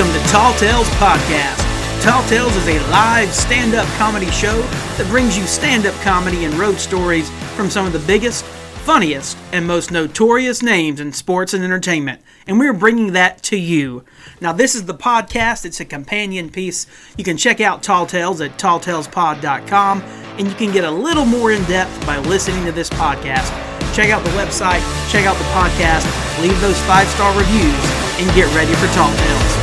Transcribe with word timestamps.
Welcome 0.00 0.22
to 0.22 0.28
Tall 0.28 0.54
Tales 0.54 0.88
Podcast. 0.92 2.02
Tall 2.02 2.26
Tales 2.26 2.56
is 2.56 2.66
a 2.68 2.80
live 2.90 3.30
stand 3.34 3.74
up 3.74 3.86
comedy 3.98 4.30
show 4.30 4.58
that 4.96 5.06
brings 5.10 5.36
you 5.36 5.44
stand 5.44 5.84
up 5.84 5.94
comedy 5.96 6.46
and 6.46 6.54
road 6.54 6.76
stories 6.76 7.28
from 7.54 7.68
some 7.68 7.84
of 7.84 7.92
the 7.92 7.98
biggest, 7.98 8.42
funniest, 8.46 9.36
and 9.52 9.66
most 9.66 9.90
notorious 9.90 10.62
names 10.62 11.00
in 11.00 11.12
sports 11.12 11.52
and 11.52 11.62
entertainment. 11.62 12.22
And 12.46 12.58
we're 12.58 12.72
bringing 12.72 13.12
that 13.12 13.42
to 13.42 13.58
you. 13.58 14.06
Now, 14.40 14.54
this 14.54 14.74
is 14.74 14.86
the 14.86 14.94
podcast, 14.94 15.66
it's 15.66 15.80
a 15.80 15.84
companion 15.84 16.48
piece. 16.48 16.86
You 17.18 17.24
can 17.24 17.36
check 17.36 17.60
out 17.60 17.82
Tall 17.82 18.06
Tales 18.06 18.40
at 18.40 18.52
talltalespod.com, 18.52 20.00
and 20.00 20.48
you 20.48 20.54
can 20.54 20.72
get 20.72 20.84
a 20.84 20.90
little 20.90 21.26
more 21.26 21.52
in 21.52 21.62
depth 21.64 22.06
by 22.06 22.16
listening 22.20 22.64
to 22.64 22.72
this 22.72 22.88
podcast. 22.88 23.50
Check 23.94 24.08
out 24.08 24.24
the 24.24 24.30
website, 24.30 24.80
check 25.12 25.26
out 25.26 25.36
the 25.36 25.44
podcast, 25.52 26.06
leave 26.40 26.58
those 26.62 26.80
five 26.86 27.06
star 27.08 27.36
reviews, 27.38 27.84
and 28.18 28.34
get 28.34 28.48
ready 28.54 28.72
for 28.76 28.86
Tall 28.94 29.14
Tales. 29.14 29.59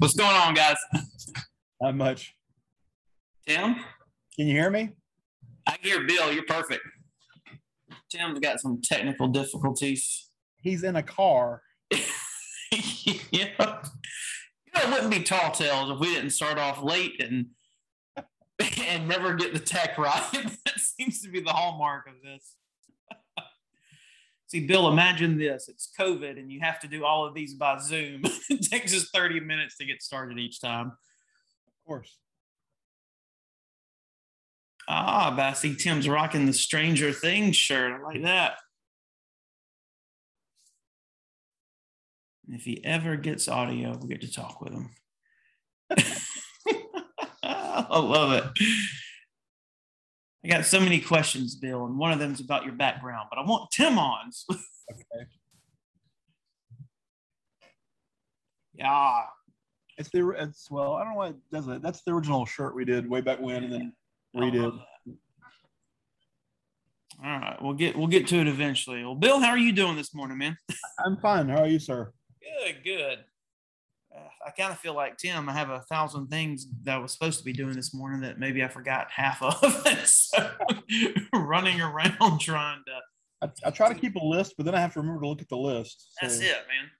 What's 0.00 0.14
going 0.14 0.34
on, 0.34 0.54
guys? 0.54 0.78
Not 1.78 1.94
much. 1.94 2.34
Tim? 3.46 3.74
Can 4.34 4.46
you 4.46 4.54
hear 4.54 4.70
me? 4.70 4.92
I 5.68 5.76
hear 5.82 6.06
Bill. 6.06 6.32
You're 6.32 6.46
perfect. 6.46 6.80
Tim's 8.10 8.38
got 8.38 8.60
some 8.60 8.80
technical 8.82 9.28
difficulties. 9.28 10.30
He's 10.56 10.84
in 10.84 10.96
a 10.96 11.02
car. 11.02 11.60
yeah. 11.90 12.00
You 13.30 13.46
know, 13.58 13.78
it 14.74 14.88
wouldn't 14.88 15.10
be 15.10 15.22
tall 15.22 15.50
tales 15.50 15.90
if 15.90 15.98
we 15.98 16.14
didn't 16.14 16.30
start 16.30 16.56
off 16.56 16.82
late 16.82 17.22
and 17.22 17.48
and 18.88 19.06
never 19.06 19.34
get 19.34 19.52
the 19.52 19.60
tech 19.60 19.98
right. 19.98 20.32
that 20.32 20.78
seems 20.78 21.20
to 21.20 21.28
be 21.28 21.40
the 21.40 21.50
hallmark 21.50 22.06
of 22.06 22.14
this. 22.24 22.56
See, 24.50 24.66
Bill, 24.66 24.88
imagine 24.88 25.38
this. 25.38 25.68
It's 25.68 25.92
COVID 25.96 26.36
and 26.36 26.50
you 26.50 26.58
have 26.58 26.80
to 26.80 26.88
do 26.88 27.04
all 27.04 27.24
of 27.24 27.34
these 27.34 27.54
by 27.54 27.78
Zoom. 27.78 28.22
it 28.50 28.62
takes 28.68 28.92
us 28.96 29.08
30 29.14 29.38
minutes 29.38 29.76
to 29.76 29.84
get 29.84 30.02
started 30.02 30.40
each 30.40 30.60
time. 30.60 30.88
Of 30.88 31.86
course. 31.86 32.16
Ah, 34.88 35.32
but 35.36 35.44
I 35.44 35.52
see 35.52 35.76
Tim's 35.76 36.08
rocking 36.08 36.46
the 36.46 36.52
Stranger 36.52 37.12
Things 37.12 37.54
shirt. 37.54 37.92
I 37.92 38.02
like 38.02 38.22
that. 38.24 38.54
If 42.48 42.64
he 42.64 42.84
ever 42.84 43.14
gets 43.14 43.46
audio, 43.46 43.96
we 44.02 44.08
get 44.08 44.22
to 44.22 44.32
talk 44.32 44.60
with 44.60 44.72
him. 44.72 44.90
I 47.44 47.98
love 48.00 48.32
it. 48.32 48.44
I 50.44 50.48
got 50.48 50.64
so 50.64 50.80
many 50.80 51.00
questions, 51.00 51.54
Bill, 51.54 51.84
and 51.84 51.98
one 51.98 52.12
of 52.12 52.18
them 52.18 52.32
is 52.32 52.40
about 52.40 52.64
your 52.64 52.74
background, 52.74 53.28
but 53.30 53.38
I 53.38 53.42
want 53.42 53.70
Tim 53.70 53.98
on. 53.98 54.30
Okay. 54.92 55.24
yeah. 58.74 59.22
It's 59.96 60.08
the 60.10 60.30
it's 60.30 60.68
well, 60.68 60.94
I 60.94 61.04
don't 61.04 61.12
know 61.12 61.18
why 61.18 61.28
it 61.28 61.36
does 61.52 61.68
it. 61.68 61.80
That's 61.80 62.02
the 62.02 62.12
original 62.12 62.44
shirt 62.44 62.74
we 62.74 62.84
did 62.84 63.08
way 63.08 63.20
back 63.20 63.40
when, 63.40 63.62
and 63.62 63.72
then 63.72 63.92
redid. 64.34 64.76
All 67.22 67.38
right, 67.38 67.56
we'll 67.62 67.74
get 67.74 67.96
we'll 67.96 68.08
get 68.08 68.26
to 68.28 68.40
it 68.40 68.48
eventually. 68.48 69.04
Well, 69.04 69.14
Bill, 69.14 69.38
how 69.38 69.50
are 69.50 69.58
you 69.58 69.70
doing 69.70 69.94
this 69.94 70.12
morning, 70.12 70.38
man? 70.38 70.56
I'm 71.06 71.18
fine. 71.18 71.48
How 71.48 71.58
are 71.58 71.68
you, 71.68 71.78
sir? 71.78 72.12
Good, 72.42 72.82
good. 72.82 73.18
Uh, 74.14 74.28
I 74.46 74.50
kind 74.50 74.72
of 74.72 74.78
feel 74.78 74.94
like 74.94 75.16
Tim. 75.18 75.48
I 75.48 75.52
have 75.52 75.70
a 75.70 75.80
thousand 75.82 76.28
things 76.28 76.66
that 76.82 76.96
I 76.96 76.98
was 76.98 77.12
supposed 77.12 77.38
to 77.38 77.44
be 77.44 77.52
doing 77.52 77.74
this 77.74 77.94
morning 77.94 78.20
that 78.22 78.38
maybe 78.40 78.64
I 78.64 78.68
forgot 78.68 79.08
half 79.10 79.40
of. 79.42 79.54
so 80.04 80.50
running 81.32 81.80
around 81.80 82.16
trying 82.40 82.82
to. 82.86 83.46
I, 83.46 83.68
I 83.68 83.70
try 83.70 83.92
to 83.92 83.98
keep 83.98 84.16
a 84.16 84.24
list, 84.24 84.54
but 84.56 84.66
then 84.66 84.74
I 84.74 84.80
have 84.80 84.92
to 84.94 85.00
remember 85.00 85.20
to 85.22 85.28
look 85.28 85.40
at 85.40 85.48
the 85.48 85.56
list. 85.56 86.10
That's 86.20 86.40
it, 86.40 86.44
man. 86.68 86.90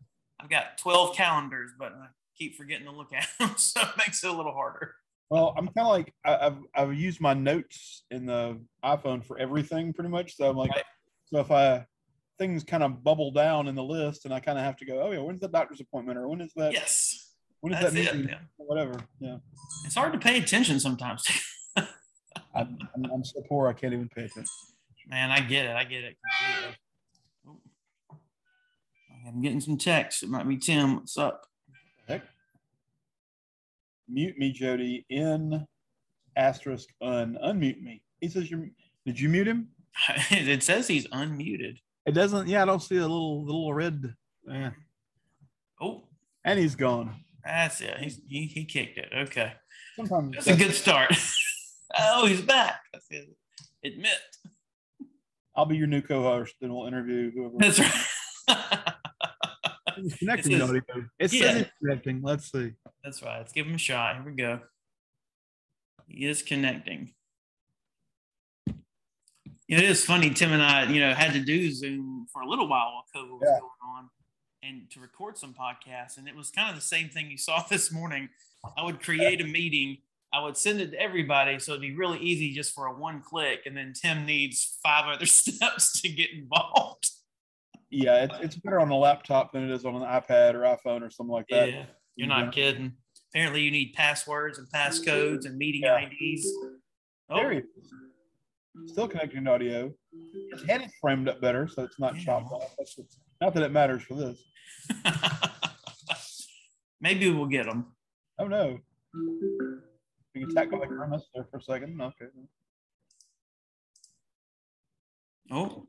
I've 0.40 0.48
got 0.48 0.78
twelve 0.78 1.16
calendars, 1.16 1.72
but 1.78 1.92
I 1.92 2.06
keep 2.38 2.56
forgetting 2.56 2.86
to 2.86 2.92
look 2.92 3.12
at 3.12 3.28
them, 3.40 3.54
so 3.56 3.80
it 3.80 3.88
makes 3.98 4.22
it 4.22 4.30
a 4.30 4.32
little 4.32 4.52
harder. 4.52 4.94
Well, 5.30 5.54
I'm 5.56 5.66
kind 5.66 5.86
of 5.86 5.88
like 5.88 6.14
I, 6.24 6.46
I've 6.46 6.58
I've 6.74 6.94
used 6.94 7.20
my 7.20 7.34
notes 7.34 8.04
in 8.10 8.26
the 8.26 8.60
iPhone 8.84 9.24
for 9.24 9.38
everything 9.38 9.92
pretty 9.92 10.10
much. 10.10 10.36
So 10.36 10.48
I'm 10.48 10.56
like, 10.56 10.70
Right. 10.70 10.84
so 11.26 11.40
if 11.40 11.50
I 11.50 11.86
things 12.40 12.64
kind 12.64 12.82
of 12.82 13.04
bubble 13.04 13.30
down 13.30 13.68
in 13.68 13.74
the 13.74 13.84
list, 13.84 14.24
and 14.24 14.32
I 14.32 14.40
kind 14.40 14.58
of 14.58 14.64
have 14.64 14.76
to 14.78 14.86
go, 14.86 15.02
oh 15.02 15.12
yeah, 15.12 15.18
when's 15.18 15.40
the 15.40 15.48
doctor's 15.48 15.80
appointment, 15.80 16.18
or 16.18 16.26
when 16.26 16.40
is 16.40 16.52
that? 16.56 16.72
Yes, 16.72 17.34
when 17.60 17.74
is 17.74 17.80
that's 17.80 17.92
that 17.92 18.00
it. 18.00 18.14
meeting? 18.14 18.30
Yeah. 18.30 18.38
Whatever. 18.56 18.94
Yeah. 19.20 19.36
It's 19.84 19.94
hard 19.94 20.14
to 20.14 20.18
pay 20.18 20.38
attention 20.38 20.80
sometimes. 20.80 21.22
I'm, 21.76 22.78
I'm, 22.96 23.04
I'm 23.12 23.24
so 23.24 23.42
poor 23.46 23.68
I 23.68 23.74
can't 23.74 23.92
even 23.92 24.08
pay 24.08 24.22
attention. 24.22 24.46
Man, 25.06 25.30
I 25.30 25.40
get 25.40 25.66
it. 25.66 25.76
I 25.76 25.84
get 25.84 26.04
it. 26.04 26.16
Oh. 27.46 28.16
I'm 29.28 29.42
getting 29.42 29.60
some 29.60 29.76
texts. 29.76 30.22
It 30.22 30.30
might 30.30 30.48
be 30.48 30.56
Tim. 30.56 30.96
What's 30.96 31.18
up? 31.18 31.46
Heck. 32.08 32.22
Mute 34.08 34.38
me, 34.38 34.50
Jody. 34.50 35.04
In 35.10 35.66
asterisk 36.36 36.88
un 37.02 37.38
unmute 37.44 37.82
me. 37.82 38.02
He 38.20 38.28
says 38.28 38.50
you 38.50 38.70
did 39.04 39.20
you 39.20 39.28
mute 39.28 39.48
him? 39.48 39.68
it 40.30 40.62
says 40.62 40.88
he's 40.88 41.06
unmuted. 41.08 41.76
It 42.06 42.12
doesn't. 42.12 42.48
Yeah, 42.48 42.62
I 42.62 42.64
don't 42.64 42.82
see 42.82 42.96
a 42.96 43.02
little 43.02 43.44
little 43.44 43.72
red. 43.74 44.14
Yeah. 44.46 44.70
Oh, 45.80 46.04
And 46.44 46.58
he's 46.58 46.74
gone. 46.74 47.14
that's 47.44 47.80
it. 47.80 47.96
He's, 47.98 48.20
he, 48.28 48.46
he 48.46 48.64
kicked 48.64 48.98
it. 48.98 49.08
Okay. 49.14 49.52
Sometimes 49.96 50.32
That's 50.34 50.46
a 50.48 50.56
good 50.56 50.74
start. 50.74 51.14
oh, 51.98 52.26
he's 52.26 52.42
back. 52.42 52.80
Admit. 53.84 54.10
I'll 55.56 55.66
be 55.66 55.76
your 55.76 55.86
new 55.86 56.00
co-host, 56.02 56.54
then 56.60 56.72
we'll 56.74 56.86
interview 56.86 57.30
whoever. 57.32 57.54
That's 57.58 57.78
right. 57.80 58.92
It's 59.98 60.16
connecting 60.16 60.52
It 60.52 60.58
says- 60.60 60.68
audio. 60.70 60.82
It 61.18 61.32
yeah. 61.32 61.40
says 61.42 61.60
it's 61.62 61.70
connecting. 61.82 62.22
Let's 62.22 62.50
see. 62.50 62.72
That's 63.04 63.22
right. 63.22 63.38
Let's 63.38 63.52
give 63.52 63.66
him 63.66 63.74
a 63.74 63.78
shot. 63.78 64.16
Here 64.16 64.24
we 64.24 64.32
go. 64.32 64.60
He 66.08 66.26
is 66.26 66.42
connecting. 66.42 67.12
It 69.70 69.82
is 69.84 70.04
funny. 70.04 70.30
Tim 70.30 70.52
and 70.52 70.62
I, 70.62 70.90
you 70.90 71.00
know, 71.00 71.14
had 71.14 71.32
to 71.34 71.40
do 71.40 71.70
Zoom 71.70 72.26
for 72.32 72.42
a 72.42 72.48
little 72.48 72.68
while 72.68 72.92
while 72.92 73.04
COVID 73.24 73.30
was 73.38 73.42
Yeah. 73.44 73.58
going 73.60 73.96
on, 73.96 74.10
and 74.62 74.90
to 74.90 75.00
record 75.00 75.38
some 75.38 75.54
podcasts. 75.54 76.18
And 76.18 76.26
it 76.28 76.34
was 76.34 76.50
kind 76.50 76.68
of 76.70 76.74
the 76.74 76.80
same 76.82 77.08
thing 77.08 77.30
you 77.30 77.38
saw 77.38 77.62
this 77.70 77.92
morning. 77.92 78.28
I 78.76 78.84
would 78.84 79.00
create 79.02 79.40
a 79.40 79.44
meeting. 79.44 79.98
I 80.32 80.42
would 80.42 80.56
send 80.56 80.80
it 80.80 80.90
to 80.92 81.00
everybody, 81.00 81.58
so 81.58 81.72
it'd 81.72 81.82
be 81.82 81.94
really 81.96 82.18
easy 82.18 82.52
just 82.52 82.72
for 82.74 82.86
a 82.86 82.92
one 82.96 83.20
click. 83.22 83.62
And 83.66 83.76
then 83.76 83.92
Tim 83.94 84.26
needs 84.26 84.78
five 84.82 85.06
other 85.06 85.26
steps 85.40 86.00
to 86.02 86.08
get 86.08 86.30
involved. 86.32 87.08
Yeah, 87.90 88.24
it's, 88.24 88.34
it's 88.40 88.56
better 88.56 88.78
on 88.80 88.90
a 88.90 88.96
laptop 88.96 89.52
than 89.52 89.64
it 89.68 89.72
is 89.72 89.84
on 89.84 89.96
an 89.96 90.02
iPad 90.02 90.54
or 90.54 90.60
iPhone 90.60 91.02
or 91.02 91.10
something 91.10 91.32
like 91.32 91.46
that. 91.50 91.68
Yeah, 91.72 91.84
you're 92.14 92.28
not 92.28 92.52
kidding. 92.52 92.92
Apparently, 93.32 93.62
you 93.62 93.70
need 93.72 93.92
passwords 93.94 94.58
and 94.58 94.68
passcodes 94.72 95.46
and 95.46 95.56
meeting 95.56 95.82
Yeah. 95.82 95.96
IDs. 96.08 96.46
Oh, 97.28 97.36
There 97.36 97.52
he 97.52 97.58
is. 97.58 97.64
Still 98.86 99.08
connecting 99.08 99.44
to 99.44 99.50
audio. 99.50 99.92
His 100.52 100.62
head 100.64 100.82
is 100.82 100.92
framed 101.00 101.28
up 101.28 101.40
better, 101.40 101.66
so 101.68 101.82
it's 101.82 101.98
not 101.98 102.16
Yeah. 102.16 102.24
chopped 102.24 102.52
off. 102.52 102.74
That's 102.78 102.96
what's- 102.96 103.18
not 103.40 103.54
that 103.54 103.62
it 103.64 103.72
matters 103.72 104.02
for 104.02 104.14
this. 104.14 104.40
Maybe 107.00 107.30
we'll 107.30 107.46
get 107.46 107.66
them. 107.66 107.94
Oh 108.38 108.46
no. 108.46 108.78
Being 110.32 110.46
attacked 110.50 110.70
by 110.70 110.78
the 110.78 110.86
grimace 110.86 111.28
there 111.34 111.44
for 111.50 111.58
a 111.58 111.62
second. 111.62 112.00
Okay. 112.00 112.26
Oh, 115.50 115.86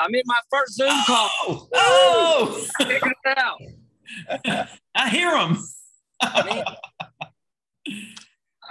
I'm 0.00 0.14
in 0.14 0.22
my 0.26 0.40
first 0.50 0.74
Zoom 0.74 0.88
call. 1.06 1.30
oh, 1.46 1.68
oh! 1.74 2.66
Figured 2.78 3.12
it 3.24 3.38
out. 3.38 3.60
I 4.94 5.08
hear 5.08 5.30
them. 5.30 5.56
Man. 6.22 6.64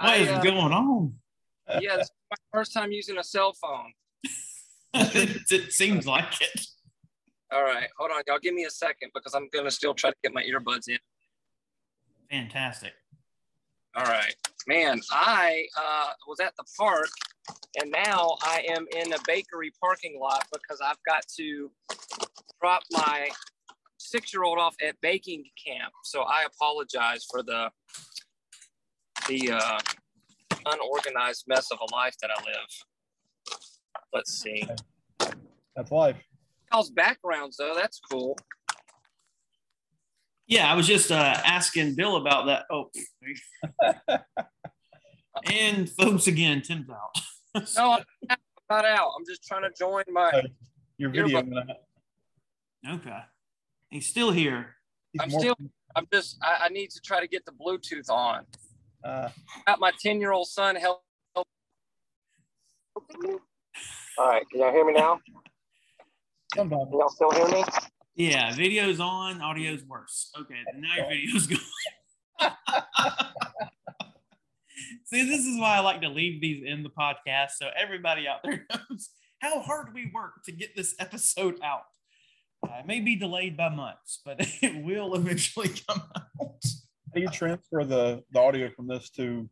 I, 0.00 0.16
is 0.16 0.28
uh, 0.28 0.40
going 0.42 0.72
on? 0.72 1.14
yeah, 1.80 1.96
this 1.96 2.06
is 2.06 2.12
my 2.30 2.36
first 2.52 2.72
time 2.72 2.92
using 2.92 3.18
a 3.18 3.24
cell 3.24 3.52
phone. 3.52 3.92
it, 4.94 5.72
seems 5.72 6.06
like 6.06 6.40
it. 6.40 6.66
All 7.52 7.62
right, 7.62 7.88
hold 7.98 8.10
on, 8.10 8.22
y'all. 8.26 8.38
Give 8.38 8.54
me 8.54 8.64
a 8.64 8.70
second 8.70 9.10
because 9.14 9.34
I'm 9.34 9.48
gonna 9.52 9.70
still 9.70 9.94
try 9.94 10.10
to 10.10 10.16
get 10.22 10.34
my 10.34 10.42
earbuds 10.42 10.88
in. 10.88 10.98
Fantastic. 12.30 12.92
All 13.96 14.04
right, 14.04 14.34
man. 14.66 15.00
I 15.10 15.66
uh, 15.76 16.10
was 16.26 16.40
at 16.40 16.54
the 16.56 16.64
park, 16.76 17.08
and 17.80 17.90
now 17.90 18.36
I 18.42 18.66
am 18.68 18.86
in 18.94 19.12
a 19.12 19.18
bakery 19.26 19.72
parking 19.80 20.18
lot 20.20 20.46
because 20.52 20.80
I've 20.84 21.02
got 21.06 21.24
to 21.36 21.70
drop 22.60 22.82
my 22.90 23.30
six-year-old 23.98 24.58
off 24.58 24.74
at 24.86 24.96
baking 25.00 25.44
camp. 25.64 25.92
So 26.04 26.22
I 26.22 26.44
apologize 26.44 27.26
for 27.30 27.42
the 27.42 27.70
the 29.28 29.52
uh, 29.52 29.78
unorganized 30.66 31.44
mess 31.46 31.70
of 31.70 31.78
a 31.80 31.94
life 31.94 32.14
that 32.22 32.30
I 32.30 32.40
live. 32.44 33.56
Let's 34.12 34.40
see. 34.40 34.64
That's 35.76 35.90
life. 35.90 36.16
How's 36.70 36.90
backgrounds 36.90 37.56
though? 37.56 37.74
That's 37.76 38.00
cool. 38.10 38.36
Yeah, 40.46 40.70
I 40.70 40.74
was 40.76 40.86
just 40.86 41.12
uh, 41.12 41.34
asking 41.44 41.94
Bill 41.94 42.16
about 42.16 42.46
that. 42.46 42.64
Oh, 42.70 42.90
and 45.52 45.88
folks, 45.90 46.26
again, 46.26 46.62
Tim's 46.62 46.88
out. 46.90 47.16
No, 47.76 47.92
I'm 48.30 48.36
not 48.70 48.84
out. 48.84 49.10
I'm 49.18 49.24
just 49.26 49.42
trying 49.44 49.62
to 49.62 49.70
join 49.76 50.04
my. 50.12 50.30
Hey, 50.32 50.52
Your 50.98 51.10
video. 51.10 51.42
welcome. 51.42 51.58
okay, 52.88 53.18
he's 53.90 54.06
still 54.06 54.30
here. 54.30 54.76
he's 55.12 55.22
I'm 55.22 55.30
more- 55.30 55.40
still- 55.40 55.56
I'm 55.96 56.06
just. 56.12 56.36
I, 56.42 56.66
I 56.66 56.68
need 56.68 56.90
to 56.90 57.00
try 57.00 57.20
to 57.20 57.26
get 57.26 57.44
the 57.46 57.52
Bluetooth 57.52 58.10
on. 58.10 58.44
Uh, 59.04 59.28
Got 59.66 59.80
my 59.80 59.92
ten 60.00 60.20
year 60.20 60.32
old 60.32 60.48
son 60.48 60.76
help. 60.76 61.02
help- 61.34 61.46
All 64.18 64.26
right, 64.28 64.48
can 64.50 64.60
y'all 64.60 64.72
hear 64.72 64.84
me 64.84 64.92
now? 64.94 65.20
sometimes. 66.54 66.88
Can 66.90 66.98
y'all 66.98 67.08
still 67.08 67.30
hear 67.30 67.48
me? 67.48 67.64
Yeah, 68.16 68.52
video's 68.54 68.98
on, 69.00 69.40
audio's 69.40 69.84
worse. 69.84 70.30
Okay, 70.40 70.56
now 70.76 70.96
your 70.96 71.08
video's 71.08 71.46
going. 71.46 71.60
See, 75.04 75.24
this 75.26 75.44
is 75.46 75.58
why 75.58 75.76
I 75.76 75.80
like 75.80 76.00
to 76.02 76.08
leave 76.08 76.40
these 76.40 76.62
in 76.66 76.82
the 76.82 76.90
podcast 76.90 77.50
so 77.58 77.68
everybody 77.76 78.26
out 78.28 78.40
there 78.44 78.66
knows 78.70 79.10
how 79.40 79.60
hard 79.60 79.94
we 79.94 80.10
work 80.12 80.42
to 80.44 80.52
get 80.52 80.74
this 80.76 80.94
episode 80.98 81.58
out. 81.62 81.82
Uh, 82.66 82.80
it 82.80 82.86
may 82.86 83.00
be 83.00 83.14
delayed 83.16 83.56
by 83.56 83.68
months, 83.68 84.20
but 84.24 84.36
it 84.62 84.82
will 84.82 85.14
eventually 85.14 85.68
come 85.88 86.02
out. 86.16 86.64
How 87.08 87.14
do 87.14 87.20
you 87.22 87.28
transfer 87.28 87.84
the, 87.84 88.22
the 88.32 88.38
audio 88.40 88.70
from 88.70 88.86
this 88.86 89.08
to? 89.10 89.48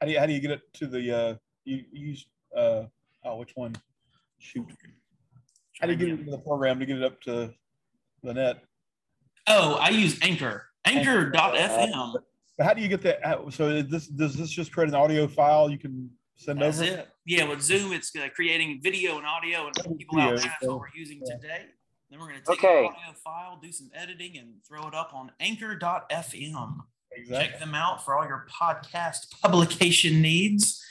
How 0.00 0.06
do 0.06 0.12
you 0.12 0.18
how 0.18 0.26
do 0.26 0.32
you 0.32 0.40
get 0.40 0.50
it 0.50 0.60
to 0.74 0.86
the 0.86 1.16
uh 1.16 1.34
you, 1.64 1.84
you 1.92 2.06
use 2.08 2.26
uh 2.56 2.84
oh 3.24 3.36
which 3.36 3.52
one? 3.54 3.74
Shoot. 4.38 4.66
How 5.80 5.86
do 5.86 5.92
you 5.92 5.98
get 5.98 6.08
it 6.08 6.18
into 6.20 6.30
the 6.30 6.38
program 6.38 6.78
to 6.80 6.86
get 6.86 6.96
it 6.96 7.04
up 7.04 7.20
to 7.22 7.52
the 8.22 8.34
net? 8.34 8.64
Oh, 9.46 9.74
I 9.74 9.90
use 9.90 10.18
Anchor. 10.22 10.64
Anchor.fm. 10.84 12.14
But 12.58 12.66
how 12.66 12.74
do 12.74 12.82
you 12.82 12.88
get 12.88 13.02
that? 13.02 13.20
So 13.52 13.82
this 13.82 14.06
does 14.08 14.34
this 14.34 14.50
just 14.50 14.72
create 14.72 14.88
an 14.88 14.94
audio 14.94 15.28
file 15.28 15.70
you 15.70 15.78
can 15.78 16.10
send 16.36 16.60
That's 16.60 16.80
over? 16.80 16.90
it. 16.90 17.08
Yeah, 17.26 17.44
with 17.44 17.60
Zoom, 17.60 17.92
it's 17.92 18.14
uh, 18.16 18.28
creating 18.34 18.80
video 18.82 19.18
and 19.18 19.26
audio, 19.26 19.66
and 19.66 19.98
people 19.98 20.18
out 20.18 20.36
there, 20.36 20.38
that's 20.38 20.66
what 20.66 20.78
we're 20.80 20.86
using 20.94 21.20
Yeah. 21.24 21.36
today. 21.36 21.64
Then 22.10 22.18
we're 22.18 22.26
going 22.28 22.40
to 22.40 22.46
take 22.46 22.58
Okay. 22.64 22.82
the 22.82 22.88
audio 22.88 23.12
file, 23.22 23.58
do 23.62 23.70
some 23.70 23.88
editing, 23.94 24.36
and 24.36 24.54
throw 24.66 24.86
it 24.88 24.94
up 24.94 25.12
on 25.14 25.30
Anchor.fm. 25.38 26.76
Exactly. 27.12 27.36
Check 27.50 27.60
them 27.60 27.74
out 27.74 28.04
for 28.04 28.16
all 28.18 28.24
your 28.26 28.46
podcast 28.50 29.30
publication 29.42 30.20
needs. 30.20 30.84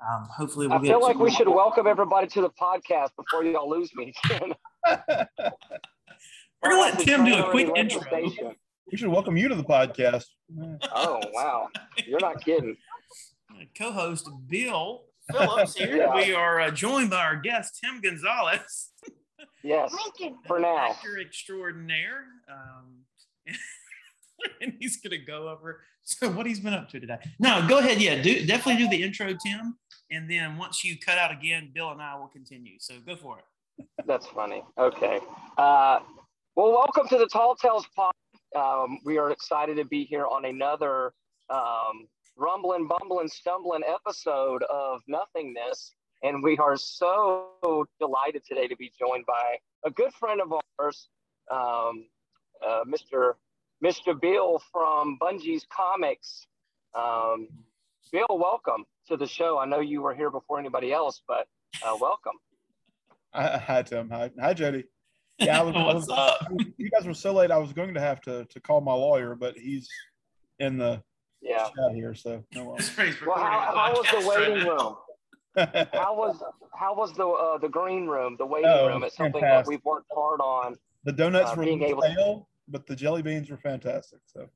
Um, 0.00 0.26
hopefully, 0.36 0.66
we'll 0.66 0.78
I 0.78 0.82
get 0.82 0.88
feel 0.88 1.00
like 1.00 1.18
we 1.18 1.30
should 1.30 1.48
welcome 1.48 1.86
everybody 1.86 2.26
to 2.28 2.40
the 2.42 2.50
podcast 2.50 3.10
before 3.16 3.44
y'all 3.44 3.70
lose 3.70 3.90
me. 3.94 4.12
We're 4.30 5.26
gonna 6.70 6.80
let 6.80 6.98
Tim 6.98 7.24
do 7.24 7.34
a 7.36 7.50
quick 7.50 7.68
Already 7.68 7.80
intro. 7.94 8.00
the 8.10 8.54
we 8.90 8.96
should 8.98 9.08
welcome 9.08 9.36
you 9.36 9.48
to 9.48 9.54
the 9.54 9.64
podcast. 9.64 10.24
Oh 10.94 11.20
wow, 11.32 11.68
you're 12.06 12.20
not 12.20 12.44
kidding. 12.44 12.76
Co-host 13.78 14.28
Bill 14.48 15.04
Phillips 15.30 15.74
here. 15.76 15.96
Yeah. 15.96 16.14
We 16.14 16.34
are 16.34 16.60
uh, 16.60 16.70
joined 16.70 17.10
by 17.10 17.22
our 17.24 17.36
guest 17.36 17.78
Tim 17.82 18.00
Gonzalez. 18.00 18.90
Yes, 19.64 19.94
for 20.46 20.60
now. 20.60 20.90
actor 20.90 21.18
extraordinaire. 21.18 22.24
Um, 22.48 23.04
and 24.60 24.74
he's 24.78 24.98
gonna 24.98 25.18
go 25.18 25.48
over 25.48 25.80
so 26.02 26.30
what 26.30 26.44
he's 26.44 26.60
been 26.60 26.74
up 26.74 26.90
to 26.90 27.00
today. 27.00 27.18
No, 27.38 27.66
go 27.66 27.78
ahead. 27.78 28.00
Yeah, 28.00 28.20
do 28.20 28.44
definitely 28.46 28.84
do 28.84 28.90
the 28.90 29.02
intro, 29.02 29.34
Tim. 29.44 29.76
And 30.10 30.30
then 30.30 30.58
once 30.58 30.84
you 30.84 30.98
cut 30.98 31.16
out 31.16 31.32
again, 31.32 31.70
Bill 31.74 31.90
and 31.90 32.02
I 32.02 32.14
will 32.16 32.28
continue. 32.28 32.74
So 32.78 32.94
go 33.06 33.16
for 33.16 33.38
it. 33.38 33.86
That's 34.06 34.26
funny. 34.26 34.62
Okay. 34.78 35.18
Uh, 35.56 36.00
well, 36.56 36.72
welcome 36.72 37.08
to 37.08 37.16
the 37.16 37.26
Tall 37.26 37.56
Tales 37.56 37.86
Pod. 37.96 38.12
Um, 38.54 38.98
we 39.04 39.16
are 39.16 39.30
excited 39.30 39.78
to 39.78 39.84
be 39.84 40.04
here 40.04 40.26
on 40.26 40.44
another 40.44 41.14
um, 41.48 42.06
rumbling, 42.36 42.86
bumbling, 42.86 43.28
stumbling 43.28 43.82
episode 43.88 44.62
of 44.64 45.00
Nothingness. 45.08 45.94
And 46.24 46.42
we 46.42 46.56
are 46.56 46.78
so 46.78 47.50
delighted 48.00 48.44
today 48.48 48.66
to 48.66 48.76
be 48.76 48.90
joined 48.98 49.26
by 49.26 49.58
a 49.84 49.90
good 49.90 50.10
friend 50.14 50.40
of 50.40 50.54
ours, 50.78 51.08
um, 51.52 52.06
uh, 52.66 52.80
Mr. 52.88 53.34
Mr. 53.84 54.18
Bill 54.18 54.62
from 54.72 55.18
Bunjee's 55.20 55.66
Comics. 55.70 56.46
Um, 56.94 57.48
Bill, 58.10 58.24
welcome 58.30 58.86
to 59.08 59.18
the 59.18 59.26
show. 59.26 59.58
I 59.58 59.66
know 59.66 59.80
you 59.80 60.00
were 60.00 60.14
here 60.14 60.30
before 60.30 60.58
anybody 60.58 60.94
else, 60.94 61.20
but 61.28 61.46
uh, 61.86 61.94
welcome. 62.00 62.32
Hi, 63.34 63.58
hi 63.58 63.82
Tim. 63.82 64.08
Hi, 64.10 64.30
hi 64.40 64.54
Jody. 64.54 64.84
Yeah, 65.38 65.60
I 65.60 65.62
was, 65.62 65.74
I 65.76 65.84
What's 65.84 66.08
was- 66.08 66.18
up? 66.18 66.48
you 66.78 66.88
guys 66.88 67.04
were 67.06 67.12
so 67.12 67.34
late. 67.34 67.50
I 67.50 67.58
was 67.58 67.74
going 67.74 67.92
to 67.92 68.00
have 68.00 68.22
to 68.22 68.46
to 68.46 68.60
call 68.60 68.80
my 68.80 68.94
lawyer, 68.94 69.34
but 69.34 69.58
he's 69.58 69.88
in 70.58 70.78
the 70.78 71.02
Yeah. 71.42 71.64
chat 71.64 71.94
here, 71.94 72.14
so 72.14 72.42
no. 72.54 72.64
well. 72.64 72.78
Well, 73.26 73.36
how, 73.36 73.74
how 73.76 73.92
was 73.92 74.06
the 74.10 74.16
right 74.30 74.48
waiting 74.48 74.64
now. 74.64 74.70
room? 74.70 74.96
How 75.56 76.14
was 76.16 76.42
how 76.78 76.94
was 76.94 77.12
the 77.14 77.26
uh, 77.26 77.58
the 77.58 77.68
green 77.68 78.06
room, 78.06 78.36
the 78.38 78.46
waiting 78.46 78.70
Oh, 78.70 78.88
room? 78.88 79.04
It's 79.04 79.16
something 79.16 79.40
that 79.40 79.66
we've 79.66 79.84
worked 79.84 80.10
hard 80.14 80.40
on. 80.40 80.74
the 81.04 81.12
donuts 81.12 81.50
Uh, 81.52 81.54
were 81.56 81.64
being 81.64 81.82
able 81.82 82.02
to- 82.02 82.12
stale, 82.12 82.48
but 82.68 82.86
the 82.86 82.96
jelly 82.96 83.22
beans 83.22 83.50
were 83.50 83.56
fantastic. 83.58 84.20
So 84.26 84.48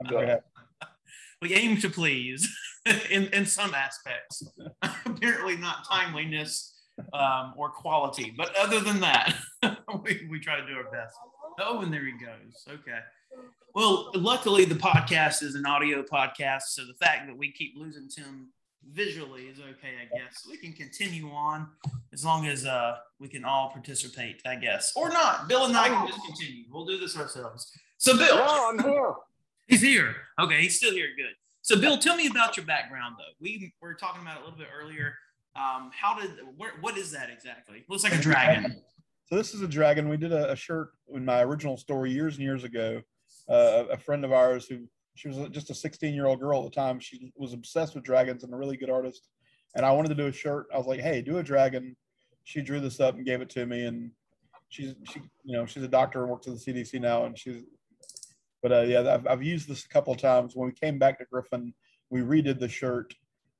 I'm 0.00 0.08
very 0.08 0.26
happy. 0.28 0.42
We 1.42 1.54
aim 1.54 1.76
to 1.82 1.90
please 1.90 2.48
in, 3.10 3.24
in 3.26 3.44
some 3.44 3.74
aspects. 3.74 4.42
Apparently 5.04 5.56
not 5.56 5.86
timeliness 5.86 6.80
um, 7.12 7.52
or 7.56 7.68
quality, 7.70 8.32
but 8.36 8.54
other 8.56 8.80
than 8.80 9.00
that, 9.00 9.34
we, 10.02 10.26
we 10.30 10.40
try 10.40 10.58
to 10.58 10.66
do 10.66 10.72
our 10.74 10.90
best. 10.90 11.16
Oh, 11.60 11.80
and 11.82 11.92
there 11.92 12.04
he 12.06 12.12
goes. 12.12 12.64
Okay. 12.68 12.98
Well, 13.74 14.10
luckily 14.14 14.64
the 14.64 14.74
podcast 14.76 15.42
is 15.42 15.54
an 15.56 15.66
audio 15.66 16.02
podcast, 16.02 16.62
so 16.68 16.82
the 16.86 16.94
fact 16.94 17.26
that 17.26 17.36
we 17.36 17.52
keep 17.52 17.74
losing 17.76 18.08
Tim 18.08 18.48
visually 18.92 19.42
is 19.42 19.58
okay, 19.58 19.94
I 20.00 20.16
guess. 20.16 20.46
We 20.48 20.56
can 20.56 20.72
continue 20.72 21.30
on 21.30 21.68
as 22.12 22.24
long 22.24 22.46
as 22.46 22.66
uh, 22.66 22.96
we 23.18 23.28
can 23.28 23.44
all 23.44 23.70
participate, 23.70 24.40
I 24.46 24.56
guess, 24.56 24.92
or 24.96 25.08
not. 25.08 25.48
Bill 25.48 25.66
and 25.66 25.76
I 25.76 25.88
can 25.88 26.06
just 26.06 26.24
continue. 26.24 26.64
We'll 26.70 26.86
do 26.86 26.98
this 26.98 27.16
ourselves. 27.16 27.70
So, 27.98 28.16
Bill, 28.16 28.36
No, 28.36 28.70
I'm 28.70 28.78
here. 28.82 29.12
He's 29.66 29.80
here. 29.80 30.14
Okay, 30.40 30.62
he's 30.62 30.76
still 30.76 30.92
here. 30.92 31.08
Good. 31.16 31.34
So, 31.62 31.80
Bill, 31.80 31.96
tell 31.96 32.16
me 32.16 32.26
about 32.26 32.56
your 32.56 32.66
background, 32.66 33.16
though. 33.18 33.32
We 33.40 33.72
were 33.80 33.94
talking 33.94 34.22
about 34.22 34.36
it 34.36 34.40
a 34.42 34.44
little 34.44 34.58
bit 34.58 34.68
earlier. 34.78 35.14
Um, 35.56 35.90
how 35.98 36.18
did 36.18 36.30
where, 36.56 36.72
what 36.80 36.98
is 36.98 37.12
that 37.12 37.30
exactly? 37.30 37.84
Looks 37.88 38.04
like 38.04 38.14
a 38.14 38.18
dragon. 38.18 38.82
So 39.26 39.36
this 39.36 39.54
is 39.54 39.62
a 39.62 39.68
dragon. 39.68 40.08
We 40.08 40.18
did 40.18 40.32
a, 40.32 40.52
a 40.52 40.56
shirt 40.56 40.90
in 41.14 41.24
my 41.24 41.42
original 41.42 41.76
story 41.76 42.10
years 42.10 42.34
and 42.34 42.44
years 42.44 42.64
ago. 42.64 43.00
Uh, 43.48 43.84
a 43.90 43.96
friend 43.96 44.24
of 44.24 44.32
ours 44.32 44.66
who 44.66 44.80
she 45.14 45.28
was 45.28 45.48
just 45.50 45.70
a 45.70 45.74
16 45.74 46.14
year 46.14 46.26
old 46.26 46.40
girl 46.40 46.64
at 46.64 46.64
the 46.64 46.74
time. 46.74 46.98
She 46.98 47.32
was 47.36 47.52
obsessed 47.52 47.94
with 47.94 48.04
dragons 48.04 48.44
and 48.44 48.52
a 48.52 48.56
really 48.56 48.76
good 48.76 48.90
artist. 48.90 49.28
And 49.76 49.84
I 49.84 49.92
wanted 49.92 50.08
to 50.08 50.14
do 50.14 50.26
a 50.26 50.32
shirt. 50.32 50.66
I 50.72 50.78
was 50.78 50.86
like, 50.86 51.00
"Hey, 51.00 51.22
do 51.22 51.38
a 51.38 51.42
dragon." 51.42 51.96
She 52.44 52.60
drew 52.60 52.80
this 52.80 53.00
up 53.00 53.16
and 53.16 53.24
gave 53.24 53.40
it 53.40 53.50
to 53.50 53.66
me. 53.66 53.86
And 53.86 54.10
she's 54.68 54.94
she, 55.10 55.20
you 55.44 55.56
know, 55.56 55.66
she's 55.66 55.82
a 55.82 55.88
doctor 55.88 56.22
and 56.22 56.30
works 56.30 56.46
at 56.46 56.54
the 56.54 56.60
CDC 56.60 57.00
now. 57.00 57.24
And 57.24 57.36
she's, 57.38 57.62
but 58.62 58.72
uh, 58.72 58.82
yeah, 58.82 59.14
I've, 59.14 59.26
I've 59.26 59.42
used 59.42 59.68
this 59.68 59.84
a 59.84 59.88
couple 59.88 60.12
of 60.12 60.20
times. 60.20 60.54
When 60.54 60.68
we 60.68 60.74
came 60.74 60.98
back 60.98 61.18
to 61.18 61.24
Griffin, 61.24 61.74
we 62.10 62.20
redid 62.20 62.60
the 62.60 62.68
shirt, 62.68 63.14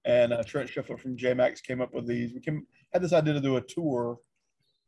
and 0.05 0.33
uh, 0.33 0.43
Trent 0.45 0.71
Schiffler 0.71 0.99
from 0.99 1.17
JMax 1.17 1.63
came 1.63 1.81
up 1.81 1.95
with 1.95 2.07
these. 2.07 2.33
We 2.33 2.41
came 2.41 2.67
had 2.93 3.03
this 3.03 3.13
idea 3.13 3.35
to 3.35 3.41
do 3.41 3.57
a 3.57 3.61
tour 3.61 4.19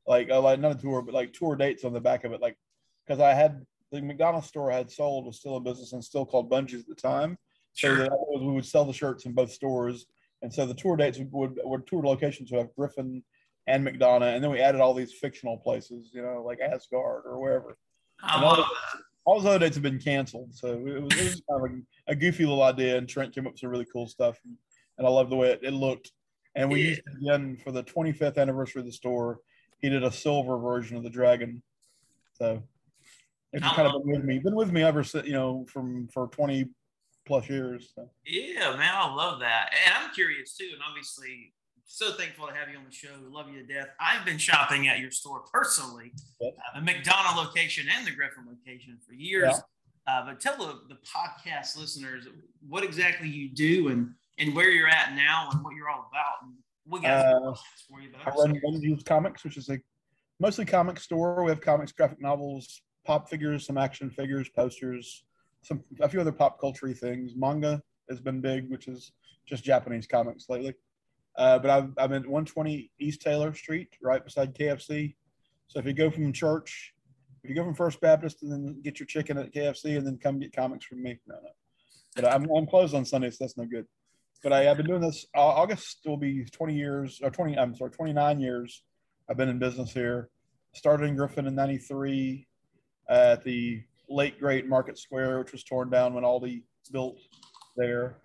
like 0.06 0.30
uh, 0.30 0.40
like 0.40 0.61
not 0.61 0.73
a 0.73 0.80
tour, 0.80 1.02
but 1.02 1.14
like 1.14 1.32
tour 1.32 1.56
dates 1.56 1.85
on 1.85 1.92
the 1.92 2.00
back 2.00 2.25
of 2.25 2.32
it, 2.32 2.40
like 2.40 2.56
because 3.04 3.20
I 3.20 3.35
had 3.35 3.64
the 3.92 4.02
McDonald's 4.02 4.48
store 4.48 4.72
I 4.72 4.76
had 4.76 4.90
sold 4.90 5.26
was 5.26 5.38
still 5.38 5.56
in 5.56 5.62
business 5.62 5.92
and 5.92 6.02
still 6.02 6.26
called 6.26 6.50
Bunjee's 6.50 6.80
at 6.80 6.88
the 6.88 6.94
time. 6.94 7.38
So 7.72 7.94
that 7.94 8.10
was, 8.10 8.42
we 8.42 8.52
would 8.52 8.64
sell 8.64 8.84
the 8.84 8.92
shirts 8.92 9.26
in 9.26 9.32
both 9.32 9.52
stores, 9.52 10.06
and 10.40 10.52
so 10.52 10.64
the 10.64 10.74
tour 10.74 10.96
dates 10.96 11.18
would 11.18 11.58
would, 11.62 11.86
tour 11.86 12.02
locations 12.02 12.50
would 12.50 12.58
have 12.58 12.74
Griffin 12.74 13.22
and 13.66 13.86
McDonough, 13.86 14.34
and 14.34 14.42
then 14.42 14.50
we 14.50 14.60
added 14.60 14.80
all 14.80 14.94
these 14.94 15.12
fictional 15.12 15.58
places, 15.58 16.10
you 16.14 16.22
know, 16.22 16.42
like 16.42 16.58
Asgard 16.60 17.24
or 17.26 17.38
wherever. 17.38 17.76
I 18.22 18.42
all, 18.42 18.44
ah. 18.44 18.56
love 18.56 18.66
all 19.26 19.40
those 19.40 19.46
other 19.46 19.58
dates 19.58 19.76
have 19.76 19.82
been 19.82 19.98
canceled, 19.98 20.54
so 20.54 20.68
it 20.68 21.02
was, 21.02 21.14
it 21.18 21.24
was 21.24 21.42
kind 21.50 21.62
of 21.64 21.70
like 21.70 21.82
a 22.06 22.14
goofy 22.14 22.44
little 22.46 22.62
idea, 22.62 22.96
and 22.96 23.08
Trent 23.08 23.34
came 23.34 23.46
up 23.46 23.52
with 23.52 23.60
some 23.60 23.70
really 23.70 23.86
cool 23.92 24.06
stuff, 24.06 24.38
and, 24.44 24.56
and 24.96 25.06
I 25.06 25.10
love 25.10 25.28
the 25.28 25.36
way 25.36 25.50
it, 25.50 25.60
it 25.62 25.72
looked. 25.72 26.12
And 26.54 26.70
we 26.70 26.80
Yeah. 26.80 26.88
used 26.90 27.00
it 27.00 27.26
again 27.26 27.58
for 27.62 27.72
the 27.72 27.82
25th 27.82 28.38
anniversary 28.38 28.80
of 28.80 28.86
the 28.86 28.92
store. 28.92 29.40
He 29.80 29.90
did 29.90 30.04
a 30.04 30.12
silver 30.12 30.58
version 30.58 30.96
of 30.96 31.02
the 31.02 31.10
dragon, 31.10 31.62
so 32.34 32.62
it's 33.52 33.66
kind 33.72 33.86
of 33.88 34.02
been 34.04 34.12
with 34.12 34.24
me, 34.24 34.38
been 34.38 34.54
with 34.54 34.72
me 34.72 34.82
ever 34.82 35.02
since, 35.04 35.26
you 35.26 35.32
know, 35.32 35.64
from 35.72 36.08
for 36.08 36.28
20 36.28 36.66
plus 37.26 37.48
years. 37.48 37.92
So. 37.94 38.08
Yeah, 38.24 38.76
man, 38.76 38.92
I 38.94 39.12
love 39.14 39.40
that. 39.40 39.70
And 39.84 39.94
I'm 39.94 40.14
curious 40.14 40.56
too. 40.56 40.68
And 40.72 40.82
obviously, 40.88 41.52
so 41.84 42.12
thankful 42.12 42.46
to 42.48 42.54
have 42.54 42.68
you 42.68 42.76
on 42.78 42.84
the 42.84 42.92
show. 42.92 43.08
Love 43.30 43.48
you 43.48 43.64
to 43.64 43.72
death. 43.74 43.88
I've 44.00 44.24
been 44.24 44.38
shopping 44.38 44.88
at 44.88 44.98
your 44.98 45.10
store 45.10 45.42
personally, 45.52 46.12
Yep. 46.40 46.56
uh, 46.74 46.80
the 46.80 46.86
McDonough 46.86 47.36
location 47.36 47.86
and 47.96 48.06
the 48.06 48.10
Griffin 48.10 48.44
location 48.48 48.98
for 49.06 49.14
years. 49.14 49.54
Uh, 50.06 50.24
but 50.26 50.40
tell 50.40 50.56
the, 50.56 50.80
the 50.88 50.98
podcast 51.04 51.76
listeners 51.78 52.28
what 52.68 52.84
exactly 52.84 53.28
you 53.28 53.48
do 53.48 53.88
and, 53.88 54.10
and 54.38 54.54
where 54.54 54.70
you're 54.70 54.88
at 54.88 55.14
now 55.14 55.48
and 55.52 55.64
what 55.64 55.74
you're 55.74 55.88
all 55.88 56.08
about. 56.10 56.42
And 56.42 56.52
we 56.88 57.00
got 57.00 57.24
Uh, 57.26 57.54
for 57.88 58.00
you. 58.00 58.10
I 58.24 58.30
run 58.30 58.60
Bunjee's 58.64 59.02
Comics, 59.02 59.42
which 59.42 59.56
is 59.56 59.68
a 59.68 59.78
mostly 60.38 60.64
comic 60.64 61.00
store. 61.00 61.42
We 61.42 61.50
have 61.50 61.60
comics, 61.60 61.90
graphic 61.92 62.20
novels, 62.20 62.82
pop 63.06 63.28
figures, 63.28 63.66
some 63.66 63.78
action 63.78 64.10
figures, 64.10 64.48
posters, 64.48 65.25
some 65.62 65.82
a 66.00 66.08
few 66.08 66.20
other 66.20 66.32
pop 66.32 66.60
culture 66.60 66.92
things. 66.92 67.32
Manga 67.36 67.82
has 68.08 68.20
been 68.20 68.40
big, 68.40 68.70
which 68.70 68.88
is 68.88 69.12
just 69.46 69.64
Japanese 69.64 70.06
comics 70.06 70.48
lately. 70.48 70.75
Uh, 71.36 71.58
but 71.58 71.70
I've, 71.70 71.90
I'm 71.98 72.12
at 72.12 72.22
120 72.22 72.90
East 72.98 73.20
Taylor 73.20 73.54
Street, 73.54 73.88
right 74.02 74.25
beside 74.25 74.54
KFC. 74.54 75.14
So 75.68 75.78
if 75.78 75.86
you 75.86 75.92
go 75.92 76.10
from 76.10 76.32
church, 76.32 76.94
if 77.42 77.50
you 77.50 77.56
go 77.56 77.64
from 77.64 77.75
First 77.75 78.00
Baptist 78.00 78.42
and 78.42 78.52
then 78.52 78.80
get 78.82 78.98
your 78.98 79.06
chicken 79.06 79.38
at 79.38 79.52
KFC 79.52 79.96
and 79.96 80.06
then 80.06 80.18
come 80.18 80.38
get 80.38 80.54
comics 80.54 80.86
from 80.86 81.02
me, 81.02 81.18
no, 81.26 81.34
no. 81.34 81.50
But 82.14 82.32
I'm, 82.32 82.46
I'm 82.50 82.66
closed 82.66 82.94
on 82.94 83.04
Sunday, 83.04 83.30
so 83.30 83.38
that's 83.40 83.58
no 83.58 83.66
good. 83.66 83.86
But 84.42 84.52
I, 84.52 84.70
I've 84.70 84.76
been 84.76 84.86
doing 84.86 85.00
this. 85.00 85.26
Uh, 85.36 85.40
August 85.40 86.00
will 86.06 86.16
be 86.16 86.44
20 86.44 86.75
years 86.75 87.20
or 87.22 87.30
20. 87.30 87.58
I'm 87.58 87.75
sorry, 87.75 87.90
29 87.90 88.40
years. 88.40 88.82
I've 89.28 89.36
been 89.36 89.48
in 89.48 89.58
business 89.58 89.92
here. 89.92 90.30
Started 90.75 91.06
in 91.06 91.16
Griffin 91.16 91.46
in 91.46 91.54
'93 91.54 92.46
at 93.08 93.44
the 93.44 93.82
late 94.08 94.38
great 94.38 94.66
Market 94.66 94.98
Square, 94.98 95.38
which 95.38 95.52
was 95.52 95.64
torn 95.64 95.90
down 95.90 96.14
when 96.14 96.25
Aldi 96.25 96.62
built 96.92 97.18
there. 97.76 98.16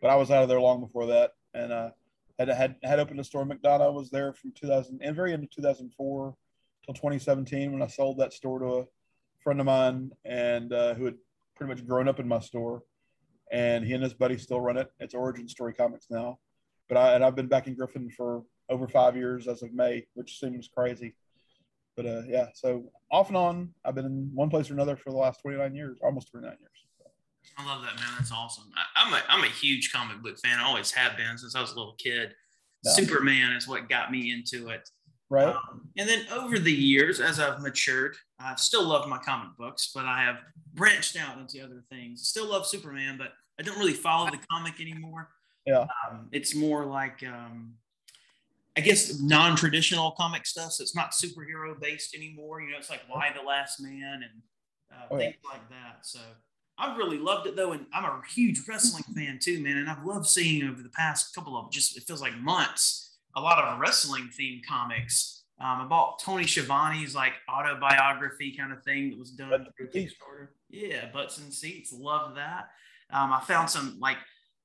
But 0.00 0.08
I 0.08 0.16
was 0.16 0.30
out 0.30 0.42
of 0.42 0.48
there 0.48 0.60
long 0.60 0.80
before 0.80 1.06
that, 1.06 1.32
and 1.54 1.72
uh, 1.72 1.90
had 2.38 2.48
had 2.48 2.76
had 2.82 2.98
opened 2.98 3.20
a 3.20 3.24
store. 3.24 3.44
McDonough 3.44 3.92
was 3.92 4.10
there 4.10 4.32
from 4.32 4.52
2000 4.52 5.00
and 5.02 5.16
very 5.16 5.32
into 5.32 5.46
2004 5.46 6.34
till 6.84 6.94
2017 6.94 7.72
when 7.72 7.82
I 7.82 7.86
sold 7.86 8.18
that 8.18 8.32
store 8.32 8.58
to 8.60 8.66
a 8.78 8.84
friend 9.42 9.60
of 9.60 9.66
mine 9.66 10.10
and 10.24 10.72
uh, 10.72 10.94
who 10.94 11.04
had 11.04 11.16
pretty 11.54 11.74
much 11.74 11.86
grown 11.86 12.08
up 12.08 12.20
in 12.20 12.28
my 12.28 12.40
store. 12.40 12.82
And 13.52 13.84
he 13.84 13.94
and 13.94 14.02
his 14.02 14.14
buddy 14.14 14.38
still 14.38 14.60
run 14.60 14.76
it. 14.76 14.90
It's 15.00 15.14
Origin 15.14 15.48
Story 15.48 15.74
Comics 15.74 16.06
now, 16.08 16.38
but 16.88 16.96
I 16.96 17.14
and 17.14 17.24
I've 17.24 17.36
been 17.36 17.48
back 17.48 17.66
in 17.66 17.74
Griffin 17.74 18.08
for 18.10 18.44
over 18.70 18.86
five 18.86 19.16
years 19.16 19.48
as 19.48 19.62
of 19.62 19.74
May, 19.74 20.06
which 20.14 20.38
seems 20.38 20.68
crazy. 20.68 21.14
But 21.96 22.06
uh, 22.06 22.22
yeah, 22.26 22.46
so 22.54 22.84
off 23.10 23.28
and 23.28 23.36
on, 23.36 23.74
I've 23.84 23.94
been 23.94 24.06
in 24.06 24.30
one 24.34 24.48
place 24.48 24.70
or 24.70 24.74
another 24.74 24.96
for 24.96 25.10
the 25.10 25.16
last 25.16 25.40
29 25.42 25.74
years, 25.74 25.98
almost 26.02 26.30
29 26.30 26.56
years. 26.58 26.70
I 27.58 27.66
love 27.66 27.82
that, 27.82 27.96
man. 27.96 28.08
That's 28.16 28.32
awesome. 28.32 28.64
I, 28.76 29.04
I'm 29.04 29.12
a 29.12 29.22
I'm 29.28 29.44
a 29.44 29.48
huge 29.48 29.92
comic 29.92 30.22
book 30.22 30.38
fan. 30.38 30.58
I 30.58 30.64
always 30.64 30.92
have 30.92 31.16
been 31.16 31.36
since 31.36 31.54
I 31.54 31.60
was 31.60 31.72
a 31.72 31.76
little 31.76 31.96
kid. 31.98 32.34
Superman 32.82 33.52
is 33.52 33.68
what 33.68 33.88
got 33.88 34.10
me 34.10 34.32
into 34.32 34.68
it. 34.68 34.88
Right? 35.28 35.54
Um, 35.54 35.88
and 35.96 36.08
then 36.08 36.24
over 36.32 36.58
the 36.58 36.72
years, 36.72 37.20
as 37.20 37.38
I've 37.38 37.60
matured, 37.60 38.16
I've 38.40 38.58
still 38.58 38.84
loved 38.84 39.08
my 39.08 39.18
comic 39.18 39.56
books, 39.56 39.90
but 39.94 40.04
I 40.04 40.22
have 40.22 40.38
branched 40.74 41.16
out 41.16 41.38
into 41.38 41.62
other 41.64 41.84
things. 41.90 42.26
Still 42.26 42.46
love 42.46 42.66
Superman, 42.66 43.16
but 43.16 43.28
I 43.58 43.62
don't 43.62 43.78
really 43.78 43.92
follow 43.92 44.28
the 44.30 44.40
comic 44.50 44.80
anymore. 44.80 45.28
Yeah. 45.66 45.86
Um, 46.10 46.28
it's 46.32 46.56
more 46.56 46.84
like, 46.84 47.22
um, 47.22 47.74
I 48.76 48.80
guess, 48.82 49.20
non 49.20 49.56
traditional 49.56 50.12
comic 50.12 50.46
stuff. 50.46 50.72
So 50.72 50.82
it's 50.82 50.94
not 50.94 51.12
superhero 51.12 51.78
based 51.80 52.14
anymore. 52.14 52.60
You 52.60 52.70
know, 52.70 52.78
it's 52.78 52.90
like 52.90 53.02
Y: 53.12 53.30
The 53.36 53.46
Last 53.46 53.80
Man 53.80 54.22
and 54.22 54.42
uh, 54.92 55.06
Oh, 55.10 55.18
yeah. 55.18 55.24
things 55.26 55.36
like 55.50 55.68
that. 55.70 55.98
So 56.02 56.20
I've 56.78 56.96
really 56.96 57.18
loved 57.18 57.46
it 57.46 57.56
though. 57.56 57.72
And 57.72 57.86
I'm 57.92 58.04
a 58.04 58.22
huge 58.32 58.62
wrestling 58.68 59.04
fan 59.14 59.38
too, 59.40 59.60
man. 59.60 59.76
And 59.76 59.88
I've 59.90 60.04
loved 60.04 60.26
seeing 60.26 60.66
over 60.68 60.82
the 60.82 60.88
past 60.90 61.34
couple 61.34 61.56
of 61.56 61.70
just, 61.70 61.96
it 61.96 62.04
feels 62.04 62.22
like 62.22 62.36
months, 62.38 63.18
a 63.36 63.40
lot 63.40 63.62
of 63.62 63.78
wrestling 63.80 64.30
themed 64.38 64.64
comics. 64.66 65.44
Um, 65.60 65.82
I 65.82 65.84
bought 65.84 66.20
Tony 66.20 66.44
Schiavone's 66.44 67.14
like 67.14 67.34
autobiography 67.52 68.56
kind 68.56 68.72
of 68.72 68.82
thing 68.82 69.10
that 69.10 69.18
was 69.18 69.30
done 69.32 69.50
Butts 69.50 69.64
through. 69.76 69.88
Kickstarter. 69.88 70.48
Yeah, 70.70 71.10
butts 71.12 71.38
and 71.38 71.52
seats. 71.52 71.92
Love 71.92 72.36
that. 72.36 72.70
Um, 73.12 73.32
I 73.32 73.40
found 73.40 73.68
some 73.68 73.98
like 74.00 74.16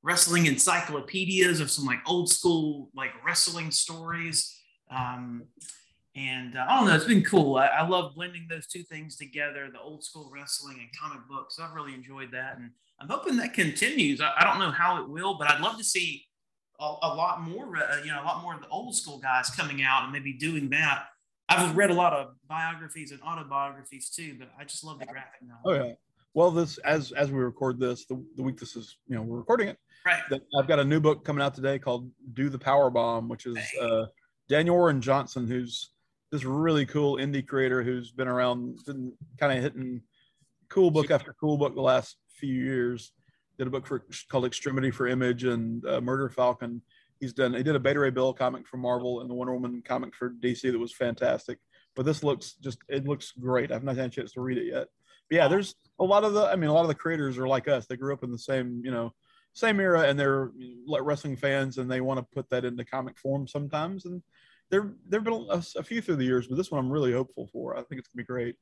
wrestling 0.05 0.45
encyclopedias 0.45 1.59
of 1.59 1.71
some 1.71 1.83
like 1.83 2.00
old 2.05 2.29
school 2.29 2.89
like 2.95 3.09
wrestling 3.25 3.71
stories. 3.71 4.55
Um, 4.91 5.45
and 6.15 6.55
uh, 6.55 6.65
I 6.69 6.77
don't 6.77 6.88
know, 6.88 6.95
it's 6.95 7.05
been 7.05 7.24
cool. 7.24 7.57
I, 7.57 7.65
I 7.65 7.88
love 7.88 8.13
blending 8.13 8.45
those 8.47 8.67
two 8.67 8.83
things 8.83 9.17
together, 9.17 9.67
the 9.74 9.81
old 9.81 10.03
school 10.03 10.29
wrestling 10.31 10.77
and 10.79 10.88
comic 10.97 11.27
books. 11.27 11.59
I've 11.59 11.74
really 11.74 11.95
enjoyed 11.95 12.31
that. 12.31 12.57
And 12.57 12.69
I'm 13.01 13.09
hoping 13.09 13.35
that 13.38 13.55
continues. 13.55 14.21
I, 14.21 14.31
I 14.38 14.43
don't 14.43 14.59
know 14.59 14.71
how 14.71 15.01
it 15.01 15.09
will, 15.09 15.38
but 15.39 15.50
I'd 15.50 15.59
love 15.59 15.77
to 15.79 15.83
see 15.83 16.24
a, 16.79 16.83
a 16.85 17.12
lot 17.15 17.41
more, 17.41 17.75
uh, 17.75 17.97
you 18.01 18.12
know, 18.12 18.21
a 18.21 18.25
lot 18.25 18.43
more 18.43 18.53
of 18.53 18.62
the 18.62 18.69
old 18.69 18.95
school 18.95 19.17
guys 19.17 19.50
coming 19.50 19.81
out 19.81 20.03
and 20.03 20.13
maybe 20.13 20.33
doing 20.33 20.69
that. 20.69 21.07
I've 21.50 21.75
read 21.75 21.89
a 21.89 21.93
lot 21.95 22.13
of 22.13 22.35
biographies 22.47 23.12
and 23.12 23.21
autobiographies 23.21 24.09
too, 24.09 24.35
but 24.38 24.50
I 24.59 24.65
just 24.65 24.83
love 24.83 25.00
the 25.00 25.05
graphic 25.07 25.41
novel. 25.41 25.62
Oh 25.65 25.74
yeah. 25.74 25.93
Well, 26.36 26.51
this 26.51 26.77
as 26.80 27.13
as 27.13 27.32
we 27.32 27.39
record 27.39 27.80
this, 27.80 28.06
the, 28.06 28.22
the 28.36 28.44
week 28.44 28.60
this 28.60 28.75
is, 28.75 28.98
you 29.08 29.15
know, 29.15 29.22
we're 29.22 29.38
recording 29.38 29.70
it. 29.70 29.80
Right. 30.06 30.22
that 30.30 30.42
I've 30.60 30.68
got 30.68 30.80
a 30.80 30.84
new 30.84 31.00
book 31.00 31.25
coming 31.25 31.42
out 31.42 31.56
today 31.56 31.80
called 31.80 32.12
"Do 32.34 32.50
the 32.50 32.60
Power 32.60 32.89
Bomb," 32.89 33.30
which 33.30 33.46
is 33.46 33.58
uh, 33.82 34.08
Daniel 34.50 34.75
Warren 34.75 35.01
Johnson, 35.01 35.48
who's 35.48 35.92
this 36.32 36.44
really 36.44 36.86
cool 36.86 37.15
indie 37.15 37.46
creator 37.48 37.82
who's 37.82 38.12
been 38.12 38.27
around, 38.27 38.80
been 38.86 39.13
kind 39.39 39.58
of 39.58 39.63
hitting 39.63 40.01
cool 40.70 40.92
book 40.92 41.10
after 41.10 41.34
cool 41.39 41.58
book 41.58 41.74
the 41.74 41.82
last 41.82 42.18
few 42.27 42.54
years. 42.54 43.13
Did 43.58 43.68
a 43.68 43.70
book 43.70 43.88
for 43.88 44.06
called 44.30 44.44
Extremity 44.44 44.92
for 44.92 45.08
Image 45.08 45.46
and 45.46 45.86
uh, 45.88 46.01
Murder 46.01 46.30
Falcon. 46.30 46.82
He's 47.22 47.32
done. 47.32 47.54
He 47.54 47.63
did 47.63 47.77
a 47.77 47.80
Beta 47.80 48.01
Ray 48.01 48.10
Bill 48.10 48.34
comic 48.34 48.68
for 48.68 48.75
Marvel 48.75 49.22
and 49.22 49.30
the 49.30 49.34
Wonder 49.34 49.54
Woman 49.54 49.82
comic 49.86 50.13
for 50.13 50.32
DC 50.32 50.70
that 50.70 50.77
was 50.77 50.94
fantastic. 50.94 51.60
But 51.96 52.06
this 52.06 52.24
looks 52.24 52.56
just 52.56 52.80
it 52.89 53.08
looks 53.08 53.32
great. 53.32 53.72
I've 53.72 53.86
not 53.86 53.96
had 53.96 54.08
a 54.08 54.10
chance 54.10 54.34
to 54.34 54.42
read 54.42 54.58
it 54.58 54.65
yet. 54.65 54.89
But 55.29 55.36
yeah, 55.36 55.48
there's 55.48 55.75
a 56.00 56.03
lot 56.03 56.24
of 56.24 56.34
the. 56.34 56.46
I 56.46 56.55
mean, 56.55 56.70
a 56.70 56.74
lot 56.74 56.84
of 56.84 56.88
the 56.88 56.96
creators 56.96 57.38
are 57.38 57.48
like 57.48 57.67
us. 57.67 57.86
They 57.86 57.98
grew 57.98 58.13
up 58.13 58.24
in 58.24 58.32
the 58.32 58.38
same, 58.38 58.82
you 58.84 58.91
know, 58.91 59.13
same 59.53 59.79
era, 59.79 60.01
and 60.01 60.20
they're 60.20 60.51
like 60.86 61.03
wrestling 61.03 61.36
fans, 61.36 61.77
and 61.77 61.89
they 61.89 62.01
want 62.01 62.20
to 62.20 62.36
put 62.36 62.50
that 62.50 62.65
into 62.65 62.86
comic 62.86 63.17
form 63.17 63.48
sometimes. 63.48 64.05
And 64.05 64.22
there, 64.70 64.94
there've 65.08 65.24
been 65.24 65.48
a, 65.50 65.63
a 65.77 65.84
few 65.84 66.01
through 66.01 66.17
the 66.17 66.25
years, 66.25 66.48
but 66.48 66.58
this 66.58 66.72
one 66.72 66.84
I'm 66.84 66.91
really 66.91 67.13
hopeful 67.13 67.48
for. 67.51 67.77
I 67.77 67.84
think 67.84 68.00
it's 68.00 68.10
gonna 68.10 68.24
be 68.24 68.25
great. 68.25 68.55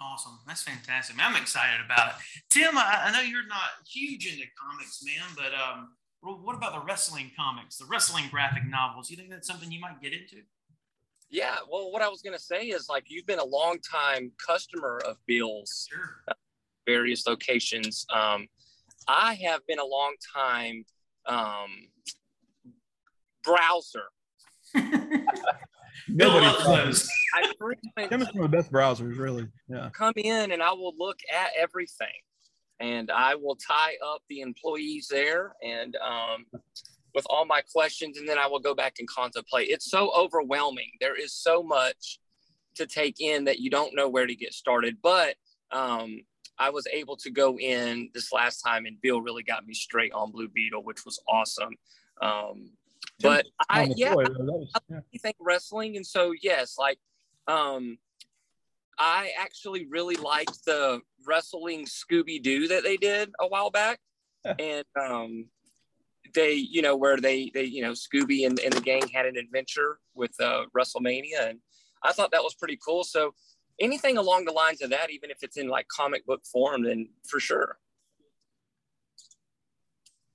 Awesome. 0.00 0.38
That's 0.46 0.62
fantastic. 0.62 1.16
Man, 1.16 1.30
I'm 1.30 1.40
excited 1.40 1.80
about 1.84 2.08
it. 2.08 2.14
Tim, 2.50 2.76
I, 2.76 3.04
I 3.06 3.12
know 3.12 3.20
you're 3.20 3.46
not 3.46 3.86
huge 3.88 4.26
into 4.26 4.44
comics, 4.58 5.02
man, 5.04 5.24
but 5.36 5.54
um, 5.54 5.90
what 6.20 6.56
about 6.56 6.72
the 6.72 6.84
wrestling 6.86 7.30
comics, 7.36 7.76
the 7.76 7.86
wrestling 7.86 8.24
graphic 8.30 8.66
novels? 8.66 9.10
You 9.10 9.16
think 9.16 9.30
that's 9.30 9.46
something 9.46 9.70
you 9.70 9.80
might 9.80 10.00
get 10.02 10.12
into? 10.12 10.42
Yeah, 11.34 11.56
well, 11.68 11.90
what 11.90 12.00
I 12.00 12.06
was 12.08 12.22
gonna 12.22 12.38
say 12.38 12.66
is 12.68 12.88
like 12.88 13.06
you've 13.08 13.26
been 13.26 13.40
a 13.40 13.44
long 13.44 13.78
time 13.80 14.30
customer 14.38 15.00
of 15.04 15.16
Bill's 15.26 15.88
Sure. 15.90 16.22
various 16.86 17.26
locations. 17.26 18.06
Um, 18.14 18.46
I 19.08 19.34
have 19.34 19.66
been 19.66 19.80
a 19.80 19.84
long 19.84 20.14
time 20.32 20.84
um, 21.26 21.88
browser. 23.42 24.04
Nobody- 26.08 26.46
loves. 26.68 27.08
I 27.34 27.52
frequent 27.58 28.10
Tim 28.10 28.22
is 28.22 28.28
of 28.28 28.34
the 28.34 28.48
best 28.48 28.70
browsers, 28.70 29.18
really. 29.18 29.48
Yeah. 29.68 29.90
come 29.92 30.12
in 30.16 30.52
and 30.52 30.62
I 30.62 30.70
will 30.72 30.94
look 30.96 31.18
at 31.34 31.50
everything, 31.58 32.14
and 32.78 33.10
I 33.10 33.34
will 33.34 33.56
tie 33.56 33.94
up 34.06 34.22
the 34.28 34.40
employees 34.40 35.08
there 35.10 35.56
and 35.64 35.96
um, 35.96 36.46
with 37.14 37.26
all 37.30 37.44
my 37.44 37.62
questions, 37.72 38.18
and 38.18 38.28
then 38.28 38.38
I 38.38 38.46
will 38.46 38.60
go 38.60 38.74
back 38.74 38.96
and 38.98 39.08
contemplate. 39.08 39.68
It's 39.68 39.90
so 39.90 40.10
overwhelming. 40.16 40.90
There 41.00 41.14
is 41.14 41.32
so 41.32 41.62
much 41.62 42.18
to 42.74 42.86
take 42.86 43.20
in 43.20 43.44
that 43.44 43.60
you 43.60 43.70
don't 43.70 43.94
know 43.94 44.08
where 44.08 44.26
to 44.26 44.34
get 44.34 44.52
started. 44.52 44.96
But 45.02 45.36
um, 45.70 46.20
I 46.58 46.70
was 46.70 46.86
able 46.92 47.16
to 47.18 47.30
go 47.30 47.58
in 47.58 48.10
this 48.14 48.32
last 48.32 48.62
time, 48.62 48.86
and 48.86 49.00
Bill 49.00 49.20
really 49.20 49.42
got 49.42 49.66
me 49.66 49.74
straight 49.74 50.12
on 50.12 50.32
Blue 50.32 50.48
Beetle, 50.48 50.82
which 50.82 51.04
was 51.04 51.20
awesome. 51.28 51.74
Um, 52.20 52.70
but 53.20 53.46
I, 53.68 53.92
yeah, 53.96 54.10
though, 54.10 54.22
that 54.24 55.02
was- 55.22 55.34
wrestling 55.40 55.96
and 55.96 56.06
so 56.06 56.32
yes 56.42 56.76
like 56.78 56.98
um 57.48 57.98
i 58.98 59.30
actually 59.38 59.86
really 59.86 60.16
liked 60.16 60.64
the 60.64 61.00
wrestling 61.26 61.84
scooby-doo 61.84 62.68
that 62.68 62.82
they 62.82 62.96
did 62.96 63.30
a 63.40 63.46
while 63.46 63.70
back 63.70 64.00
and 64.58 64.84
um 65.00 65.46
they 66.34 66.52
you 66.52 66.82
know 66.82 66.96
where 66.96 67.16
they 67.16 67.50
they 67.54 67.64
you 67.64 67.82
know 67.82 67.92
scooby 67.92 68.46
and, 68.46 68.58
and 68.60 68.72
the 68.72 68.80
gang 68.80 69.06
had 69.08 69.26
an 69.26 69.36
adventure 69.36 69.98
with 70.14 70.32
uh 70.40 70.64
wrestlemania 70.76 71.48
and 71.50 71.58
i 72.02 72.12
thought 72.12 72.30
that 72.32 72.42
was 72.42 72.54
pretty 72.54 72.78
cool 72.84 73.04
so 73.04 73.32
anything 73.80 74.16
along 74.16 74.44
the 74.44 74.52
lines 74.52 74.82
of 74.82 74.90
that 74.90 75.10
even 75.10 75.30
if 75.30 75.38
it's 75.42 75.56
in 75.56 75.68
like 75.68 75.86
comic 75.88 76.24
book 76.26 76.42
form 76.50 76.82
then 76.82 77.08
for 77.28 77.40
sure 77.40 77.78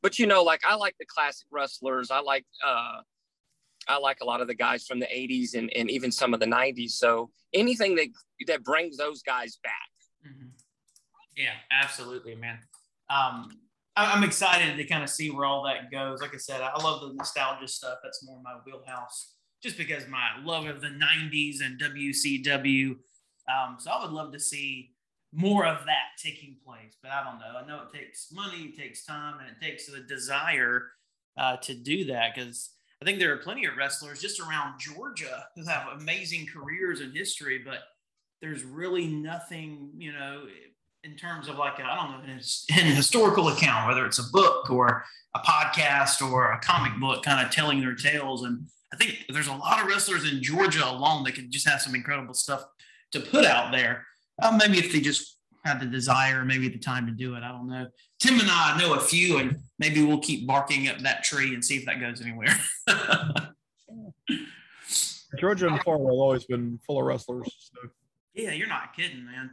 but 0.02 0.18
you 0.20 0.26
know 0.26 0.44
like 0.44 0.62
i 0.68 0.76
like 0.76 0.96
the 1.00 1.06
classic 1.06 1.48
wrestlers 1.52 2.12
i 2.12 2.20
like 2.20 2.46
uh 2.66 3.02
I 3.88 3.98
like 3.98 4.18
a 4.22 4.26
lot 4.26 4.40
of 4.40 4.48
the 4.48 4.54
guys 4.54 4.86
from 4.86 5.00
the 5.00 5.08
80s 5.08 5.56
and, 5.56 5.72
and 5.76 5.90
even 5.90 6.12
some 6.12 6.34
of 6.34 6.40
the 6.40 6.46
90s. 6.46 6.92
So 6.92 7.32
anything 7.54 7.96
that 7.96 8.08
that 8.46 8.64
brings 8.64 8.98
those 8.98 9.24
guys 9.24 9.58
back. 9.64 9.74
Mhm. 10.28 10.52
Yeah, 11.36 11.56
absolutely, 11.72 12.36
man. 12.36 12.60
Um, 13.10 13.50
I'm 14.06 14.24
excited 14.24 14.78
to 14.78 14.84
kind 14.86 15.04
of 15.04 15.10
see 15.10 15.30
where 15.30 15.46
all 15.46 15.64
that 15.64 15.92
goes. 15.92 16.22
Like 16.22 16.34
I 16.34 16.38
said, 16.38 16.62
I 16.62 16.82
love 16.82 17.02
the 17.02 17.14
nostalgia 17.14 17.68
stuff. 17.68 18.00
That's 18.04 18.26
more 18.26 18.40
my 18.44 18.56
wheelhouse, 18.66 19.36
just 19.62 19.78
because 19.78 20.08
my 20.08 20.30
love 20.44 20.66
of 20.66 20.82
the 20.82 20.88
'90s 20.88 21.58
and 21.64 21.80
WCW. 21.80 22.92
Um, 23.50 23.78
so 23.80 23.92
I 23.92 24.04
would 24.04 24.12
love 24.12 24.32
to 24.34 24.40
see 24.40 24.92
more 25.34 25.66
of 25.66 25.86
that 25.86 26.22
taking 26.22 26.58
place. 26.66 26.96
But 27.02 27.12
I 27.12 27.24
don't 27.24 27.40
know. 27.40 27.60
I 27.62 27.68
know 27.68 27.84
it 27.84 27.98
takes 27.98 28.32
money, 28.32 28.74
it 28.74 28.78
takes 28.78 29.06
time, 29.06 29.40
and 29.40 29.50
it 29.50 29.66
takes 29.66 29.88
the 29.88 30.02
desire 30.02 30.92
uh, 31.38 31.58
to 31.58 31.74
do 31.74 32.06
that 32.06 32.36
because 32.36 32.72
I 33.02 33.06
think 33.06 33.20
there 33.20 33.34
are 33.34 33.38
plenty 33.38 33.66
of 33.66 33.78
wrestlers 33.78 34.22
just 34.22 34.40
around 34.40 34.80
Georgia 34.80 35.46
who 35.56 35.64
have 35.66 36.00
amazing 36.00 36.48
careers 36.54 37.00
and 37.00 37.16
history, 37.16 37.62
but 37.64 37.80
there's 38.42 38.64
really 38.64 39.08
nothing, 39.08 39.92
you 39.98 40.12
know, 40.12 40.44
in 41.04 41.16
terms 41.16 41.48
of 41.48 41.58
like 41.58 41.80
I 41.80 41.96
don't 41.96 42.12
know, 42.12 42.34
an, 42.34 42.40
an 42.40 42.96
historical 42.96 43.50
account, 43.50 43.88
whether 43.88 44.06
it's 44.06 44.20
a 44.20 44.32
book 44.32 44.70
or 44.70 45.04
a 45.36 45.40
podcast 45.40 46.22
or 46.22 46.52
a 46.52 46.60
comic 46.60 47.00
book, 47.00 47.24
kind 47.24 47.46
of 47.46 47.52
telling 47.52 47.80
their 47.80 47.96
tales. 47.96 48.44
And 48.44 48.68
I 48.94 48.98
think 48.98 49.26
there's 49.30 49.48
a 49.48 49.54
lot 49.54 49.82
of 49.82 49.88
wrestlers 49.88 50.32
in 50.32 50.42
Georgia 50.42 50.88
alone 50.88 51.24
that 51.24 51.34
could 51.34 51.52
just 51.52 51.68
have 51.68 51.82
some 51.82 51.96
incredible 51.96 52.34
stuff 52.34 52.66
to 53.12 53.20
put 53.20 53.46
out 53.46 53.72
there. 53.72 54.06
Uh, 54.42 54.58
maybe 54.58 54.80
if 54.80 54.92
they 54.92 55.00
just 55.00 55.38
had 55.66 55.80
the 55.80 55.86
desire, 55.86 56.46
maybe 56.46 56.70
the 56.70 56.78
time 56.78 57.06
to 57.06 57.12
do 57.12 57.36
it. 57.36 57.44
I 57.44 57.50
don't 57.50 57.68
know. 57.68 57.88
Tim 58.20 58.40
and 58.40 58.50
I 58.50 58.78
know 58.80 58.94
a 58.96 59.00
few, 59.00 59.38
and 59.38 59.58
maybe 59.78 60.04
we'll 60.04 60.20
keep 60.20 60.48
barking 60.48 60.88
up 60.88 61.00
that 61.00 61.24
tree 61.24 61.54
and 61.54 61.64
see 61.64 61.78
if 61.78 61.86
that 61.86 62.00
goes 62.00 62.22
anywhere. 62.22 62.56
Georgia 65.38 65.68
and 65.68 65.80
Florida 65.82 66.06
have 66.06 66.14
always 66.14 66.46
been 66.46 66.80
full 66.86 67.00
of 67.00 67.06
wrestlers. 67.06 67.72
So. 67.74 67.90
Yeah, 68.34 68.52
you're 68.52 68.68
not 68.68 68.96
kidding, 68.96 69.26
man. 69.26 69.52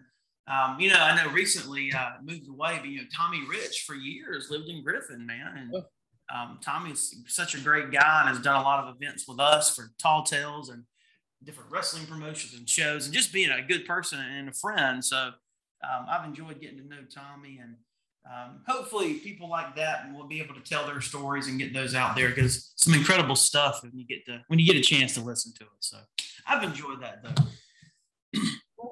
Um, 0.48 0.78
you 0.78 0.90
know, 0.90 0.98
I 1.00 1.16
know 1.16 1.30
recently 1.32 1.92
uh, 1.92 2.12
moved 2.22 2.48
away, 2.48 2.78
but 2.80 2.88
you 2.88 2.98
know, 2.98 3.06
Tommy 3.14 3.40
Rich 3.48 3.84
for 3.86 3.94
years 3.94 4.48
lived 4.48 4.68
in 4.68 4.82
Griffin, 4.84 5.26
man, 5.26 5.56
and 5.56 5.82
um, 6.32 6.58
Tommy's 6.64 7.16
such 7.26 7.54
a 7.54 7.60
great 7.60 7.90
guy 7.90 8.20
and 8.20 8.28
has 8.28 8.40
done 8.40 8.60
a 8.60 8.62
lot 8.62 8.84
of 8.84 8.94
events 8.94 9.26
with 9.26 9.40
us 9.40 9.74
for 9.74 9.90
Tall 9.98 10.22
Tales 10.22 10.68
and 10.68 10.84
different 11.44 11.70
wrestling 11.70 12.06
promotions 12.06 12.54
and 12.54 12.68
shows, 12.68 13.06
and 13.06 13.14
just 13.14 13.32
being 13.32 13.50
a 13.50 13.62
good 13.62 13.86
person 13.86 14.20
and 14.20 14.48
a 14.48 14.52
friend. 14.52 15.04
So 15.04 15.16
um, 15.16 16.06
I've 16.08 16.24
enjoyed 16.24 16.60
getting 16.60 16.78
to 16.78 16.84
know 16.84 17.02
Tommy, 17.12 17.60
and 17.60 17.74
um, 18.24 18.60
hopefully 18.66 19.14
people 19.14 19.48
like 19.48 19.76
that 19.76 20.12
will 20.14 20.26
be 20.26 20.40
able 20.40 20.54
to 20.54 20.60
tell 20.60 20.86
their 20.86 21.00
stories 21.00 21.48
and 21.48 21.58
get 21.58 21.72
those 21.72 21.94
out 21.94 22.16
there 22.16 22.28
because 22.28 22.72
some 22.76 22.94
incredible 22.94 23.36
stuff 23.36 23.82
when 23.82 23.92
you 23.94 24.06
get 24.06 24.24
to 24.26 24.42
when 24.48 24.58
you 24.58 24.66
get 24.66 24.76
a 24.76 24.80
chance 24.80 25.14
to 25.14 25.20
listen 25.20 25.52
to 25.54 25.64
it. 25.64 25.70
So 25.80 25.98
I've 26.46 26.62
enjoyed 26.62 27.02
that 27.02 27.22
though. 27.22 27.42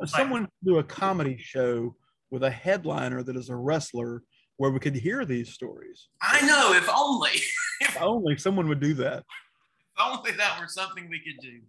Someone 0.09 0.49
do 0.65 0.79
a 0.79 0.85
comedy 0.85 1.37
show 1.39 1.95
with 2.31 2.43
a 2.43 2.51
headliner 2.51 3.23
that 3.23 3.37
is 3.37 3.49
a 3.49 3.57
wrestler 3.57 4.23
where 4.57 4.71
we 4.71 4.79
could 4.79 4.95
hear 4.95 5.25
these 5.25 5.53
stories. 5.53 6.09
I 6.23 6.45
know, 6.47 6.73
if 6.75 6.89
only. 6.89 7.41
if 7.81 8.01
only 8.01 8.37
someone 8.37 8.69
would 8.69 8.81
do 8.81 8.95
that. 8.95 9.19
If 9.19 10.05
only 10.05 10.33
that 10.33 10.59
were 10.61 10.69
something 10.69 11.09
we 11.09 11.21
could 11.21 11.43
do. 11.43 11.61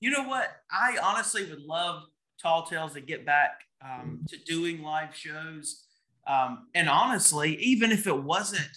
You 0.00 0.10
know 0.10 0.24
what? 0.24 0.48
I 0.70 0.98
honestly 1.02 1.44
would 1.44 1.62
love 1.62 2.04
Tall 2.40 2.64
Tales 2.66 2.94
to 2.94 3.00
get 3.00 3.24
back 3.24 3.60
um, 3.84 4.20
to 4.28 4.36
doing 4.38 4.82
live 4.82 5.14
shows. 5.14 5.84
Um, 6.26 6.68
and 6.74 6.88
honestly, 6.88 7.56
even 7.56 7.92
if 7.92 8.06
it 8.06 8.22
wasn't 8.22 8.68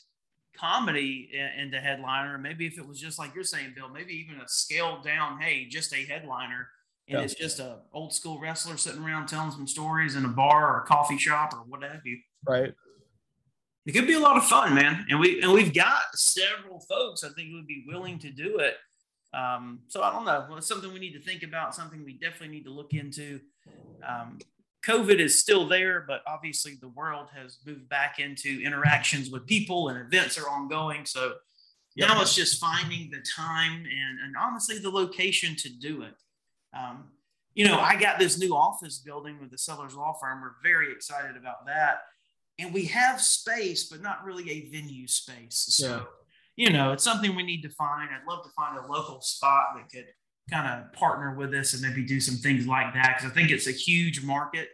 comedy 0.56 1.30
in, 1.58 1.72
the 1.72 1.80
headliner, 1.80 2.38
maybe 2.38 2.66
if 2.66 2.78
it 2.78 2.88
was 2.88 3.00
just 3.00 3.20
like 3.20 3.34
you're 3.36 3.44
saying, 3.44 3.74
Bill, 3.76 3.90
maybe 3.90 4.14
even 4.14 4.42
a 4.42 4.48
scaled 4.48 5.04
down, 5.04 5.40
hey, 5.40 5.66
just 5.66 5.94
a 5.94 6.06
headliner 6.06 6.68
and 7.08 7.20
yeah. 7.20 7.24
it's 7.24 7.34
just 7.34 7.60
a 7.60 7.78
old 7.94 8.14
school 8.14 8.40
wrestler 8.40 8.76
sitting 8.78 9.04
around 9.04 9.28
telling 9.28 9.52
some 9.52 9.68
stories 9.68 10.16
in 10.16 10.26
a 10.26 10.30
bar 10.30 10.76
or 10.76 10.82
a 10.82 10.86
coffee 10.86 11.18
shop 11.18 11.54
or 11.54 11.60
what 11.60 11.82
have 11.84 12.06
you. 12.06 12.20
Right. 12.46 12.74
It 13.86 13.94
could 13.94 14.08
be 14.08 14.16
a 14.16 14.20
lot 14.20 14.36
of 14.36 14.46
fun, 14.46 14.76
man. 14.76 15.06
And 15.10 15.20
we 15.20 15.42
and 15.42 15.54
we've 15.54 15.74
got 15.74 16.02
several 16.16 16.80
folks 16.82 17.24
I 17.24 17.30
think 17.30 17.54
would 17.54 17.68
be 17.68 17.86
willing 17.88 18.20
to 18.20 18.30
do 18.30 18.60
it. 18.60 18.76
Um, 19.34 19.80
so 19.88 20.02
I 20.02 20.12
don't 20.12 20.26
know. 20.26 20.46
Well, 20.50 20.58
it's 20.58 20.68
something 20.68 20.92
we 20.92 21.00
need 21.00 21.14
to 21.14 21.22
think 21.22 21.44
about. 21.44 21.74
Something 21.74 22.04
we 22.04 22.14
definitely 22.14 22.50
need 22.50 22.66
to 22.66 22.72
look 22.72 22.94
into. 22.94 23.40
Um, 24.08 24.40
COVID 24.86 25.20
is 25.20 25.40
still 25.40 25.68
there, 25.68 26.04
but 26.08 26.22
obviously 26.28 26.78
the 26.80 26.90
world 26.90 27.28
has 27.34 27.60
moved 27.66 27.90
back 27.90 28.20
into 28.20 28.62
interactions 28.64 29.30
with 29.30 29.46
people 29.46 29.90
and 29.90 30.00
events 30.00 30.38
are 30.38 30.50
ongoing. 30.50 31.06
So 31.06 31.34
now 31.98 32.22
it's 32.22 32.36
just 32.36 32.60
finding 32.60 33.10
the 33.10 33.22
time 33.36 33.86
and, 33.86 34.20
and 34.24 34.36
honestly 34.40 34.78
the 34.80 34.90
location 34.90 35.56
to 35.58 35.70
do 35.70 36.04
it. 36.04 36.14
Um, 36.78 37.06
you 37.56 37.66
know, 37.66 37.80
I 37.80 37.96
got 38.00 38.20
this 38.20 38.38
new 38.38 38.56
office 38.56 39.00
building 39.00 39.40
with 39.40 39.50
the 39.50 39.58
Sellers 39.58 39.96
Law 39.96 40.14
Firm. 40.22 40.42
We're 40.42 40.52
very 40.62 40.92
excited 40.92 41.36
about 41.36 41.66
that. 41.66 42.02
And 42.60 42.74
we 42.74 42.86
have 42.86 43.20
space, 43.20 43.86
but 43.86 44.02
not 44.02 44.24
really 44.24 44.50
a 44.52 44.70
venue 44.70 45.08
space. 45.08 45.66
So, 45.70 45.88
yeah. 46.56 46.68
you 46.68 46.74
know, 46.74 46.92
it's 46.92 47.04
something 47.04 47.36
we 47.36 47.44
need 47.44 47.64
to 47.64 47.70
find. 47.70 48.10
I'd 48.12 48.28
love 48.30 48.44
to 48.44 48.52
find 48.52 48.78
a 48.78 48.92
local 48.92 49.22
spot 49.22 49.76
that 49.76 49.90
could 49.92 50.06
kind 50.52 50.68
of 50.68 50.94
partner 50.94 51.36
with 51.36 51.54
us 51.54 51.74
and 51.74 51.82
maybe 51.82 52.06
do 52.06 52.20
some 52.20 52.36
things 52.36 52.68
like 52.68 52.94
that. 52.94 53.18
Cause 53.20 53.30
I 53.30 53.34
think 53.34 53.50
it's 53.50 53.68
a 53.68 53.72
huge 53.72 54.24
market. 54.24 54.70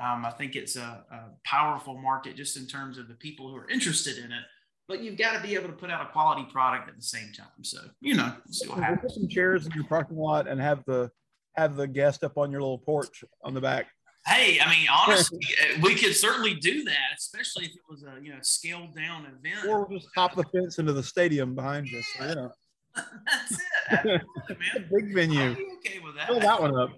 Um, 0.00 0.24
I 0.24 0.30
think 0.30 0.54
it's 0.54 0.76
a, 0.76 1.04
a, 1.10 1.20
powerful 1.44 1.98
market 1.98 2.36
just 2.36 2.56
in 2.56 2.66
terms 2.66 2.98
of 2.98 3.08
the 3.08 3.14
people 3.14 3.48
who 3.48 3.56
are 3.56 3.68
interested 3.68 4.18
in 4.18 4.26
it. 4.26 4.44
But 4.86 5.02
you've 5.02 5.18
got 5.18 5.34
to 5.34 5.42
be 5.42 5.54
able 5.54 5.66
to 5.66 5.74
put 5.74 5.90
out 5.90 6.06
a 6.06 6.10
quality 6.12 6.46
product 6.52 6.88
at 6.88 6.96
the 6.96 7.02
same 7.02 7.32
time. 7.32 7.62
So, 7.62 7.78
you 8.00 8.14
know, 8.14 8.32
we'll 8.46 8.52
see 8.52 8.68
what 8.68 8.78
happens. 8.78 9.00
Put 9.02 9.10
some 9.10 9.28
chairs 9.28 9.66
in 9.66 9.72
your 9.72 9.84
parking 9.84 10.16
lot 10.16 10.46
and 10.46 10.60
have 10.60 10.84
the 10.86 11.10
have 11.58 11.76
the 11.76 11.86
guest 11.86 12.24
up 12.24 12.38
on 12.38 12.50
your 12.50 12.60
little 12.60 12.78
porch 12.78 13.24
on 13.42 13.54
the 13.54 13.60
back. 13.60 13.86
Hey, 14.26 14.60
I 14.60 14.68
mean, 14.70 14.86
honestly, 14.92 15.40
uh, 15.62 15.78
we 15.82 15.94
could 15.94 16.14
certainly 16.14 16.54
do 16.54 16.84
that, 16.84 17.16
especially 17.16 17.64
if 17.64 17.72
it 17.72 17.82
was 17.88 18.02
a 18.02 18.22
you 18.22 18.30
know 18.30 18.38
scaled 18.42 18.94
down 18.94 19.26
event. 19.26 19.66
Or 19.66 19.84
we'll 19.84 19.98
just 19.98 20.10
hop 20.14 20.34
the 20.34 20.44
fence 20.44 20.78
into 20.78 20.92
the 20.92 21.02
stadium 21.02 21.54
behind 21.54 21.88
you. 21.88 22.02
So, 22.02 22.28
you 22.28 22.34
know. 22.34 22.50
That's 22.96 23.52
it. 23.52 23.60
Absolutely, 23.90 24.56
man. 24.56 24.88
Big 24.92 25.14
venue. 25.14 25.50
okay 25.50 26.00
with 26.04 26.16
that? 26.16 26.26
Fill 26.28 26.40
that 26.40 26.60
one 26.60 26.76
up. 26.76 26.90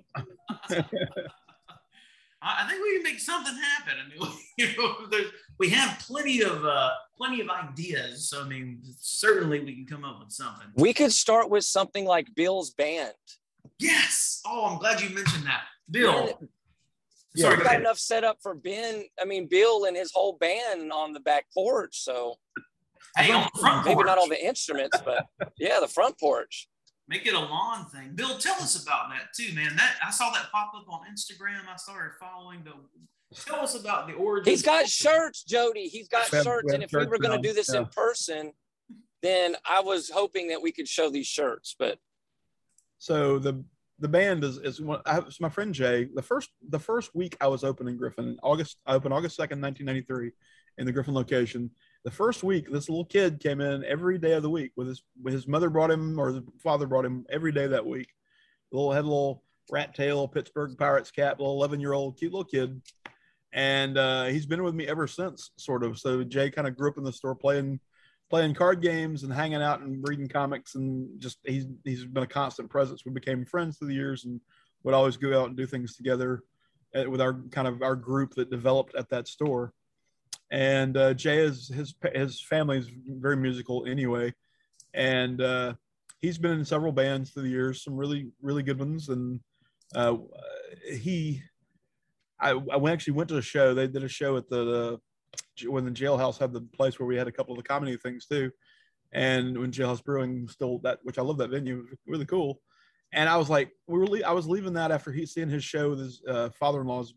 I 2.42 2.66
think 2.68 2.83
we 2.83 2.94
can 2.94 3.03
make 3.03 3.20
something 3.20 3.55
happen. 3.55 3.94
I 4.03 4.09
mean, 4.09 4.33
you 4.57 4.68
know, 4.77 4.94
we 5.59 5.68
have 5.68 5.99
plenty 6.01 6.42
of 6.42 6.64
uh, 6.64 6.90
plenty 7.16 7.42
of 7.42 7.49
ideas. 7.51 8.29
So 8.29 8.42
I 8.42 8.49
mean, 8.49 8.81
certainly 8.99 9.61
we 9.61 9.75
can 9.75 9.87
come 9.87 10.05
up 10.05 10.20
with 10.20 10.33
something. 10.33 10.68
We 10.75 10.94
could 10.94 11.12
start 11.12 11.51
with 11.51 11.64
something 11.64 12.07
like 12.07 12.35
Bill's 12.35 12.70
band. 12.70 13.12
Yes. 13.81 14.40
Oh, 14.47 14.66
I'm 14.66 14.79
glad 14.79 15.01
you 15.01 15.11
mentioned 15.11 15.47
that. 15.47 15.62
Bill. 15.90 16.38
Yeah. 17.35 17.51
Sorry, 17.51 17.62
got 17.62 17.77
enough 17.81 17.99
set 17.99 18.25
up 18.25 18.38
for 18.43 18.55
Ben. 18.55 19.05
I 19.21 19.25
mean, 19.25 19.47
Bill 19.49 19.85
and 19.85 19.97
his 19.97 20.12
whole 20.12 20.37
band 20.38 20.93
on 20.93 21.12
the 21.12 21.21
back 21.21 21.47
porch. 21.55 22.03
So 22.03 22.35
hey, 23.16 23.33
on 23.33 23.49
the 23.55 23.61
front 23.61 23.85
maybe 23.85 23.95
porch. 23.95 24.07
not 24.07 24.19
all 24.19 24.29
the 24.29 24.45
instruments, 24.45 24.99
but 25.05 25.27
yeah, 25.59 25.79
the 25.81 25.88
front 25.88 26.19
porch. 26.19 26.69
Make 27.09 27.27
it 27.27 27.35
a 27.35 27.38
lawn 27.38 27.87
thing. 27.87 28.12
Bill, 28.14 28.37
tell 28.38 28.55
us 28.57 28.83
about 28.83 29.11
that 29.11 29.29
too, 29.37 29.55
man. 29.55 29.77
That 29.77 29.97
I 30.05 30.11
saw 30.11 30.31
that 30.31 30.51
pop 30.53 30.73
up 30.77 30.87
on 30.88 31.01
Instagram. 31.12 31.69
I 31.73 31.77
started 31.77 32.12
following 32.21 32.62
the. 32.64 32.73
Tell 33.47 33.61
us 33.61 33.81
about 33.81 34.09
the 34.09 34.14
origin. 34.14 34.51
He's 34.51 34.62
got 34.62 34.88
shirts, 34.88 35.45
Jody. 35.45 35.87
He's 35.87 36.09
got 36.09 36.27
shirts, 36.27 36.73
and 36.73 36.83
if 36.83 36.93
we 36.93 37.07
were 37.07 37.19
going 37.19 37.40
to 37.40 37.49
do 37.49 37.55
this 37.55 37.71
yeah. 37.73 37.81
in 37.81 37.87
person, 37.87 38.53
then 39.23 39.55
I 39.69 39.81
was 39.81 40.11
hoping 40.11 40.49
that 40.49 40.62
we 40.62 40.73
could 40.73 40.88
show 40.88 41.11
these 41.11 41.29
shirts, 41.29 41.77
but 41.79 41.99
so 43.01 43.39
the 43.39 43.65
the 43.99 44.09
band 44.09 44.45
is 44.45 44.59
is 44.59 44.81
one. 44.81 45.01
I, 45.07 45.19
it's 45.19 45.41
my 45.41 45.49
friend 45.49 45.75
Jay. 45.75 46.09
The 46.15 46.23
first 46.23 46.51
the 46.69 46.79
first 46.79 47.15
week 47.15 47.37
I 47.41 47.49
was 47.49 47.65
open 47.65 47.89
in 47.89 47.97
Griffin, 47.97 48.39
August. 48.43 48.79
I 48.87 48.95
opened 48.95 49.15
August 49.15 49.37
second, 49.37 49.61
nineteen 49.61 49.87
ninety 49.87 50.03
three, 50.03 50.33
in 50.79 50.87
the 50.87 50.93
Griffin 50.93 51.15
location. 51.15 51.71
The 52.05 52.11
first 52.11 52.43
week, 52.43 52.71
this 52.71 52.89
little 52.89 53.07
kid 53.07 53.41
came 53.41 53.61
in 53.61 53.85
every 53.85 54.19
day 54.19 54.33
of 54.33 54.43
the 54.43 54.51
week 54.51 54.73
with 54.77 54.87
his 54.87 55.03
his 55.27 55.49
mother 55.49 55.71
brought 55.71 55.91
him 55.91 56.21
or 56.21 56.29
his 56.29 56.43
father 56.63 56.87
brought 56.87 57.07
him 57.07 57.25
every 57.31 57.53
day 57.53 57.67
that 57.67 57.87
week. 57.87 58.09
The 58.71 58.77
little 58.77 58.93
had 58.93 59.05
a 59.05 59.09
little 59.09 59.43
rat 59.71 59.95
tail, 59.95 60.29
Pittsburgh 60.29 60.77
Pirates 60.79 61.11
cap, 61.11 61.41
little 61.41 61.55
eleven 61.55 61.81
year 61.81 61.95
old 61.95 62.19
cute 62.19 62.33
little 62.33 62.45
kid, 62.45 62.83
and 63.53 63.97
uh, 63.97 64.25
he's 64.27 64.47
been 64.47 64.63
with 64.63 64.75
me 64.75 64.87
ever 64.87 65.07
since. 65.07 65.53
Sort 65.57 65.85
of. 65.85 65.99
So 65.99 66.23
Jay 66.23 66.51
kind 66.51 66.69
of 66.69 66.77
grew 66.77 66.91
up 66.91 66.99
in 66.99 67.05
the 67.05 67.13
store 67.13 67.35
playing 67.35 67.81
playing 68.31 68.55
card 68.55 68.81
games 68.81 69.25
and 69.25 69.33
hanging 69.33 69.61
out 69.61 69.81
and 69.81 70.03
reading 70.09 70.29
comics 70.29 70.77
and 70.77 71.21
just 71.21 71.38
he's 71.45 71.66
he's 71.85 72.05
been 72.05 72.23
a 72.23 72.29
constant 72.29 72.71
presence. 72.71 73.05
We 73.05 73.12
became 73.12 73.45
friends 73.45 73.77
through 73.77 73.88
the 73.88 73.95
years 73.95 74.25
and 74.25 74.40
would 74.85 74.95
always 74.95 75.16
go 75.16 75.38
out 75.38 75.49
and 75.49 75.57
do 75.57 75.66
things 75.66 75.97
together 75.97 76.45
uh, 76.95 77.11
with 77.11 77.21
our 77.21 77.43
kind 77.51 77.66
of 77.66 77.83
our 77.83 77.97
group 77.97 78.35
that 78.37 78.51
developed 78.51 78.95
at 78.95 79.11
that 79.11 79.29
store. 79.29 79.73
And 80.53 80.97
uh, 80.97 81.14
Jay 81.14 81.38
is 81.38 81.69
his 81.69 81.95
his 82.14 82.40
family 82.40 82.79
is 82.79 82.90
very 83.07 83.37
musical 83.37 83.85
anyway, 83.87 84.33
and 84.95 85.40
uh, 85.40 85.75
he's 86.21 86.38
been 86.38 86.53
in 86.53 86.64
several 86.64 86.93
bands 86.93 87.31
through 87.31 87.45
the 87.45 87.51
years, 87.51 87.85
some 87.85 87.97
really 87.97 88.31
really 88.40 88.62
good 88.62 88.79
ones. 88.79 89.09
And 89.09 89.40
uh, 89.95 90.16
he, 90.93 91.43
I, 92.40 92.53
I 92.53 92.90
actually 92.90 93.14
went 93.14 93.29
to 93.31 93.38
a 93.38 93.43
show. 93.43 93.75
They 93.75 93.88
did 93.88 94.05
a 94.05 94.09
show 94.09 94.37
at 94.37 94.49
the, 94.49 94.64
the 94.64 95.01
when 95.66 95.85
the 95.85 95.90
jailhouse 95.90 96.38
had 96.38 96.53
the 96.53 96.61
place 96.61 96.99
where 96.99 97.07
we 97.07 97.16
had 97.16 97.29
a 97.29 97.33
couple 97.33 97.53
of 97.53 97.59
the 97.59 97.69
comedy 97.69 97.97
things 97.97 98.27
too. 98.27 98.51
And 99.12 99.59
when 99.59 99.73
Jailhouse 99.73 100.05
Brewing 100.05 100.49
still 100.49 100.79
that, 100.85 101.01
which 101.03 101.19
I 101.19 101.23
love 101.23 101.38
that 101.38 101.51
venue, 101.51 101.87
really 102.07 102.27
cool. 102.27 102.61
And 103.12 103.29
I 103.29 103.37
was 103.37 103.51
like, 103.51 103.73
we 103.88 103.99
were, 103.99 104.07
I 104.25 104.33
was 104.33 104.47
leaving 104.47 104.75
that 104.75 104.93
after 104.93 105.11
he 105.11 105.27
seeing 105.27 105.49
his 105.49 105.64
show 105.64 105.90
with 105.90 105.99
his 105.99 106.23
uh, 106.29 106.51
father-in-law's 106.51 107.14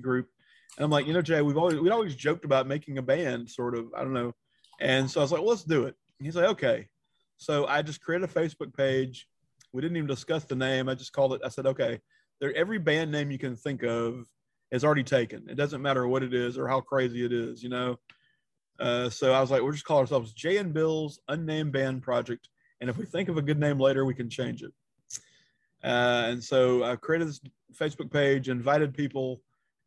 group. 0.00 0.28
And 0.76 0.84
I'm 0.84 0.90
like, 0.90 1.06
you 1.06 1.12
know, 1.12 1.22
Jay, 1.22 1.42
we've 1.42 1.56
always, 1.56 1.78
we'd 1.80 1.90
always 1.92 2.14
joked 2.14 2.44
about 2.44 2.68
making 2.68 2.98
a 2.98 3.02
band 3.02 3.50
sort 3.50 3.76
of, 3.76 3.86
I 3.96 4.02
don't 4.02 4.12
know. 4.12 4.32
And 4.80 5.10
so 5.10 5.20
I 5.20 5.24
was 5.24 5.32
like, 5.32 5.40
well, 5.40 5.50
let's 5.50 5.64
do 5.64 5.84
it. 5.84 5.94
And 6.18 6.26
he's 6.26 6.36
like, 6.36 6.48
okay. 6.50 6.88
So 7.36 7.66
I 7.66 7.82
just 7.82 8.00
created 8.00 8.28
a 8.28 8.32
Facebook 8.32 8.74
page. 8.74 9.26
We 9.72 9.82
didn't 9.82 9.96
even 9.96 10.08
discuss 10.08 10.44
the 10.44 10.54
name. 10.54 10.88
I 10.88 10.94
just 10.94 11.12
called 11.12 11.34
it. 11.34 11.40
I 11.44 11.48
said, 11.48 11.66
okay, 11.66 12.00
there 12.40 12.54
every 12.54 12.78
band 12.78 13.10
name 13.10 13.32
you 13.32 13.38
can 13.38 13.56
think 13.56 13.82
of 13.82 14.28
is 14.74 14.84
already 14.84 15.04
taken. 15.04 15.48
It 15.48 15.54
doesn't 15.54 15.82
matter 15.82 16.06
what 16.08 16.22
it 16.22 16.34
is 16.34 16.58
or 16.58 16.66
how 16.66 16.80
crazy 16.80 17.24
it 17.24 17.32
is, 17.32 17.62
you 17.62 17.68
know. 17.68 17.98
Uh, 18.80 19.08
so 19.08 19.32
I 19.32 19.40
was 19.40 19.50
like, 19.50 19.62
we'll 19.62 19.72
just 19.72 19.84
call 19.84 19.98
ourselves 19.98 20.32
Jay 20.32 20.56
and 20.56 20.74
Bill's 20.74 21.20
Unnamed 21.28 21.72
Band 21.72 22.02
Project, 22.02 22.48
and 22.80 22.90
if 22.90 22.98
we 22.98 23.04
think 23.04 23.28
of 23.28 23.38
a 23.38 23.42
good 23.42 23.60
name 23.60 23.78
later, 23.78 24.04
we 24.04 24.14
can 24.14 24.28
change 24.28 24.62
it. 24.62 24.72
Uh, 25.84 26.24
and 26.30 26.42
so 26.42 26.82
I 26.82 26.96
created 26.96 27.28
this 27.28 27.40
Facebook 27.74 28.10
page, 28.12 28.48
invited 28.48 28.94
people, 28.94 29.42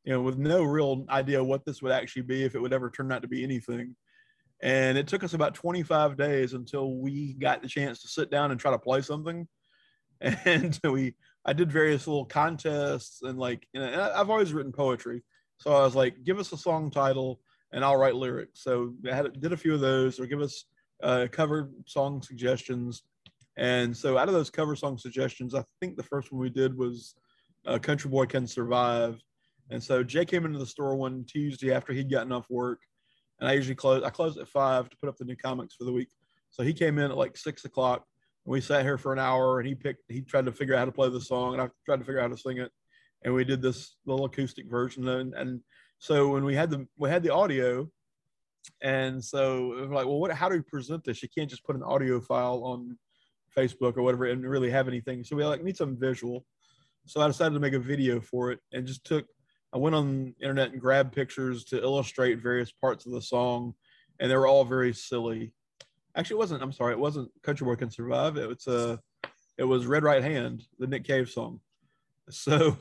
you 0.06 0.14
know, 0.14 0.22
with 0.22 0.38
no 0.38 0.64
real 0.64 1.06
idea 1.10 1.44
what 1.44 1.66
this 1.66 1.82
would 1.82 1.92
actually 1.92 2.22
be, 2.22 2.44
if 2.44 2.56
it 2.56 2.62
would 2.62 2.74
ever 2.74 2.90
turn 2.90 3.12
out 3.12 3.24
to 3.24 3.28
be 3.28 3.44
anything. 3.44 3.96
And 4.62 4.98
it 4.98 5.08
took 5.08 5.24
us 5.24 5.34
about 5.34 5.54
25 5.54 6.18
days 6.18 6.54
until 6.54 6.94
we 6.94 7.34
got 7.34 7.62
the 7.62 7.68
chance 7.68 8.02
to 8.02 8.08
sit 8.08 8.32
down 8.32 8.52
and 8.52 8.60
try 8.60 8.72
to 8.72 8.80
play 8.80 9.02
something. 9.02 9.48
And 10.46 10.80
we, 10.84 11.14
I 11.48 11.54
did 11.54 11.72
various 11.72 12.06
little 12.08 12.26
contests 12.26 13.22
and 13.24 13.40
like, 13.40 13.66
you 13.74 13.80
know, 13.80 14.12
I've 14.16 14.30
always 14.30 14.54
written 14.54 14.72
poetry. 14.72 15.24
So 15.60 15.74
I 15.74 15.82
was 15.82 15.96
like, 15.96 16.24
give 16.24 16.40
us 16.40 16.52
a 16.52 16.58
song 16.58 16.92
title 16.92 17.40
and 17.72 17.84
I'll 17.84 17.98
write 17.98 18.16
lyrics. 18.16 18.62
So 18.64 18.94
I 19.10 19.16
had, 19.16 19.40
did 19.40 19.54
a 19.54 19.58
few 19.58 19.74
of 19.74 19.80
those 19.80 20.20
or 20.20 20.28
give 20.28 20.42
us 20.42 20.66
uh, 21.02 21.28
cover 21.32 21.72
song 21.86 22.22
suggestions 22.22 23.04
and 23.58 23.98
so 23.98 24.18
out 24.18 24.28
of 24.28 24.36
those 24.36 24.52
cover 24.52 24.76
song 24.76 24.98
suggestions, 24.98 25.56
I 25.56 25.64
think 25.82 25.98
the 25.98 26.04
first 26.04 26.32
one 26.32 26.40
we 26.40 26.50
did 26.50 26.78
was 26.78 27.16
uh, 27.66 27.80
Country 27.80 28.10
Boy 28.10 28.28
Can 28.28 28.46
Survive. 28.46 29.20
And 29.72 29.84
so 29.84 30.04
Jay 30.04 30.26
came 30.26 30.46
into 30.46 30.60
the 30.60 30.66
store 30.66 30.96
one 30.96 31.26
Tuesday 31.26 31.74
after 31.74 31.92
he'd 31.92 32.12
gotten 32.12 32.32
off 32.32 32.46
work. 32.50 32.80
And 33.40 33.50
I 33.50 33.54
usually 33.54 33.76
close, 33.76 34.04
I 34.04 34.10
close 34.10 34.38
at 34.38 34.48
five 34.48 34.90
to 34.90 34.98
put 34.98 35.10
up 35.10 35.18
the 35.18 35.26
new 35.26 35.36
comics 35.36 35.76
for 35.76 35.86
the 35.86 35.92
week. 35.92 36.10
So 36.52 36.64
he 36.64 36.72
came 36.72 37.00
in 37.00 37.12
at 37.12 37.18
like 37.18 37.36
six 37.36 37.66
o'clock 37.66 38.06
and 38.48 38.54
we 38.54 38.62
sat 38.62 38.84
here 38.84 38.98
for 38.98 39.12
an 39.12 39.20
hour 39.20 39.60
and 39.60 39.68
he 39.68 39.76
picked, 39.76 40.04
he 40.08 40.22
tried 40.22 40.46
to 40.46 40.54
figure 40.54 40.74
out 40.74 40.80
how 40.80 40.86
to 40.86 40.92
play 40.94 41.10
the 41.10 41.20
song 41.20 41.54
and 41.54 41.62
I 41.62 41.70
tried 41.86 42.00
to 42.00 42.06
figure 42.06 42.20
out 42.20 42.30
how 42.30 42.36
to 42.36 42.42
sing 42.42 42.60
it. 42.60 42.72
And 43.26 43.34
we 43.34 43.44
did 43.44 43.62
this 43.62 43.98
little 44.06 44.24
acoustic 44.24 44.70
version. 44.70 45.06
And, 45.10 45.34
and 45.34 45.60
so 46.00 46.30
when 46.30 46.46
we 46.46 46.56
had 46.56 46.70
the, 46.70 46.88
we 46.98 47.10
had 47.10 47.24
the 47.24 47.34
audio, 47.34 47.90
and 48.82 49.22
so 49.22 49.88
like, 49.90 50.06
well, 50.06 50.20
what, 50.20 50.32
how 50.32 50.48
do 50.48 50.56
we 50.56 50.62
present 50.62 51.04
this? 51.04 51.22
You 51.22 51.28
can't 51.36 51.50
just 51.50 51.66
put 51.66 51.76
an 51.76 51.84
audio 51.84 52.22
file 52.22 52.62
on 52.64 52.98
Facebook 53.56 53.98
or 53.98 54.04
whatever 54.04 54.26
and 54.26 54.48
really 54.48 54.70
have 54.70 54.88
anything. 54.88 55.26
So 55.26 55.36
we 55.36 55.44
like 55.44 55.64
need 55.64 55.76
some 55.76 55.98
visual. 56.00 56.46
So 57.06 57.20
I 57.20 57.28
decided 57.28 57.54
to 57.54 57.60
make 57.60 57.74
a 57.74 57.80
video 57.80 58.22
for 58.22 58.52
it 58.52 58.60
and 58.72 58.88
just 58.88 59.04
took 59.04 59.26
I 59.74 59.78
went 59.78 59.96
on 59.96 60.34
internet 60.42 60.72
and 60.72 60.80
grabbed 60.80 61.14
pictures 61.14 61.66
to 61.66 61.82
illustrate 61.82 62.42
various 62.42 62.72
parts 62.72 63.06
of 63.06 63.12
the 63.12 63.22
song 63.22 63.74
and 64.20 64.32
they 64.32 64.36
were 64.38 64.48
all 64.48 64.64
very 64.64 64.94
silly. 64.94 65.52
Actually 66.18 66.36
it 66.36 66.40
wasn't 66.40 66.64
I'm 66.64 66.72
sorry, 66.74 66.94
it 66.94 67.00
wasn't 67.00 67.32
Country 67.44 67.66
Boy 67.66 67.76
Can 67.76 67.90
Survive. 67.90 68.38
It 68.38 68.48
was 68.48 68.68
uh 68.68 68.98
it 69.58 69.64
was 69.64 69.86
Red 69.86 70.04
Right 70.04 70.24
Hand, 70.24 70.64
the 70.80 70.88
Nick 70.88 71.06
Cave 71.06 71.30
song. 71.30 71.60
So 72.30 72.78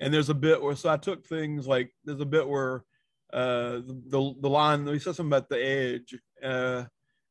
and 0.00 0.12
there's 0.12 0.30
a 0.30 0.34
bit 0.34 0.60
where 0.60 0.74
so 0.74 0.88
I 0.88 0.96
took 0.96 1.24
things 1.24 1.68
like 1.68 1.92
there's 2.04 2.20
a 2.20 2.26
bit 2.26 2.48
where 2.48 2.84
uh 3.32 3.78
the 4.08 4.34
the 4.40 4.50
line 4.50 4.84
we 4.84 4.98
said 4.98 5.14
something 5.14 5.30
about 5.30 5.48
the 5.48 5.64
edge 5.64 6.18
uh 6.42 6.84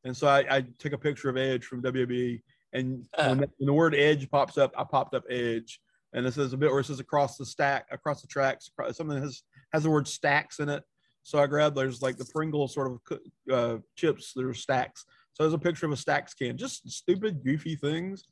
and 0.04 0.16
so 0.16 0.26
I, 0.26 0.46
I 0.48 0.64
took 0.78 0.94
a 0.94 0.98
picture 0.98 1.28
of 1.28 1.36
Edge 1.36 1.66
from 1.66 1.82
WWE 1.82 2.40
and 2.72 3.06
uh, 3.18 3.26
when, 3.26 3.38
the, 3.38 3.50
when, 3.58 3.66
the, 3.66 3.72
word 3.72 3.94
edge 3.94 4.30
pops 4.30 4.56
up, 4.56 4.72
I 4.76 4.84
popped 4.84 5.14
up 5.14 5.24
edge. 5.30 5.80
And 6.14 6.24
this 6.26 6.36
is 6.36 6.52
a 6.52 6.56
bit 6.56 6.70
where 6.70 6.80
it 6.80 6.86
says 6.86 7.00
across 7.00 7.36
the 7.36 7.46
stack, 7.46 7.86
across 7.90 8.20
the 8.20 8.28
tracks, 8.28 8.70
something 8.92 9.16
that 9.16 9.22
has, 9.22 9.42
has 9.72 9.82
the 9.82 9.90
word 9.90 10.08
stacks 10.08 10.58
in 10.58 10.68
it. 10.68 10.82
So 11.22 11.38
I 11.38 11.46
grabbed, 11.46 11.76
there's 11.76 12.02
like 12.02 12.16
the 12.16 12.28
Pringle 12.32 12.68
sort 12.68 12.92
of 12.92 13.18
uh, 13.50 13.78
chips, 13.96 14.32
there's 14.34 14.64
Stax. 14.64 15.04
There's 15.42 15.54
a 15.54 15.58
picture 15.58 15.86
of 15.86 15.92
a 15.92 15.96
Stax 15.96 16.36
can, 16.36 16.56
just 16.56 16.88
stupid, 16.90 17.44
goofy 17.44 17.76
things. 17.76 18.24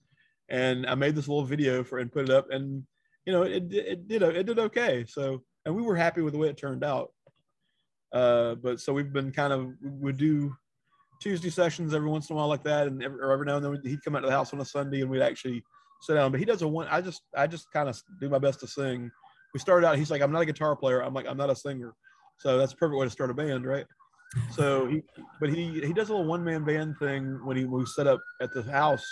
And 0.49 0.87
I 0.87 0.95
made 0.95 1.15
this 1.15 1.29
little 1.29 1.45
video 1.45 1.85
for 1.85 1.99
and 1.99 2.11
put 2.11 2.25
it 2.25 2.31
up 2.31 2.51
and, 2.51 2.85
you 3.25 3.33
know, 3.33 3.43
it, 3.43 3.73
it 3.73 4.09
did, 4.09 4.23
it 4.23 4.47
did 4.47 4.59
okay. 4.59 5.05
So, 5.07 5.43
and 5.65 5.77
we 5.77 5.83
were 5.83 5.95
happy 5.95 6.23
with 6.23 6.33
the 6.33 6.39
way 6.39 6.49
it 6.49 6.57
turned 6.57 6.83
out. 6.83 7.13
Uh, 8.13 8.57
but 8.57 8.81
so 8.81 8.93
we've 8.93 9.13
been 9.13 9.31
kind 9.31 9.53
of, 9.53 9.69
we 9.81 10.13
do 10.13 10.53
Tuesday 11.21 11.51
sessions 11.51 11.95
every 11.95 12.09
once 12.09 12.29
in 12.29 12.35
a 12.35 12.37
while 12.37 12.49
like 12.49 12.65
that, 12.65 12.87
and 12.87 13.03
every, 13.03 13.19
every 13.23 13.47
now 13.47 13.57
and 13.57 13.65
then 13.65 13.81
he'd 13.85 14.03
come 14.03 14.17
out 14.17 14.21
to 14.21 14.27
the 14.27 14.33
house 14.33 14.53
on 14.53 14.61
a 14.61 14.65
Sunday 14.65 15.03
and 15.03 15.11
we'd 15.11 15.23
actually 15.23 15.63
sit 16.01 16.15
down. 16.15 16.31
But 16.31 16.41
he 16.41 16.47
does 16.47 16.63
a 16.63 16.69
one. 16.69 16.89
I 16.91 17.01
just 17.01 17.23
I 17.37 17.47
just 17.47 17.71
kind 17.73 17.89
of 17.89 18.01
do 18.21 18.29
my 18.29 18.39
best 18.39 18.61
to 18.61 18.67
sing. 18.67 19.11
We 19.53 19.61
started 19.61 19.87
out. 19.87 19.99
He's 19.99 20.11
like, 20.11 20.23
I'm 20.23 20.33
not 20.33 20.43
a 20.43 20.47
guitar 20.47 20.75
player. 20.75 21.03
I'm 21.03 21.15
like, 21.15 21.27
I'm 21.29 21.37
not 21.37 21.51
a 21.51 21.57
singer. 21.57 21.95
So 22.39 22.57
that's 22.57 22.73
a 22.73 22.77
perfect 22.77 22.99
way 22.99 23.07
to 23.07 23.11
start 23.11 23.31
a 23.31 23.35
band, 23.35 23.67
right? 23.67 23.85
So 24.51 24.87
he, 24.87 25.03
but 25.41 25.51
he 25.51 25.81
he 25.81 25.93
does 25.93 26.09
a 26.09 26.13
little 26.13 26.27
one 26.27 26.45
man 26.45 26.65
band 26.65 26.97
thing 26.99 27.45
when 27.45 27.57
he 27.57 27.65
we 27.65 27.85
set 27.87 28.07
up 28.07 28.21
at 28.41 28.53
the 28.53 28.63
house, 28.63 29.05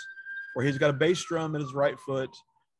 where 0.53 0.65
he's 0.65 0.77
got 0.77 0.89
a 0.89 0.93
bass 0.93 1.23
drum 1.23 1.55
at 1.55 1.61
his 1.61 1.73
right 1.73 1.99
foot, 1.99 2.29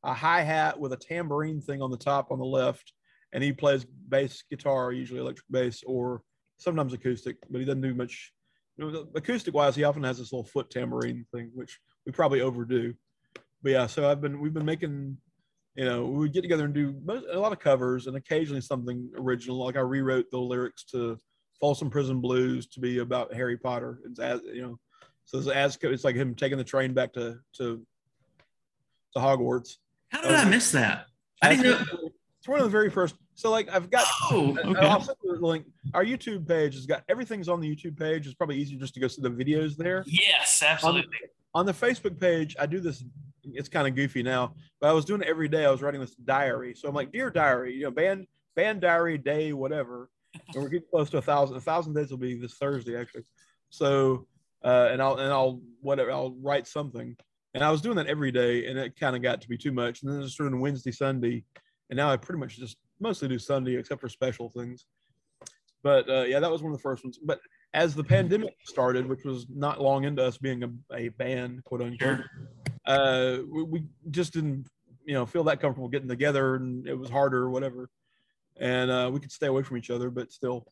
a 0.03 0.13
hi 0.13 0.41
hat 0.41 0.79
with 0.79 0.93
a 0.93 0.97
tambourine 0.97 1.61
thing 1.61 1.81
on 1.81 1.91
the 1.91 1.97
top 1.97 2.31
on 2.31 2.39
the 2.39 2.45
left, 2.45 2.93
and 3.33 3.43
he 3.43 3.51
plays 3.51 3.85
bass 4.07 4.43
guitar, 4.49 4.91
usually 4.91 5.19
electric 5.19 5.45
bass 5.51 5.83
or 5.85 6.21
sometimes 6.57 6.93
acoustic, 6.93 7.37
but 7.49 7.59
he 7.59 7.65
doesn't 7.65 7.81
do 7.81 7.93
much 7.93 8.31
acoustic 9.15 9.53
wise, 9.53 9.75
he 9.75 9.83
often 9.83 10.03
has 10.03 10.17
this 10.17 10.31
little 10.31 10.45
foot 10.45 10.69
tambourine 10.69 11.25
thing, 11.33 11.51
which 11.53 11.79
we 12.05 12.11
probably 12.11 12.41
overdo. 12.41 12.93
But 13.61 13.71
yeah, 13.71 13.87
so 13.87 14.09
I've 14.09 14.21
been 14.21 14.39
we've 14.39 14.53
been 14.53 14.65
making, 14.65 15.17
you 15.75 15.85
know, 15.85 16.05
we 16.05 16.19
would 16.19 16.33
get 16.33 16.41
together 16.41 16.65
and 16.65 16.73
do 16.73 16.95
a 17.31 17.37
lot 17.37 17.51
of 17.51 17.59
covers 17.59 18.07
and 18.07 18.15
occasionally 18.15 18.61
something 18.61 19.09
original. 19.17 19.63
Like 19.63 19.75
I 19.75 19.81
rewrote 19.81 20.31
the 20.31 20.39
lyrics 20.39 20.85
to 20.91 21.17
Folsom 21.59 21.89
Prison 21.89 22.21
Blues 22.21 22.67
to 22.67 22.79
be 22.79 22.99
about 22.99 23.33
Harry 23.33 23.57
Potter. 23.57 23.99
It's 24.05 24.19
as 24.19 24.41
you 24.43 24.61
know, 24.61 24.79
so 25.25 25.37
it's 25.37 25.47
as 25.47 25.77
it's 25.81 26.03
like 26.03 26.15
him 26.15 26.35
taking 26.35 26.57
the 26.57 26.63
train 26.63 26.93
back 26.93 27.13
to 27.13 27.39
to 27.57 27.85
to 29.13 29.19
Hogwarts. 29.19 29.77
How 30.09 30.21
did 30.21 30.31
I 30.31 30.45
miss 30.45 30.71
that? 30.71 31.05
I 31.41 31.55
didn't 31.55 31.71
know. 31.71 32.09
It's 32.39 32.47
one 32.47 32.59
of 32.59 32.65
the 32.65 32.71
very 32.71 32.89
first. 32.89 33.15
So 33.35 33.51
like 33.51 33.69
I've 33.69 33.89
got. 33.89 34.05
Oh, 34.31 34.57
okay. 34.57 34.87
I'll 34.87 35.01
send 35.01 35.17
the 35.23 35.33
link. 35.45 35.65
Our 35.93 36.05
YouTube 36.05 36.47
page 36.47 36.75
has 36.75 36.85
got 36.85 37.03
everything's 37.09 37.49
on 37.49 37.59
the 37.59 37.73
YouTube 37.73 37.97
page. 37.97 38.25
It's 38.25 38.35
probably 38.35 38.57
easier 38.57 38.79
just 38.79 38.93
to 38.93 38.99
go 38.99 39.07
see 39.07 39.21
the 39.21 39.29
videos 39.29 39.75
there. 39.75 40.03
Yes, 40.07 40.63
absolutely. 40.65 41.01
On 41.01 41.09
the, 41.11 41.59
on 41.59 41.65
the 41.65 41.73
Facebook 41.73 42.19
page, 42.19 42.55
I 42.59 42.65
do 42.65 42.79
this. 42.79 43.03
It's 43.43 43.69
kind 43.69 43.87
of 43.87 43.95
goofy 43.95 44.23
now, 44.23 44.53
but 44.79 44.89
I 44.89 44.93
was 44.93 45.05
doing 45.05 45.21
it 45.21 45.27
every 45.27 45.47
day. 45.47 45.65
I 45.65 45.71
was 45.71 45.81
writing 45.81 46.01
this 46.01 46.15
diary. 46.15 46.75
So 46.75 46.87
I'm 46.87 46.95
like, 46.95 47.11
dear 47.11 47.29
diary, 47.29 47.73
you 47.73 47.83
know, 47.83 47.91
band 47.91 48.27
band 48.55 48.81
diary 48.81 49.17
day, 49.17 49.53
whatever. 49.53 50.09
And 50.53 50.63
we're 50.63 50.69
getting 50.69 50.87
close 50.91 51.09
to 51.11 51.17
a 51.17 51.21
thousand. 51.21 51.57
A 51.57 51.61
thousand 51.61 51.93
days 51.93 52.11
will 52.11 52.17
be 52.17 52.35
this 52.35 52.53
Thursday, 52.53 52.95
actually. 52.95 53.23
So 53.69 54.27
uh, 54.63 54.89
and 54.91 55.01
I'll 55.01 55.17
and 55.17 55.31
I'll 55.31 55.61
whatever 55.81 56.11
I'll 56.11 56.35
write 56.41 56.67
something. 56.67 57.15
And 57.55 57.63
I 57.63 57.71
was 57.71 57.81
doing 57.81 57.95
that 57.95 58.07
every 58.07 58.31
day, 58.31 58.67
and 58.67 58.77
it 58.77 58.99
kind 58.99 59.15
of 59.15 59.23
got 59.23 59.41
to 59.41 59.49
be 59.49 59.57
too 59.57 59.71
much. 59.71 60.03
And 60.03 60.11
then 60.11 60.21
just 60.21 60.37
doing 60.37 60.59
Wednesday, 60.59 60.91
Sunday 60.91 61.45
and 61.89 61.97
now 61.97 62.11
I 62.11 62.17
pretty 62.17 62.39
much 62.39 62.57
just 62.57 62.77
mostly 62.99 63.27
do 63.27 63.39
Sunday 63.39 63.75
except 63.75 64.01
for 64.01 64.09
special 64.09 64.49
things. 64.49 64.85
But 65.81 66.09
uh, 66.09 66.23
yeah, 66.23 66.39
that 66.39 66.51
was 66.51 66.61
one 66.61 66.71
of 66.71 66.77
the 66.77 66.81
first 66.81 67.03
ones. 67.03 67.19
But 67.23 67.39
as 67.73 67.95
the 67.95 68.03
pandemic 68.03 68.55
started, 68.65 69.07
which 69.07 69.23
was 69.23 69.47
not 69.49 69.81
long 69.81 70.03
into 70.03 70.23
us 70.23 70.37
being 70.37 70.63
a, 70.63 70.95
a 70.95 71.09
band, 71.09 71.63
quote 71.63 71.81
unquote, 71.81 72.19
uh, 72.85 73.37
we, 73.49 73.63
we, 73.63 73.83
just 74.11 74.33
didn't, 74.33 74.67
you 75.05 75.13
know, 75.13 75.25
feel 75.25 75.43
that 75.45 75.61
comfortable 75.61 75.87
getting 75.87 76.09
together, 76.09 76.55
and 76.55 76.87
it 76.87 76.95
was 76.95 77.09
harder 77.09 77.43
or 77.43 77.49
whatever. 77.49 77.89
And 78.59 78.91
uh, 78.91 79.09
we 79.11 79.19
could 79.19 79.31
stay 79.31 79.47
away 79.47 79.63
from 79.63 79.77
each 79.77 79.89
other, 79.89 80.09
but 80.09 80.31
still, 80.31 80.65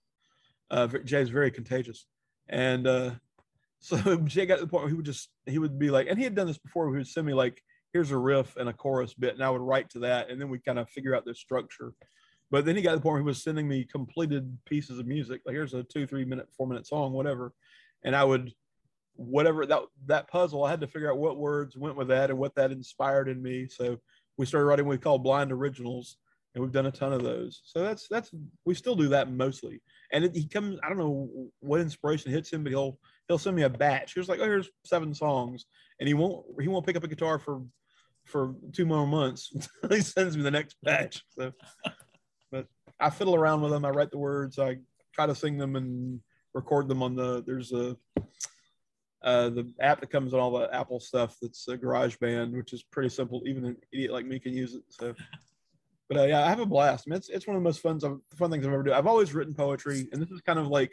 uh, 0.70 0.88
Jay's 1.06 1.30
very 1.30 1.52
contagious. 1.52 2.06
And 2.50 2.86
uh, 2.86 3.12
so 3.80 4.18
Jay 4.18 4.46
got 4.46 4.56
to 4.56 4.62
the 4.62 4.68
point 4.68 4.84
where 4.84 4.90
he 4.90 4.96
would 4.96 5.06
just 5.06 5.30
he 5.46 5.60
would 5.60 5.80
be 5.80 5.90
like, 5.90 6.08
and 6.08 6.18
he 6.18 6.24
had 6.24 6.36
done 6.36 6.48
this 6.48 6.58
before. 6.58 6.90
He 6.90 6.98
would 6.98 7.08
send 7.08 7.26
me 7.26 7.34
like 7.34 7.62
here's 7.94 8.12
a 8.12 8.18
riff 8.18 8.56
and 8.58 8.70
a 8.70 8.74
chorus 8.74 9.14
bit, 9.14 9.34
and 9.34 9.44
I 9.44 9.50
would 9.50 9.62
write 9.62 9.90
to 9.92 10.00
that, 10.00 10.30
and 10.30 10.40
then 10.40 10.50
we 10.50 10.60
kind 10.60 10.80
of 10.80 10.90
figure 10.90 11.16
out 11.16 11.26
the 11.26 11.34
structure. 11.34 11.94
But 12.50 12.66
then 12.66 12.76
he 12.76 12.82
got 12.82 12.92
to 12.92 12.96
the 12.98 13.02
point 13.02 13.14
where 13.14 13.22
he 13.22 13.26
was 13.26 13.44
sending 13.44 13.68
me 13.68 13.84
completed 13.84 14.58
pieces 14.66 15.00
of 15.00 15.06
music, 15.06 15.42
like 15.46 15.54
here's 15.54 15.74
a 15.74 15.84
two, 15.84 16.08
three 16.08 16.26
minute, 16.26 16.48
four 16.56 16.68
minute 16.68 16.88
song, 16.88 17.14
whatever, 17.14 17.54
and 18.04 18.16
I 18.16 18.24
would 18.24 18.52
whatever 19.18 19.66
that 19.66 19.82
that 20.06 20.30
puzzle 20.30 20.64
i 20.64 20.70
had 20.70 20.80
to 20.80 20.88
figure 20.88 21.12
out 21.12 21.18
what 21.18 21.38
words 21.38 21.76
went 21.76 21.96
with 21.96 22.08
that 22.08 22.30
and 22.30 22.38
what 22.38 22.54
that 22.54 22.72
inspired 22.72 23.28
in 23.28 23.42
me 23.42 23.68
so 23.68 23.98
we 24.38 24.46
started 24.46 24.66
writing 24.66 24.86
what 24.86 24.92
we 24.92 24.98
call 24.98 25.18
blind 25.18 25.52
originals 25.52 26.18
and 26.58 26.64
we've 26.64 26.74
done 26.74 26.88
a 26.88 26.92
ton 26.92 27.14
of 27.14 27.22
those 27.22 27.62
so 27.64 27.84
that's 27.84 28.08
that's 28.10 28.32
we 28.66 28.74
still 28.74 28.96
do 28.96 29.08
that 29.08 29.32
mostly 29.32 29.80
and 30.12 30.26
it, 30.26 30.36
he 30.36 30.48
comes 30.48 30.80
i 30.84 30.90
don't 30.90 30.98
know 30.98 31.30
what 31.60 31.80
inspiration 31.80 32.32
hits 32.32 32.52
him 32.52 32.64
but 32.64 32.72
he'll 32.72 32.98
he'll 33.28 33.38
send 33.38 33.56
me 33.56 33.62
a 33.62 33.70
batch 33.70 34.16
here's 34.16 34.28
like 34.28 34.40
oh 34.40 34.46
here's 34.46 34.70
seven 34.86 35.14
songs 35.14 35.66
and 36.00 36.08
he 36.08 36.14
won't 36.14 36.44
he 36.60 36.68
won't 36.68 36.86
pick 36.86 36.96
up 36.96 37.04
a 37.04 37.08
guitar 37.08 37.38
for 37.38 37.62
for 38.28 38.56
two 38.74 38.86
more 38.86 39.08
months 39.08 39.52
he 39.90 40.02
sends 40.02 40.38
me 40.38 40.44
the 40.44 40.52
next 40.52 40.76
batch. 40.84 41.24
So, 41.30 41.52
but 42.52 42.68
I 43.00 43.10
fiddle 43.10 43.36
around 43.36 43.62
with 43.62 43.72
them. 43.72 43.86
I 43.86 43.90
write 43.90 44.12
the 44.12 44.18
words. 44.18 44.60
I 44.60 44.78
try 45.14 45.26
to 45.26 45.36
sing 45.36 45.58
them 45.58 45.76
and 45.76 46.20
record 46.54 46.88
them 46.88 47.02
on 47.02 47.16
the. 47.16 47.44
There's 47.46 47.72
a 47.72 47.98
uh, 49.24 49.50
the 49.50 49.72
app 49.82 50.00
that 50.02 50.12
comes 50.12 50.34
on 50.34 50.40
all 50.40 50.52
the 50.52 50.74
Apple 50.74 51.00
stuff. 51.00 51.38
That's 51.42 51.68
a 51.68 51.78
GarageBand, 51.78 52.56
which 52.56 52.74
is 52.74 52.84
pretty 52.84 53.10
simple. 53.10 53.42
Even 53.46 53.66
an 53.66 53.78
idiot 53.92 54.12
like 54.12 54.26
me 54.26 54.40
can 54.40 54.54
use 54.54 54.76
it. 54.76 54.84
So, 54.90 55.14
but 56.10 56.18
uh, 56.20 56.24
yeah, 56.24 56.46
I 56.46 56.50
have 56.50 56.60
a 56.60 56.66
blast. 56.66 57.06
I 57.08 57.10
mean, 57.12 57.18
it's 57.18 57.30
it's 57.30 57.48
one 57.48 57.56
of 57.58 57.62
the 57.64 57.68
most 57.68 57.82
fun 57.82 58.00
fun 58.00 58.52
things 58.52 58.66
I've 58.66 58.74
ever 58.74 58.84
done. 58.84 58.96
I've 58.96 59.08
always 59.08 59.34
written 59.34 59.54
poetry, 59.54 60.08
and 60.12 60.22
this 60.22 60.32
is 60.32 60.42
kind 60.42 60.60
of 60.60 60.68
like 60.68 60.92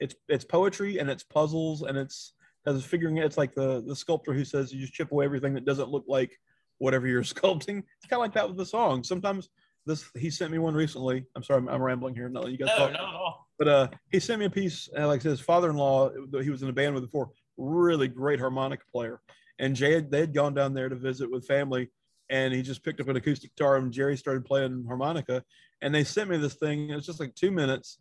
it's 0.00 0.14
it's 0.28 0.44
poetry 0.44 0.98
and 0.98 1.08
it's 1.08 1.22
puzzles 1.22 1.82
and 1.82 1.96
it's 1.96 2.32
as 2.66 2.84
figuring 2.84 3.18
it's 3.18 3.38
like 3.38 3.54
the 3.54 3.82
the 3.86 3.94
sculptor 3.94 4.32
who 4.32 4.44
says 4.44 4.72
you 4.72 4.80
just 4.80 4.92
chip 4.94 5.12
away 5.12 5.24
everything 5.24 5.54
that 5.54 5.64
doesn't 5.64 5.90
look 5.90 6.04
like 6.08 6.38
whatever 6.78 7.06
you're 7.06 7.22
sculpting. 7.34 7.78
It's 7.78 8.06
kind 8.08 8.14
of 8.14 8.20
like 8.20 8.34
that 8.34 8.48
with 8.48 8.56
the 8.56 8.66
song. 8.66 9.04
Sometimes 9.04 9.50
this 9.86 10.04
he 10.16 10.30
sent 10.30 10.50
me 10.50 10.58
one 10.58 10.74
recently. 10.74 11.26
I'm 11.36 11.42
sorry, 11.42 11.58
I'm, 11.58 11.68
I'm 11.68 11.82
rambling 11.82 12.14
here. 12.14 12.28
No, 12.28 12.46
you 12.46 12.56
guys 12.56 12.68
No, 12.68 12.76
talk. 12.86 12.92
not 12.92 13.00
at 13.08 13.14
all. 13.14 13.48
But 13.58 13.68
uh, 13.68 13.88
he 14.10 14.18
sent 14.18 14.40
me 14.40 14.46
a 14.46 14.50
piece. 14.50 14.88
Uh, 14.98 15.06
like 15.06 15.22
his 15.22 15.40
father-in-law, 15.40 16.10
he 16.42 16.50
was 16.50 16.62
in 16.62 16.68
a 16.68 16.72
band 16.72 16.94
with 16.94 17.04
before, 17.04 17.30
really 17.56 18.08
great 18.08 18.40
harmonica 18.40 18.82
player. 18.90 19.20
And 19.60 19.76
Jay, 19.76 19.92
had, 19.92 20.10
they 20.10 20.20
had 20.20 20.34
gone 20.34 20.54
down 20.54 20.74
there 20.74 20.88
to 20.88 20.96
visit 20.96 21.30
with 21.30 21.46
family, 21.46 21.90
and 22.30 22.54
he 22.54 22.62
just 22.62 22.82
picked 22.82 23.00
up 23.00 23.08
an 23.08 23.16
acoustic 23.16 23.54
guitar, 23.54 23.76
and 23.76 23.92
Jerry 23.92 24.16
started 24.16 24.44
playing 24.44 24.84
harmonica. 24.86 25.44
And 25.82 25.94
they 25.94 26.04
sent 26.04 26.30
me 26.30 26.36
this 26.36 26.54
thing. 26.54 26.90
It 26.90 26.94
was 26.94 27.06
just 27.06 27.20
like 27.20 27.34
two 27.34 27.50
minutes, 27.50 27.98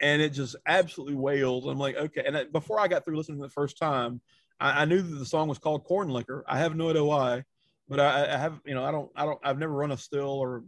and 0.00 0.20
it 0.20 0.30
just 0.30 0.56
absolutely 0.66 1.14
wailed. 1.14 1.68
I'm 1.68 1.78
like, 1.78 1.96
okay. 1.96 2.24
And 2.26 2.52
before 2.52 2.80
I 2.80 2.88
got 2.88 3.04
through 3.04 3.16
listening 3.16 3.38
the 3.38 3.48
first 3.48 3.78
time, 3.78 4.20
I, 4.60 4.82
I 4.82 4.84
knew 4.84 5.00
that 5.02 5.16
the 5.16 5.26
song 5.26 5.48
was 5.48 5.58
called 5.58 5.84
Corn 5.84 6.08
Liquor. 6.08 6.44
I 6.46 6.58
have 6.58 6.76
no 6.76 6.90
idea 6.90 7.04
why, 7.04 7.44
but 7.88 8.00
I, 8.00 8.34
I 8.34 8.36
have, 8.36 8.60
you 8.64 8.74
know, 8.74 8.84
I 8.84 8.90
don't, 8.90 9.10
I 9.16 9.24
don't, 9.24 9.40
I've 9.42 9.58
never 9.58 9.72
run 9.72 9.92
a 9.92 9.96
still 9.96 10.28
or, 10.28 10.64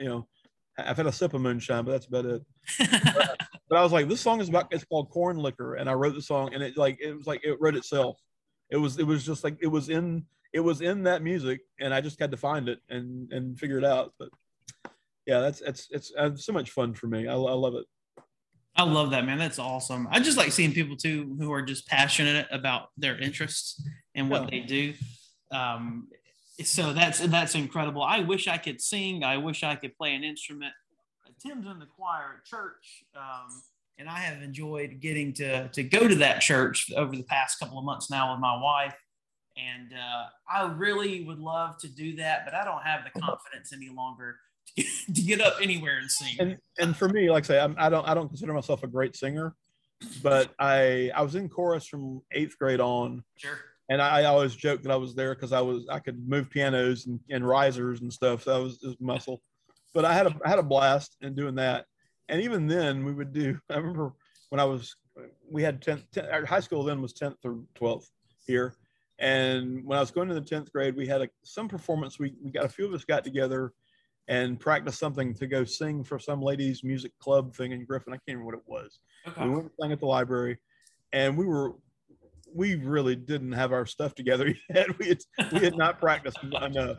you 0.00 0.08
know, 0.08 0.26
I've 0.78 0.96
had 0.96 1.06
a 1.06 1.12
sip 1.12 1.34
of 1.34 1.40
moonshine, 1.40 1.84
but 1.84 1.90
that's 1.92 2.06
about 2.06 2.26
it 2.26 2.42
but 3.68 3.78
I 3.78 3.82
was 3.82 3.92
like, 3.92 4.08
this 4.08 4.20
song 4.20 4.40
is 4.40 4.48
about 4.48 4.72
it's 4.72 4.84
called 4.84 5.10
Corn 5.10 5.38
Liquor, 5.38 5.74
and 5.74 5.88
I 5.88 5.94
wrote 5.94 6.14
the 6.14 6.22
song, 6.22 6.54
and 6.54 6.62
it 6.62 6.76
like 6.76 6.98
it 7.00 7.14
was 7.14 7.26
like 7.26 7.44
it 7.44 7.58
wrote 7.60 7.76
itself. 7.76 8.20
It 8.70 8.76
was 8.76 8.98
it 8.98 9.06
was 9.06 9.24
just 9.24 9.44
like 9.44 9.56
it 9.60 9.66
was 9.66 9.88
in 9.88 10.24
it 10.52 10.60
was 10.60 10.80
in 10.80 11.02
that 11.04 11.22
music, 11.22 11.60
and 11.80 11.92
I 11.92 12.00
just 12.00 12.18
had 12.20 12.30
to 12.30 12.36
find 12.36 12.68
it 12.68 12.80
and 12.88 13.30
and 13.32 13.58
figure 13.58 13.78
it 13.78 13.84
out. 13.84 14.14
But 14.18 14.28
yeah, 15.26 15.40
that's 15.40 15.60
it's 15.60 15.88
it's, 15.90 16.12
it's 16.16 16.44
so 16.44 16.52
much 16.52 16.70
fun 16.70 16.94
for 16.94 17.06
me. 17.06 17.28
I, 17.28 17.32
I 17.34 17.36
love 17.36 17.74
it. 17.74 17.84
I 18.76 18.84
love 18.84 19.10
that, 19.10 19.24
man. 19.26 19.38
That's 19.38 19.58
awesome. 19.58 20.06
I 20.10 20.20
just 20.20 20.38
like 20.38 20.52
seeing 20.52 20.72
people 20.72 20.96
too 20.96 21.36
who 21.40 21.52
are 21.52 21.62
just 21.62 21.86
passionate 21.88 22.46
about 22.50 22.90
their 22.96 23.18
interests 23.18 23.82
and 24.14 24.30
what 24.30 24.42
Yeah. 24.44 24.60
they 24.60 24.66
do. 24.66 24.94
Um, 25.50 26.08
so 26.62 26.92
that's 26.92 27.18
that's 27.20 27.54
incredible. 27.54 28.02
I 28.02 28.20
wish 28.20 28.48
I 28.48 28.56
could 28.58 28.80
sing. 28.80 29.24
I 29.24 29.36
wish 29.36 29.62
I 29.62 29.74
could 29.74 29.96
play 29.96 30.14
an 30.14 30.24
instrument. 30.24 30.72
Tim's 31.44 31.66
in 31.66 31.78
the 31.78 31.86
choir 31.86 32.36
at 32.38 32.44
church, 32.44 33.04
um, 33.16 33.62
and 33.96 34.08
I 34.08 34.18
have 34.18 34.42
enjoyed 34.42 34.98
getting 35.00 35.32
to 35.34 35.68
to 35.68 35.82
go 35.84 36.08
to 36.08 36.16
that 36.16 36.40
church 36.40 36.90
over 36.96 37.14
the 37.14 37.22
past 37.22 37.58
couple 37.60 37.78
of 37.78 37.84
months 37.84 38.10
now 38.10 38.32
with 38.32 38.40
my 38.40 38.60
wife. 38.60 38.94
And 39.58 39.92
uh, 39.92 40.26
I 40.48 40.72
really 40.72 41.24
would 41.24 41.40
love 41.40 41.78
to 41.78 41.88
do 41.88 42.16
that, 42.16 42.44
but 42.44 42.54
I 42.54 42.64
don't 42.64 42.82
have 42.82 43.00
the 43.04 43.20
confidence 43.20 43.72
any 43.72 43.88
longer 43.88 44.36
to 44.76 44.82
get, 44.82 45.14
to 45.14 45.22
get 45.22 45.40
up 45.40 45.56
anywhere 45.60 45.98
and 45.98 46.10
sing. 46.10 46.36
And 46.38 46.58
and 46.78 46.96
for 46.96 47.08
me, 47.08 47.30
like 47.30 47.44
I 47.44 47.46
say, 47.46 47.60
I'm, 47.60 47.74
I 47.78 47.88
don't 47.88 48.06
I 48.06 48.14
don't 48.14 48.28
consider 48.28 48.52
myself 48.52 48.82
a 48.84 48.86
great 48.86 49.16
singer, 49.16 49.56
but 50.22 50.52
I 50.58 51.10
I 51.14 51.22
was 51.22 51.34
in 51.34 51.48
chorus 51.48 51.86
from 51.86 52.22
eighth 52.32 52.56
grade 52.58 52.80
on, 52.80 53.24
sure. 53.36 53.58
and 53.88 54.00
I, 54.00 54.20
I 54.20 54.24
always 54.26 54.54
joke 54.54 54.82
that 54.82 54.92
I 54.92 54.96
was 54.96 55.14
there 55.14 55.34
because 55.34 55.52
I 55.52 55.60
was 55.60 55.86
I 55.90 55.98
could 55.98 56.28
move 56.28 56.50
pianos 56.50 57.06
and, 57.06 57.18
and 57.28 57.46
risers 57.46 58.00
and 58.00 58.12
stuff. 58.12 58.44
So 58.44 58.54
that 58.54 58.62
was 58.62 58.78
just 58.78 59.00
muscle. 59.00 59.42
But 59.92 60.04
I 60.04 60.12
had 60.12 60.26
a 60.26 60.36
I 60.44 60.50
had 60.50 60.60
a 60.60 60.64
blast 60.64 61.16
in 61.20 61.34
doing 61.34 61.56
that. 61.56 61.86
And 62.28 62.42
even 62.42 62.68
then, 62.68 63.04
we 63.04 63.12
would 63.12 63.32
do. 63.32 63.58
I 63.70 63.76
remember 63.76 64.12
when 64.50 64.60
I 64.60 64.64
was 64.64 64.94
we 65.50 65.62
had 65.62 65.80
10th, 65.80 66.04
10th 66.14 66.32
our 66.32 66.44
high 66.44 66.60
school 66.60 66.84
then 66.84 67.02
was 67.02 67.12
10th 67.12 67.36
or 67.44 67.58
12th 67.80 68.06
here. 68.46 68.76
And 69.18 69.84
when 69.84 69.98
I 69.98 70.00
was 70.00 70.10
going 70.10 70.28
to 70.28 70.34
the 70.34 70.40
10th 70.40 70.70
grade, 70.70 70.96
we 70.96 71.06
had 71.06 71.22
a, 71.22 71.28
some 71.42 71.68
performance. 71.68 72.18
We, 72.18 72.34
we 72.42 72.52
got 72.52 72.64
a 72.64 72.68
few 72.68 72.86
of 72.86 72.94
us 72.94 73.04
got 73.04 73.24
together 73.24 73.72
and 74.28 74.60
practiced 74.60 74.98
something 74.98 75.34
to 75.34 75.46
go 75.46 75.64
sing 75.64 76.04
for 76.04 76.18
some 76.18 76.40
ladies' 76.40 76.84
music 76.84 77.12
club 77.18 77.54
thing 77.54 77.72
in 77.72 77.84
Griffin. 77.84 78.12
I 78.12 78.16
can't 78.16 78.38
remember 78.38 78.44
what 78.46 78.54
it 78.54 78.62
was. 78.66 79.00
Okay. 79.26 79.44
We 79.44 79.54
went 79.54 79.72
sang 79.80 79.92
at 79.92 80.00
the 80.00 80.06
library, 80.06 80.58
and 81.12 81.36
we 81.36 81.46
were 81.46 81.72
we 82.54 82.76
really 82.76 83.16
didn't 83.16 83.52
have 83.52 83.72
our 83.72 83.86
stuff 83.86 84.14
together 84.14 84.54
yet. 84.74 84.98
We 84.98 85.08
had 85.08 85.18
we 85.52 85.60
had 85.60 85.76
not 85.76 85.98
practiced 85.98 86.38
enough. 86.42 86.98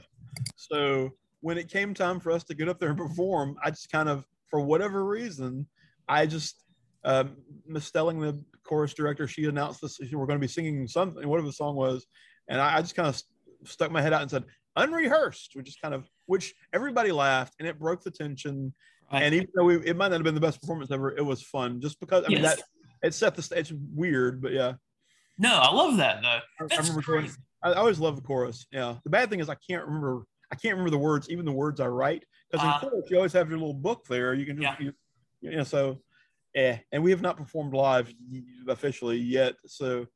So 0.55 1.11
when 1.41 1.57
it 1.57 1.69
came 1.69 1.93
time 1.93 2.19
for 2.19 2.31
us 2.31 2.43
to 2.45 2.53
get 2.53 2.67
up 2.67 2.79
there 2.79 2.89
and 2.89 2.97
perform, 2.97 3.55
I 3.63 3.69
just 3.69 3.91
kind 3.91 4.09
of, 4.09 4.25
for 4.49 4.59
whatever 4.59 5.05
reason, 5.05 5.67
I 6.07 6.25
just 6.25 6.63
um, 7.05 7.37
Miss 7.65 7.85
Stelling, 7.85 8.19
the 8.19 8.43
chorus 8.69 8.93
director, 8.93 9.27
she 9.27 9.45
announced 9.45 9.81
this. 9.81 9.99
We're 9.99 10.27
going 10.27 10.39
to 10.39 10.47
be 10.47 10.47
singing 10.47 10.87
something, 10.87 11.27
whatever 11.27 11.47
the 11.47 11.53
song 11.53 11.75
was, 11.75 12.05
and 12.47 12.61
I, 12.61 12.77
I 12.77 12.81
just 12.81 12.95
kind 12.95 13.09
of 13.09 13.21
stuck 13.67 13.91
my 13.91 14.01
head 14.01 14.13
out 14.13 14.21
and 14.21 14.31
said 14.31 14.45
unrehearsed, 14.75 15.51
which 15.55 15.67
is 15.67 15.75
kind 15.75 15.93
of 15.93 16.07
which 16.27 16.53
everybody 16.71 17.11
laughed 17.11 17.55
and 17.59 17.67
it 17.67 17.79
broke 17.79 18.03
the 18.03 18.11
tension. 18.11 18.73
Right. 19.11 19.23
And 19.23 19.33
even 19.35 19.47
though 19.55 19.63
we, 19.65 19.75
it 19.85 19.95
might 19.97 20.09
not 20.09 20.19
have 20.19 20.23
been 20.23 20.35
the 20.35 20.41
best 20.41 20.61
performance 20.61 20.91
ever, 20.91 21.09
it 21.17 21.25
was 21.25 21.41
fun 21.41 21.81
just 21.81 21.99
because. 21.99 22.23
I 22.25 22.29
mean 22.29 22.43
Yes. 22.43 22.57
that 22.57 22.63
it 23.01 23.13
set 23.13 23.35
the 23.35 23.41
stage. 23.41 23.71
It's 23.71 23.73
weird, 23.95 24.41
but 24.41 24.51
yeah. 24.51 24.73
No, 25.39 25.53
I 25.55 25.73
love 25.73 25.97
that 25.97 26.21
though. 26.21 26.27
I, 26.27 26.35
I 26.37 26.67
That's 26.67 26.89
remember 26.89 27.01
going. 27.01 27.31
I, 27.63 27.71
I 27.71 27.73
always 27.75 27.99
love 27.99 28.15
the 28.15 28.21
chorus. 28.21 28.67
Yeah. 28.71 28.95
The 29.03 29.09
bad 29.09 29.29
thing 29.29 29.39
is 29.39 29.49
I 29.49 29.55
can't 29.55 29.85
remember. 29.85 30.23
I 30.51 30.55
can't 30.55 30.73
remember 30.75 30.91
the 30.91 30.97
words, 30.97 31.29
even 31.29 31.45
the 31.45 31.51
words 31.51 31.79
I 31.79 31.87
write, 31.87 32.23
because 32.51 32.63
in 32.63 32.69
Uh, 32.71 32.79
chorus 32.79 33.09
you 33.09 33.17
always 33.17 33.33
have 33.33 33.49
your 33.49 33.57
little 33.57 33.73
book 33.73 34.05
there. 34.07 34.33
You 34.33 34.45
can 34.45 34.61
just, 34.61 34.79
Yeah. 34.79 34.85
you, 34.85 34.93
you 35.41 35.57
know, 35.57 35.63
so 35.63 36.01
yeah. 36.53 36.79
And 36.91 37.03
we 37.03 37.11
have 37.11 37.21
not 37.21 37.37
performed 37.37 37.73
live 37.73 38.13
officially 38.67 39.17
yet. 39.17 39.55
So 39.67 40.07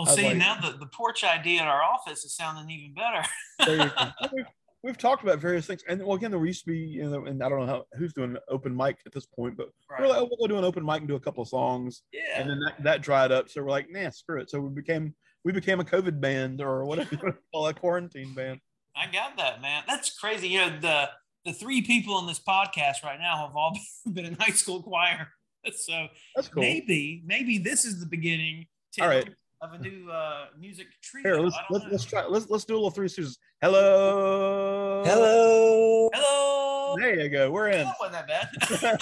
Oh, 0.00 0.04
see, 0.04 0.22
like- 0.28 0.36
now 0.36 0.60
the, 0.60 0.76
the 0.78 0.86
porch 0.86 1.24
idea 1.24 1.60
in 1.60 1.66
our 1.66 1.82
office 1.82 2.24
is 2.24 2.34
sounding 2.36 2.70
even 2.70 2.94
better. 2.94 3.26
there 3.66 3.84
you 3.86 3.90
go. 3.98 4.28
we've, 4.32 4.46
we've 4.84 4.98
talked 4.98 5.24
about 5.24 5.40
various 5.40 5.66
things, 5.66 5.82
and 5.88 6.00
well, 6.04 6.16
again, 6.16 6.30
there 6.30 6.44
used 6.46 6.64
to 6.66 6.70
be, 6.70 6.78
you 6.78 7.10
know, 7.10 7.24
and 7.24 7.42
I 7.42 7.48
don't 7.48 7.60
know 7.60 7.66
how 7.66 7.84
who's 7.98 8.12
doing 8.12 8.36
open 8.48 8.76
mic 8.76 8.98
at 9.06 9.12
this 9.12 9.26
point, 9.26 9.56
but 9.56 9.70
Right. 9.90 10.00
we're 10.00 10.06
like, 10.06 10.18
oh, 10.20 10.28
we'll 10.38 10.46
do 10.46 10.56
an 10.56 10.62
open 10.64 10.84
mic 10.84 10.98
and 11.00 11.08
do 11.08 11.16
a 11.16 11.20
couple 11.20 11.42
of 11.42 11.48
songs, 11.48 12.02
Yeah. 12.12 12.20
and 12.40 12.48
then 12.48 12.60
that, 12.60 12.82
that 12.84 13.02
dried 13.02 13.32
up. 13.32 13.48
So 13.48 13.60
we're 13.60 13.70
like, 13.70 13.90
nah, 13.90 14.10
screw 14.10 14.40
it. 14.40 14.50
So 14.50 14.60
we 14.60 14.68
became 14.72 15.14
we 15.44 15.50
became 15.52 15.80
a 15.80 15.84
COVID 15.84 16.20
band 16.20 16.60
or 16.60 16.84
whatever 16.84 17.08
you 17.16 17.18
want 17.20 17.34
to 17.34 17.40
call 17.52 17.66
a 17.66 17.74
quarantine 17.74 18.34
band. 18.34 18.60
I 18.94 19.10
got 19.10 19.36
that, 19.36 19.60
man. 19.60 19.82
That's 19.88 20.16
crazy. 20.16 20.46
You 20.50 20.58
know, 20.60 20.78
the 20.80 21.08
the 21.44 21.52
three 21.52 21.82
people 21.82 22.20
in 22.20 22.26
this 22.28 22.38
podcast 22.40 23.02
right 23.02 23.18
now 23.18 23.36
have 23.48 23.56
all 23.56 23.76
been 24.12 24.26
in 24.26 24.34
high 24.34 24.52
school 24.52 24.80
choir. 24.80 25.28
So 25.76 26.06
That's 26.34 26.48
cool. 26.48 26.62
maybe, 26.62 27.22
maybe 27.26 27.58
this 27.58 27.84
is 27.84 28.00
the 28.00 28.06
beginning 28.06 28.66
Tim, 28.92 29.04
All 29.04 29.10
right. 29.10 29.28
of 29.60 29.72
a 29.74 29.78
new 29.78 30.10
uh, 30.10 30.46
music 30.58 30.86
trio. 31.02 31.22
Here, 31.22 31.40
let's 31.40 31.56
let's, 31.70 31.84
let's 31.90 32.04
try. 32.04 32.26
Let's 32.26 32.48
let's 32.48 32.64
do 32.64 32.74
a 32.74 32.76
little 32.76 32.90
three 32.90 33.08
Suses. 33.08 33.38
Hello. 33.60 35.02
Hello. 35.04 36.08
Hello. 36.14 36.96
There 36.98 37.20
you 37.20 37.28
go. 37.28 37.50
We're 37.50 37.68
in. 37.68 37.84
That 37.84 37.96
wasn't 38.00 38.26
that 38.26 38.98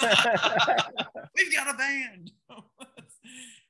bad. 0.69 0.85
We've 1.37 1.55
got 1.55 1.73
a 1.73 1.77
band. 1.77 2.31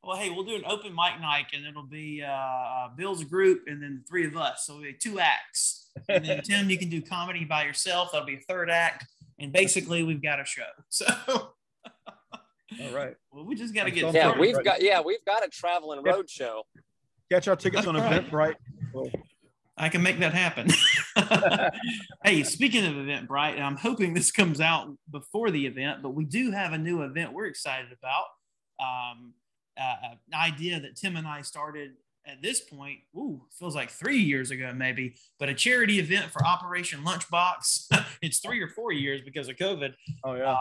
well, 0.04 0.18
hey, 0.18 0.30
we'll 0.30 0.44
do 0.44 0.56
an 0.56 0.64
open 0.66 0.96
mic 0.96 1.22
night, 1.22 1.48
and 1.54 1.66
it'll 1.66 1.84
be 1.84 2.24
uh, 2.24 2.32
uh, 2.32 2.90
Bill's 2.96 3.24
group, 3.24 3.64
and 3.68 3.82
then 3.82 4.02
the 4.02 4.08
three 4.10 4.26
of 4.26 4.36
us. 4.36 4.66
So 4.66 4.74
it'll 4.74 4.84
be 4.84 4.94
two 4.94 5.20
acts. 5.20 5.90
And 6.10 6.26
then 6.26 6.42
Tim, 6.42 6.70
you 6.70 6.78
can 6.78 6.90
do 6.90 7.02
comedy 7.02 7.46
by 7.46 7.64
yourself. 7.64 8.10
That'll 8.12 8.28
be 8.28 8.36
a 8.36 8.44
third 8.48 8.70
act, 8.70 9.06
and 9.40 9.52
basically 9.52 10.04
we've 10.04 10.22
got 10.22 10.40
a 10.40 10.46
show. 10.46 10.64
So 10.90 11.06
All 12.82 12.92
right. 12.94 13.16
well, 13.32 13.46
we 13.46 13.56
just 13.56 13.74
got 13.74 13.86
to 13.86 13.92
get 13.92 14.02
so 14.02 14.12
Yeah, 14.12 14.24
started. 14.24 14.42
we've 14.42 14.64
got 14.64 14.82
yeah, 14.82 15.02
we've 15.02 15.24
got 15.26 15.46
a 15.46 15.50
traveling 15.50 16.02
Yeah. 16.06 16.12
road 16.14 16.30
show. 16.30 16.64
Catch 17.32 17.48
our 17.48 17.56
tickets 17.56 17.88
on 17.88 17.96
That's 17.96 18.32
right. 18.32 18.56
Eventbrite. 18.94 19.12
I 19.80 19.90
can 19.90 20.02
make 20.02 20.18
that 20.20 20.34
happen. 20.34 20.70
hey, 22.24 22.42
speaking 22.44 22.84
of 22.86 22.94
Eventbrite, 22.94 23.60
I'm 23.62 23.76
hoping 23.78 24.14
this 24.14 24.32
comes 24.32 24.60
out 24.60 24.92
before 25.12 25.52
the 25.52 25.66
event, 25.68 26.02
but 26.02 26.12
we 26.16 26.26
do 26.26 26.52
have 26.52 26.74
a 26.74 26.78
new 26.78 27.04
event 27.04 27.34
we're 27.34 27.46
excited 27.46 27.90
about. 27.92 28.24
Um, 28.80 29.34
uh, 29.80 29.96
an 30.32 30.34
idea 30.34 30.80
that 30.80 30.96
Tim 30.96 31.16
and 31.16 31.28
I 31.28 31.42
started 31.44 31.92
at 32.26 32.42
this 32.42 32.60
point, 32.62 33.00
ooh, 33.16 33.44
feels 33.52 33.76
like 33.76 33.92
three 33.92 34.18
years 34.18 34.50
ago, 34.50 34.74
maybe, 34.76 35.16
but 35.40 35.48
a 35.48 35.54
charity 35.54 36.00
event 36.00 36.32
for 36.32 36.44
Operation 36.46 37.02
Lunchbox. 37.06 37.88
it's 38.24 38.40
three 38.40 38.62
or 38.62 38.68
four 38.70 38.92
years 38.92 39.22
because 39.24 39.48
of 39.48 39.58
COVID 39.58 39.94
Oh 40.24 40.34
yeah. 40.34 40.58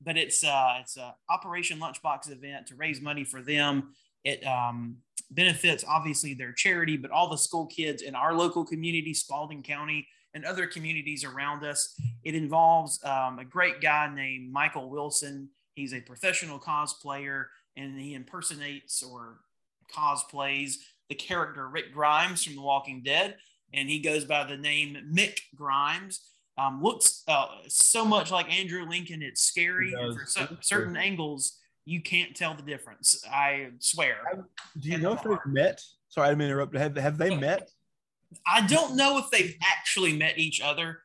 But 0.00 0.16
it's 0.16 0.44
uh, 0.44 0.76
it's 0.80 0.96
a 0.96 1.14
Operation 1.30 1.78
Lunchbox 1.80 2.30
event 2.30 2.66
to 2.68 2.74
raise 2.74 3.00
money 3.00 3.24
for 3.24 3.42
them. 3.42 3.94
It 4.24 4.44
um, 4.46 4.96
benefits 5.30 5.84
obviously 5.86 6.34
their 6.34 6.52
charity, 6.52 6.96
but 6.96 7.10
all 7.10 7.28
the 7.28 7.38
school 7.38 7.66
kids 7.66 8.02
in 8.02 8.14
our 8.14 8.34
local 8.34 8.64
community, 8.64 9.14
Spalding 9.14 9.62
County, 9.62 10.06
and 10.34 10.44
other 10.44 10.66
communities 10.66 11.24
around 11.24 11.64
us. 11.64 11.94
It 12.24 12.34
involves 12.34 13.02
um, 13.04 13.38
a 13.38 13.44
great 13.44 13.80
guy 13.80 14.12
named 14.14 14.52
Michael 14.52 14.90
Wilson. 14.90 15.48
He's 15.74 15.94
a 15.94 16.00
professional 16.00 16.58
cosplayer, 16.58 17.46
and 17.76 17.98
he 17.98 18.14
impersonates 18.14 19.02
or 19.02 19.40
cosplays 19.94 20.74
the 21.08 21.14
character 21.14 21.68
Rick 21.68 21.92
Grimes 21.92 22.44
from 22.44 22.56
The 22.56 22.62
Walking 22.62 23.02
Dead, 23.02 23.36
and 23.72 23.88
he 23.88 23.98
goes 23.98 24.24
by 24.24 24.44
the 24.44 24.56
name 24.56 24.96
Mick 25.12 25.38
Grimes. 25.56 26.20
Um, 26.58 26.82
looks 26.82 27.22
uh, 27.28 27.46
so 27.68 28.04
much 28.04 28.30
like 28.30 28.52
Andrew 28.52 28.84
Lincoln, 28.88 29.22
it's 29.22 29.42
scary. 29.42 29.92
Does. 29.92 30.34
For 30.34 30.48
It's 30.52 30.68
certain 30.68 30.96
angles, 30.96 31.58
you 31.84 32.02
can't 32.02 32.34
tell 32.34 32.54
the 32.54 32.62
difference. 32.62 33.24
I 33.30 33.68
swear. 33.78 34.16
Do 34.78 34.88
you 34.88 34.98
know 34.98 35.12
if 35.12 35.22
they've 35.22 35.38
met? 35.46 35.80
Sorry, 36.08 36.26
I 36.26 36.30
didn't 36.30 36.38
mean 36.40 36.48
interrupt. 36.48 36.76
Have 36.76 36.96
have 36.96 37.16
they 37.16 37.34
met? 37.34 37.70
I 38.46 38.66
don't 38.66 38.96
know 38.96 39.18
if 39.18 39.30
they've 39.30 39.56
actually 39.62 40.16
met 40.16 40.38
each 40.38 40.60
other. 40.60 40.98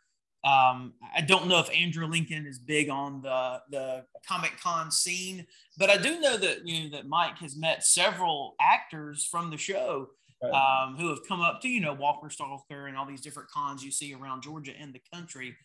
Um, 0.44 0.94
I 1.16 1.22
don't 1.22 1.48
know 1.48 1.60
if 1.60 1.74
Andrew 1.74 2.06
Lincoln 2.06 2.46
is 2.46 2.60
big 2.60 2.90
on 2.90 3.22
the 3.22 3.62
the 3.70 4.06
Comic 4.28 4.60
Con 4.62 4.92
scene, 4.92 5.46
but 5.78 5.90
I 5.90 5.98
do 5.98 6.20
know 6.20 6.36
that 6.36 6.68
you 6.68 6.84
know 6.84 6.98
that 6.98 7.08
Mike 7.08 7.38
has 7.38 7.56
met 7.56 7.86
several 7.86 8.56
actors 8.60 9.26
from 9.26 9.52
the 9.52 9.58
show 9.58 10.10
Right. 10.44 10.84
um, 10.84 10.98
who 10.98 11.08
have 11.10 11.26
come 11.28 11.40
up 11.42 11.62
to 11.62 11.70
you 11.70 11.80
know 11.80 11.94
Walker 11.94 12.30
Stalker 12.30 12.88
and 12.88 12.98
all 12.98 13.06
these 13.06 13.22
different 13.22 13.50
cons 13.50 13.84
you 13.84 13.92
see 13.92 14.14
around 14.14 14.44
Georgia 14.44 14.74
and 14.78 14.94
the 14.94 15.02
country. 15.14 15.56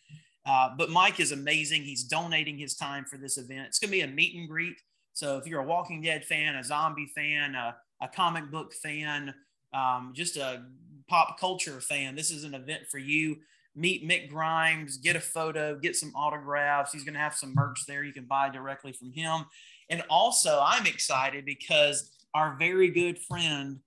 Uh, 0.45 0.69
but 0.77 0.89
Mike 0.89 1.19
is 1.19 1.31
amazing. 1.31 1.83
He's 1.83 2.03
donating 2.03 2.57
his 2.57 2.75
time 2.75 3.05
for 3.05 3.17
this 3.17 3.37
event. 3.37 3.67
It's 3.67 3.79
going 3.79 3.89
to 3.89 3.97
be 3.97 4.01
a 4.01 4.07
meet 4.07 4.35
and 4.35 4.47
greet. 4.47 4.77
So 5.13 5.37
if 5.37 5.45
you're 5.45 5.61
a 5.61 5.65
Walking 5.65 6.01
Dead 6.01 6.23
fan, 6.23 6.55
a 6.55 6.63
zombie 6.63 7.11
fan, 7.13 7.55
a, 7.55 7.75
a 8.01 8.07
comic 8.07 8.49
book 8.49 8.73
fan, 8.73 9.33
um, 9.73 10.13
just 10.15 10.37
a 10.37 10.63
pop 11.07 11.39
culture 11.39 11.81
fan, 11.81 12.15
this 12.15 12.31
is 12.31 12.45
an 12.45 12.53
event 12.53 12.83
for 12.89 12.99
you. 12.99 13.37
Meet 13.75 14.07
Mick 14.07 14.29
Grimes, 14.29 14.97
get 14.97 15.15
a 15.15 15.19
photo, 15.19 15.77
get 15.77 15.95
some 15.95 16.13
autographs. 16.15 16.91
He's 16.91 17.03
going 17.03 17.13
to 17.13 17.19
have 17.19 17.35
some 17.35 17.53
merch 17.53 17.85
there 17.87 18.03
you 18.03 18.13
can 18.13 18.25
buy 18.25 18.49
directly 18.49 18.93
from 18.93 19.11
him. 19.11 19.45
And 19.89 20.03
also, 20.09 20.61
I'm 20.63 20.85
excited 20.85 21.45
because 21.45 22.11
our 22.33 22.55
very 22.57 22.89
good 22.89 23.19
friend, 23.19 23.79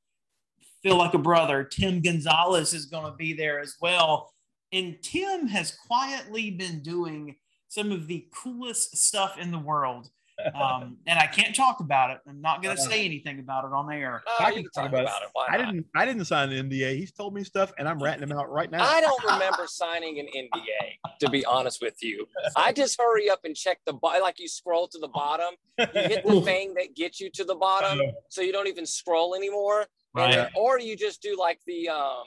feel 0.83 0.97
like 0.97 1.15
a 1.15 1.19
brother, 1.19 1.65
Tim 1.65 2.01
Gonzalez 2.01 2.75
is 2.75 2.87
going 2.87 3.11
to 3.11 3.17
be 3.17 3.33
there 3.33 3.61
as 3.61 3.77
well. 3.81 4.33
And 4.73 4.97
Tim 5.03 5.47
has 5.49 5.77
quietly 5.87 6.51
been 6.51 6.83
doing 6.83 7.37
some 7.69 7.93
of 7.93 8.07
the 8.07 8.27
coolest 8.35 8.97
stuff 8.97 9.39
in 9.39 9.51
the 9.51 9.59
world. 9.59 10.09
Um, 10.55 10.97
and 11.07 11.19
I 11.19 11.27
can't 11.27 11.55
talk 11.55 11.81
about 11.81 12.11
it. 12.11 12.21
I'm 12.27 12.41
not 12.41 12.63
going 12.63 12.77
to 12.77 12.83
say 12.83 13.05
anything 13.05 13.39
about 13.39 13.65
it 13.65 13.73
on 13.73 13.93
air. 13.93 14.23
Uh, 14.27 14.45
I 14.45 14.53
can 14.53 14.63
can 14.63 14.65
talk 14.65 14.85
talk 14.85 14.93
about 14.93 15.03
about 15.03 15.23
it. 15.23 15.27
it. 15.27 15.31
Why 15.33 15.47
I 15.51 15.57
didn't. 15.59 15.87
I 15.95 16.07
didn't 16.07 16.25
sign 16.25 16.51
the 16.51 16.57
NDA. 16.57 16.97
He's 16.97 17.13
told 17.13 17.35
me 17.35 17.45
stuff, 17.45 17.73
and 17.79 17.89
I'm 17.89 18.03
ratting 18.03 18.23
him 18.23 18.33
out 18.33 18.51
right 18.51 18.71
now. 18.71 18.83
I 18.83 19.01
don't 19.01 19.23
remember 19.33 19.67
signing 19.67 20.19
an 20.21 20.27
NDA, 20.27 21.19
to 21.21 21.31
be 21.31 21.45
honest 21.45 21.81
with 21.81 22.03
you. 22.03 22.27
I 22.57 22.73
just 22.73 23.01
hurry 23.01 23.31
up 23.31 23.41
and 23.45 23.55
check 23.55 23.79
the 23.87 23.93
bottom. 23.93 24.23
Like 24.23 24.41
you 24.41 24.49
scroll 24.49 24.89
to 24.89 24.99
the 24.99 25.09
bottom, 25.09 25.55
you 25.79 25.87
hit 25.95 26.27
the 26.27 26.41
thing 26.45 26.75
that 26.75 26.95
gets 26.97 27.21
you 27.21 27.31
to 27.35 27.45
the 27.45 27.55
bottom, 27.55 28.01
so 28.29 28.41
you 28.41 28.53
don't 28.53 28.69
even 28.69 28.87
scroll 28.87 29.35
anymore. 29.35 29.87
And 30.17 30.51
or 30.57 30.79
you 30.79 30.97
just 30.97 31.23
do 31.23 31.37
like 31.39 31.61
the 31.67 31.89
um 31.89 32.25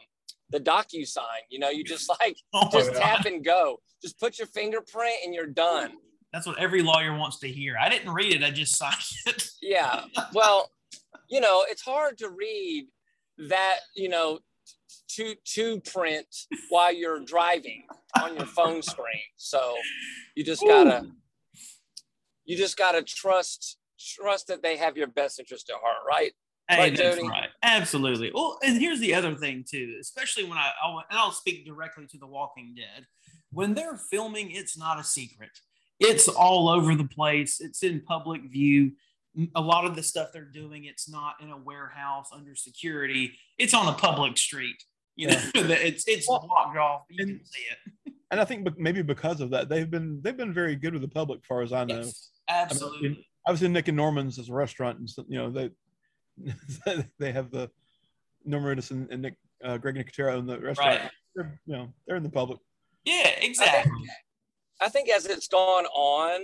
the 0.49 0.59
DocuSign. 0.59 1.43
You 1.49 1.59
know, 1.59 1.69
you 1.69 1.83
just 1.83 2.09
like 2.09 2.37
just 2.71 2.93
yeah. 2.93 2.99
tap 2.99 3.25
and 3.25 3.43
go. 3.43 3.79
Just 4.01 4.19
put 4.19 4.37
your 4.37 4.47
fingerprint 4.47 5.15
and 5.23 5.33
you're 5.33 5.47
done. 5.47 5.93
That's 6.33 6.45
what 6.45 6.59
every 6.59 6.81
lawyer 6.81 7.17
wants 7.17 7.39
to 7.39 7.47
hear. 7.47 7.75
I 7.79 7.89
didn't 7.89 8.11
read 8.11 8.33
it. 8.33 8.43
I 8.43 8.51
just 8.51 8.77
signed 8.77 8.95
it. 9.25 9.47
Yeah. 9.61 10.03
Well, 10.33 10.69
you 11.27 11.39
know, 11.39 11.65
it's 11.67 11.81
hard 11.81 12.19
to 12.19 12.29
read 12.29 12.87
that, 13.49 13.79
you 13.95 14.09
know, 14.09 14.39
to 15.15 15.35
to 15.53 15.79
print 15.81 16.27
while 16.69 16.93
you're 16.93 17.21
driving 17.21 17.83
on 18.21 18.35
your 18.35 18.45
phone 18.45 18.81
screen. 18.81 19.23
So 19.37 19.75
you 20.35 20.43
just 20.43 20.61
gotta 20.61 21.07
you 22.43 22.57
just 22.57 22.77
gotta 22.77 23.01
trust 23.01 23.77
trust 23.99 24.47
that 24.47 24.61
they 24.61 24.77
have 24.77 24.97
your 24.97 25.07
best 25.07 25.39
interest 25.39 25.69
at 25.69 25.77
heart, 25.81 26.03
right? 26.07 26.33
Hey, 26.67 26.77
Right, 26.79 26.97
that's 26.97 27.21
right. 27.21 27.49
Absolutely. 27.61 28.31
Well, 28.33 28.57
and 28.63 28.79
here's 28.79 28.99
the 28.99 29.13
other 29.13 29.35
thing 29.35 29.63
too, 29.69 29.97
especially 30.01 30.45
when 30.45 30.57
I, 30.57 30.71
I'll, 30.83 31.03
and 31.09 31.19
I'll 31.19 31.31
speak 31.31 31.65
directly 31.65 32.07
to 32.07 32.17
The 32.17 32.25
Walking 32.27 32.73
Dead. 32.75 33.05
When 33.51 33.73
they're 33.73 33.97
filming, 33.97 34.51
it's 34.51 34.77
not 34.77 34.99
a 34.99 35.03
secret. 35.03 35.51
It's 35.99 36.27
all 36.27 36.67
over 36.67 36.95
the 36.95 37.05
place. 37.07 37.61
It's 37.61 37.83
in 37.83 38.01
public 38.01 38.41
view. 38.51 38.93
A 39.53 39.61
lot 39.61 39.85
of 39.85 39.95
the 39.95 40.03
stuff 40.03 40.29
they're 40.33 40.43
doing, 40.45 40.85
it's 40.85 41.09
not 41.09 41.35
in 41.41 41.51
a 41.51 41.57
warehouse 41.57 42.29
under 42.33 42.55
security. 42.55 43.33
It's 43.57 43.73
on 43.73 43.87
a 43.87 43.93
public 43.93 44.37
street. 44.37 44.81
You 45.15 45.27
know, 45.27 45.37
it's 45.55 46.05
it's 46.07 46.27
Well, 46.27 46.39
blocked 46.47 46.77
off. 46.77 47.03
You 47.09 47.23
and- 47.23 47.37
can 47.37 47.45
see 47.45 47.61
it. 47.71 48.13
and 48.31 48.39
I 48.41 48.45
think 48.45 48.67
maybe 48.77 49.01
because 49.01 49.39
of 49.39 49.51
that, 49.51 49.69
they've 49.69 49.89
been 49.89 50.19
they've 50.21 50.35
been 50.35 50.53
very 50.53 50.75
good 50.75 50.93
with 50.93 51.01
the 51.01 51.07
public, 51.07 51.45
far 51.45 51.61
as 51.61 51.71
I 51.71 51.83
know. 51.85 51.97
Yes, 51.97 52.31
absolutely. 52.49 53.25
I 53.47 53.51
was 53.51 53.61
in 53.61 53.71
Nick 53.71 53.87
and 53.87 53.95
Norman's 53.97 54.39
as 54.39 54.49
a 54.49 54.53
restaurant, 54.53 54.97
and 54.99 55.09
so, 55.09 55.23
you 55.29 55.37
know 55.37 55.51
they 55.51 55.69
they 57.19 57.31
have 57.31 57.51
the 57.51 57.69
Norman 58.43 58.77
Reedus 58.77 58.91
and, 58.91 59.09
and 59.11 59.21
Nick 59.21 59.35
uh, 59.63 59.77
Greg 59.77 59.95
Nicotero 59.95 60.37
in 60.37 60.45
the 60.45 60.59
restaurant. 60.59 61.01
Right. 61.01 61.11
They're, 61.35 61.59
you 61.65 61.73
know 61.73 61.93
they're 62.07 62.17
in 62.17 62.23
the 62.23 62.29
public. 62.29 62.59
Yeah, 63.03 63.31
exactly. 63.41 63.91
I 64.81 64.89
think 64.89 65.09
as 65.09 65.25
it's 65.25 65.47
gone 65.47 65.85
on, 65.85 66.41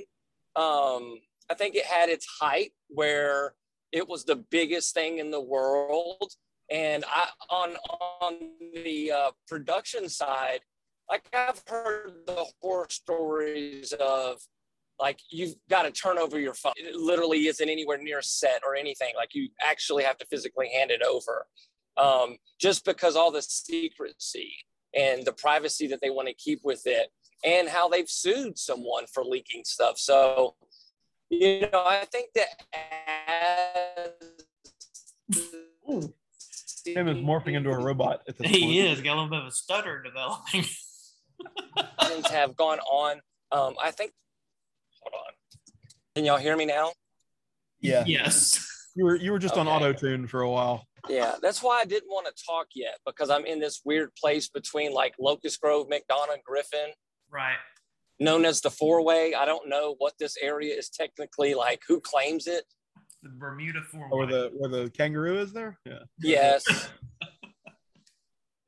um, 0.56 1.20
I 1.50 1.54
think 1.56 1.76
it 1.76 1.86
had 1.86 2.10
its 2.10 2.26
height 2.40 2.72
where 2.88 3.56
it 3.92 4.08
was 4.08 4.24
the 4.24 4.36
biggest 4.36 4.94
thing 4.94 5.20
in 5.20 5.32
the 5.32 5.42
world. 5.42 6.32
And 6.70 7.04
I 7.08 7.28
on 7.50 7.76
on 8.22 8.36
the 8.74 9.12
uh, 9.12 9.32
production 9.48 10.08
side, 10.08 10.62
like 11.10 11.24
I've 11.34 11.62
heard 11.68 12.14
the 12.26 12.46
horror 12.62 12.88
stories 12.90 13.94
of 13.94 14.42
like 15.02 15.20
you've 15.30 15.56
got 15.70 15.84
to 15.84 15.92
turn 15.92 16.18
over 16.20 16.40
your 16.40 16.54
phone. 16.54 16.74
It 16.78 16.96
literally 16.96 17.48
isn't 17.48 17.68
anywhere 17.68 17.98
near 17.98 18.22
set 18.22 18.62
or 18.66 18.76
anything. 18.76 19.14
Like 19.16 19.34
you 19.34 19.50
actually 19.62 20.04
have 20.04 20.18
to 20.20 20.26
physically 20.28 20.70
hand 20.70 20.92
it 20.92 21.02
over, 21.02 21.48
um, 21.98 22.38
just 22.60 22.86
because 22.86 23.16
all 23.16 23.32
the 23.32 23.42
secrecy 23.42 24.54
and 24.96 25.26
the 25.26 25.34
privacy 25.34 25.88
that 25.88 26.02
they 26.02 26.12
want 26.12 26.28
to 26.28 26.34
keep 26.36 26.60
with 26.64 26.84
it 26.86 27.10
and 27.44 27.68
how 27.68 27.90
they've 27.90 28.10
sued 28.10 28.60
someone 28.60 29.06
for 29.12 29.26
leaking 29.26 29.64
stuff. 29.66 29.98
So, 29.98 30.56
you 31.30 31.62
know, 31.62 31.84
I 31.86 32.06
think 32.06 32.30
that 32.36 32.48
as 33.28 34.12
Him 36.86 37.08
is 37.08 37.18
morphing 37.18 37.56
into 37.56 37.72
a 37.72 37.80
robot 37.80 38.22
at 38.28 38.38
this 38.38 38.52
point. 38.52 38.64
He 38.64 38.80
is 38.82 39.02
got 39.02 39.14
a 39.14 39.16
little 39.16 39.30
bit 39.30 39.40
of 39.40 39.48
a 39.48 39.52
stutter 39.52 40.04
developing. 40.04 40.66
things 42.04 42.28
have 42.28 42.56
gone 42.56 42.80
on. 42.80 43.22
Um, 43.52 43.76
I 43.82 43.92
think. 43.92 44.12
Hold 45.02 45.14
on. 45.28 45.34
Can 46.16 46.26
y'all 46.26 46.38
hear 46.38 46.56
me 46.58 46.66
now? 46.66 46.92
Yeah. 47.80 48.04
yes. 48.06 48.68
You 48.96 49.06
were 49.06 49.16
you 49.16 49.32
were 49.32 49.40
just 49.40 49.56
on 49.58 49.68
auto 49.68 49.94
tune 49.94 50.28
for 50.28 50.42
a 50.42 50.50
while. 50.50 50.86
Yeah, 51.10 51.36
that's 51.42 51.64
why 51.64 51.80
I 51.80 51.86
didn't 51.86 52.10
want 52.10 52.28
to 52.28 52.44
talk 52.46 52.68
yet 52.76 52.98
because 53.06 53.30
I'm 53.30 53.46
in 53.46 53.60
this 53.60 53.82
weird 53.86 54.14
place 54.16 54.50
between 54.50 54.94
like 54.94 55.16
Locust 55.20 55.60
Grove, 55.62 55.88
McDonough, 55.88 56.44
Griffin, 56.46 56.92
Right. 57.32 57.56
known 58.20 58.46
as 58.46 58.62
the 58.62 58.70
four 58.70 59.04
way. 59.04 59.34
I 59.34 59.46
don't 59.46 59.68
know 59.70 59.96
what 59.98 60.14
this 60.20 60.36
area 60.42 60.76
is 60.76 60.90
technically 60.90 61.54
like, 61.56 61.82
who 61.88 62.02
claims 62.02 62.46
it. 62.48 62.66
The 63.24 63.30
Bermuda 63.30 63.82
Four 63.90 64.10
Or 64.12 64.26
the 64.28 64.52
where 64.56 64.70
the 64.70 64.90
kangaroo 64.92 65.40
is 65.40 65.54
there. 65.54 65.80
Yeah. 65.86 66.00
Yes. 66.20 66.66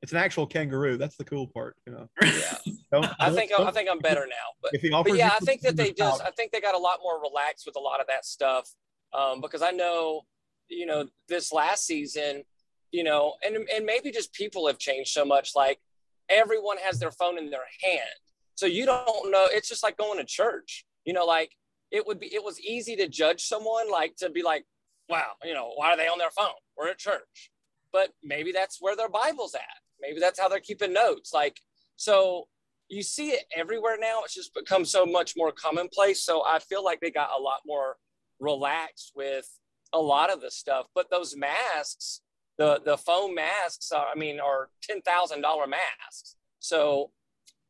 It's 0.02 0.12
an 0.12 0.18
actual 0.18 0.46
kangaroo. 0.46 0.98
That's 0.98 1.16
the 1.16 1.24
cool 1.24 1.46
part. 1.46 1.76
You 1.86 1.94
know. 1.94 2.08
Yeah. 2.22 2.58
Don't, 3.02 3.12
I 3.18 3.30
think 3.30 3.52
I 3.52 3.70
think 3.70 3.88
I'm 3.90 3.98
better 3.98 4.26
now. 4.26 4.54
But 4.62 4.74
if 4.74 4.82
he 4.82 4.92
offers 4.92 5.12
but 5.12 5.18
yeah, 5.18 5.30
I 5.34 5.38
think 5.40 5.62
that 5.62 5.76
they 5.76 5.92
just 5.92 6.22
I 6.22 6.30
think 6.30 6.52
they 6.52 6.60
got 6.60 6.74
a 6.74 6.78
lot 6.78 7.00
more 7.02 7.20
relaxed 7.20 7.66
with 7.66 7.76
a 7.76 7.80
lot 7.80 8.00
of 8.00 8.06
that 8.06 8.24
stuff. 8.24 8.70
Um, 9.12 9.40
because 9.40 9.62
I 9.62 9.70
know, 9.70 10.22
you 10.68 10.86
know, 10.86 11.06
this 11.28 11.52
last 11.52 11.86
season, 11.86 12.44
you 12.90 13.04
know, 13.04 13.34
and 13.44 13.56
and 13.74 13.84
maybe 13.84 14.10
just 14.10 14.32
people 14.32 14.66
have 14.66 14.78
changed 14.78 15.10
so 15.10 15.24
much. 15.24 15.52
Like 15.56 15.80
everyone 16.28 16.78
has 16.78 16.98
their 16.98 17.10
phone 17.10 17.38
in 17.38 17.50
their 17.50 17.60
hand, 17.82 18.18
so 18.54 18.66
you 18.66 18.86
don't 18.86 19.30
know. 19.30 19.48
It's 19.50 19.68
just 19.68 19.82
like 19.82 19.96
going 19.96 20.18
to 20.18 20.24
church. 20.24 20.84
You 21.04 21.12
know, 21.12 21.24
like 21.24 21.52
it 21.90 22.06
would 22.06 22.20
be. 22.20 22.32
It 22.34 22.44
was 22.44 22.60
easy 22.60 22.96
to 22.96 23.08
judge 23.08 23.44
someone, 23.44 23.90
like 23.90 24.16
to 24.16 24.30
be 24.30 24.42
like, 24.42 24.64
wow, 25.08 25.32
you 25.42 25.54
know, 25.54 25.72
why 25.74 25.92
are 25.92 25.96
they 25.96 26.08
on 26.08 26.18
their 26.18 26.30
phone? 26.30 26.54
We're 26.76 26.90
at 26.90 26.98
church, 26.98 27.50
but 27.92 28.10
maybe 28.22 28.52
that's 28.52 28.80
where 28.80 28.96
their 28.96 29.08
Bible's 29.08 29.54
at. 29.54 29.62
Maybe 30.00 30.20
that's 30.20 30.38
how 30.38 30.48
they're 30.48 30.60
keeping 30.60 30.92
notes. 30.92 31.32
Like 31.32 31.60
so 31.96 32.48
you 32.94 33.02
see 33.02 33.30
it 33.30 33.44
everywhere 33.56 33.96
now. 34.00 34.20
It's 34.24 34.34
just 34.34 34.54
become 34.54 34.84
so 34.84 35.04
much 35.04 35.34
more 35.36 35.52
commonplace. 35.52 36.24
So 36.24 36.44
I 36.46 36.58
feel 36.58 36.84
like 36.84 37.00
they 37.00 37.10
got 37.10 37.30
a 37.36 37.42
lot 37.42 37.60
more 37.66 37.96
relaxed 38.40 39.12
with 39.14 39.48
a 39.92 39.98
lot 39.98 40.32
of 40.32 40.40
the 40.40 40.50
stuff. 40.50 40.86
But 40.94 41.10
those 41.10 41.36
masks, 41.36 42.20
the 42.58 42.80
the 42.84 42.96
foam 42.96 43.34
masks, 43.34 43.90
are, 43.92 44.06
I 44.06 44.18
mean, 44.18 44.40
are 44.40 44.68
ten 44.82 45.02
thousand 45.02 45.42
dollar 45.42 45.66
masks. 45.66 46.36
So 46.60 47.10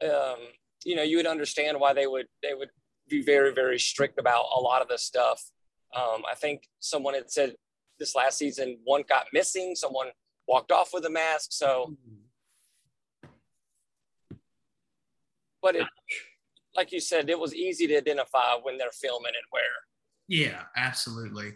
um, 0.02 0.36
you 0.84 0.96
know, 0.96 1.02
you 1.02 1.16
would 1.16 1.26
understand 1.26 1.80
why 1.80 1.92
they 1.92 2.06
would 2.06 2.26
they 2.42 2.54
would 2.54 2.70
be 3.08 3.22
very 3.22 3.52
very 3.52 3.78
strict 3.78 4.18
about 4.18 4.44
a 4.56 4.60
lot 4.60 4.82
of 4.82 4.88
the 4.88 4.98
stuff. 4.98 5.42
Um, 5.94 6.22
I 6.30 6.34
think 6.34 6.68
someone 6.80 7.14
had 7.14 7.30
said 7.30 7.54
this 7.98 8.14
last 8.14 8.38
season 8.38 8.78
one 8.84 9.04
got 9.08 9.26
missing, 9.32 9.74
someone 9.76 10.08
walked 10.48 10.72
off 10.72 10.90
with 10.92 11.04
a 11.06 11.10
mask. 11.10 11.48
So 11.52 11.96
but 15.64 15.74
it 15.74 15.86
like 16.76 16.92
you 16.92 17.00
said 17.00 17.30
it 17.30 17.38
was 17.38 17.54
easy 17.54 17.86
to 17.88 17.96
identify 17.96 18.54
when 18.62 18.76
they're 18.76 18.92
filming 18.92 19.32
and 19.34 19.46
where 19.50 19.62
Yeah, 20.28 20.62
absolutely. 20.76 21.54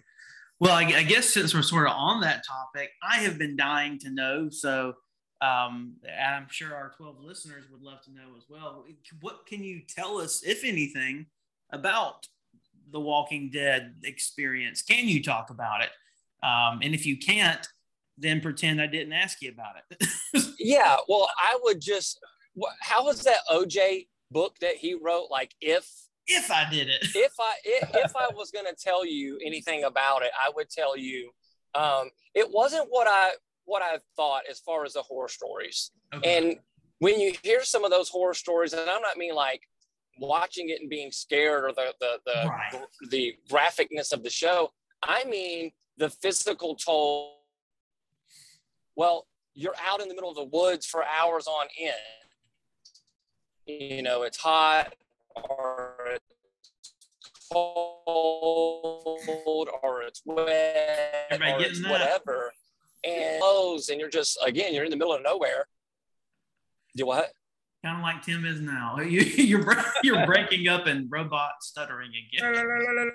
Well, 0.61 0.73
I, 0.73 0.83
I 0.83 1.03
guess 1.05 1.29
since 1.29 1.55
we're 1.55 1.63
sort 1.63 1.87
of 1.87 1.93
on 1.93 2.21
that 2.23 2.43
topic, 2.45 2.91
I 3.01 3.19
have 3.19 3.39
been 3.39 3.57
dying 3.57 3.97
to 4.01 4.11
know. 4.11 4.49
So, 4.51 4.95
um, 5.41 5.95
and 6.03 6.35
I'm 6.35 6.47
sure 6.51 6.75
our 6.75 6.91
12 6.97 7.21
listeners 7.21 7.67
would 7.71 7.81
love 7.81 8.03
to 8.07 8.13
know 8.13 8.37
as 8.37 8.45
well. 8.49 8.85
What 9.21 9.47
can 9.47 9.63
you 9.63 9.83
tell 9.89 10.19
us, 10.19 10.43
if 10.43 10.65
anything, 10.65 11.27
about 11.71 12.27
the 12.91 12.99
Walking 12.99 13.51
Dead 13.53 13.95
experience? 14.03 14.83
Can 14.83 15.07
you 15.07 15.23
talk 15.23 15.51
about 15.51 15.83
it? 15.83 15.91
Um, 16.45 16.81
and 16.83 16.93
if 16.93 17.07
you 17.07 17.17
can't, 17.17 17.65
then 18.17 18.41
pretend 18.41 18.83
I 18.83 18.89
didn't 18.89 19.13
ask 19.13 19.41
you 19.41 19.53
about 19.53 19.77
it. 19.91 20.09
yeah 20.59 20.97
well 21.09 21.29
i 21.39 21.59
would 21.63 21.81
just 21.81 22.19
how 22.81 23.05
was 23.05 23.23
that 23.23 23.39
oj 23.51 24.07
book 24.31 24.57
that 24.61 24.77
he 24.77 24.95
wrote 24.95 25.29
like 25.31 25.55
if 25.61 25.89
if 26.27 26.51
I 26.51 26.69
did 26.71 26.89
it. 26.89 27.03
if 27.15 27.33
i 27.41 27.55
if, 27.65 27.89
if 27.95 28.13
i 28.17 28.29
was 28.35 28.51
going 28.51 28.67
to 28.67 28.75
tell 28.79 29.05
you 29.07 29.39
anything 29.45 29.85
about 29.85 30.23
it 30.23 30.31
i 30.39 30.51
would 30.55 30.69
tell 30.71 30.97
you 30.97 31.31
um 31.75 32.11
it 32.35 32.51
wasn't 32.51 32.87
what 32.91 33.07
i 33.09 33.31
what 33.65 33.83
i 33.83 33.99
thought 34.17 34.43
as 34.51 34.59
far 34.61 34.85
as 34.85 34.93
the 34.95 35.03
horror 35.03 35.29
stories 35.29 35.91
Okay. 36.15 36.39
And 36.39 36.57
when 37.01 37.21
you 37.21 37.35
hear 37.43 37.63
some 37.63 37.85
of 37.85 37.91
those 37.91 38.09
horror 38.09 38.33
stories, 38.35 38.73
and 38.73 38.89
I'm 38.89 39.03
not 39.03 39.17
mean 39.19 39.35
like 39.35 39.61
watching 40.19 40.71
it 40.71 40.81
and 40.81 40.89
being 40.89 41.13
scared 41.13 41.65
or 41.65 41.73
the 41.73 41.93
the 42.01 42.19
the, 42.25 42.49
Right. 42.49 42.85
the 43.11 43.35
graphicness 43.51 44.13
of 44.13 44.23
the 44.23 44.31
show. 44.31 44.71
I 45.03 45.25
mean 45.25 45.71
the 45.99 46.09
physical 46.09 46.75
toll. 46.77 47.43
Well, 48.97 49.27
you're 49.55 49.75
out 49.87 50.01
in 50.01 50.09
the 50.09 50.15
middle 50.15 50.31
of 50.31 50.37
the 50.37 50.45
woods 50.45 50.87
for 50.87 51.05
hours 51.05 51.47
on 51.47 51.67
end. 51.79 51.95
You 53.69 54.03
know, 54.03 54.23
it's 54.23 54.39
hot 54.39 54.95
or 55.37 55.95
it's 56.15 56.25
cold 57.53 59.19
or 59.83 60.03
it's 60.03 60.23
wet 60.25 61.27
Everybody 61.31 61.65
or 61.65 61.67
it's 61.67 61.83
that? 61.83 61.91
whatever. 61.91 62.53
And 63.05 63.41
clothes, 63.41 63.91
and 63.91 64.01
you're 64.01 64.09
just 64.09 64.39
again, 64.45 64.73
you're 64.75 64.85
in 64.85 64.91
the 64.91 64.97
middle 64.97 65.13
of 65.13 65.23
nowhere. 65.23 65.67
Do 66.97 67.05
what? 67.07 67.31
Kind 67.85 67.99
of 67.99 68.03
like 68.03 68.23
Tim 68.23 68.45
is 68.47 68.61
now. 68.61 68.97
You, 69.01 69.21
you're 69.21 69.77
you're 70.03 70.27
breaking 70.27 70.67
up 70.69 70.87
and 70.87 71.11
robot 71.11 71.63
stuttering 71.63 72.11
again. 72.11 72.53
Man, 72.55 73.13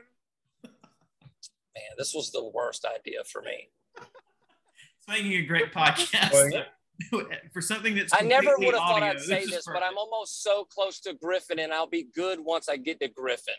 this 1.98 2.14
was 2.14 2.32
the 2.32 2.48
worst 2.48 2.86
idea 2.86 3.24
for 3.26 3.42
me. 3.42 3.70
It's 3.98 5.08
making 5.08 5.34
a 5.34 5.42
great 5.42 5.74
podcast 5.74 6.64
for 7.54 7.62
something 7.62 7.96
that's. 7.96 8.14
I 8.14 8.22
never 8.22 8.56
would 8.58 8.74
have 8.74 8.76
thought 8.76 9.04
I'd 9.04 9.20
say 9.20 9.42
is 9.42 9.50
this, 9.50 9.66
but. 9.66 9.84
I'm 9.84 9.98
almost 9.98 10.44
so 10.44 10.66
close 10.66 11.00
to 11.02 11.14
Griffin, 11.14 11.60
and 11.60 11.74
I'll 11.74 11.88
be 11.88 12.08
good 12.16 12.40
once 12.40 12.70
I 12.70 12.78
get 12.78 13.00
to 13.02 13.08
Griffin. 13.08 13.56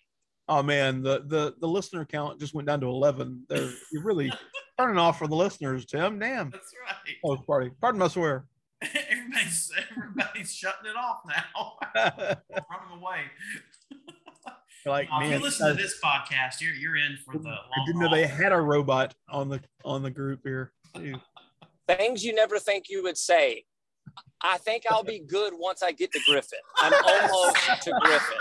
Oh 0.49 0.63
man, 0.63 1.03
the 1.03 1.25
the 1.27 1.55
the 1.59 1.67
listener 1.67 2.05
count 2.05 2.39
just 2.39 2.55
went 2.55 2.67
down 2.67 2.81
to 2.81 2.87
eleven. 2.87 3.45
They're 3.49 3.71
you're 3.93 4.03
really 4.03 4.33
turning 4.79 4.99
off 4.99 5.19
for 5.19 5.27
the 5.27 5.37
listeners, 5.37 5.87
Tim. 5.87 6.19
Damn. 6.19 6.51
That's 6.51 6.73
right. 6.87 7.17
Oh, 7.25 7.37
party. 7.37 7.71
Pardon 7.81 7.99
my 7.99 8.09
swear. 8.09 8.45
Everybody's 8.83 9.73
everybody's 9.91 10.55
shutting 10.55 10.91
it 10.91 10.97
off 10.97 11.21
now. 11.27 11.79
Running 11.95 13.01
away. 13.01 13.21
like 14.85 15.09
Now, 15.09 15.25
if 15.25 15.33
you 15.33 15.39
listen 15.39 15.69
to 15.69 15.75
this 15.75 15.99
podcast, 16.05 16.61
you're 16.61 16.75
you're 16.75 16.97
in 16.97 17.17
for 17.25 17.39
the. 17.39 17.49
I 17.49 17.87
didn't 17.87 18.01
know 18.01 18.09
haul. 18.09 18.17
they 18.17 18.27
had 18.27 18.53
a 18.53 18.61
robot 18.61 19.15
on 19.31 19.49
the 19.49 19.61
on 19.85 20.03
the 20.03 20.11
group 20.11 20.41
here. 20.45 20.73
Jeez. 20.95 21.21
Things 21.89 22.25
you 22.25 22.35
never 22.35 22.59
think 22.59 22.87
you 22.89 23.03
would 23.03 23.19
say. 23.19 23.65
I 24.43 24.59
think 24.59 24.85
I'll 24.91 25.03
be 25.05 25.21
good 25.21 25.55
once 25.57 25.83
I 25.83 25.93
get 25.93 26.13
to 26.13 26.21
Griffin. 26.29 26.59
I'm 26.79 26.93
almost 27.07 27.57
to 27.83 27.93
Griffin. 28.01 28.39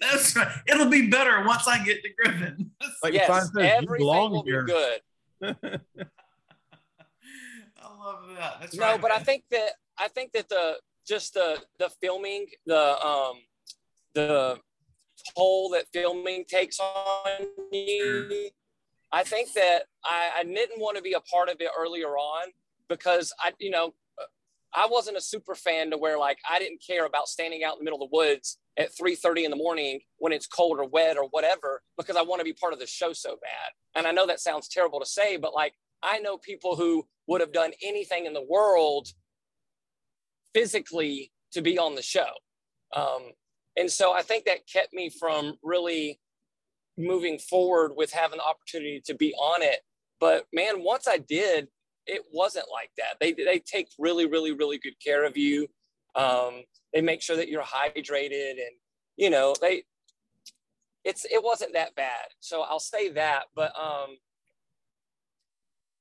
That's 0.00 0.36
right. 0.36 0.48
It'll 0.66 0.88
be 0.90 1.08
better 1.08 1.42
once 1.44 1.66
I 1.66 1.82
get 1.84 2.02
to 2.02 2.08
Griffin. 2.22 2.70
Like 3.02 3.14
Yes, 3.14 3.26
says, 3.26 3.50
you 3.54 3.60
everything 3.62 3.96
belong 3.96 4.32
will 4.32 4.42
be 4.42 4.52
good. 4.52 5.00
I 7.82 8.04
love 8.04 8.24
that. 8.36 8.56
That's 8.60 8.76
No, 8.76 8.92
right. 8.92 9.00
but 9.00 9.10
I 9.10 9.18
think 9.20 9.44
that 9.50 9.70
I 9.98 10.08
think 10.08 10.32
that 10.32 10.48
the 10.48 10.76
just 11.06 11.34
the 11.34 11.58
the 11.78 11.90
filming, 12.02 12.46
the 12.66 13.04
um 13.04 13.36
the 14.14 14.58
toll 15.36 15.70
that 15.70 15.86
filming 15.92 16.44
takes 16.46 16.78
on 16.78 17.46
you. 17.72 18.50
I 19.12 19.24
think 19.24 19.52
that 19.54 19.84
I, 20.04 20.30
I 20.38 20.44
didn't 20.44 20.78
want 20.80 20.96
to 20.96 21.02
be 21.02 21.14
a 21.14 21.20
part 21.20 21.48
of 21.48 21.56
it 21.60 21.68
earlier 21.76 22.10
on 22.16 22.48
because 22.90 23.32
I, 23.40 23.52
you 23.58 23.70
know, 23.70 23.94
I 24.74 24.86
wasn't 24.90 25.16
a 25.16 25.22
super 25.22 25.54
fan 25.54 25.90
to 25.90 25.96
where 25.96 26.18
like 26.18 26.38
I 26.48 26.58
didn't 26.58 26.82
care 26.86 27.06
about 27.06 27.28
standing 27.28 27.64
out 27.64 27.74
in 27.74 27.78
the 27.78 27.84
middle 27.84 28.02
of 28.02 28.10
the 28.10 28.16
woods 28.16 28.58
at 28.78 28.90
3:30 28.94 29.44
in 29.44 29.50
the 29.50 29.56
morning 29.56 30.00
when 30.18 30.32
it's 30.32 30.46
cold 30.46 30.78
or 30.78 30.86
wet 30.86 31.16
or 31.16 31.24
whatever 31.30 31.82
because 31.96 32.16
I 32.16 32.22
want 32.22 32.40
to 32.40 32.44
be 32.44 32.52
part 32.52 32.74
of 32.74 32.78
the 32.78 32.86
show 32.86 33.12
so 33.12 33.38
bad. 33.40 33.72
And 33.94 34.06
I 34.06 34.12
know 34.12 34.26
that 34.26 34.40
sounds 34.40 34.68
terrible 34.68 35.00
to 35.00 35.06
say, 35.06 35.38
but 35.38 35.54
like 35.54 35.74
I 36.02 36.18
know 36.18 36.36
people 36.36 36.76
who 36.76 37.06
would 37.26 37.40
have 37.40 37.52
done 37.52 37.72
anything 37.82 38.26
in 38.26 38.32
the 38.32 38.46
world 38.48 39.08
physically 40.54 41.32
to 41.52 41.62
be 41.62 41.78
on 41.78 41.94
the 41.94 42.02
show. 42.02 42.28
Um, 42.94 43.32
and 43.76 43.90
so 43.90 44.12
I 44.12 44.22
think 44.22 44.44
that 44.44 44.68
kept 44.72 44.92
me 44.92 45.10
from 45.10 45.56
really 45.62 46.20
moving 46.96 47.38
forward 47.38 47.92
with 47.96 48.12
having 48.12 48.38
the 48.38 48.44
opportunity 48.44 49.00
to 49.06 49.14
be 49.14 49.32
on 49.34 49.62
it. 49.62 49.80
But 50.18 50.46
man, 50.52 50.82
once 50.82 51.08
I 51.08 51.18
did, 51.18 51.68
it 52.06 52.22
wasn't 52.32 52.66
like 52.72 52.90
that. 52.96 53.16
They, 53.20 53.32
they 53.32 53.58
take 53.58 53.88
really, 53.98 54.26
really, 54.26 54.52
really 54.52 54.78
good 54.78 54.94
care 55.04 55.24
of 55.24 55.36
you. 55.36 55.68
Um, 56.14 56.62
they 56.92 57.00
make 57.00 57.22
sure 57.22 57.36
that 57.36 57.48
you're 57.48 57.62
hydrated 57.62 58.52
and, 58.52 58.76
you 59.16 59.30
know, 59.30 59.54
they, 59.60 59.84
it's, 61.04 61.24
it 61.24 61.42
wasn't 61.42 61.74
that 61.74 61.94
bad. 61.94 62.26
So 62.40 62.62
I'll 62.62 62.80
say 62.80 63.10
that, 63.10 63.44
but, 63.54 63.72
um, 63.78 64.16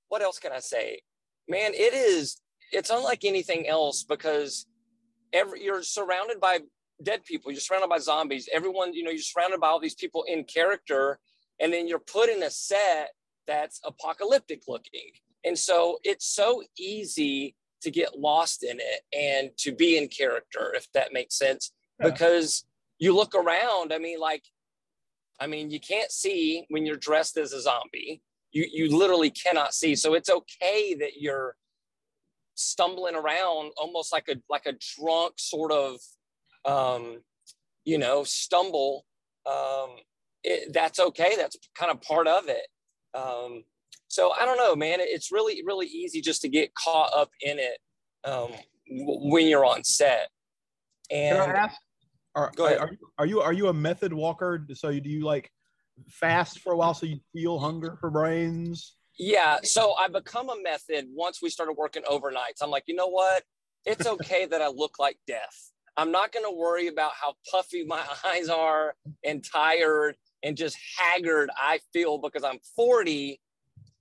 what 0.07 0.21
else 0.21 0.39
can 0.39 0.51
I 0.51 0.59
say? 0.59 1.01
Man, 1.47 1.71
it 1.73 1.93
is, 1.93 2.41
it's 2.71 2.89
unlike 2.89 3.23
anything 3.23 3.67
else 3.67 4.03
because 4.03 4.65
every, 5.33 5.63
you're 5.63 5.83
surrounded 5.83 6.39
by 6.39 6.59
dead 7.03 7.23
people. 7.25 7.51
You're 7.51 7.61
surrounded 7.61 7.89
by 7.89 7.99
zombies. 7.99 8.49
Everyone, 8.51 8.93
you 8.93 9.03
know, 9.03 9.11
you're 9.11 9.19
surrounded 9.19 9.59
by 9.59 9.67
all 9.67 9.79
these 9.79 9.95
people 9.95 10.25
in 10.27 10.43
character, 10.43 11.19
and 11.59 11.71
then 11.71 11.87
you're 11.87 11.99
put 11.99 12.29
in 12.29 12.43
a 12.43 12.49
set 12.49 13.09
that's 13.47 13.79
apocalyptic 13.85 14.63
looking. 14.67 15.11
And 15.43 15.57
so 15.57 15.99
it's 16.03 16.25
so 16.25 16.63
easy 16.77 17.55
to 17.81 17.91
get 17.91 18.19
lost 18.19 18.63
in 18.63 18.77
it 18.79 19.01
and 19.17 19.51
to 19.57 19.71
be 19.73 19.97
in 19.97 20.07
character, 20.09 20.73
if 20.75 20.91
that 20.93 21.13
makes 21.13 21.35
sense, 21.37 21.71
Yeah. 21.99 22.09
because 22.09 22.65
you 22.97 23.15
look 23.15 23.33
around. 23.33 23.93
I 23.93 23.97
mean, 23.99 24.19
like, 24.19 24.43
I 25.39 25.47
mean, 25.47 25.71
you 25.71 25.79
can't 25.79 26.11
see 26.11 26.65
when 26.69 26.85
you're 26.85 26.97
dressed 26.97 27.37
as 27.37 27.53
a 27.53 27.61
zombie. 27.61 28.21
You 28.51 28.65
you 28.69 28.97
literally 28.97 29.29
cannot 29.29 29.73
see. 29.73 29.95
So 29.95 30.13
it's 30.15 30.29
okay 30.29 30.95
that 30.95 31.21
you're 31.21 31.55
stumbling 32.55 33.15
around 33.15 33.71
almost 33.77 34.11
like 34.11 34.27
a 34.27 34.35
like 34.49 34.65
a 34.65 34.73
drunk 34.97 35.35
sort 35.37 35.71
of 35.71 35.97
um 36.65 37.21
you 37.85 37.97
know 37.97 38.23
stumble 38.25 39.05
um 39.45 39.91
it, 40.43 40.73
that's 40.73 40.99
okay 40.99 41.35
that's 41.37 41.55
kind 41.73 41.89
of 41.89 42.01
part 42.01 42.27
of 42.27 42.49
it 42.49 42.67
um 43.13 43.63
so 44.09 44.33
i 44.39 44.45
don't 44.45 44.57
know 44.57 44.75
man 44.75 44.97
it's 44.99 45.31
really 45.31 45.63
really 45.65 45.87
easy 45.87 46.19
just 46.19 46.41
to 46.41 46.49
get 46.49 46.73
caught 46.75 47.09
up 47.15 47.29
in 47.41 47.57
it 47.57 47.77
um 48.25 48.51
when 48.89 49.47
you're 49.47 49.65
on 49.65 49.83
set 49.83 50.29
Can 51.09 51.37
I 51.37 51.45
and 51.45 51.57
ask? 51.57 51.79
Are, 52.35 52.51
Go 52.55 52.65
ahead. 52.65 52.79
Are, 52.79 52.91
are 53.17 53.25
you 53.25 53.41
are 53.41 53.53
you 53.53 53.67
a 53.67 53.73
method 53.73 54.13
walker? 54.13 54.65
So 54.73 54.89
you 54.89 55.01
do 55.01 55.09
you 55.09 55.25
like 55.25 55.51
fast 56.07 56.59
for 56.59 56.73
a 56.73 56.77
while 56.77 56.93
so 56.93 57.05
you 57.05 57.19
feel 57.33 57.59
hunger 57.59 57.97
for 57.99 58.09
brains? 58.09 58.95
Yeah, 59.17 59.57
so 59.63 59.95
I 59.99 60.07
become 60.07 60.49
a 60.49 60.55
method 60.61 61.07
once 61.11 61.41
we 61.41 61.49
started 61.49 61.73
working 61.73 62.03
overnights. 62.03 62.61
I'm 62.61 62.69
like, 62.69 62.83
you 62.87 62.95
know 62.95 63.07
what? 63.07 63.43
It's 63.85 64.07
okay 64.15 64.45
that 64.45 64.61
I 64.61 64.67
look 64.67 64.97
like 64.99 65.17
death. 65.27 65.71
I'm 65.97 66.11
not 66.11 66.31
going 66.31 66.45
to 66.45 66.55
worry 66.55 66.87
about 66.87 67.11
how 67.19 67.33
puffy 67.51 67.83
my 67.83 68.01
eyes 68.25 68.47
are 68.47 68.95
and 69.25 69.43
tired 69.43 70.15
and 70.43 70.55
just 70.55 70.77
haggard 70.97 71.49
I 71.57 71.79
feel 71.91 72.17
because 72.17 72.45
I'm 72.45 72.59
40 72.77 73.41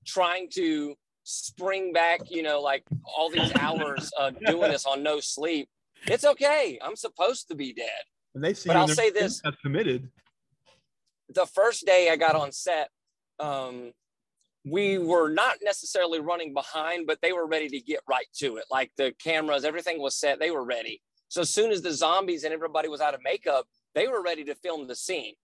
trying 0.08 0.48
to 0.54 0.94
spring 1.24 1.92
back, 1.92 2.20
you 2.30 2.42
know, 2.42 2.60
like 2.60 2.84
all 3.16 3.30
these 3.30 3.52
hours 3.60 4.10
of 4.18 4.38
doing 4.40 4.70
this 4.72 4.86
on 4.86 5.02
no 5.02 5.20
sleep. 5.20 5.68
It's 6.06 6.24
okay. 6.24 6.78
I'm 6.82 6.96
supposed 6.96 7.48
to 7.48 7.54
be 7.54 7.72
dead. 7.72 8.02
And 8.34 8.42
they 8.42 8.54
see 8.54 8.68
But 8.68 8.76
I'll 8.76 8.88
say 8.88 9.10
this. 9.10 9.40
that's 9.42 9.56
committed. 9.60 10.08
the 11.28 11.46
first 11.46 11.84
day 11.86 12.08
I 12.10 12.16
got 12.16 12.34
on 12.34 12.50
set, 12.52 12.88
um, 13.38 13.92
we 14.64 14.98
were 14.98 15.28
not 15.28 15.56
necessarily 15.62 16.20
running 16.20 16.52
behind, 16.54 17.06
but 17.06 17.18
they 17.22 17.32
were 17.32 17.46
ready 17.46 17.68
to 17.68 17.80
get 17.80 18.00
right 18.08 18.26
to 18.38 18.56
it. 18.56 18.64
Like 18.70 18.90
the 18.96 19.12
cameras, 19.22 19.64
everything 19.64 20.00
was 20.00 20.14
set, 20.16 20.38
they 20.40 20.50
were 20.50 20.64
ready. 20.64 21.02
So 21.28 21.42
as 21.42 21.50
soon 21.50 21.70
as 21.70 21.82
the 21.82 21.92
zombies 21.92 22.44
and 22.44 22.54
everybody 22.54 22.88
was 22.88 23.00
out 23.00 23.14
of 23.14 23.20
makeup, 23.22 23.66
they 23.94 24.08
were 24.08 24.22
ready 24.22 24.44
to 24.44 24.54
film 24.54 24.86
the 24.86 24.94
scene. 24.96 25.34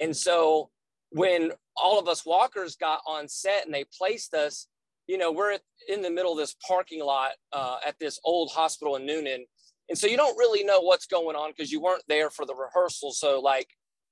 And 0.00 0.16
so 0.16 0.70
when 1.14 1.52
all 1.76 2.00
of 2.00 2.08
us 2.08 2.26
walkers 2.26 2.74
got 2.74 3.00
on 3.06 3.28
set 3.28 3.64
and 3.64 3.72
they 3.72 3.84
placed 3.96 4.34
us, 4.34 4.66
you 5.06 5.16
know, 5.16 5.30
we're 5.30 5.58
in 5.88 6.02
the 6.02 6.10
middle 6.10 6.32
of 6.32 6.38
this 6.38 6.56
parking 6.66 7.02
lot 7.04 7.32
uh, 7.52 7.76
at 7.86 7.96
this 8.00 8.18
old 8.24 8.50
hospital 8.50 8.96
in 8.96 9.06
Newnan. 9.06 9.44
And 9.88 9.96
so 9.96 10.08
you 10.08 10.16
don't 10.16 10.36
really 10.36 10.64
know 10.64 10.80
what's 10.80 11.06
going 11.06 11.36
on 11.36 11.52
because 11.52 11.70
you 11.70 11.80
weren't 11.80 12.02
there 12.08 12.30
for 12.30 12.44
the 12.44 12.54
rehearsal. 12.54 13.12
So, 13.12 13.40
like, 13.40 13.68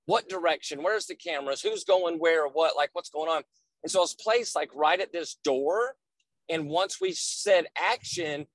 what 0.06 0.28
direction? 0.28 0.82
Where's 0.82 1.06
the 1.06 1.16
cameras? 1.16 1.60
Who's 1.60 1.82
going 1.82 2.18
where? 2.18 2.46
What? 2.46 2.76
Like, 2.76 2.90
what's 2.92 3.10
going 3.10 3.28
on? 3.28 3.42
And 3.82 3.90
so 3.90 3.98
I 3.98 4.02
was 4.02 4.14
placed 4.14 4.54
like 4.54 4.70
right 4.72 5.00
at 5.00 5.12
this 5.12 5.36
door. 5.42 5.94
And 6.48 6.68
once 6.68 7.00
we 7.00 7.12
said 7.12 7.66
action, 7.76 8.46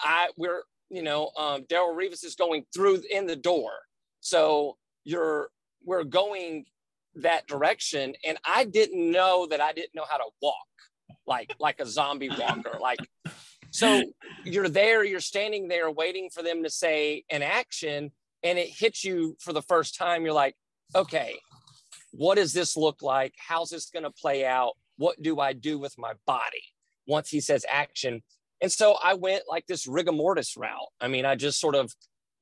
I 0.00 0.28
we're 0.36 0.62
you 0.90 1.02
know 1.02 1.30
um, 1.38 1.62
Daryl 1.62 1.96
Reeves 1.96 2.24
is 2.24 2.34
going 2.34 2.66
through 2.74 3.02
in 3.10 3.26
the 3.26 3.36
door. 3.36 3.70
So 4.20 4.76
you're 5.04 5.48
we're 5.84 6.04
going 6.04 6.66
that 7.16 7.46
direction, 7.46 8.14
and 8.24 8.38
I 8.44 8.64
didn't 8.64 9.10
know 9.10 9.46
that 9.50 9.60
I 9.60 9.72
didn't 9.72 9.94
know 9.94 10.04
how 10.08 10.18
to 10.18 10.28
walk 10.42 10.54
like 11.26 11.54
like 11.58 11.80
a 11.80 11.86
zombie 11.86 12.30
walker. 12.30 12.78
Like 12.80 13.00
so 13.70 14.02
you're 14.44 14.68
there, 14.68 15.04
you're 15.04 15.20
standing 15.20 15.68
there 15.68 15.90
waiting 15.90 16.30
for 16.30 16.42
them 16.42 16.62
to 16.62 16.70
say 16.70 17.24
an 17.30 17.42
action, 17.42 18.10
and 18.42 18.58
it 18.58 18.68
hits 18.68 19.04
you 19.04 19.36
for 19.40 19.52
the 19.52 19.62
first 19.62 19.96
time. 19.96 20.24
You're 20.24 20.32
like, 20.32 20.56
okay, 20.94 21.38
what 22.12 22.36
does 22.36 22.52
this 22.52 22.76
look 22.76 23.02
like? 23.02 23.34
How's 23.36 23.70
this 23.70 23.90
going 23.90 24.04
to 24.04 24.10
play 24.10 24.46
out? 24.46 24.72
What 24.96 25.20
do 25.20 25.40
I 25.40 25.52
do 25.52 25.78
with 25.78 25.98
my 25.98 26.14
body 26.26 26.62
once 27.06 27.28
he 27.28 27.40
says 27.40 27.66
action? 27.70 28.22
And 28.62 28.72
so 28.72 28.96
I 29.02 29.14
went 29.14 29.42
like 29.48 29.66
this 29.66 29.86
rigor 29.86 30.12
mortis 30.12 30.56
route. 30.56 30.88
I 31.00 31.08
mean, 31.08 31.26
I 31.26 31.34
just 31.34 31.60
sort 31.60 31.74
of 31.74 31.94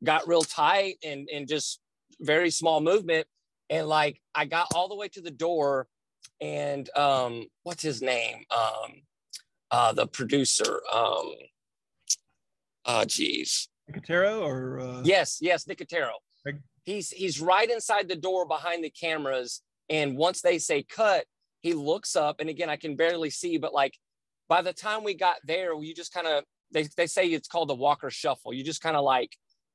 got 0.04 0.28
real 0.28 0.42
tight 0.42 0.96
and 1.02 1.28
and 1.32 1.48
just 1.48 1.80
very 2.20 2.50
small 2.50 2.80
movement. 2.80 3.26
And 3.70 3.86
like 3.86 4.20
I 4.34 4.44
got 4.44 4.68
all 4.74 4.88
the 4.88 4.94
way 4.94 5.08
to 5.08 5.20
the 5.20 5.30
door 5.30 5.86
and 6.40 6.88
um 6.96 7.46
what's 7.62 7.82
his 7.82 8.02
name? 8.02 8.44
Um 8.50 9.02
uh 9.70 9.92
the 9.92 10.06
producer. 10.06 10.80
Um 10.92 11.32
uh 12.84 13.04
geez. 13.04 13.68
Nicotero 13.90 14.42
or 14.42 14.80
uh, 14.80 15.02
Yes, 15.04 15.38
yes, 15.40 15.64
Nicotero. 15.64 16.12
He's 16.84 17.10
he's 17.10 17.40
right 17.40 17.70
inside 17.70 18.08
the 18.08 18.16
door 18.16 18.46
behind 18.46 18.84
the 18.84 18.90
cameras. 18.90 19.62
And 19.88 20.16
once 20.16 20.42
they 20.42 20.58
say 20.58 20.82
cut, 20.82 21.24
he 21.62 21.72
looks 21.72 22.14
up. 22.14 22.40
And 22.40 22.50
again, 22.50 22.68
I 22.68 22.76
can 22.76 22.94
barely 22.94 23.30
see, 23.30 23.56
but 23.56 23.72
like 23.72 23.94
by 24.48 24.60
the 24.60 24.72
time 24.72 25.02
we 25.02 25.14
got 25.14 25.36
there, 25.46 25.74
you 25.80 25.94
just 25.94 26.12
kind 26.12 26.26
of 26.26 26.44
they, 26.72 26.86
they 26.96 27.06
say 27.06 27.26
it's 27.26 27.48
called 27.48 27.68
the 27.68 27.74
Walker 27.74 28.10
Shuffle. 28.10 28.52
You 28.52 28.62
just 28.64 28.82
kind 28.82 28.96
of 28.96 29.04
like 29.04 29.30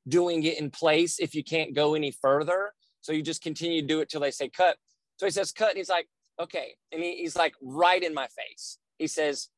doing 0.06 0.44
it 0.44 0.60
in 0.60 0.70
place 0.70 1.18
if 1.18 1.34
you 1.34 1.42
can't 1.42 1.74
go 1.74 1.94
any 1.94 2.12
further. 2.22 2.72
So 3.00 3.12
you 3.12 3.22
just 3.22 3.42
continue 3.42 3.80
to 3.80 3.86
do 3.86 4.00
it 4.00 4.08
till 4.08 4.20
they 4.20 4.30
say 4.30 4.48
cut. 4.48 4.76
So 5.16 5.26
he 5.26 5.32
says 5.32 5.52
cut, 5.52 5.70
and 5.70 5.78
he's 5.78 5.88
like, 5.88 6.08
okay. 6.40 6.74
And 6.92 7.02
he, 7.02 7.16
he's 7.16 7.36
like 7.36 7.54
right 7.62 8.02
in 8.02 8.14
my 8.14 8.26
face. 8.26 8.78
He 8.98 9.06
says, 9.06 9.48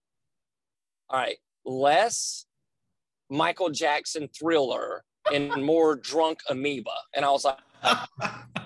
All 1.08 1.18
right, 1.18 1.36
less 1.64 2.46
Michael 3.30 3.70
Jackson 3.70 4.28
thriller 4.28 5.04
and 5.32 5.50
more 5.64 5.96
drunk 5.96 6.40
amoeba. 6.48 6.90
And 7.14 7.24
I 7.24 7.30
was 7.30 7.44
like, 7.44 7.58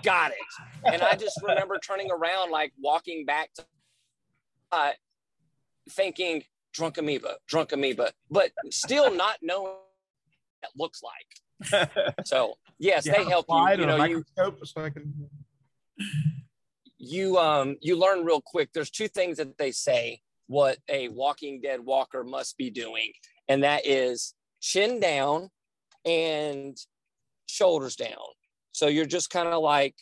got 0.03 0.31
it. 0.31 0.91
And 0.93 1.01
I 1.01 1.15
just 1.15 1.39
remember 1.41 1.79
turning 1.79 2.11
around, 2.11 2.51
like 2.51 2.73
walking 2.79 3.25
back 3.25 3.53
to 3.55 3.65
uh, 4.71 4.91
thinking 5.89 6.43
drunk 6.73 6.97
amoeba, 6.97 7.37
drunk 7.47 7.71
amoeba, 7.71 8.11
but 8.29 8.51
still 8.69 9.13
not 9.13 9.37
knowing 9.41 9.63
what 9.63 10.63
it 10.63 10.69
looks 10.77 11.01
like. 11.01 11.89
So 12.25 12.55
yes, 12.79 13.05
you 13.05 13.11
they 13.11 13.23
help 13.25 13.45
you. 13.49 13.69
You 13.77 13.85
know, 13.85 14.03
you 14.03 14.23
so 14.35 14.83
I 14.83 14.89
can. 14.89 15.13
you 16.97 17.37
um 17.37 17.75
you 17.81 17.97
learn 17.97 18.25
real 18.25 18.41
quick. 18.41 18.69
There's 18.73 18.91
two 18.91 19.07
things 19.07 19.37
that 19.37 19.57
they 19.57 19.71
say 19.71 20.21
what 20.47 20.77
a 20.89 21.09
Walking 21.09 21.61
Dead 21.61 21.79
walker 21.79 22.23
must 22.23 22.57
be 22.57 22.69
doing, 22.69 23.11
and 23.47 23.63
that 23.63 23.85
is 23.85 24.33
chin 24.61 24.99
down 24.99 25.49
and 26.05 26.77
shoulders 27.47 27.95
down. 27.95 28.15
So 28.71 28.87
you're 28.87 29.05
just 29.05 29.29
kind 29.29 29.47
of 29.47 29.61
like, 29.61 29.95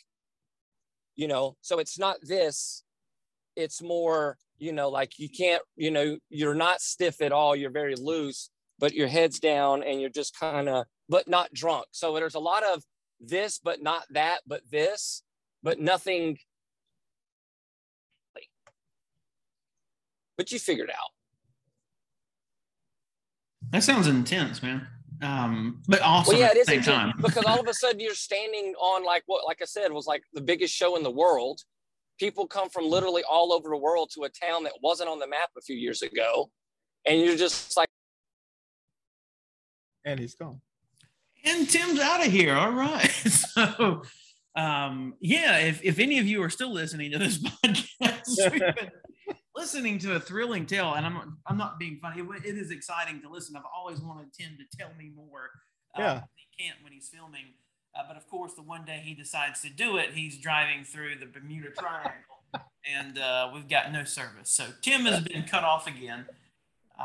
you 1.14 1.28
know, 1.28 1.56
so 1.62 1.78
it's 1.78 1.98
not 1.98 2.16
this, 2.22 2.84
it's 3.56 3.82
more, 3.82 4.36
you 4.58 4.72
know, 4.72 4.88
like 4.88 5.18
you 5.18 5.28
can't, 5.28 5.62
you 5.76 5.90
know, 5.90 6.18
you're 6.28 6.54
not 6.54 6.80
stiff 6.80 7.20
at 7.20 7.32
all, 7.32 7.56
you're 7.56 7.70
very 7.70 7.94
loose, 7.96 8.50
but 8.78 8.94
your 8.94 9.08
head's 9.08 9.40
down 9.40 9.82
and 9.82 10.00
you're 10.00 10.10
just 10.10 10.38
kind 10.38 10.68
of, 10.68 10.84
but 11.08 11.28
not 11.28 11.52
drunk. 11.52 11.86
So 11.92 12.14
there's 12.14 12.34
a 12.34 12.40
lot 12.40 12.62
of 12.64 12.82
this, 13.20 13.58
but 13.62 13.82
not 13.82 14.04
that, 14.10 14.40
but 14.46 14.62
this, 14.70 15.22
but 15.62 15.78
nothing. 15.80 16.38
But 20.36 20.52
you 20.52 20.58
figured 20.58 20.90
out. 20.90 21.10
That 23.70 23.82
sounds 23.82 24.06
intense, 24.06 24.62
man. 24.62 24.86
Um, 25.22 25.82
but 25.88 26.02
awesome 26.02 26.32
Well, 26.34 26.40
yeah, 26.40 26.46
at 26.48 26.52
it 26.52 26.54
the 26.56 26.60
is 26.60 26.66
same 26.66 26.78
intense 26.80 26.96
time. 27.14 27.22
because 27.22 27.44
all 27.46 27.58
of 27.58 27.66
a 27.66 27.72
sudden 27.72 28.00
you're 28.00 28.14
standing 28.14 28.74
on 28.78 29.02
like 29.04 29.22
what, 29.26 29.46
like 29.46 29.62
I 29.62 29.64
said, 29.64 29.90
was 29.92 30.06
like 30.06 30.22
the 30.34 30.42
biggest 30.42 30.74
show 30.74 30.94
in 30.96 31.02
the 31.02 31.10
world. 31.10 31.62
People 32.18 32.46
come 32.46 32.68
from 32.68 32.84
literally 32.86 33.22
all 33.28 33.52
over 33.52 33.70
the 33.70 33.76
world 33.78 34.10
to 34.14 34.24
a 34.24 34.28
town 34.28 34.64
that 34.64 34.74
wasn't 34.82 35.08
on 35.08 35.18
the 35.18 35.26
map 35.26 35.48
a 35.56 35.60
few 35.62 35.76
years 35.76 36.02
ago, 36.02 36.50
and 37.06 37.20
you're 37.20 37.36
just 37.36 37.76
like, 37.76 37.88
And 40.04 40.20
he's 40.20 40.34
gone. 40.34 40.60
And 41.46 41.68
Tim's 41.68 42.00
out 42.00 42.24
of 42.26 42.32
here. 42.32 42.54
All 42.54 42.72
right. 42.72 43.10
So, 43.56 44.02
um, 44.54 45.14
yeah, 45.20 45.58
if, 45.58 45.82
if 45.82 45.98
any 45.98 46.18
of 46.18 46.26
you 46.26 46.42
are 46.42 46.50
still 46.50 46.72
listening 46.72 47.12
to 47.12 47.18
this 47.18 47.38
podcast, 47.42 48.52
we've 48.52 48.60
been 48.74 48.90
listening 49.54 49.98
to 50.00 50.14
a 50.16 50.20
thrilling 50.20 50.66
tale, 50.66 50.92
and 50.94 51.06
I'm 51.06 51.38
I'm 51.46 51.56
not 51.56 51.78
being 51.78 51.98
funny. 52.02 52.20
It, 52.20 52.44
it 52.44 52.56
is 52.58 52.70
exciting 52.70 53.22
to 53.22 53.30
listen. 53.30 53.56
I've 53.56 53.62
always 53.74 54.00
wanted 54.00 54.32
Tim 54.38 54.56
to 54.58 54.78
tell 54.78 54.90
me 54.98 55.10
more. 55.14 55.50
Uh, 55.94 56.00
Yeah. 56.00 56.20
He 56.34 56.64
can't 56.64 56.82
when 56.82 56.92
he's 56.92 57.08
filming. 57.08 57.54
Uh, 57.94 58.02
but 58.06 58.16
of 58.18 58.26
course, 58.28 58.52
the 58.54 58.62
one 58.62 58.84
day 58.84 59.00
he 59.02 59.14
decides 59.14 59.62
to 59.62 59.70
do 59.70 59.96
it, 59.96 60.10
he's 60.12 60.36
driving 60.38 60.84
through 60.84 61.16
the 61.18 61.26
Bermuda 61.26 61.70
Triangle, 61.70 62.12
and 62.86 63.18
uh, 63.18 63.50
we've 63.54 63.68
got 63.68 63.90
no 63.92 64.04
service. 64.04 64.50
So 64.50 64.66
Tim 64.82 65.02
has 65.06 65.22
been 65.22 65.44
cut 65.44 65.64
off 65.64 65.86
again. 65.86 66.26
Uh, 66.98 67.02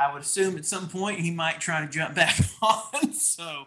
I 0.00 0.10
would 0.12 0.22
assume 0.22 0.56
at 0.56 0.64
some 0.64 0.88
point 0.88 1.20
he 1.20 1.30
might 1.32 1.60
try 1.60 1.80
to 1.80 1.88
jump 1.88 2.14
back 2.14 2.38
on. 2.62 3.12
So 3.12 3.64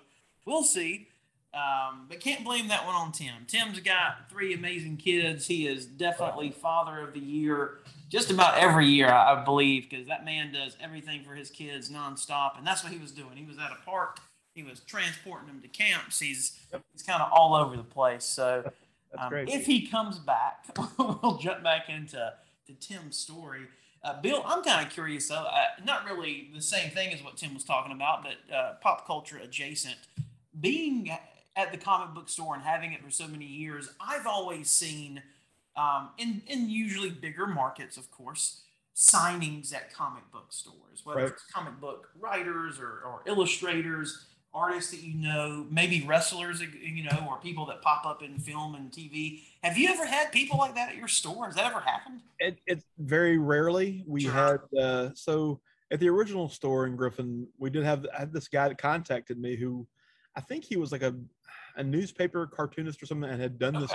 we'll 0.52 0.64
see. 0.64 1.08
Um, 1.54 2.06
but 2.08 2.22
can't 2.22 2.46
blame 2.46 2.70
that 2.70 2.86
one 2.86 2.96
on 2.96 3.12
Tim. 3.12 3.34
Tim's 3.46 3.80
got 3.82 4.30
three 4.30 4.54
amazing 4.54 4.98
kids. 4.98 5.48
He 5.48 5.68
is 5.68 5.86
definitely 5.86 6.52
father 6.52 7.00
of 7.00 7.14
the 7.14 7.20
year, 7.20 7.80
just 8.08 8.32
about 8.32 8.58
every 8.58 8.88
year, 8.88 9.10
I, 9.10 9.34
I 9.34 9.44
believe, 9.44 9.90
because 9.90 10.08
that 10.08 10.24
man 10.24 10.54
does 10.54 10.78
everything 10.82 11.24
for 11.26 11.36
his 11.36 11.50
kids 11.50 11.90
nonstop, 11.90 12.58
and 12.58 12.66
that's 12.66 12.84
what 12.84 12.94
he 12.94 13.00
was 13.00 13.12
doing. 13.12 13.36
He 13.36 13.46
was 13.46 13.58
at 13.58 13.72
a 13.72 13.86
park. 13.86 14.20
He 14.56 14.64
was 14.64 14.80
transporting 14.82 15.48
them 15.48 15.62
to 15.62 15.68
camps. 15.68 16.20
He's 16.20 16.58
he's 16.94 17.04
kind 17.04 17.22
of 17.22 17.30
all 17.34 17.54
over 17.54 17.76
the 17.76 17.84
place. 17.84 18.24
So 18.24 18.72
um, 19.18 19.34
if 19.34 19.66
he 19.66 19.88
comes 19.88 20.20
back, 20.20 20.66
we'll 20.98 21.38
jump 21.38 21.64
back 21.64 21.90
into 21.90 22.34
to 22.68 22.74
Tim's 22.76 23.18
story. 23.18 23.68
Uh, 24.04 24.20
Bill, 24.22 24.42
I'm 24.46 24.64
kind 24.64 24.86
of 24.86 24.92
curious 24.92 25.28
though. 25.28 25.36
Uh, 25.36 25.66
not 25.86 26.06
really 26.06 26.50
the 26.56 26.62
same 26.62 26.92
thing 26.92 27.14
as 27.14 27.22
what 27.22 27.36
Tim 27.36 27.54
was 27.54 27.66
talking 27.66 27.92
about, 27.92 28.24
but 28.24 28.56
uh, 28.56 28.74
pop 28.82 29.06
culture 29.06 29.38
adjacent. 29.38 29.98
Being 30.60 31.10
at 31.56 31.72
the 31.72 31.78
comic 31.78 32.14
book 32.14 32.30
store 32.30 32.56
and 32.56 32.64
having 32.64 32.94
it 32.94 33.04
for 33.04 33.12
so 33.12 33.28
many 33.28 33.46
years, 33.46 33.90
I've 34.00 34.26
always 34.28 34.70
seen, 34.70 35.22
um, 35.76 36.10
in 36.18 36.42
in 36.48 36.70
usually 36.70 37.10
bigger 37.10 37.48
markets, 37.48 37.98
of 37.98 38.10
course, 38.12 38.64
signings 38.96 39.74
at 39.74 39.94
comic 39.94 40.30
book 40.32 40.48
stores, 40.52 41.02
whether 41.06 41.22
Right. 41.22 41.32
it's 41.32 41.44
comic 41.52 41.80
book 41.80 42.10
writers 42.20 42.80
or, 42.80 43.02
or 43.06 43.22
illustrators, 43.26 44.26
artists 44.54 44.92
that 44.92 45.02
you 45.02 45.14
know, 45.14 45.66
maybe 45.70 46.06
wrestlers, 46.06 46.62
you 46.62 47.04
know, 47.04 47.26
or 47.30 47.38
people 47.40 47.66
that 47.68 47.82
pop 47.82 48.06
up 48.06 48.22
in 48.22 48.38
film 48.38 48.76
and 48.76 48.92
TV. 48.92 49.44
Have 49.64 49.78
you 49.78 49.88
ever 49.90 50.06
had 50.06 50.32
people 50.34 50.58
like 50.58 50.76
that 50.76 50.90
at 50.90 50.98
your 50.98 51.08
store? 51.08 51.46
Has 51.46 51.56
that 51.56 51.66
ever 51.66 51.80
happened? 51.80 52.22
it, 52.40 52.58
it's 52.66 52.86
very 52.98 53.38
rarely 53.38 54.04
we 54.08 54.24
had 54.24 54.58
uh 54.80 55.10
so 55.14 55.62
at 55.92 56.00
the 56.00 56.10
original 56.10 56.50
store 56.50 56.88
in 56.88 56.96
griffin 56.96 57.48
we 57.60 57.70
did 57.70 57.84
have 57.84 58.04
I 58.16 58.22
had 58.22 58.34
this 58.34 58.48
guy 58.48 58.68
that 58.68 58.80
contacted 58.80 59.38
me 59.38 59.56
who 59.56 59.86
i 60.36 60.42
think 60.42 60.64
he 60.64 60.78
was 60.78 60.92
like 60.92 61.04
a 61.04 61.16
a 61.78 61.84
newspaper 61.84 62.48
cartoonist 62.48 63.02
or 63.02 63.06
something 63.06 63.30
and 63.30 63.42
had 63.42 63.58
done 63.58 63.74
this 63.74 63.92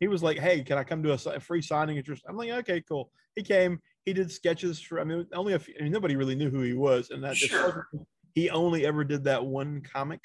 he 0.00 0.08
was 0.08 0.22
like 0.22 0.38
hey 0.38 0.62
can 0.62 0.78
i 0.78 0.84
come 0.84 1.02
to 1.02 1.12
a, 1.12 1.30
a 1.30 1.40
free 1.40 1.62
signing 1.62 1.96
your 1.96 2.16
i'm 2.28 2.36
like 2.36 2.50
okay 2.50 2.82
cool. 2.88 3.10
He 3.36 3.42
came 3.42 3.80
he 4.04 4.12
did 4.12 4.30
sketches 4.30 4.80
for 4.80 5.00
i 5.00 5.04
mean 5.04 5.26
only 5.32 5.54
a 5.54 5.58
few, 5.58 5.74
I 5.78 5.84
mean, 5.84 5.92
nobody 5.92 6.16
really 6.16 6.34
knew 6.34 6.50
who 6.50 6.62
he 6.62 6.74
was 6.74 7.10
and 7.10 7.22
that 7.24 7.36
Sure. 7.36 7.88
he 8.34 8.50
only 8.50 8.84
ever 8.84 9.04
did 9.04 9.24
that 9.24 9.44
one 9.44 9.80
comic. 9.80 10.20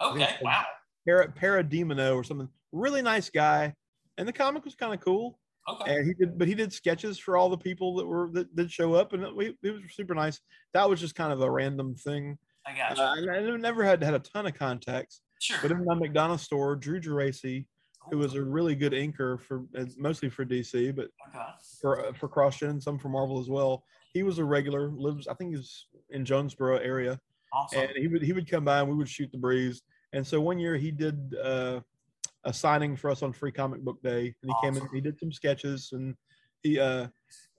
Okay, 0.00 0.36
wow. 0.42 0.64
Para, 1.06 1.32
Parademino 1.32 2.14
or 2.16 2.24
something. 2.24 2.48
Really 2.72 3.02
nice 3.02 3.30
guy. 3.30 3.74
And 4.18 4.26
the 4.26 4.32
comic 4.32 4.64
was 4.64 4.74
kind 4.74 4.92
of 4.94 5.00
cool. 5.00 5.38
Okay. 5.66 5.96
and 5.96 6.06
he 6.06 6.12
did 6.12 6.36
but 6.38 6.46
he 6.46 6.54
did 6.54 6.72
sketches 6.74 7.18
for 7.18 7.38
all 7.38 7.48
the 7.48 7.56
people 7.56 7.96
that 7.96 8.06
were 8.06 8.28
that 8.34 8.54
did 8.54 8.70
show 8.70 8.92
up 8.92 9.14
and 9.14 9.22
it, 9.22 9.34
we, 9.34 9.56
it 9.62 9.70
was 9.70 9.82
super 9.92 10.14
nice. 10.14 10.38
That 10.74 10.88
was 10.88 11.00
just 11.00 11.14
kind 11.14 11.32
of 11.32 11.40
a 11.40 11.50
random 11.50 11.94
thing 11.94 12.36
I 12.66 12.74
got 12.74 12.98
uh, 12.98 13.14
you. 13.16 13.30
and 13.30 13.52
i 13.52 13.56
never 13.56 13.84
had 13.84 14.02
had 14.02 14.14
a 14.14 14.18
ton 14.18 14.46
of 14.46 14.54
contacts 14.54 15.20
Sure. 15.40 15.58
but 15.60 15.70
in 15.72 15.84
my 15.84 15.94
McDonough 15.94 16.38
store 16.38 16.74
drew 16.74 17.00
Geraci, 17.00 17.66
who 18.10 18.16
was 18.18 18.34
a 18.34 18.42
really 18.42 18.74
good 18.74 18.92
inker 18.92 19.38
for 19.40 19.64
uh, 19.78 19.84
mostly 19.98 20.30
for 20.30 20.44
dc 20.44 20.94
but 20.96 21.08
okay. 21.28 21.44
for 21.80 22.06
uh, 22.06 22.12
for 22.12 22.28
CrossGen 22.28 22.70
and 22.70 22.82
some 22.82 22.98
for 22.98 23.08
marvel 23.08 23.38
as 23.40 23.48
well 23.48 23.84
he 24.12 24.22
was 24.22 24.38
a 24.38 24.44
regular 24.44 24.88
lives 24.90 25.26
i 25.28 25.34
think 25.34 25.54
he's 25.54 25.86
in 26.10 26.24
jonesboro 26.24 26.76
area 26.78 27.18
Awesome. 27.52 27.80
and 27.80 27.90
he 27.96 28.08
would 28.08 28.22
he 28.22 28.32
would 28.32 28.50
come 28.50 28.64
by 28.64 28.80
and 28.80 28.88
we 28.88 28.94
would 28.94 29.08
shoot 29.08 29.30
the 29.32 29.38
breeze 29.38 29.82
and 30.12 30.26
so 30.26 30.40
one 30.40 30.58
year 30.58 30.76
he 30.76 30.90
did 30.90 31.34
uh 31.42 31.80
a 32.44 32.52
signing 32.52 32.94
for 32.96 33.10
us 33.10 33.22
on 33.22 33.32
free 33.32 33.52
comic 33.52 33.80
book 33.80 34.02
day 34.02 34.34
and 34.42 34.50
he 34.50 34.54
came 34.62 34.76
in 34.76 34.86
he 34.92 35.00
did 35.00 35.18
some 35.18 35.32
sketches 35.32 35.90
and 35.92 36.14
he 36.62 36.78
uh 36.78 37.06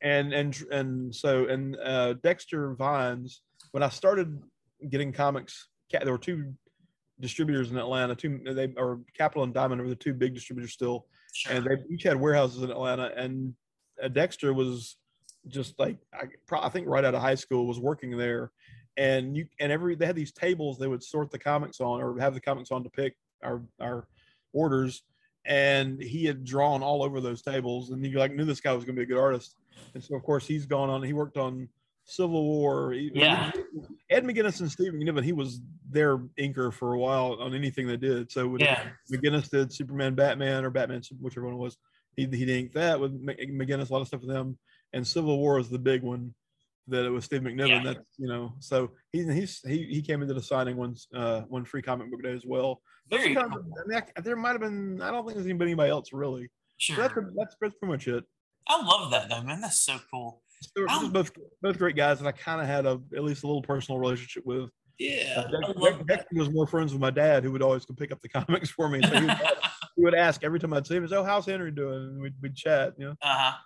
and 0.02 0.32
and 0.34 0.64
and 0.72 1.14
so 1.14 1.46
and 1.46 1.76
uh 1.84 2.14
dexter 2.24 2.74
vines 2.76 3.42
when 3.72 3.82
i 3.84 3.90
started 3.90 4.40
getting 4.90 5.12
comics 5.12 5.68
there 5.92 6.12
were 6.12 6.18
two 6.18 6.54
distributors 7.22 7.72
in 7.72 7.78
atlanta 7.78 8.14
two 8.14 8.42
they 8.44 8.74
or 8.76 9.00
capital 9.18 9.44
and 9.44 9.54
diamond 9.54 9.82
were 9.82 9.88
the 9.88 9.96
two 9.96 10.14
big 10.14 10.34
distributors 10.34 10.74
still 10.74 11.06
sure. 11.36 11.54
and 11.54 11.66
they 11.66 11.94
each 11.94 12.04
had 12.04 12.20
warehouses 12.20 12.64
in 12.64 12.72
Atlanta. 12.72 13.12
And 13.16 13.54
uh, 14.02 14.08
Dexter 14.08 14.54
was 14.54 14.98
just 15.48 15.78
like 15.78 15.98
I, 16.14 16.26
I 16.58 16.70
think 16.70 16.88
right 16.88 17.06
out 17.06 17.16
of 17.16 17.22
high 17.22 17.36
school 17.36 17.68
was 17.68 17.80
working 17.80 18.18
there, 18.18 18.52
and 18.98 19.38
you 19.38 19.48
and 19.60 19.72
every 19.72 19.96
they 19.96 20.06
had 20.06 20.16
these 20.16 20.32
tables 20.32 20.78
they 20.78 20.88
would 20.88 21.04
sort 21.04 21.30
the 21.32 21.40
comics 21.40 21.80
on 21.80 22.02
or 22.02 22.18
have 22.20 22.34
the 22.34 22.42
comics 22.42 22.72
on 22.72 22.84
to 22.84 22.90
pick 22.90 23.16
our 23.44 23.62
our 23.80 24.08
orders, 24.54 25.04
and 25.46 26.02
he 26.02 26.26
had 26.26 26.44
drawn 26.44 26.82
all 26.82 27.04
over 27.04 27.22
those 27.22 27.42
tables, 27.42 27.92
and 27.92 28.04
you 28.04 28.18
like 28.18 28.34
knew 28.34 28.46
this 28.46 28.62
guy 28.62 28.74
was 28.74 28.86
going 28.86 28.96
to 28.96 29.00
be 29.00 29.04
a 29.04 29.16
good 29.16 29.22
artist, 29.22 29.56
and 29.94 30.04
so 30.04 30.16
of 30.16 30.24
course 30.24 30.48
he's 30.48 30.66
gone 30.66 30.90
on. 30.90 31.04
He 31.04 31.14
worked 31.14 31.38
on 31.38 31.70
Civil 32.06 32.44
War. 32.44 32.92
He, 32.92 33.12
Yeah. 33.14 33.52
Ed 34.10 34.24
McGuinness 34.24 34.60
and 34.60 34.72
Steve 34.72 34.94
McNiven, 34.94 35.24
he 35.24 35.34
was 35.34 35.62
their 35.90 36.18
inker 36.40 36.72
for 36.72 36.94
a 36.94 37.00
while 37.00 37.38
on 37.40 37.54
anything 37.56 37.88
they 37.88 37.98
did. 37.98 38.32
So 38.32 38.48
when 38.48 38.62
Yeah. 38.62 38.88
McGuinness 39.12 39.50
did 39.50 39.74
Superman, 39.74 40.14
Batman, 40.14 40.64
or 40.64 40.70
Batman, 40.70 41.02
whichever 41.20 41.46
one 41.48 41.56
it 41.56 41.58
was, 41.58 41.78
he 42.16 42.26
he 42.28 42.60
inked 42.60 42.76
that 42.76 43.00
with 43.00 43.20
McGuinness, 43.26 43.90
a 43.90 43.94
lot 43.94 44.02
of 44.02 44.08
stuff 44.08 44.22
with 44.22 44.30
them. 44.30 44.58
And 44.94 45.06
Civil 45.06 45.38
War 45.40 45.60
is 45.60 45.70
the 45.70 45.80
big 45.80 46.04
one 46.04 46.34
that 46.88 47.04
it 47.04 47.10
was 47.10 47.26
Steve 47.26 47.42
McNiven. 47.42 47.68
Yeah. 47.68 47.84
That's 47.84 48.10
you 48.18 48.28
know, 48.28 48.54
so 48.60 48.92
he 49.12 49.24
he's 49.24 49.60
he 49.62 49.86
he 49.86 50.02
came 50.04 50.22
into 50.22 50.36
the 50.36 50.42
signing 50.42 50.78
one 50.78 50.96
uh 51.16 51.42
one 51.42 51.66
free 51.66 51.82
comic 51.82 52.12
book 52.12 52.22
day 52.22 52.32
as 52.34 52.46
well. 52.46 52.82
Very 53.10 53.34
cool. 53.34 53.44
I 53.44 53.88
mean, 53.88 54.02
I, 54.16 54.22
there 54.22 54.36
might 54.36 54.52
have 54.52 54.62
been. 54.62 55.02
I 55.02 55.10
don't 55.12 55.26
think 55.26 55.36
there's 55.36 55.48
anybody, 55.48 55.72
anybody 55.72 55.90
else 55.90 56.14
really. 56.14 56.44
So 56.80 56.94
Sure. 56.94 56.96
that's, 57.08 57.14
that's 57.16 57.56
that's 57.60 57.76
pretty 57.76 57.92
much 57.92 58.08
it. 58.08 58.24
I 58.68 58.82
love 58.84 59.10
that 59.12 59.30
though, 59.30 59.42
man. 59.44 59.62
That's 59.62 59.82
so 59.82 59.98
cool. 60.12 60.42
They 60.76 60.82
were 60.82 60.90
I 60.90 61.00
just 61.00 61.14
both 61.14 61.32
both 61.62 61.78
great 61.78 61.96
guys 61.96 62.20
and 62.20 62.28
I 62.28 62.32
kind 62.32 62.62
of 62.62 62.68
had 62.68 62.86
a 62.86 63.00
at 63.16 63.24
least 63.24 63.44
a 63.44 63.48
little 63.48 63.62
personal 63.62 64.00
relationship 64.00 64.46
with. 64.46 64.70
Yeah. 64.98 65.44
Uh, 65.46 65.52
Dex- 65.90 66.04
Dex- 66.08 66.24
was 66.34 66.50
more 66.50 66.66
friends 66.66 66.94
with 66.94 67.02
my 67.02 67.10
dad, 67.12 67.44
who 67.44 67.52
would 67.52 67.62
always 67.62 67.84
come 67.86 67.96
pick 67.98 68.12
up 68.14 68.22
the 68.22 68.30
comics 68.40 68.70
for 68.70 68.88
me. 68.88 69.02
So 69.02 69.10
he 69.20 69.26
would, 69.26 69.38
he 69.98 70.04
would 70.04 70.16
ask 70.16 70.44
every 70.44 70.60
time 70.60 70.74
I'd 70.74 70.88
see 70.88 70.96
him, 70.96 71.08
"Oh, 71.12 71.24
how's 71.24 71.46
Henry 71.46 71.72
doing?" 71.72 71.94
And 71.96 72.22
we'd, 72.22 72.34
we'd 72.42 72.56
chat. 72.56 72.94
You 72.98 73.08
know, 73.08 73.16
Uh-huh. 73.22 73.58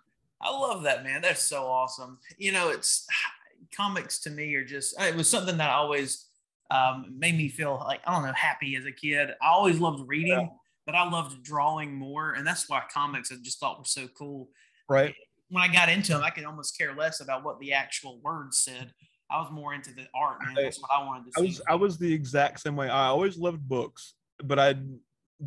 I 0.42 0.50
love 0.52 0.84
that, 0.84 1.04
man. 1.04 1.22
That's 1.22 1.42
so 1.44 1.66
awesome. 1.66 2.18
You 2.38 2.52
know, 2.52 2.70
it's 2.70 3.06
comics 3.76 4.20
to 4.22 4.30
me 4.30 4.56
are 4.56 4.64
just 4.66 5.00
it 5.00 5.16
was 5.16 5.30
something 5.30 5.58
that 5.58 5.70
always 5.70 6.26
um, 6.72 7.14
made 7.18 7.36
me 7.38 7.50
feel 7.50 7.76
like 7.86 8.02
I 8.08 8.14
don't 8.14 8.24
know 8.26 8.34
happy 8.34 8.76
as 8.76 8.86
a 8.86 8.92
kid. 8.92 9.30
I 9.42 9.50
always 9.50 9.80
loved 9.80 10.08
reading, 10.08 10.30
Yeah. 10.32 10.48
but 10.86 10.96
I 10.96 11.08
loved 11.10 11.44
drawing 11.44 11.94
more, 11.94 12.34
and 12.34 12.46
that's 12.48 12.68
why 12.70 12.82
comics 12.92 13.32
I 13.32 13.36
just 13.44 13.60
thought 13.60 13.78
were 13.78 13.86
so 13.86 14.08
cool. 14.18 14.50
right? 14.88 15.14
When 15.50 15.64
I 15.64 15.68
got 15.68 15.90
into 15.90 16.14
them, 16.14 16.24
I 16.24 16.30
could 16.30 16.44
almost 16.46 16.78
care 16.78 16.96
less 16.96 17.22
about 17.22 17.44
what 17.44 17.60
the 17.60 17.74
actual 17.74 18.20
words 18.22 18.60
said. 18.60 18.94
I 19.32 19.40
was 19.42 19.52
more 19.52 19.74
into 19.74 19.94
the 19.94 20.08
art, 20.16 20.40
man. 20.44 20.56
That's 20.56 20.82
what 20.82 20.90
I 20.92 21.04
wanted 21.04 21.32
to 21.34 21.40
I 21.40 21.42
see. 21.42 21.48
was 21.48 21.62
I 21.68 21.76
was 21.76 21.98
the 21.98 22.12
exact 22.12 22.60
same 22.62 22.76
way. 22.76 22.90
I 22.90 23.08
always 23.08 23.38
loved 23.38 23.68
books, 23.68 24.14
but 24.44 24.58
I 24.60 24.76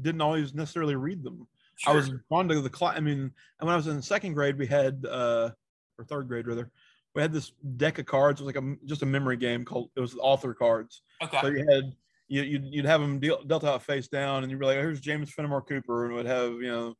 didn't 0.00 0.20
always 0.20 0.54
necessarily 0.54 0.94
read 0.96 1.22
them. 1.22 1.46
I 1.86 1.92
was 1.92 2.06
Sure. 2.06 2.24
fond 2.28 2.50
of 2.52 2.62
the 2.62 2.70
class. 2.70 2.96
I 2.96 3.00
mean, 3.00 3.18
and 3.20 3.32
when 3.60 3.70
I 3.72 3.76
was 3.76 3.88
in 3.88 4.00
second 4.02 4.34
grade, 4.34 4.56
we 4.56 4.66
had 4.66 5.04
uh, 5.08 5.50
or 5.98 6.04
third 6.04 6.28
grade 6.28 6.46
rather, 6.46 6.70
we 7.14 7.22
had 7.22 7.32
this 7.32 7.50
deck 7.76 7.98
of 7.98 8.06
cards. 8.06 8.40
It 8.40 8.44
was 8.44 8.54
like 8.54 8.62
a 8.64 8.76
just 8.86 9.02
a 9.02 9.06
memory 9.06 9.36
game 9.36 9.64
called 9.64 9.90
it 9.96 10.00
was 10.00 10.16
author 10.20 10.54
cards. 10.54 11.02
okay. 11.22 11.40
So 11.40 11.48
you 11.48 11.66
had 11.68 11.92
you 12.28 12.42
you'd, 12.42 12.64
you'd 12.66 12.84
have 12.84 13.00
them 13.00 13.18
deal, 13.18 13.42
dealt 13.42 13.64
out 13.64 13.82
face 13.82 14.06
down, 14.08 14.42
and 14.44 14.50
you'd 14.50 14.60
be 14.60 14.66
like, 14.66 14.78
"Here's 14.78 15.00
James 15.00 15.32
Fenimore 15.32 15.62
Cooper," 15.62 16.04
and 16.04 16.12
it 16.14 16.16
would 16.16 16.26
have 16.26 16.52
you 16.54 16.68
know, 16.70 16.94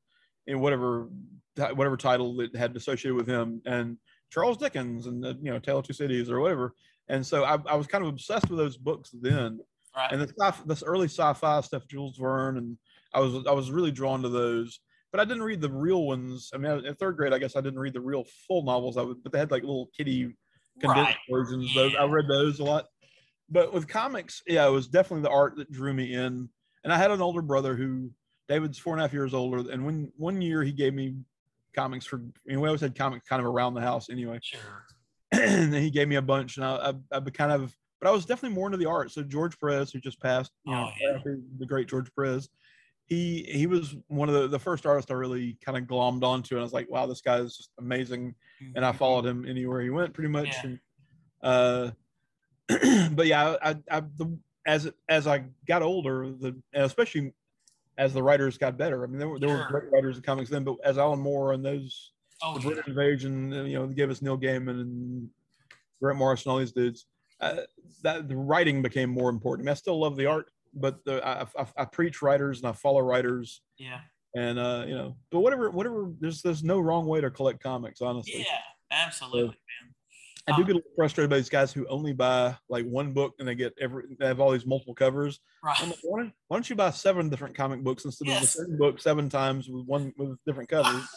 in 0.47 0.61
whatever 0.61 1.09
whatever 1.57 1.97
title 1.97 2.37
that 2.37 2.57
had 2.57 2.75
associated 2.77 3.15
with 3.15 3.27
him, 3.27 3.61
and 3.67 3.99
Charles 4.31 4.57
Dickens, 4.57 5.07
and 5.07 5.23
the, 5.23 5.39
you 5.43 5.51
know, 5.51 5.59
Tale 5.59 5.79
of 5.79 5.87
Two 5.87 5.93
Cities 5.93 6.31
or 6.31 6.41
whatever. 6.41 6.75
And 7.09 7.27
so 7.27 7.45
I, 7.45 7.59
I 7.67 7.75
was 7.75 7.87
kind 7.87 8.03
of 8.03 8.09
obsessed 8.09 8.49
with 8.49 8.59
those 8.59 8.77
books 8.77 9.11
then, 9.13 9.61
right. 9.97 10.11
and 10.13 10.21
the 10.21 10.33
sci- 10.39 10.63
this 10.67 10.83
early 10.83 11.07
sci-fi 11.09 11.61
stuff, 11.61 11.87
Jules 11.89 12.17
Verne, 12.17 12.57
and 12.57 12.79
I 13.13 13.21
was 13.21 13.47
I 13.47 13.53
was 13.53 13.71
really 13.71 13.91
drawn 13.91 14.23
to 14.23 14.29
those. 14.29 14.81
But 15.11 15.21
I 15.21 15.27
didn't 15.27 15.43
read 15.43 15.61
the 15.61 15.71
real 15.71 16.07
ones. 16.07 16.51
I 16.55 16.57
mean, 16.57 16.87
in 16.87 16.95
third 16.95 17.19
grade, 17.19 17.35
I 17.35 17.39
guess 17.39 17.55
I 17.55 17.61
didn't 17.61 17.81
read 17.81 17.93
the 17.93 18.01
real 18.01 18.25
full 18.49 18.63
novels. 18.63 18.97
I 18.97 19.03
would, 19.03 19.23
but 19.23 19.31
they 19.31 19.39
had 19.39 19.51
like 19.51 19.63
little 19.63 19.91
kitty 19.95 20.35
condensed 20.81 21.11
Right. 21.11 21.17
versions. 21.31 21.75
Those 21.75 21.95
I 21.95 22.05
read 22.07 22.29
those 22.29 22.61
a 22.61 22.65
lot. 22.65 22.87
But 23.51 23.75
with 23.75 23.87
comics, 23.87 24.43
yeah, 24.47 24.67
it 24.67 24.71
was 24.71 24.89
definitely 24.89 25.25
the 25.25 25.35
art 25.35 25.57
that 25.57 25.71
drew 25.71 25.93
me 25.93 26.15
in. 26.15 26.49
And 26.85 26.93
I 26.93 26.97
had 26.97 27.11
an 27.11 27.21
older 27.21 27.43
brother 27.43 27.77
who 27.77 28.11
David's 28.53 28.79
four 28.79 28.93
and 28.93 29.01
a 29.01 29.05
half 29.05 29.15
years 29.15 29.33
older. 29.33 29.71
And 29.71 29.85
when 29.87 30.13
one 30.17 30.43
year 30.43 30.63
he 30.63 30.73
gave 30.73 30.93
me 30.93 31.15
comics 31.75 32.05
for, 32.05 32.17
I 32.17 32.21
mean, 32.51 32.61
we 32.61 32.69
always 32.69 32.83
had 32.83 32.95
comics 32.95 33.27
kind 33.27 33.41
of 33.41 33.47
around 33.47 33.73
the 33.73 33.81
house 33.81 34.11
anyway. 34.11 34.41
Sure. 34.43 34.85
and 35.33 35.73
then 35.73 35.81
he 35.83 35.91
gave 35.91 36.07
me 36.07 36.17
a 36.17 36.23
bunch, 36.23 36.59
and 36.59 36.67
I, 36.67 36.91
I, 36.91 37.17
I 37.17 37.21
be 37.21 37.31
kind 37.31 37.51
of, 37.51 37.75
but 37.99 38.09
I 38.09 38.13
was 38.13 38.27
definitely 38.27 38.55
more 38.55 38.67
into 38.67 38.77
the 38.77 38.85
art. 38.91 39.11
So 39.11 39.23
George 39.23 39.59
Perez, 39.59 39.91
who 39.91 40.01
just 40.01 40.21
passed, 40.21 40.53
you 40.67 40.73
know, 40.75 40.91
Oh, 40.91 40.93
yeah. 41.01 41.35
the 41.59 41.65
great 41.65 41.89
George 41.89 42.15
Perez, 42.15 42.51
he 43.07 43.45
he 43.51 43.67
was 43.67 43.97
one 44.09 44.29
of 44.29 44.35
the 44.35 44.49
the 44.49 44.59
first 44.59 44.85
artists 44.85 45.11
I 45.11 45.15
really 45.15 45.57
kind 45.65 45.79
of 45.79 45.85
glommed 45.85 46.23
onto, 46.23 46.55
and 46.55 46.61
I 46.61 46.65
was 46.65 46.75
like, 46.75 46.91
wow, 46.91 47.07
this 47.07 47.23
guy 47.23 47.39
is 47.39 47.57
just 47.57 47.71
amazing. 47.79 48.35
And 48.77 48.85
I 48.85 48.93
followed 48.93 49.25
him 49.25 49.47
anywhere 49.47 49.81
he 49.81 49.91
went, 49.91 50.13
pretty 50.13 50.29
much. 50.31 50.49
Yeah. 50.49 50.63
And, 50.65 50.81
uh, 51.43 53.09
but 53.15 53.27
yeah, 53.27 53.57
I, 53.63 53.77
I, 53.91 54.01
the, 54.01 54.39
as 54.67 54.91
as 55.09 55.27
I 55.27 55.45
got 55.67 55.83
older, 55.83 56.31
the 56.31 56.61
especially 56.75 57.33
as 57.99 58.15
the 58.15 58.23
writers 58.23 58.59
got 58.59 58.77
better. 58.79 59.05
I 59.05 59.07
mean, 59.07 59.19
there 59.19 59.29
were 59.29 59.39
there 59.39 59.49
were 59.49 59.67
great 59.69 59.93
writers 59.93 60.17
in 60.17 60.23
comics 60.23 60.51
then, 60.51 60.65
but 60.65 60.77
as 60.85 60.99
Alan 60.99 61.21
Moore 61.21 61.53
and 61.53 61.65
those 61.65 62.13
Oh, 62.43 62.55
the 62.55 62.61
yeah. 62.61 62.67
British 62.67 62.89
Invasion, 62.89 63.53
uh, 63.53 63.63
you 63.63 63.79
know, 63.79 63.87
gave 63.87 64.11
us 64.11 64.21
Neil 64.21 64.37
Gaiman 64.37 64.81
and 64.81 65.29
Grant 66.01 66.19
Morrison, 66.19 66.51
all 66.51 66.59
these 66.59 66.73
dudes. 66.73 67.07
Uh, 67.41 67.59
that 68.03 68.29
the 68.29 68.37
writing 68.37 68.83
became 68.83 69.11
more 69.11 69.31
important. 69.31 69.65
I, 69.65 69.67
mean, 69.67 69.73
I 69.73 69.75
still 69.75 70.01
love 70.01 70.17
the 70.17 70.27
art, 70.27 70.51
but 70.75 71.05
the, 71.05 71.25
I, 71.27 71.43
I, 71.59 71.67
I 71.77 71.85
preach 71.85 72.23
writers 72.23 72.59
and 72.59 72.69
I 72.69 72.73
follow 72.73 73.01
writers, 73.01 73.63
yeah. 73.79 74.01
and 74.35 74.59
uh, 74.59 74.85
you 74.87 74.95
know, 74.95 75.17
but 75.31 75.41
whatever, 75.41 75.71
whatever. 75.71 76.11
There's 76.21 76.43
there's 76.43 76.63
no 76.63 76.81
wrong 76.81 77.07
way 77.07 77.21
to 77.21 77.31
collect 77.31 77.63
comics, 77.63 78.01
honestly. 78.01 78.41
Yeah. 78.41 78.59
Absolutely, 78.93 79.47
man. 79.47 79.95
I 80.49 80.57
do 80.57 80.65
get 80.65 80.73
a 80.73 80.75
little 80.77 80.91
frustrated 80.97 81.31
by 81.31 81.37
these 81.37 81.49
guys 81.49 81.73
who 81.73 81.87
only 81.87 82.13
buy 82.13 82.57
like 82.69 82.85
one 82.85 83.13
book 83.13 83.35
and 83.39 83.47
they 83.47 83.55
get 83.55 83.75
every 83.81 84.05
they 84.19 84.27
have 84.27 84.41
all 84.41 84.51
these 84.51 84.67
multiple 84.67 84.95
covers. 84.95 85.39
Right. 85.65 85.81
I'm 85.81 85.91
like, 85.91 85.99
why 86.03 86.21
don't, 86.21 86.33
why 86.49 86.57
don't 86.57 86.69
you 86.69 86.75
buy 86.75 86.91
seven 86.91 87.29
different 87.29 87.55
comic 87.55 87.83
books 87.85 88.05
instead 88.05 88.29
of 88.29 88.41
the 88.41 88.47
same 88.47 88.77
book 88.77 89.01
seven 89.01 89.29
times 89.29 89.69
with 89.69 89.87
one 89.87 90.13
with 90.17 90.37
different 90.45 90.69
covers? 90.69 91.07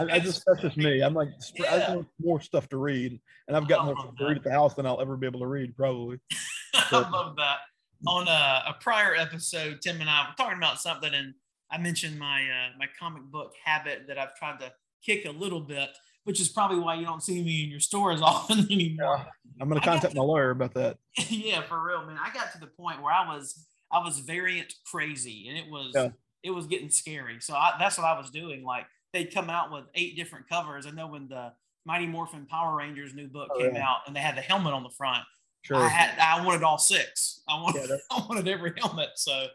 I, 0.00 0.16
I 0.16 0.18
just 0.18 0.42
that's 0.46 0.60
just 0.60 0.76
me. 0.76 1.02
I'm 1.02 1.14
like 1.14 1.28
sp- 1.38 1.70
I 1.70 1.78
just 1.78 1.94
want 1.94 2.08
more 2.20 2.40
stuff 2.40 2.68
to 2.70 2.76
read, 2.76 3.20
and 3.48 3.56
I've 3.56 3.68
got 3.68 3.84
more 3.84 3.96
stuff 3.98 4.16
to 4.16 4.26
read 4.26 4.36
at 4.38 4.44
the 4.44 4.52
house 4.52 4.74
than 4.74 4.86
I'll 4.86 5.00
ever 5.00 5.16
be 5.16 5.26
able 5.26 5.40
to 5.40 5.46
read 5.46 5.76
probably. 5.76 6.18
I 6.74 7.08
love 7.10 7.36
that. 7.36 7.58
On 8.06 8.26
a, 8.26 8.64
a 8.70 8.76
prior 8.80 9.14
episode, 9.14 9.80
Tim 9.80 10.00
and 10.00 10.10
I 10.10 10.26
were 10.28 10.34
talking 10.36 10.58
about 10.58 10.80
something, 10.80 11.14
and 11.14 11.34
I 11.70 11.78
mentioned 11.78 12.18
my 12.18 12.42
uh, 12.42 12.76
my 12.78 12.86
comic 12.98 13.22
book 13.22 13.52
habit 13.64 14.02
that 14.08 14.18
I've 14.18 14.34
tried 14.34 14.58
to 14.60 14.72
kick 15.04 15.24
a 15.26 15.30
little 15.30 15.60
bit, 15.60 15.90
which 16.24 16.40
is 16.40 16.48
probably 16.48 16.78
why 16.78 16.94
you 16.94 17.04
don't 17.04 17.22
see 17.22 17.42
me 17.42 17.64
in 17.64 17.70
your 17.70 17.80
store 17.80 18.12
as 18.12 18.22
often 18.22 18.60
anymore. 18.70 19.26
I'm 19.60 19.68
gonna 19.68 19.80
I 19.80 19.84
got 19.84 19.92
contact 19.92 20.14
my 20.14 20.22
lawyer 20.22 20.50
about 20.50 20.74
that. 20.74 20.98
yeah, 21.28 21.62
for 21.62 21.82
real, 21.82 22.04
man. 22.04 22.18
I 22.20 22.32
got 22.32 22.52
to 22.52 22.58
the 22.60 22.66
point 22.66 23.02
where 23.02 23.12
I 23.12 23.26
was 23.34 23.66
I 23.92 23.98
was 24.02 24.18
variant 24.20 24.72
crazy, 24.90 25.48
and 25.48 25.58
it 25.58 25.68
was 25.70 25.92
Yeah. 25.94 26.08
it 26.42 26.50
was 26.50 26.66
getting 26.66 26.88
scary. 26.90 27.38
So 27.40 27.54
I, 27.54 27.74
that's 27.78 27.98
what 27.98 28.06
I 28.06 28.18
was 28.18 28.30
doing. 28.30 28.64
Like 28.64 28.86
they'd 29.12 29.32
come 29.32 29.50
out 29.50 29.70
with 29.72 29.84
eight 29.94 30.16
different 30.16 30.48
covers. 30.48 30.86
I 30.86 30.90
know 30.90 31.06
when 31.08 31.28
the 31.28 31.52
Mighty 31.84 32.06
Morphin 32.06 32.46
Power 32.46 32.76
Rangers 32.76 33.12
new 33.14 33.28
book 33.28 33.48
Oh, 33.52 33.58
came 33.58 33.74
yeah. 33.74 33.86
out, 33.88 33.98
and 34.06 34.14
they 34.16 34.20
had 34.20 34.36
the 34.36 34.40
helmet 34.40 34.72
on 34.72 34.82
the 34.82 34.90
front. 34.90 35.24
Sure. 35.62 35.76
I 35.76 35.88
had 35.88 36.18
I 36.18 36.44
wanted 36.44 36.62
all 36.62 36.78
six. 36.78 37.42
I 37.48 37.60
wanted 37.60 37.88
Yeah, 37.88 37.96
I 38.10 38.24
wanted 38.28 38.48
every 38.48 38.72
helmet. 38.78 39.10
So, 39.16 39.46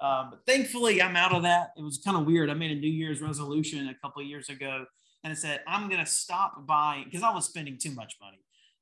um, 0.00 0.28
but 0.30 0.40
thankfully 0.46 1.02
I'm 1.02 1.16
out 1.16 1.32
of 1.34 1.42
that. 1.42 1.70
It 1.76 1.82
was 1.82 1.98
kind 2.04 2.16
of 2.16 2.24
weird. 2.24 2.48
I 2.50 2.54
made 2.54 2.70
a 2.70 2.80
New 2.80 2.88
Year's 2.88 3.20
resolution 3.20 3.88
a 3.88 3.94
couple 3.94 4.22
of 4.22 4.28
years 4.28 4.48
ago, 4.48 4.84
and 5.24 5.32
I 5.32 5.34
said 5.36 5.60
I'm 5.66 5.88
gonna 5.88 6.06
stop 6.06 6.66
buying 6.66 7.04
because 7.04 7.22
I 7.22 7.32
was 7.34 7.46
spending 7.46 7.78
too 7.78 7.92
much 7.92 8.16
money. 8.20 8.38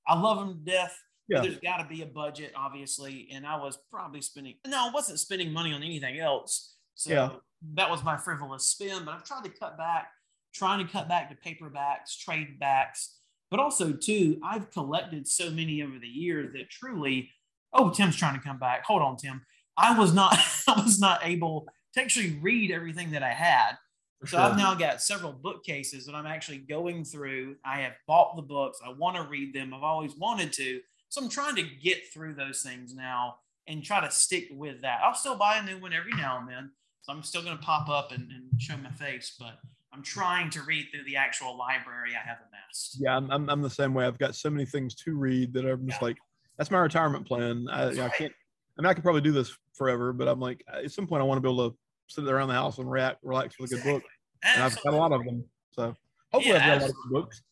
I 0.06 0.18
love 0.18 0.38
them 0.38 0.58
to 0.64 0.70
death. 0.70 0.96
Yeah. 1.28 1.42
There's 1.42 1.58
got 1.58 1.76
to 1.76 1.84
be 1.86 2.00
a 2.00 2.06
budget, 2.06 2.52
obviously, 2.56 3.28
and 3.32 3.46
I 3.46 3.56
was 3.56 3.78
probably 3.90 4.22
spending. 4.22 4.54
No, 4.66 4.88
I 4.88 4.90
wasn't 4.94 5.20
spending 5.20 5.52
money 5.52 5.74
on 5.74 5.82
anything 5.82 6.18
else. 6.18 6.74
So 6.94 7.10
Yeah. 7.12 7.30
that 7.74 7.90
was 7.90 8.02
my 8.02 8.16
frivolous 8.16 8.64
spend. 8.66 9.04
But 9.04 9.14
I've 9.16 9.24
tried 9.24 9.44
to 9.44 9.50
cut 9.50 9.76
back, 9.76 10.08
trying 10.54 10.86
to 10.86 10.90
cut 10.90 11.06
back 11.06 11.28
to 11.28 11.36
paperbacks, 11.36 12.18
trade 12.18 12.58
backs, 12.58 13.18
but 13.50 13.60
also 13.60 13.92
too, 13.92 14.40
I've 14.42 14.70
collected 14.70 15.28
so 15.28 15.50
many 15.50 15.82
over 15.82 15.98
the 15.98 16.08
years 16.08 16.54
that 16.54 16.70
truly, 16.70 17.30
oh, 17.74 17.90
Tim's 17.90 18.16
trying 18.16 18.34
to 18.36 18.40
come 18.40 18.58
back. 18.58 18.84
Hold 18.86 19.02
on, 19.02 19.18
Tim. 19.18 19.44
I 19.76 19.98
was 19.98 20.14
not, 20.14 20.34
I 20.66 20.80
was 20.82 20.98
not 20.98 21.20
able 21.24 21.68
to 21.94 22.00
actually 22.00 22.38
read 22.40 22.70
everything 22.70 23.10
that 23.10 23.22
I 23.22 23.34
had. 23.34 23.72
For 24.20 24.26
So 24.26 24.36
sure. 24.36 24.40
I've 24.46 24.56
now 24.56 24.74
got 24.74 25.00
several 25.02 25.32
bookcases 25.32 26.06
that 26.06 26.14
I'm 26.14 26.26
actually 26.26 26.58
going 26.58 27.04
through. 27.04 27.56
I 27.64 27.80
have 27.82 27.94
bought 28.06 28.36
the 28.36 28.42
books. 28.42 28.78
I 28.84 28.90
want 28.92 29.16
to 29.16 29.22
read 29.22 29.54
them. 29.54 29.72
I've 29.74 29.82
always 29.82 30.16
wanted 30.16 30.52
to. 30.54 30.80
So 31.08 31.22
I'm 31.22 31.28
trying 31.28 31.56
to 31.56 31.62
get 31.62 32.12
through 32.12 32.34
those 32.34 32.62
things 32.62 32.94
now 32.94 33.36
and 33.66 33.82
try 33.82 34.00
to 34.00 34.10
stick 34.10 34.48
with 34.52 34.82
that. 34.82 35.00
I'll 35.02 35.14
still 35.14 35.36
buy 35.36 35.58
a 35.58 35.62
new 35.64 35.78
one 35.80 35.92
every 35.92 36.12
now 36.12 36.38
and 36.40 36.48
then. 36.48 36.70
So 37.02 37.12
I'm 37.12 37.22
still 37.22 37.42
going 37.42 37.56
to 37.56 37.62
pop 37.62 37.88
up 37.88 38.12
and, 38.12 38.30
and 38.30 38.60
show 38.60 38.76
my 38.76 38.90
face, 38.90 39.34
but 39.38 39.58
I'm 39.92 40.02
trying 40.02 40.50
to 40.50 40.62
read 40.62 40.86
through 40.92 41.04
the 41.04 41.16
actual 41.16 41.56
library 41.56 42.10
I 42.14 42.26
have 42.26 42.38
amassed. 42.48 42.98
yeah, 43.00 43.16
I'm, 43.16 43.30
I'm 43.30 43.48
I'm 43.48 43.62
the 43.62 43.70
same 43.70 43.94
way. 43.94 44.04
I've 44.04 44.18
got 44.18 44.34
so 44.34 44.50
many 44.50 44.66
things 44.66 44.94
to 44.96 45.14
read 45.14 45.52
that 45.54 45.64
I'm 45.64 45.86
just 45.88 46.00
Yeah. 46.02 46.08
like, 46.08 46.16
that's 46.58 46.70
my 46.70 46.78
retirement 46.78 47.26
plan. 47.26 47.66
I, 47.70 47.84
That's 47.86 47.98
I 47.98 48.08
can't. 48.10 48.32
I 48.78 48.82
mean, 48.82 48.90
I 48.90 48.94
could 48.94 49.02
probably 49.04 49.22
do 49.22 49.32
this 49.32 49.56
forever, 49.74 50.12
but 50.12 50.28
I'm 50.28 50.40
like, 50.40 50.62
at 50.72 50.90
some 50.92 51.06
point, 51.06 51.22
I 51.22 51.24
want 51.24 51.38
to 51.38 51.40
be 51.42 51.48
able 51.52 51.70
to 51.70 51.76
sit 52.08 52.26
around 52.26 52.48
the 52.48 52.54
house 52.54 52.78
and 52.78 52.90
react, 52.90 53.22
relax 53.22 53.58
with 53.58 53.72
a 53.72 53.76
good 53.76 53.84
book. 53.84 54.02
And 54.42 54.62
I've 54.62 54.82
got 54.82 54.94
a 54.94 54.96
lot 54.96 55.12
of 55.12 55.24
them. 55.24 55.44
So 55.72 55.94
hopefully, 56.32 56.54
Yeah, 56.54 56.74
I've 56.74 56.80
got 56.80 56.80
a 56.80 56.84
lot 56.86 56.90
of 56.90 56.96
good 56.96 57.12
books. 57.12 57.42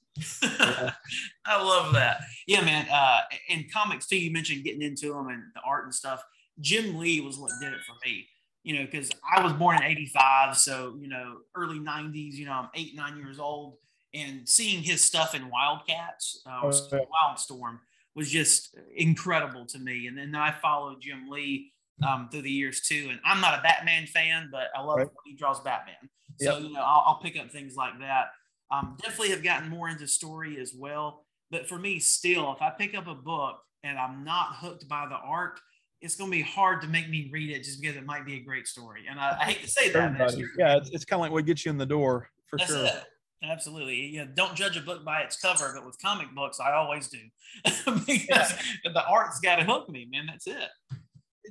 I 1.44 1.62
love 1.62 1.92
that. 1.94 2.20
Yeah, 2.46 2.62
man. 2.64 2.86
Uh, 2.90 3.20
in 3.48 3.66
comics 3.72 4.06
too, 4.06 4.18
you 4.18 4.30
mentioned 4.30 4.64
getting 4.64 4.82
into 4.82 5.12
them 5.12 5.28
and 5.28 5.42
the 5.54 5.60
art 5.64 5.84
and 5.84 5.94
stuff. 5.94 6.22
Jim 6.60 6.96
Lee 6.98 7.20
was 7.20 7.38
what 7.38 7.52
did 7.60 7.72
it 7.72 7.80
for 7.86 7.94
me. 8.04 8.26
You 8.62 8.76
know, 8.78 8.84
because 8.84 9.10
I 9.30 9.42
was 9.44 9.52
born 9.52 9.76
in 9.76 9.82
'85, 9.84 10.56
so 10.56 10.96
you 11.00 11.08
know, 11.08 11.38
early 11.54 11.78
'90s. 11.78 12.32
You 12.32 12.46
know, 12.46 12.52
I'm 12.52 12.68
eight, 12.74 12.96
nine 12.96 13.16
years 13.16 13.38
old, 13.38 13.76
and 14.14 14.48
seeing 14.48 14.82
his 14.82 15.02
stuff 15.04 15.34
in 15.34 15.48
Wildcats 15.50 16.42
uh, 16.46 16.60
or 16.62 16.72
Oh. 16.72 17.06
Wildstorm 17.24 17.78
was 18.14 18.30
just 18.30 18.74
incredible 18.96 19.66
to 19.66 19.78
me. 19.78 20.06
And 20.06 20.16
then 20.16 20.34
I 20.34 20.50
followed 20.50 21.00
Jim 21.02 21.28
Lee 21.28 21.72
um, 22.06 22.28
through 22.30 22.42
the 22.42 22.50
years 22.50 22.80
too. 22.82 23.08
And 23.10 23.20
I'm 23.24 23.40
not 23.40 23.58
a 23.58 23.62
Batman 23.62 24.06
fan, 24.06 24.48
but 24.50 24.68
I 24.76 24.80
love 24.82 24.98
Right. 24.98 25.06
when 25.06 25.14
he 25.24 25.34
draws 25.36 25.60
Batman. 25.60 25.94
So 26.40 26.54
Yep. 26.58 26.62
you 26.62 26.72
know, 26.72 26.80
I'll, 26.80 27.04
I'll 27.06 27.20
pick 27.22 27.38
up 27.38 27.50
things 27.50 27.76
like 27.76 27.98
that. 28.00 28.26
Um, 28.70 28.96
definitely 29.00 29.30
have 29.30 29.42
gotten 29.44 29.68
more 29.70 29.88
into 29.88 30.06
story 30.08 30.58
as 30.60 30.74
well. 30.76 31.24
But 31.50 31.68
for 31.68 31.78
me, 31.78 31.98
still, 32.00 32.52
if 32.52 32.60
I 32.60 32.70
pick 32.70 32.96
up 32.96 33.06
a 33.06 33.14
book 33.14 33.58
and 33.84 33.96
I'm 33.98 34.24
not 34.24 34.56
hooked 34.56 34.88
by 34.88 35.06
the 35.08 35.14
art, 35.14 35.60
it's 36.02 36.16
going 36.16 36.30
to 36.30 36.36
be 36.36 36.42
hard 36.42 36.82
to 36.82 36.88
make 36.88 37.08
me 37.08 37.30
read 37.32 37.50
it 37.50 37.62
just 37.62 37.80
because 37.80 37.96
it 37.96 38.04
might 38.04 38.26
be 38.26 38.34
a 38.34 38.40
great 38.40 38.66
story. 38.66 39.04
And 39.08 39.18
I, 39.20 39.38
I 39.40 39.44
hate 39.44 39.62
to 39.62 39.68
say 39.70 39.90
that. 39.90 40.18
but 40.18 40.24
it's 40.24 40.32
Everybody. 40.34 40.54
true. 40.54 40.64
Yeah, 40.64 40.76
it's, 40.76 40.90
it's 40.90 41.04
kind 41.04 41.18
of 41.18 41.22
like 41.22 41.32
what 41.32 41.46
gets 41.46 41.64
you 41.64 41.70
in 41.70 41.78
the 41.78 41.86
door 41.86 42.28
for 42.50 42.58
That's 42.58 42.70
sure. 42.70 42.84
it. 42.86 43.04
Absolutely. 43.42 44.06
Yeah. 44.08 44.24
Don't 44.34 44.54
judge 44.54 44.76
a 44.76 44.80
book 44.80 45.04
by 45.04 45.20
its 45.20 45.38
cover, 45.40 45.72
but 45.74 45.86
with 45.86 45.96
comic 46.02 46.34
books, 46.34 46.58
I 46.58 46.72
always 46.72 47.08
do 47.08 47.18
because 48.06 48.52
the 48.84 49.04
art's 49.08 49.38
got 49.40 49.56
to 49.56 49.64
hook 49.64 49.88
me, 49.88 50.08
man. 50.10 50.26
That's 50.26 50.46
it. 50.46 50.68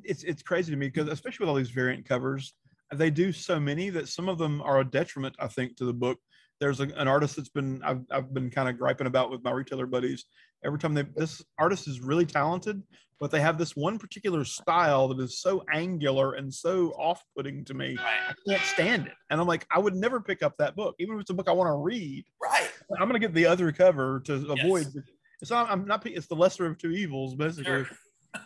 It's 0.03 0.23
it's 0.23 0.43
crazy 0.43 0.71
to 0.71 0.77
me 0.77 0.87
because 0.87 1.09
especially 1.09 1.43
with 1.43 1.49
all 1.49 1.55
these 1.55 1.69
variant 1.69 2.07
covers, 2.07 2.53
they 2.93 3.09
do 3.09 3.31
so 3.31 3.59
many 3.59 3.89
that 3.91 4.09
some 4.09 4.29
of 4.29 4.37
them 4.37 4.61
are 4.61 4.79
a 4.79 4.85
detriment. 4.85 5.35
I 5.39 5.47
think 5.47 5.77
to 5.77 5.85
the 5.85 5.93
book. 5.93 6.19
There's 6.61 6.79
a, 6.79 6.83
an 6.83 7.09
artist 7.09 7.35
that's 7.35 7.49
been 7.49 7.81
I've, 7.83 7.99
I've 8.09 8.33
been 8.33 8.49
kind 8.49 8.69
of 8.69 8.77
griping 8.77 9.07
about 9.07 9.29
with 9.29 9.43
my 9.43 9.51
retailer 9.51 9.85
buddies. 9.85 10.23
Every 10.63 10.79
time 10.79 10.93
they 10.93 11.03
this 11.15 11.43
artist 11.59 11.85
is 11.85 11.99
really 11.99 12.25
talented, 12.25 12.81
but 13.19 13.29
they 13.29 13.41
have 13.41 13.57
this 13.57 13.75
one 13.75 13.99
particular 13.99 14.45
style 14.45 15.09
that 15.09 15.19
is 15.21 15.41
so 15.41 15.65
angular 15.73 16.35
and 16.35 16.53
so 16.53 16.91
off-putting 16.91 17.65
to 17.65 17.73
me. 17.73 17.97
I 17.99 18.33
can't 18.47 18.61
stand 18.61 19.07
it. 19.07 19.13
And 19.29 19.41
I'm 19.41 19.47
like, 19.47 19.67
I 19.69 19.79
would 19.79 19.95
never 19.95 20.21
pick 20.21 20.43
up 20.43 20.53
that 20.59 20.77
book, 20.77 20.95
even 20.97 21.15
if 21.15 21.21
it's 21.21 21.29
a 21.29 21.33
book 21.33 21.49
I 21.49 21.51
want 21.51 21.67
to 21.67 21.75
read. 21.75 22.23
Right. 22.41 22.71
I'm 22.97 23.09
gonna 23.09 23.19
get 23.19 23.33
the 23.33 23.47
other 23.47 23.73
cover 23.73 24.21
to 24.21 24.35
avoid. 24.35 24.87
Yes. 24.95 25.03
It's 25.41 25.51
not. 25.51 25.69
I'm 25.69 25.85
not. 25.85 26.05
It's 26.07 26.27
the 26.27 26.35
lesser 26.37 26.65
of 26.65 26.77
two 26.77 26.91
evils, 26.91 27.35
basically. 27.35 27.65
Sure. 27.65 27.87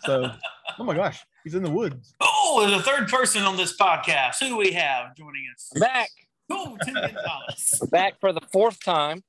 So, 0.02 0.32
oh 0.78 0.84
my 0.84 0.94
gosh, 0.96 1.24
he's 1.44 1.56
in 1.56 1.64
the 1.64 1.70
woods. 1.70 2.14
Oh, 2.22 2.66
there's 2.68 2.80
a 2.80 2.84
third 2.84 3.08
person 3.08 3.44
on 3.44 3.58
this 3.58 3.76
podcast. 3.78 4.40
Who 4.40 4.48
do 4.50 4.58
we 4.58 4.72
have 4.74 5.16
joining 5.16 5.46
us? 5.54 5.70
Back, 5.80 6.10
Oh, 6.52 6.78
Tim 6.84 6.94
Gonzalez. 6.96 7.82
back 7.92 8.20
for 8.20 8.34
the 8.34 8.42
fourth 8.52 8.84
time. 8.84 9.24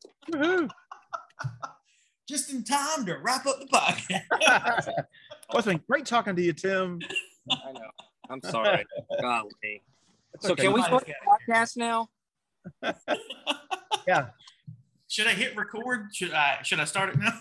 Just 2.29 2.51
in 2.53 2.63
time 2.65 3.05
to 3.07 3.17
wrap 3.19 3.47
up 3.47 3.59
the 3.61 3.67
podcast. 3.67 4.23
well, 4.89 5.05
it's 5.55 5.67
been 5.67 5.81
great 5.89 6.07
talking 6.07 6.37
to 6.37 6.43
you, 6.43 6.53
Tim. 6.53 7.01
I 7.51 7.73
know. 7.73 7.81
I'm 8.31 8.41
sorry. 8.43 8.87
Golly. 9.21 9.83
It's 10.35 10.47
So 10.47 10.53
okay. 10.53 10.65
can 10.65 10.73
we 10.73 10.83
start 10.83 11.05
the 11.07 11.15
podcast 11.27 11.77
now? 11.77 12.09
Yeah. 14.07 14.29
Should 15.09 15.27
I 15.27 15.33
hit 15.33 15.57
record? 15.57 16.07
Should 16.15 16.33
I 16.33 16.63
should 16.63 16.79
I 16.79 16.85
start 16.85 17.11
it 17.11 17.19
now? 17.19 17.33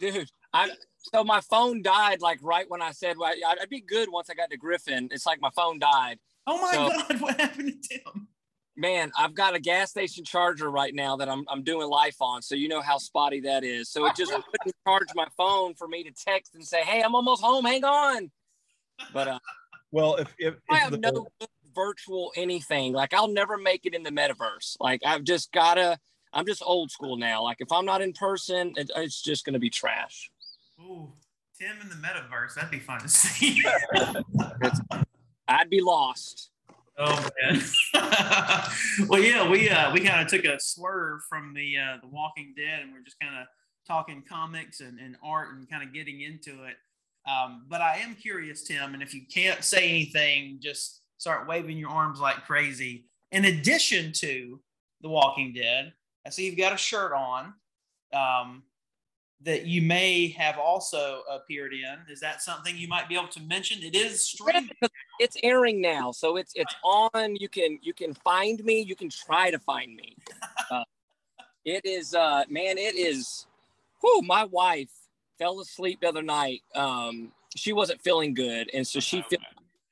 Dude, 0.00 0.30
I 0.54 0.70
so 1.12 1.22
my 1.22 1.40
phone 1.42 1.82
died 1.82 2.22
like 2.22 2.38
right 2.42 2.64
when 2.70 2.80
I 2.80 2.92
said 2.92 3.18
well, 3.18 3.30
I- 3.46 3.56
I'd 3.60 3.68
be 3.68 3.80
good 3.80 4.08
once 4.10 4.30
I 4.30 4.34
got 4.34 4.50
to 4.50 4.56
Griffin. 4.56 5.08
It's 5.10 5.26
like 5.26 5.40
my 5.40 5.50
phone 5.50 5.78
died. 5.78 6.18
Oh 6.46 6.60
my 6.62 6.72
So- 6.72 6.88
god, 6.88 7.20
what 7.20 7.40
happened 7.40 7.74
to 7.82 7.88
Tim? 7.98 8.28
Man, 8.76 9.12
I've 9.16 9.34
got 9.34 9.54
a 9.54 9.60
gas 9.60 9.90
station 9.90 10.24
charger 10.24 10.68
right 10.70 10.92
now 10.94 11.16
that 11.16 11.28
I'm 11.28 11.44
I'm 11.48 11.62
doing 11.62 11.88
life 11.88 12.16
on, 12.20 12.42
so 12.42 12.54
you 12.56 12.68
know 12.68 12.80
how 12.80 12.98
spotty 12.98 13.40
that 13.42 13.62
is. 13.62 13.88
So 13.88 14.06
it 14.06 14.16
just 14.16 14.32
wouldn't 14.32 14.74
charge 14.86 15.08
my 15.14 15.26
phone 15.36 15.74
for 15.74 15.86
me 15.86 16.02
to 16.04 16.10
text 16.10 16.54
and 16.56 16.64
say, 16.64 16.82
"Hey, 16.82 17.00
I'm 17.02 17.14
almost 17.14 17.40
home. 17.42 17.64
Hang 17.64 17.84
on." 17.84 18.32
But 19.12 19.28
uh, 19.28 19.38
Well, 19.92 20.16
if 20.16 20.34
if, 20.38 20.54
I 20.70 20.78
have 20.78 20.90
the, 20.90 20.98
no 20.98 21.28
virtual 21.74 22.32
anything. 22.36 22.92
Like 22.92 23.14
I'll 23.14 23.28
never 23.28 23.56
make 23.56 23.86
it 23.86 23.94
in 23.94 24.02
the 24.02 24.10
metaverse. 24.10 24.76
Like 24.80 25.02
I've 25.06 25.22
just 25.24 25.52
gotta. 25.52 25.98
I'm 26.32 26.44
just 26.46 26.60
old 26.66 26.90
school 26.90 27.16
now. 27.16 27.44
Like 27.44 27.58
if 27.60 27.70
I'm 27.70 27.84
not 27.84 28.02
in 28.02 28.12
person, 28.12 28.72
it, 28.76 28.90
it's 28.96 29.22
just 29.22 29.44
gonna 29.44 29.60
be 29.60 29.70
trash. 29.70 30.32
Ooh, 30.80 31.12
Tim 31.58 31.76
in 31.80 31.88
the 31.88 31.94
metaverse. 31.94 32.54
That'd 32.54 32.70
be 32.70 32.78
fun 32.78 33.00
to 33.00 33.08
see. 33.08 33.62
I'd 35.48 35.70
be 35.70 35.80
lost. 35.80 36.50
Oh 36.98 37.28
man. 37.42 37.62
well, 39.08 39.20
yeah, 39.20 39.48
we 39.48 39.68
uh, 39.68 39.92
we 39.92 40.00
kind 40.00 40.20
of 40.20 40.28
took 40.28 40.44
a 40.44 40.60
swerve 40.60 41.22
from 41.28 41.52
the 41.54 41.76
uh, 41.76 41.96
the 42.00 42.08
Walking 42.08 42.54
Dead, 42.56 42.80
and 42.82 42.92
we're 42.92 43.02
just 43.02 43.18
kind 43.20 43.34
of 43.36 43.46
talking 43.86 44.22
comics 44.28 44.80
and, 44.80 44.98
and 44.98 45.16
art 45.22 45.54
and 45.54 45.68
kind 45.68 45.82
of 45.82 45.92
getting 45.92 46.20
into 46.20 46.64
it. 46.64 46.76
Um, 47.28 47.66
but 47.68 47.80
I 47.80 47.96
am 47.98 48.14
curious, 48.14 48.62
Tim, 48.62 48.94
and 48.94 49.02
if 49.02 49.14
you 49.14 49.22
can't 49.32 49.64
say 49.64 49.88
anything, 49.88 50.58
just 50.60 51.02
start 51.18 51.48
waving 51.48 51.78
your 51.78 51.90
arms 51.90 52.20
like 52.20 52.44
crazy. 52.44 53.06
In 53.32 53.46
addition 53.46 54.12
to 54.12 54.60
the 55.00 55.08
Walking 55.08 55.52
Dead, 55.52 55.92
I 56.26 56.30
see 56.30 56.46
you've 56.46 56.58
got 56.58 56.72
a 56.72 56.76
shirt 56.76 57.12
on 57.12 57.54
um, 58.12 58.62
that 59.44 59.66
you 59.66 59.82
may 59.82 60.28
have 60.28 60.58
also 60.58 61.22
appeared 61.30 61.72
in. 61.74 61.96
Is 62.10 62.20
that 62.20 62.42
something 62.42 62.76
you 62.76 62.88
might 62.88 63.08
be 63.08 63.14
able 63.14 63.28
to 63.28 63.40
mention? 63.42 63.82
It 63.82 63.94
is 63.94 64.24
streamed. 64.24 64.72
It's 65.20 65.36
airing 65.42 65.80
now, 65.80 66.12
so 66.12 66.36
it's 66.36 66.52
it's 66.54 66.74
on. 66.82 67.36
You 67.36 67.48
can 67.48 67.78
you 67.82 67.92
can 67.94 68.14
find 68.14 68.62
me. 68.64 68.80
You 68.80 68.96
can 68.96 69.10
try 69.10 69.50
to 69.50 69.58
find 69.58 69.94
me. 69.94 70.16
Uh, 70.70 70.82
it 71.66 71.84
is 71.84 72.14
uh 72.14 72.44
man, 72.48 72.78
it 72.78 72.94
is. 72.94 73.46
Whew, 74.00 74.22
my 74.22 74.44
wife 74.44 74.90
fell 75.38 75.60
asleep 75.60 76.00
the 76.00 76.08
other 76.08 76.22
night. 76.22 76.62
Um, 76.74 77.32
she 77.54 77.72
wasn't 77.72 78.00
feeling 78.00 78.32
good, 78.34 78.70
and 78.72 78.86
so 78.86 78.98
she 79.00 79.18
Okay. 79.18 79.36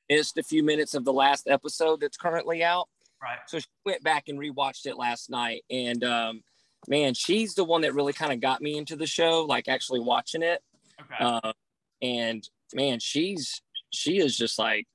missed 0.09 0.37
a 0.37 0.43
few 0.43 0.63
minutes 0.63 0.95
of 0.95 1.05
the 1.05 1.13
last 1.13 1.47
episode 1.47 1.99
that's 1.99 2.17
currently 2.17 2.63
out. 2.63 2.89
Right. 3.21 3.37
So 3.47 3.59
she 3.59 3.65
went 3.85 4.03
back 4.03 4.29
and 4.29 4.39
rewatched 4.39 4.85
it 4.87 4.97
last 4.97 5.29
night, 5.29 5.63
and 5.69 6.03
um, 6.03 6.43
man, 6.87 7.13
she's 7.13 7.55
the 7.55 7.63
one 7.63 7.81
that 7.81 7.93
really 7.93 8.13
kind 8.13 8.33
of 8.33 8.39
got 8.39 8.61
me 8.61 8.77
into 8.77 8.95
the 8.95 9.07
show, 9.07 9.43
like 9.43 9.67
actually 9.67 9.99
watching 9.99 10.43
it. 10.43 10.61
Okay. 10.99 11.23
Uh, 11.23 11.53
and 12.01 12.47
man, 12.73 12.99
she's 12.99 13.61
she 13.89 14.17
is 14.17 14.37
just 14.37 14.57
like 14.59 14.87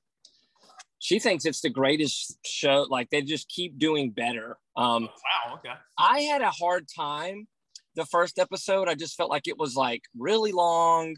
she 0.99 1.19
thinks 1.19 1.45
it's 1.45 1.61
the 1.61 1.69
greatest 1.69 2.37
show. 2.45 2.85
Like 2.89 3.09
they 3.09 3.21
just 3.21 3.47
keep 3.47 3.79
doing 3.79 4.11
better. 4.11 4.57
Um, 4.75 5.03
wow. 5.03 5.55
Okay. 5.55 5.73
I 5.97 6.21
had 6.21 6.41
a 6.41 6.51
hard 6.51 6.87
time 6.93 7.47
the 7.95 8.05
first 8.05 8.37
episode. 8.39 8.87
I 8.87 8.95
just 8.95 9.15
felt 9.15 9.29
like 9.29 9.47
it 9.47 9.57
was 9.57 9.75
like 9.75 10.03
really 10.17 10.51
long, 10.51 11.15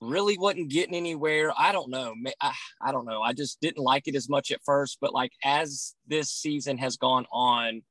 really 0.00 0.38
wasn't 0.38 0.70
getting 0.70 0.94
anywhere. 0.94 1.52
I 1.56 1.72
don't 1.72 1.90
know. 1.90 2.14
I, 2.40 2.52
I 2.80 2.92
don't 2.92 3.06
know. 3.06 3.20
I 3.20 3.32
just 3.32 3.60
didn't 3.60 3.82
like 3.82 4.08
it 4.08 4.14
as 4.14 4.28
much 4.28 4.50
at 4.50 4.60
first. 4.64 4.98
But 5.00 5.12
like 5.12 5.32
as 5.44 5.94
this 6.06 6.30
season 6.30 6.78
has 6.78 6.96
gone 6.96 7.26
on, 7.32 7.82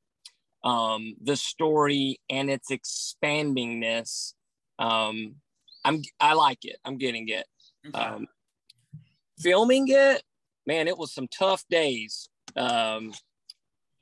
um, 0.64 1.16
the 1.22 1.36
story 1.36 2.20
and 2.30 2.49
its 2.49 2.72
expandingness, 2.72 4.34
um, 4.80 5.36
I'm 5.84 6.01
I 6.20 6.34
like 6.34 6.66
it. 6.66 6.78
I'm 6.84 6.97
getting 6.97 7.30
it. 7.30 7.45
Okay. 7.88 7.99
Um, 7.99 8.28
filming 9.39 9.86
it, 9.88 10.24
man, 10.66 10.88
it 10.88 10.97
was 10.97 11.14
some 11.14 11.28
tough 11.28 11.64
days. 11.70 12.30
Um, 12.55 13.14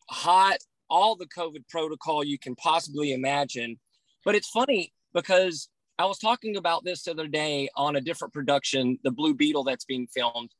hot, 0.09 0.57
all 0.89 1.15
the 1.15 1.27
COVID 1.27 1.67
protocol 1.69 2.23
you 2.23 2.39
can 2.39 2.55
possibly 2.55 3.13
imagine. 3.13 3.77
But 4.23 4.35
it's 4.35 4.49
funny 4.49 4.93
because 5.13 5.69
I 5.97 6.05
was 6.05 6.17
talking 6.19 6.57
about 6.57 6.83
this 6.83 7.03
the 7.03 7.11
other 7.11 7.27
day 7.27 7.69
on 7.75 7.95
a 7.95 8.01
different 8.01 8.33
production, 8.33 8.97
the 9.03 9.11
Blue 9.11 9.33
Beetle 9.33 9.63
that's 9.63 9.85
being 9.85 10.07
filmed. 10.07 10.51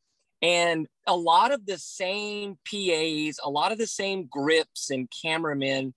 And 0.46 0.88
a 1.08 1.16
lot 1.16 1.52
of 1.52 1.66
the 1.66 1.80
same 1.80 2.60
PAs, 2.70 3.40
a 3.44 3.50
lot 3.50 3.72
of 3.72 3.80
the 3.80 3.88
same 3.88 4.28
grips 4.28 4.92
and 4.92 5.10
cameramen. 5.24 5.96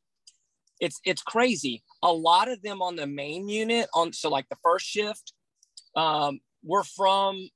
It's 0.81 0.99
it's 1.05 1.21
crazy. 1.21 1.83
A 2.03 2.11
lot 2.11 2.51
of 2.51 2.63
them 2.63 2.81
on 2.81 2.97
the 2.97 3.07
main 3.07 3.51
unit, 3.51 3.89
on 3.93 4.15
so 4.15 4.31
like 4.31 4.49
the 4.49 4.57
first 4.65 4.87
shift, 4.87 5.35
um, 5.95 6.41
were 6.65 6.83
from 6.83 7.51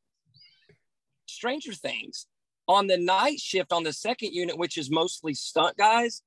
Stranger 1.26 1.72
Things. 1.72 2.26
On 2.68 2.86
the 2.88 2.98
night 2.98 3.40
shift 3.40 3.72
on 3.72 3.84
the 3.84 3.92
second 3.94 4.34
unit, 4.34 4.58
which 4.58 4.76
is 4.76 4.90
mostly 4.90 5.32
stunt 5.32 5.78
guys, 5.78 6.22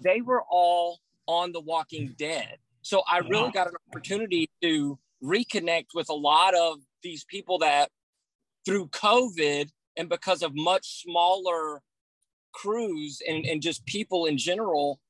they 0.00 0.20
were 0.20 0.42
all 0.50 0.98
on 1.28 1.52
The 1.52 1.60
Walking 1.60 2.14
Dead. 2.18 2.58
So 2.82 3.02
I 3.08 3.18
really 3.18 3.52
got 3.52 3.68
an 3.68 3.74
opportunity 3.88 4.50
to 4.62 4.98
reconnect 5.22 5.94
with 5.94 6.08
a 6.08 6.14
lot 6.14 6.54
of 6.54 6.78
these 7.04 7.24
people 7.24 7.58
that 7.58 7.90
through 8.66 8.88
COVID 8.88 9.70
and 9.96 10.08
because 10.08 10.42
of 10.42 10.52
much 10.54 11.02
smaller 11.02 11.82
crews 12.52 13.20
and, 13.26 13.44
and 13.44 13.62
just 13.62 13.84
people 13.86 14.26
in 14.26 14.38
general, 14.38 15.00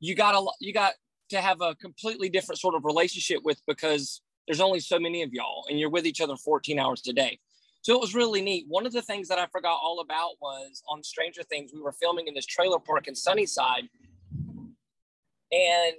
you 0.00 0.14
got 0.14 0.34
a 0.34 0.44
you 0.60 0.72
got 0.72 0.94
to 1.30 1.40
have 1.40 1.60
a 1.60 1.74
completely 1.76 2.28
different 2.28 2.58
sort 2.58 2.74
of 2.74 2.84
relationship 2.84 3.40
with 3.44 3.60
because 3.66 4.20
there's 4.46 4.60
only 4.60 4.80
so 4.80 4.98
many 4.98 5.22
of 5.22 5.32
y'all 5.32 5.66
and 5.68 5.78
you're 5.78 5.90
with 5.90 6.06
each 6.06 6.20
other 6.20 6.36
14 6.36 6.78
hours 6.78 7.02
a 7.08 7.12
day. 7.12 7.38
So 7.82 7.94
it 7.94 8.00
was 8.00 8.14
really 8.14 8.42
neat. 8.42 8.66
One 8.68 8.86
of 8.86 8.92
the 8.92 9.02
things 9.02 9.28
that 9.28 9.38
I 9.38 9.46
forgot 9.46 9.78
all 9.82 10.00
about 10.00 10.32
was 10.40 10.82
on 10.88 11.02
Stranger 11.02 11.42
Things, 11.42 11.72
we 11.72 11.80
were 11.80 11.92
filming 11.92 12.26
in 12.26 12.34
this 12.34 12.46
trailer 12.46 12.78
park 12.78 13.06
in 13.08 13.14
Sunnyside. 13.14 13.88
And 15.52 15.94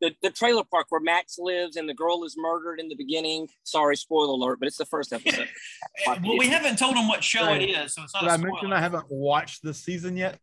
the, 0.00 0.14
the 0.22 0.30
trailer 0.30 0.64
park 0.64 0.86
where 0.88 1.00
Max 1.00 1.36
lives 1.38 1.76
and 1.76 1.88
the 1.88 1.94
girl 1.94 2.24
is 2.24 2.34
murdered 2.38 2.80
in 2.80 2.88
the 2.88 2.94
beginning. 2.96 3.48
Sorry, 3.64 3.96
spoiler 3.96 4.32
alert, 4.32 4.58
but 4.60 4.66
it's 4.68 4.78
the 4.78 4.86
first 4.86 5.12
episode. 5.12 5.48
Well, 6.06 6.38
we 6.38 6.48
haven't 6.48 6.78
told 6.78 6.96
them 6.96 7.06
what 7.08 7.22
show 7.22 7.52
it 7.52 7.62
is, 7.62 7.94
so 7.94 8.02
it's 8.04 8.14
not 8.14 8.20
did 8.22 8.28
a 8.28 8.32
I 8.32 8.36
spoiler. 8.36 8.52
mention 8.52 8.72
I 8.72 8.80
haven't 8.80 9.06
watched 9.10 9.62
this 9.62 9.78
season 9.84 10.16
yet? 10.16 10.38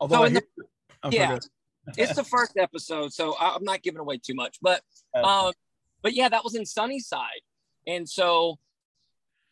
Although 0.00 0.16
So 0.16 0.22
I 0.24 0.26
in 0.26 0.34
the- 0.34 0.42
oh, 1.04 1.10
yeah. 1.10 1.38
it's 1.96 2.14
the 2.16 2.24
first 2.24 2.56
episode, 2.58 3.12
so 3.12 3.34
I- 3.36 3.54
I'm 3.56 3.64
not 3.64 3.82
giving 3.82 4.00
away 4.00 4.18
too 4.18 4.34
much. 4.34 4.58
But 4.60 4.82
Oh. 5.14 5.48
um, 5.48 5.52
but 6.02 6.14
yeah, 6.14 6.28
that 6.28 6.44
was 6.44 6.54
in 6.54 6.64
Sunnyside. 6.66 7.40
And 7.86 8.08
so, 8.08 8.58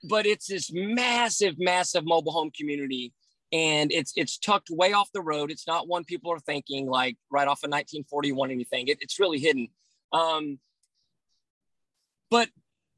but 0.09 0.27
it's 0.27 0.47
this 0.49 0.71
massive, 0.73 1.55
massive 1.59 2.05
mobile 2.07 2.33
home 2.33 2.51
community. 2.57 3.13
And 3.53 3.91
it's 3.91 4.13
it's 4.17 4.39
tucked 4.39 4.69
way 4.71 4.93
off 4.93 5.11
the 5.13 5.23
road. 5.23 5.51
It's 5.51 5.67
not 5.67 5.89
one 5.89 6.05
people 6.05 6.33
are 6.33 6.39
thinking 6.41 6.87
like 6.87 7.17
right 7.31 7.49
off 7.49 7.65
of 7.65 7.71
1941 7.71 8.51
anything. 8.51 8.89
It, 8.89 8.99
it's 9.01 9.19
really 9.19 9.39
hidden. 9.39 9.69
Um, 10.13 10.59
but 12.31 12.49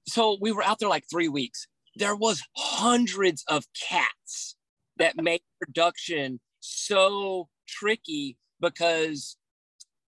so 0.07 0.39
we 0.41 0.53
were 0.53 0.65
out 0.65 0.79
there 0.81 0.89
like 0.89 1.05
three 1.11 1.29
weeks. 1.29 1.67
There 1.97 2.17
was 2.17 2.43
hundreds 2.57 3.45
of 3.49 3.65
cats 3.89 4.57
that 4.99 5.17
made 5.23 5.43
production 5.61 6.41
so 6.61 7.49
tricky 7.69 8.37
because 8.61 9.37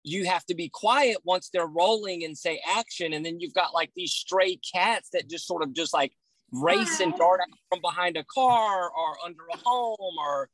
you 0.03 0.25
have 0.25 0.45
to 0.47 0.55
be 0.55 0.69
quiet 0.69 1.19
once 1.25 1.51
they're 1.53 1.67
rolling 1.67 2.25
and 2.25 2.37
say 2.37 2.61
action 2.75 3.13
and 3.13 3.25
then 3.25 3.39
you've 3.39 3.55
got 3.55 3.75
like 3.75 3.91
these 3.95 4.13
stray 4.13 4.59
cats 4.73 5.11
that 5.13 5.29
just 5.29 5.47
sort 5.47 5.63
of 5.63 5.75
just 5.75 5.93
like 5.93 6.13
race 6.53 7.01
and 7.01 7.15
dart 7.17 7.41
out 7.41 7.59
from 7.69 7.81
behind 7.81 8.17
a 8.17 8.25
car 8.25 8.91
or 8.91 9.17
under 9.25 9.43
a 9.53 9.57
home 9.59 10.17
or 10.19 10.49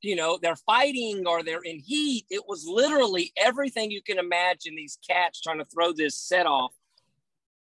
you 0.00 0.16
know 0.16 0.38
they're 0.40 0.56
fighting 0.56 1.24
or 1.26 1.42
they're 1.42 1.62
in 1.62 1.78
heat. 1.78 2.26
It 2.30 2.44
was 2.46 2.66
literally 2.66 3.32
everything 3.36 3.90
you 3.90 4.02
can 4.02 4.18
imagine 4.18 4.74
these 4.76 4.98
cats 5.08 5.40
trying 5.40 5.58
to 5.58 5.64
throw 5.64 5.92
this 5.92 6.16
set 6.16 6.46
off. 6.46 6.72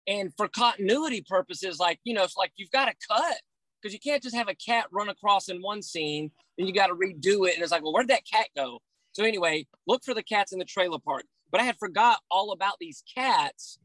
And 0.07 0.33
for 0.35 0.47
continuity 0.47 1.21
purposes 1.27 1.79
like 1.79 1.99
you 2.03 2.13
know 2.13 2.23
it's 2.23 2.37
like 2.37 2.51
you've 2.55 2.71
got 2.71 2.85
to 2.85 2.93
cut 3.07 3.37
because 3.81 3.93
you 3.93 3.99
can't 3.99 4.23
just 4.23 4.35
have 4.35 4.47
a 4.47 4.55
cat 4.55 4.85
run 4.91 5.09
across 5.09 5.49
in 5.49 5.61
one 5.61 5.81
scene 5.81 6.31
and 6.57 6.67
you 6.67 6.73
got 6.73 6.87
to 6.87 6.95
redo 6.95 7.47
it. 7.47 7.55
And 7.55 7.63
it's 7.63 7.71
like 7.71 7.83
well 7.83 7.93
where'd 7.93 8.09
that 8.09 8.27
cat 8.31 8.47
go? 8.55 8.79
So 9.13 9.23
anyway, 9.23 9.67
look 9.87 10.03
for 10.03 10.13
the 10.13 10.23
cats 10.23 10.53
in 10.53 10.59
the 10.59 10.65
trailer 10.65 10.99
park. 10.99 11.23
But 11.51 11.61
I 11.61 11.65
had 11.65 11.77
forgot 11.77 12.19
all 12.31 12.51
about 12.51 12.77
these 12.79 13.03
cats 13.13 13.77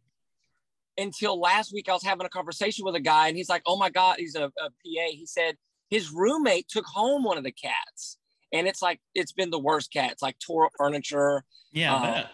until 0.99 1.41
last 1.41 1.73
week. 1.73 1.89
I 1.89 1.93
was 1.93 2.03
having 2.03 2.27
a 2.27 2.31
conversation 2.31 2.85
with 2.85 2.95
a 2.95 3.01
guy, 3.01 3.29
and 3.29 3.37
he's 3.37 3.49
like, 3.49 3.63
"Oh 3.67 3.79
my 3.79 3.89
god, 3.89 4.17
he's 4.19 4.35
a, 4.35 4.45
a 4.45 4.71
PA." 4.71 5.09
He 5.11 5.25
said 5.27 5.57
his 5.89 6.11
roommate 6.11 6.69
took 6.69 6.85
home 6.85 7.25
one 7.25 7.39
of 7.39 7.45
the 7.45 7.53
cats, 7.53 8.19
and 8.53 8.67
it's 8.67 8.83
like 8.83 9.01
it's 9.15 9.33
been 9.33 9.51
the 9.51 9.59
worst 9.59 9.93
cat. 9.93 10.13
It's 10.13 10.23
like 10.23 10.39
tore 10.39 10.67
up 10.67 10.73
furniture. 10.77 11.45
Yeah, 11.73 11.95
uh, 11.95 12.27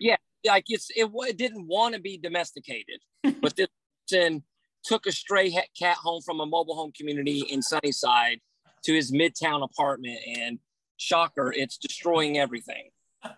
yeah, 0.00 0.16
like 0.46 0.64
it's 0.68 0.90
it, 0.94 1.10
it 1.14 1.38
didn't 1.38 1.66
want 1.66 1.94
to 1.94 2.00
be 2.00 2.18
domesticated, 2.18 3.00
but 3.40 3.56
this 3.56 3.68
person 4.10 4.42
took 4.84 5.06
a 5.06 5.12
stray 5.12 5.50
cat 5.78 5.96
home 5.96 6.20
from 6.22 6.40
a 6.40 6.46
mobile 6.46 6.74
home 6.74 6.92
community 6.94 7.40
in 7.48 7.62
Sunnyside 7.62 8.40
to 8.84 8.92
his 8.92 9.12
midtown 9.12 9.64
apartment, 9.64 10.18
and 10.26 10.58
shocker, 10.96 11.52
it's 11.56 11.78
destroying 11.78 12.38
everything. 12.38 12.90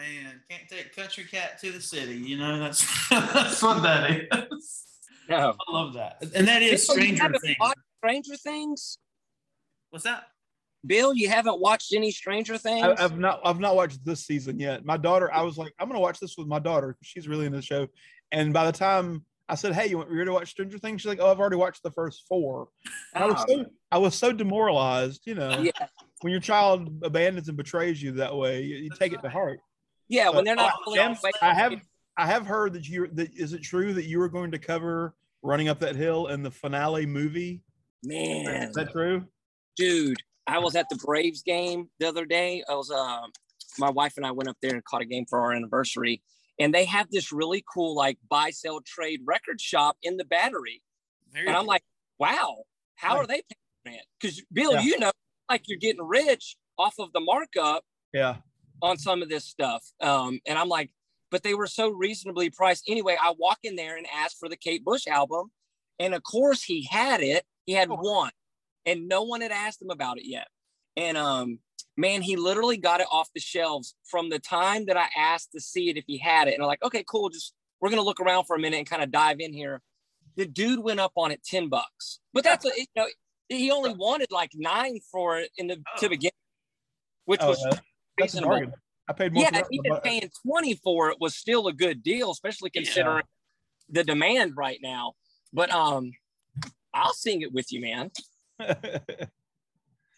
Man, 0.00 0.40
can't 0.48 0.66
take 0.66 0.96
country 0.96 1.24
cat 1.24 1.60
to 1.60 1.72
the 1.72 1.80
city. 1.80 2.14
You 2.14 2.38
know, 2.38 2.58
that's 2.58 2.86
that's 3.10 3.62
what 3.62 3.82
that 3.82 4.48
is. 4.50 4.86
No. 5.28 5.54
I 5.68 5.72
love 5.72 5.92
that. 5.92 6.24
And 6.34 6.48
that 6.48 6.62
is 6.62 6.86
Bill, 6.86 6.96
Stranger 6.96 7.30
Things. 7.42 7.56
Stranger 7.98 8.36
Things? 8.36 8.96
What's 9.90 10.06
that? 10.06 10.24
Bill, 10.86 11.12
you 11.12 11.28
haven't 11.28 11.60
watched 11.60 11.92
any 11.92 12.10
Stranger 12.12 12.56
Things? 12.56 12.82
I, 12.82 13.04
I've 13.04 13.18
not 13.18 13.40
I've 13.44 13.60
not 13.60 13.76
watched 13.76 14.02
this 14.02 14.24
season 14.24 14.58
yet. 14.58 14.86
My 14.86 14.96
daughter, 14.96 15.30
I 15.34 15.42
was 15.42 15.58
like, 15.58 15.74
I'm 15.78 15.86
gonna 15.86 16.00
watch 16.00 16.18
this 16.18 16.38
with 16.38 16.46
my 16.46 16.58
daughter. 16.58 16.96
She's 17.02 17.28
really 17.28 17.44
into 17.44 17.58
the 17.58 17.62
show. 17.62 17.86
And 18.32 18.54
by 18.54 18.64
the 18.64 18.72
time 18.72 19.26
I 19.50 19.54
said, 19.54 19.74
Hey, 19.74 19.88
you 19.88 19.98
want 19.98 20.10
you 20.10 20.24
to 20.24 20.32
watch 20.32 20.48
Stranger 20.48 20.78
Things? 20.78 21.02
She's 21.02 21.10
like, 21.10 21.20
Oh, 21.20 21.30
I've 21.30 21.40
already 21.40 21.56
watched 21.56 21.82
the 21.82 21.90
first 21.90 22.24
four. 22.26 22.68
And 23.14 23.24
I 23.24 23.26
was 23.26 23.44
so 23.46 23.66
I 23.92 23.98
was 23.98 24.14
so 24.14 24.32
demoralized, 24.32 25.26
you 25.26 25.34
know. 25.34 25.60
yeah, 25.60 25.88
When 26.22 26.30
your 26.30 26.40
child 26.40 26.90
abandons 27.02 27.48
and 27.48 27.56
betrays 27.58 28.02
you 28.02 28.12
that 28.12 28.34
way, 28.34 28.62
you, 28.62 28.76
you 28.76 28.90
take 28.98 29.12
it 29.12 29.20
to 29.20 29.28
heart. 29.28 29.60
Yeah, 30.10 30.28
when 30.28 30.44
they're 30.44 30.54
not 30.56 30.72
I, 30.74 30.76
pulling 30.84 31.00
am- 31.00 31.12
off 31.12 31.24
I 31.40 31.54
have 31.54 31.80
I 32.18 32.26
have 32.26 32.46
heard 32.46 32.74
that 32.74 32.86
you 32.86 33.06
that 33.14 33.32
is 33.34 33.54
it 33.54 33.62
true 33.62 33.94
that 33.94 34.04
you 34.04 34.18
were 34.18 34.28
going 34.28 34.50
to 34.50 34.58
cover 34.58 35.14
running 35.42 35.68
up 35.68 35.78
that 35.80 35.96
hill 35.96 36.26
in 36.26 36.42
the 36.42 36.50
finale 36.50 37.06
movie? 37.06 37.62
man, 38.04 38.68
Is 38.68 38.74
that 38.74 38.90
true? 38.92 39.26
dude. 39.76 40.18
I 40.46 40.58
was 40.58 40.74
at 40.74 40.88
the 40.90 40.96
Braves 40.96 41.42
game 41.42 41.88
the 42.00 42.08
other 42.08 42.26
day. 42.26 42.62
I 42.68 42.74
was 42.74 42.90
um 42.90 43.30
my 43.78 43.88
wife 43.90 44.14
and 44.16 44.26
I 44.26 44.32
went 44.32 44.48
up 44.48 44.56
there 44.60 44.74
and 44.74 44.84
caught 44.84 45.00
a 45.00 45.04
game 45.06 45.24
for 45.30 45.40
our 45.40 45.52
anniversary. 45.52 46.22
And 46.58 46.74
they 46.74 46.84
have 46.86 47.08
this 47.10 47.30
really 47.32 47.64
cool 47.72 47.94
like 47.94 48.18
buy 48.28 48.50
sell 48.50 48.80
trade 48.84 49.20
record 49.24 49.60
shop 49.60 49.96
in 50.02 50.16
the 50.16 50.24
battery. 50.24 50.82
Very 51.32 51.46
And 51.46 51.56
I'm 51.56 51.66
like, 51.66 51.82
wow, 52.18 52.64
how 52.96 53.16
are 53.16 53.26
they 53.26 53.42
paying 53.86 53.96
rent? 53.96 54.06
Because 54.20 54.42
Bill, 54.52 54.72
Yeah. 54.72 54.80
you 54.82 54.98
know, 54.98 55.12
like 55.48 55.62
you're 55.68 55.78
getting 55.78 56.02
rich 56.02 56.56
off 56.76 56.94
of 56.98 57.12
the 57.12 57.20
markup 57.20 57.84
Yeah. 58.12 58.36
On 58.82 58.98
some 58.98 59.22
of 59.22 59.28
this 59.28 59.44
stuff. 59.44 59.84
Um, 60.00 60.40
and 60.46 60.58
I'm 60.58 60.68
like, 60.68 60.90
but 61.30 61.42
they 61.42 61.54
were 61.54 61.66
so 61.66 61.90
reasonably 61.90 62.50
priced. 62.50 62.84
Anyway, 62.88 63.16
I 63.20 63.34
walk 63.38 63.58
in 63.62 63.76
there 63.76 63.96
and 63.96 64.06
ask 64.14 64.36
for 64.38 64.48
the 64.48 64.56
Kate 64.56 64.84
Bush 64.84 65.06
album. 65.06 65.50
And 65.98 66.14
of 66.14 66.22
course 66.22 66.62
he 66.62 66.84
had 66.90 67.20
it. 67.20 67.44
He 67.66 67.72
had 67.72 67.88
Oh. 67.90 67.96
one. 67.96 68.32
And 68.86 69.08
no 69.08 69.22
one 69.22 69.40
had 69.42 69.52
asked 69.52 69.80
him 69.82 69.90
about 69.90 70.16
it 70.18 70.24
yet. 70.26 70.48
And 70.96 71.16
um, 71.16 71.58
man, 71.96 72.22
he 72.22 72.36
literally 72.36 72.78
got 72.78 73.00
it 73.00 73.06
off 73.12 73.28
the 73.34 73.40
shelves 73.40 73.94
from 74.04 74.30
the 74.30 74.38
time 74.38 74.86
that 74.86 74.96
I 74.96 75.06
asked 75.16 75.52
to 75.52 75.60
see 75.60 75.88
it 75.90 75.96
if 75.96 76.04
he 76.06 76.16
had 76.18 76.48
it. 76.48 76.54
And 76.54 76.62
I'm 76.62 76.66
like, 76.66 76.82
okay, 76.82 77.04
cool. 77.08 77.28
Just 77.28 77.52
we're 77.80 77.90
gonna 77.90 78.02
look 78.02 78.20
around 78.20 78.44
for 78.44 78.56
a 78.56 78.58
minute 78.58 78.78
and 78.78 78.88
kind 78.88 79.02
of 79.02 79.10
dive 79.12 79.36
in 79.40 79.52
here. 79.52 79.82
The 80.36 80.46
dude 80.46 80.80
went 80.82 80.98
up 81.00 81.12
on 81.16 81.30
it 81.30 81.44
10 81.44 81.68
bucks. 81.68 82.20
But 82.32 82.44
that's 82.44 82.64
a, 82.64 82.70
you 82.76 82.86
know, 82.96 83.06
he 83.48 83.70
only 83.70 83.92
wanted 83.98 84.32
like 84.32 84.50
nine 84.54 84.98
for 85.12 85.38
it 85.38 85.50
in 85.58 85.66
the 85.68 85.76
Oh. 85.96 86.00
to 86.00 86.08
begin, 86.08 86.30
which 87.26 87.40
Oh, 87.42 87.48
was 87.50 87.64
yeah. 87.70 87.78
That's 88.20 88.34
a 88.34 88.36
reasonable. 88.38 88.50
bargain. 88.56 88.74
I 89.08 89.12
paid 89.12 89.32
more. 89.32 89.42
Yeah, 89.42 89.48
for 89.48 89.54
that 89.54 89.66
even 89.72 89.92
than 89.92 90.00
paying 90.02 90.30
20 90.46 90.74
for 90.76 91.10
it 91.10 91.16
was 91.20 91.34
still 91.34 91.66
a 91.66 91.72
good 91.72 92.02
deal, 92.02 92.30
especially 92.30 92.70
Yeah. 92.74 92.82
considering 92.82 93.22
the 93.88 94.04
demand 94.04 94.56
right 94.56 94.78
now. 94.82 95.14
But 95.52 95.70
um, 95.72 96.12
I'll 96.94 97.12
sing 97.12 97.42
it 97.42 97.52
with 97.52 97.72
you, 97.72 97.80
man. 97.80 98.10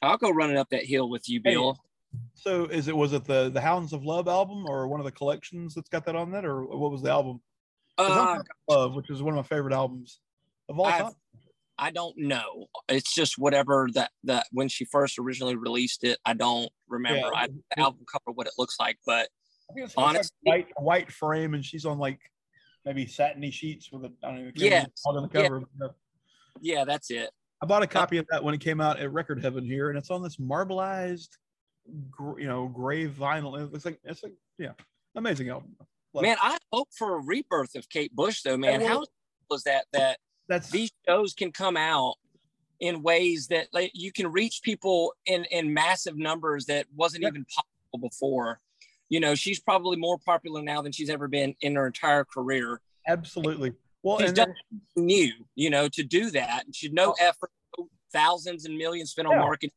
I'll 0.02 0.18
go 0.18 0.30
running 0.30 0.56
up 0.56 0.68
that 0.70 0.84
hill 0.84 1.08
with 1.08 1.28
you, 1.28 1.40
Hey. 1.44 1.52
Bill. 1.54 1.78
so 2.34 2.64
is 2.66 2.88
it 2.88 2.96
was 2.96 3.12
it 3.12 3.24
the 3.24 3.48
the 3.50 3.60
Hounds 3.60 3.92
of 3.92 4.04
Love 4.04 4.28
album 4.28 4.66
or 4.68 4.88
one 4.88 5.00
of 5.00 5.04
the 5.04 5.12
collections 5.12 5.74
that's 5.74 5.88
got 5.88 6.04
that 6.06 6.16
on 6.16 6.30
that 6.32 6.44
or 6.44 6.64
what 6.64 6.90
was 6.90 7.02
the 7.02 7.10
album? 7.10 7.40
Uh, 7.98 8.42
Love, 8.68 8.94
which 8.94 9.10
is 9.10 9.22
one 9.22 9.32
of 9.32 9.36
my 9.36 9.42
favorite 9.56 9.72
albums 9.74 10.20
of 10.68 10.78
all 10.78 10.86
I've- 10.86 11.02
time. 11.04 11.12
I 11.78 11.90
don't 11.90 12.14
know. 12.18 12.66
It's 12.88 13.14
just 13.14 13.38
whatever 13.38 13.88
that 13.94 14.10
that 14.24 14.46
when 14.52 14.68
she 14.68 14.84
first 14.84 15.18
originally 15.18 15.56
released 15.56 16.04
it, 16.04 16.18
I 16.24 16.34
don't 16.34 16.70
remember. 16.88 17.30
Yeah. 17.32 17.40
I 17.40 17.46
the 17.48 17.80
album 17.82 18.04
cover 18.10 18.32
what 18.34 18.46
it 18.46 18.52
looks 18.58 18.76
like, 18.78 18.98
but 19.06 19.28
I 19.70 19.74
think 19.74 19.84
it's, 19.86 19.92
it's 19.92 19.94
honestly- 19.96 20.30
like 20.46 20.68
white 20.76 20.84
white 20.84 21.12
frame 21.12 21.54
and 21.54 21.64
she's 21.64 21.84
on 21.86 21.98
like 21.98 22.20
maybe 22.84 23.06
satiny 23.06 23.50
sheets 23.50 23.90
with 23.90 24.04
a 24.04 24.12
I 24.22 24.28
don't 24.28 24.44
know. 24.44 24.50
remember 24.54 24.88
on 25.06 25.14
the 25.22 25.28
Yeah. 25.32 25.42
cover. 25.48 25.62
Uh, 25.82 25.88
yeah, 26.60 26.84
that's 26.84 27.10
it. 27.10 27.30
I 27.62 27.66
bought 27.66 27.82
a 27.82 27.86
copy 27.86 28.18
of 28.18 28.26
that 28.30 28.42
when 28.42 28.54
it 28.54 28.60
came 28.60 28.80
out 28.80 28.98
at 28.98 29.12
Record 29.12 29.42
Heaven 29.42 29.64
here, 29.64 29.88
and 29.88 29.96
it's 29.96 30.10
on 30.10 30.20
this 30.22 30.36
marbleized, 30.36 31.28
you 32.38 32.46
know, 32.46 32.66
gray 32.68 33.06
vinyl. 33.08 33.58
It 33.60 33.72
looks 33.72 33.84
like 33.84 34.00
it's 34.04 34.22
like 34.22 34.34
yeah, 34.58 34.72
amazing 35.14 35.48
album. 35.48 35.76
Love 36.12 36.22
Man, 36.22 36.32
it. 36.32 36.38
I 36.42 36.58
hope 36.72 36.88
for 36.96 37.16
a 37.16 37.20
rebirth 37.22 37.74
of 37.76 37.88
Kate 37.88 38.14
Bush 38.14 38.42
though, 38.42 38.56
man. 38.56 38.80
How 38.80 39.04
was 39.48 39.62
that 39.62 39.86
that 39.92 40.18
that's 40.48 40.70
these 40.70 40.90
shows 41.06 41.34
can 41.34 41.52
come 41.52 41.76
out 41.76 42.14
in 42.80 43.02
ways 43.02 43.46
that 43.48 43.68
like 43.72 43.90
you 43.94 44.10
can 44.12 44.30
reach 44.30 44.60
people 44.62 45.12
in 45.26 45.44
in 45.46 45.72
massive 45.72 46.16
numbers 46.16 46.66
that 46.66 46.86
wasn't 46.94 47.22
Yep. 47.22 47.32
even 47.32 47.44
possible 47.46 48.08
before 48.08 48.60
you 49.08 49.20
know 49.20 49.34
she's 49.34 49.60
probably 49.60 49.96
more 49.96 50.18
popular 50.18 50.62
now 50.62 50.82
than 50.82 50.92
she's 50.92 51.10
ever 51.10 51.28
been 51.28 51.54
in 51.60 51.76
her 51.76 51.86
entire 51.86 52.24
career 52.24 52.80
absolutely 53.08 53.72
well. 54.02 54.18
She's 54.18 54.28
And 54.30 54.36
done 54.36 54.54
new 54.96 55.32
you 55.54 55.70
know 55.70 55.88
to 55.88 56.02
do 56.02 56.30
that 56.32 56.64
and 56.64 56.74
she 56.74 56.88
no 56.88 57.14
effort 57.20 57.50
thousands 58.12 58.64
and 58.64 58.76
millions 58.76 59.10
spent 59.12 59.28
on 59.28 59.34
Oh. 59.34 59.38
Marketing 59.40 59.70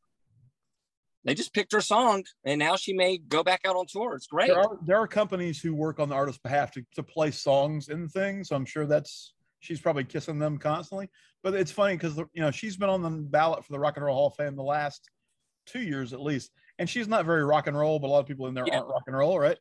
they 1.24 1.34
just 1.34 1.52
picked 1.52 1.72
her 1.72 1.80
song 1.80 2.24
and 2.44 2.58
now 2.58 2.76
she 2.76 2.92
may 2.92 3.18
go 3.18 3.42
back 3.42 3.60
out 3.64 3.76
on 3.76 3.86
tour 3.88 4.14
it's 4.14 4.26
great 4.26 4.48
there 4.48 4.60
are 4.60 4.78
there 4.84 4.96
are 4.98 5.08
companies 5.08 5.60
who 5.60 5.74
work 5.74 5.98
on 6.00 6.08
the 6.08 6.14
artist's 6.14 6.40
behalf 6.40 6.70
to, 6.72 6.84
to 6.94 7.02
play 7.02 7.30
songs 7.30 7.88
in 7.88 8.08
things. 8.08 8.48
So 8.48 8.56
I'm 8.56 8.64
sure 8.64 8.86
that's 8.86 9.34
she's 9.60 9.80
probably 9.80 10.04
kissing 10.04 10.38
them 10.38 10.58
constantly. 10.58 11.08
But 11.42 11.54
it's 11.54 11.70
funny 11.70 11.94
because 11.96 12.16
you 12.16 12.42
know 12.42 12.50
she's 12.50 12.76
been 12.76 12.88
on 12.88 13.02
the 13.02 13.10
ballot 13.10 13.64
for 13.64 13.72
the 13.72 13.78
Rock 13.78 13.96
and 13.96 14.04
Roll 14.04 14.16
Hall 14.16 14.26
of 14.28 14.34
Fame 14.36 14.56
the 14.56 14.62
last 14.62 15.08
two 15.66 15.80
years 15.80 16.12
at 16.12 16.20
least, 16.20 16.50
and 16.78 16.88
she's 16.88 17.08
not 17.08 17.24
very 17.24 17.44
rock 17.44 17.66
and 17.66 17.76
roll, 17.76 17.98
but 17.98 18.08
a 18.08 18.10
lot 18.10 18.20
of 18.20 18.26
people 18.26 18.46
in 18.46 18.54
there 18.54 18.64
Yeah. 18.66 18.78
aren't 18.78 18.88
rock 18.88 19.02
and 19.06 19.16
roll, 19.16 19.38
right? 19.38 19.58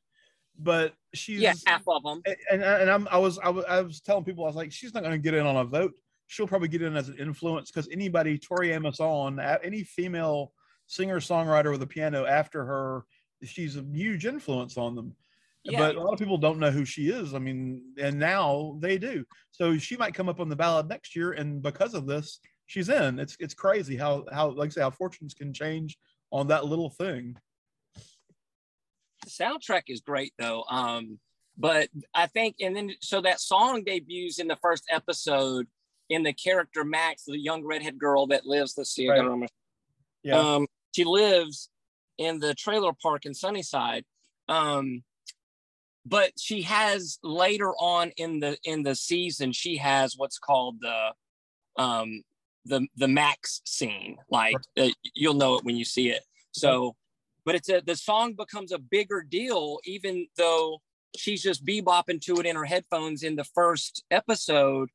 But 0.57 0.93
she's 1.13 1.41
yeah 1.41 1.53
half 1.67 1.83
of 1.87 2.03
them 2.03 2.21
and 2.49 2.63
uh, 2.63 2.77
and 2.79 2.89
I'm 2.89 3.07
I 3.11 3.17
was 3.17 3.37
I 3.39 3.49
was, 3.49 3.65
I 3.65 3.81
was 3.81 4.01
telling 4.01 4.23
people 4.23 4.45
I 4.45 4.47
was 4.47 4.55
like 4.55 4.71
she's 4.71 4.93
not 4.93 5.03
going 5.03 5.13
to 5.13 5.19
get 5.19 5.33
in 5.33 5.45
on 5.45 5.57
a 5.57 5.65
vote. 5.65 5.93
She'll 6.27 6.47
probably 6.47 6.69
get 6.69 6.81
in 6.81 6.95
as 6.95 7.09
an 7.09 7.17
influence 7.19 7.69
because 7.71 7.89
anybody 7.91 8.37
Tori 8.39 8.71
Amos 8.71 8.99
on 8.99 9.39
any 9.39 9.83
female 9.83 10.53
singer 10.87 11.19
songwriter 11.19 11.71
with 11.71 11.81
a 11.81 11.87
piano 11.87 12.25
after 12.25 12.65
her, 12.65 13.05
she's 13.43 13.75
a 13.75 13.83
huge 13.91 14.25
influence 14.25 14.77
on 14.77 14.95
them. 14.95 15.15
Yeah. 15.65 15.79
But 15.79 15.95
a 15.95 16.01
lot 16.01 16.13
of 16.13 16.19
people 16.19 16.37
don't 16.37 16.59
know 16.59 16.71
who 16.71 16.85
she 16.85 17.09
is. 17.09 17.33
I 17.33 17.39
mean, 17.39 17.81
and 17.99 18.19
now 18.19 18.77
they 18.79 18.97
do. 18.97 19.25
So 19.51 19.77
she 19.77 19.97
might 19.97 20.13
come 20.13 20.29
up 20.29 20.39
on 20.39 20.47
the 20.47 20.55
ballot 20.55 20.87
next 20.87 21.15
year, 21.15 21.31
and 21.31 21.61
because 21.61 21.93
of 21.95 22.05
this, 22.05 22.39
she's 22.67 22.89
in. 22.89 23.19
It's 23.19 23.35
it's 23.39 23.55
crazy 23.55 23.97
how 23.97 24.25
how 24.31 24.51
like 24.51 24.67
I 24.67 24.71
say 24.71 24.81
how 24.81 24.91
fortunes 24.91 25.33
can 25.33 25.53
change 25.53 25.97
on 26.31 26.47
that 26.47 26.65
little 26.65 26.89
thing. 26.89 27.35
the 29.23 29.29
soundtrack 29.29 29.83
is 29.87 30.01
great 30.01 30.33
though 30.37 30.63
um 30.69 31.19
but 31.57 31.89
I 32.13 32.27
think, 32.27 32.57
and 32.59 32.75
then 32.75 32.91
so 33.01 33.21
that 33.21 33.39
song 33.39 33.83
debuts 33.83 34.39
in 34.39 34.47
the 34.47 34.57
first 34.57 34.83
episode 34.91 35.67
in 36.09 36.23
the 36.23 36.33
character 36.33 36.83
Max, 36.83 37.23
the 37.25 37.39
young 37.39 37.63
redhead 37.63 37.97
girl 37.97 38.27
that 38.27 38.45
lives. 38.45 38.73
Let's 38.77 38.91
see, 38.91 39.09
right. 39.09 39.49
yeah. 40.23 40.37
Um, 40.37 40.67
she 40.95 41.03
lives 41.03 41.69
in 42.17 42.39
the 42.39 42.53
trailer 42.53 42.91
park 43.01 43.25
in 43.25 43.33
Sunnyside. 43.33 44.03
Um, 44.47 45.03
but 46.05 46.31
she 46.37 46.61
has 46.63 47.17
later 47.23 47.71
on 47.71 48.11
in 48.17 48.39
the 48.39 48.57
in 48.63 48.83
the 48.83 48.95
season, 48.95 49.51
she 49.51 49.77
has 49.77 50.15
what's 50.15 50.37
called 50.37 50.77
the 50.81 51.11
um 51.81 52.21
the 52.65 52.87
the 52.95 53.07
max 53.07 53.61
scene. 53.65 54.17
Like 54.29 54.57
uh, 54.77 54.89
you'll 55.13 55.33
know 55.33 55.55
it 55.57 55.65
when 55.65 55.75
you 55.75 55.85
see 55.85 56.09
it. 56.09 56.23
So, 56.51 56.95
but 57.43 57.55
it's 57.55 57.69
a 57.69 57.81
the 57.85 57.95
song 57.95 58.33
becomes 58.33 58.71
a 58.71 58.79
bigger 58.79 59.25
deal, 59.27 59.79
even 59.85 60.27
though 60.37 60.79
she's 61.17 61.41
just 61.41 61.65
bebopping 61.65 62.21
to 62.21 62.35
it 62.39 62.45
in 62.45 62.55
her 62.55 62.65
headphones 62.65 63.23
in 63.23 63.35
the 63.35 63.43
first 63.43 64.03
episode, 64.11 64.89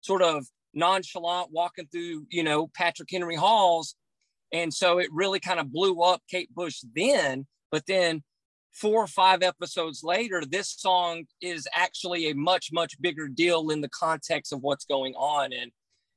sort 0.00 0.22
of 0.22 0.46
nonchalant 0.74 1.50
walking 1.50 1.86
through, 1.90 2.26
you 2.30 2.42
know, 2.42 2.68
Patrick 2.68 3.08
Henry 3.10 3.36
halls. 3.36 3.94
And 4.52 4.72
so 4.72 4.98
it 4.98 5.08
really 5.12 5.40
kind 5.40 5.60
of 5.60 5.72
blew 5.72 6.02
up 6.02 6.22
Kate 6.30 6.54
Bush 6.54 6.82
then. 6.94 7.46
But 7.70 7.86
then 7.86 8.22
four 8.72 9.02
or 9.02 9.06
five 9.06 9.42
episodes 9.42 10.02
later, 10.02 10.42
this 10.44 10.70
song 10.70 11.24
is 11.40 11.68
actually 11.74 12.30
a 12.30 12.34
much, 12.34 12.70
much 12.72 13.00
bigger 13.00 13.28
deal 13.28 13.70
in 13.70 13.80
the 13.80 13.88
context 13.88 14.52
of 14.52 14.60
what's 14.60 14.84
going 14.84 15.14
on. 15.14 15.52
And 15.52 15.70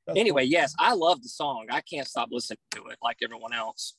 That's 0.08 0.18
anyway, 0.18 0.44
cool. 0.44 0.52
yes, 0.52 0.74
I 0.80 0.94
love 0.94 1.22
the 1.22 1.30
song. 1.30 1.68
I 1.70 1.82
can't 1.82 2.08
stop 2.08 2.30
listening 2.32 2.60
to 2.72 2.86
it 2.88 2.98
like 3.04 3.18
everyone 3.24 3.54
else. 3.54 3.98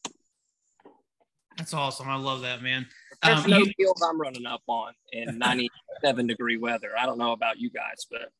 That's 1.56 1.72
awesome. 1.72 2.08
I 2.08 2.16
love 2.16 2.42
that, 2.42 2.62
man. 2.62 2.86
There's 3.22 3.44
um, 3.44 3.50
no 3.50 3.58
you, 3.58 3.72
field 3.76 3.98
I'm 4.06 4.20
running 4.20 4.46
up 4.46 4.62
on 4.66 4.92
in 5.12 5.38
97 5.38 6.26
degree 6.26 6.58
weather. 6.58 6.90
I 6.98 7.06
don't 7.06 7.18
know 7.18 7.32
about 7.32 7.58
you 7.58 7.70
guys, 7.70 8.06
but 8.10 8.30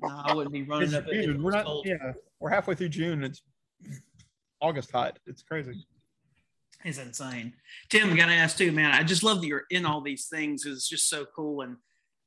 no, 0.00 0.08
I 0.08 0.34
wouldn't 0.34 0.52
be 0.52 0.62
running 0.62 0.94
up. 0.94 1.06
June. 1.06 1.42
We're 1.42 1.52
not. 1.52 1.64
Cold. 1.64 1.86
Yeah, 1.86 2.12
we're 2.40 2.50
halfway 2.50 2.74
through 2.74 2.88
June. 2.88 3.22
It's 3.22 3.42
August 4.60 4.90
hot. 4.90 5.18
It's 5.26 5.42
crazy. 5.42 5.86
It's 6.84 6.98
insane. 6.98 7.54
Tim, 7.88 8.12
I 8.12 8.16
gotta 8.16 8.32
ask 8.32 8.58
too, 8.58 8.70
man. 8.70 8.92
I 8.92 9.02
just 9.02 9.22
love 9.22 9.40
that 9.40 9.46
you're 9.46 9.64
in 9.70 9.86
all 9.86 10.02
these 10.02 10.26
things. 10.26 10.66
It's 10.66 10.88
just 10.88 11.08
so 11.08 11.24
cool. 11.34 11.62
And 11.62 11.76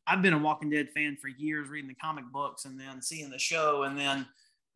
I've 0.08 0.24
been 0.24 0.34
a 0.34 0.40
Walking 0.40 0.72
Dead 0.72 0.90
fan 0.90 1.16
for 1.22 1.28
years, 1.28 1.70
reading 1.70 1.90
the 1.90 1.96
comic 1.96 2.26
books 2.32 2.66
and 2.66 2.80
then 2.80 3.02
seeing 3.02 3.30
the 3.30 3.38
show, 3.38 3.84
and 3.84 3.98
then 3.98 4.26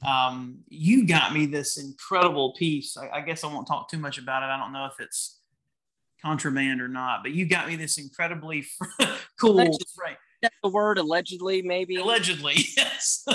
um, 0.06 0.60
you 0.68 1.08
got 1.08 1.34
me 1.34 1.46
this 1.46 1.78
incredible 1.78 2.54
piece. 2.54 2.98
I, 2.98 3.10
I, 3.10 3.22
guess 3.22 3.44
I 3.44 3.48
won't 3.48 3.68
talk 3.68 3.90
too 3.90 4.00
much 4.00 4.18
about 4.18 4.44
it. 4.44 4.48
I 4.48 4.58
don't 4.58 4.74
know 4.74 4.86
if 4.86 5.00
it's 5.00 5.40
contraband 6.22 6.82
or 6.82 6.88
not, 6.88 7.22
but 7.24 7.32
you 7.32 7.46
got 7.46 7.68
me 7.68 7.76
this 7.76 7.98
incredibly 7.98 8.66
cool. 9.40 9.58
right. 9.58 10.18
That's 10.42 10.56
the 10.64 10.70
word 10.70 10.98
allegedly, 10.98 11.62
maybe. 11.62 11.98
Allegedly, 11.98 12.56
yes. 12.78 13.26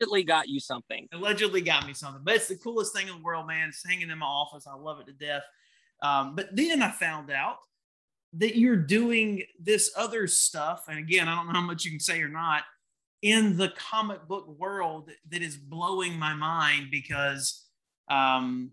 Allegedly 0.00 0.24
got 0.24 0.48
you 0.48 0.60
something. 0.60 1.08
Allegedly 1.12 1.60
got 1.60 1.86
me 1.86 1.94
something, 1.94 2.22
but 2.24 2.34
it's 2.34 2.48
the 2.48 2.56
coolest 2.56 2.94
thing 2.94 3.08
in 3.08 3.16
the 3.16 3.22
world, 3.22 3.46
man. 3.46 3.68
It's 3.68 3.84
hanging 3.86 4.10
in 4.10 4.18
my 4.18 4.26
office. 4.26 4.66
I 4.66 4.74
love 4.74 5.00
it 5.00 5.06
to 5.06 5.12
death. 5.12 5.42
Um, 6.02 6.34
but 6.34 6.54
then 6.54 6.82
I 6.82 6.90
found 6.90 7.30
out 7.30 7.56
that 8.34 8.56
you're 8.56 8.76
doing 8.76 9.42
this 9.58 9.90
other 9.96 10.26
stuff, 10.26 10.84
and 10.88 10.98
again, 10.98 11.28
I 11.28 11.34
don't 11.34 11.46
know 11.46 11.52
how 11.52 11.60
much 11.60 11.84
you 11.84 11.90
can 11.90 12.00
say 12.00 12.20
or 12.20 12.28
not 12.28 12.62
in 13.22 13.56
the 13.56 13.70
comic 13.70 14.28
book 14.28 14.46
world 14.58 15.10
that 15.30 15.42
is 15.42 15.56
blowing 15.56 16.18
my 16.18 16.34
mind 16.34 16.88
because 16.90 17.64
um 18.10 18.70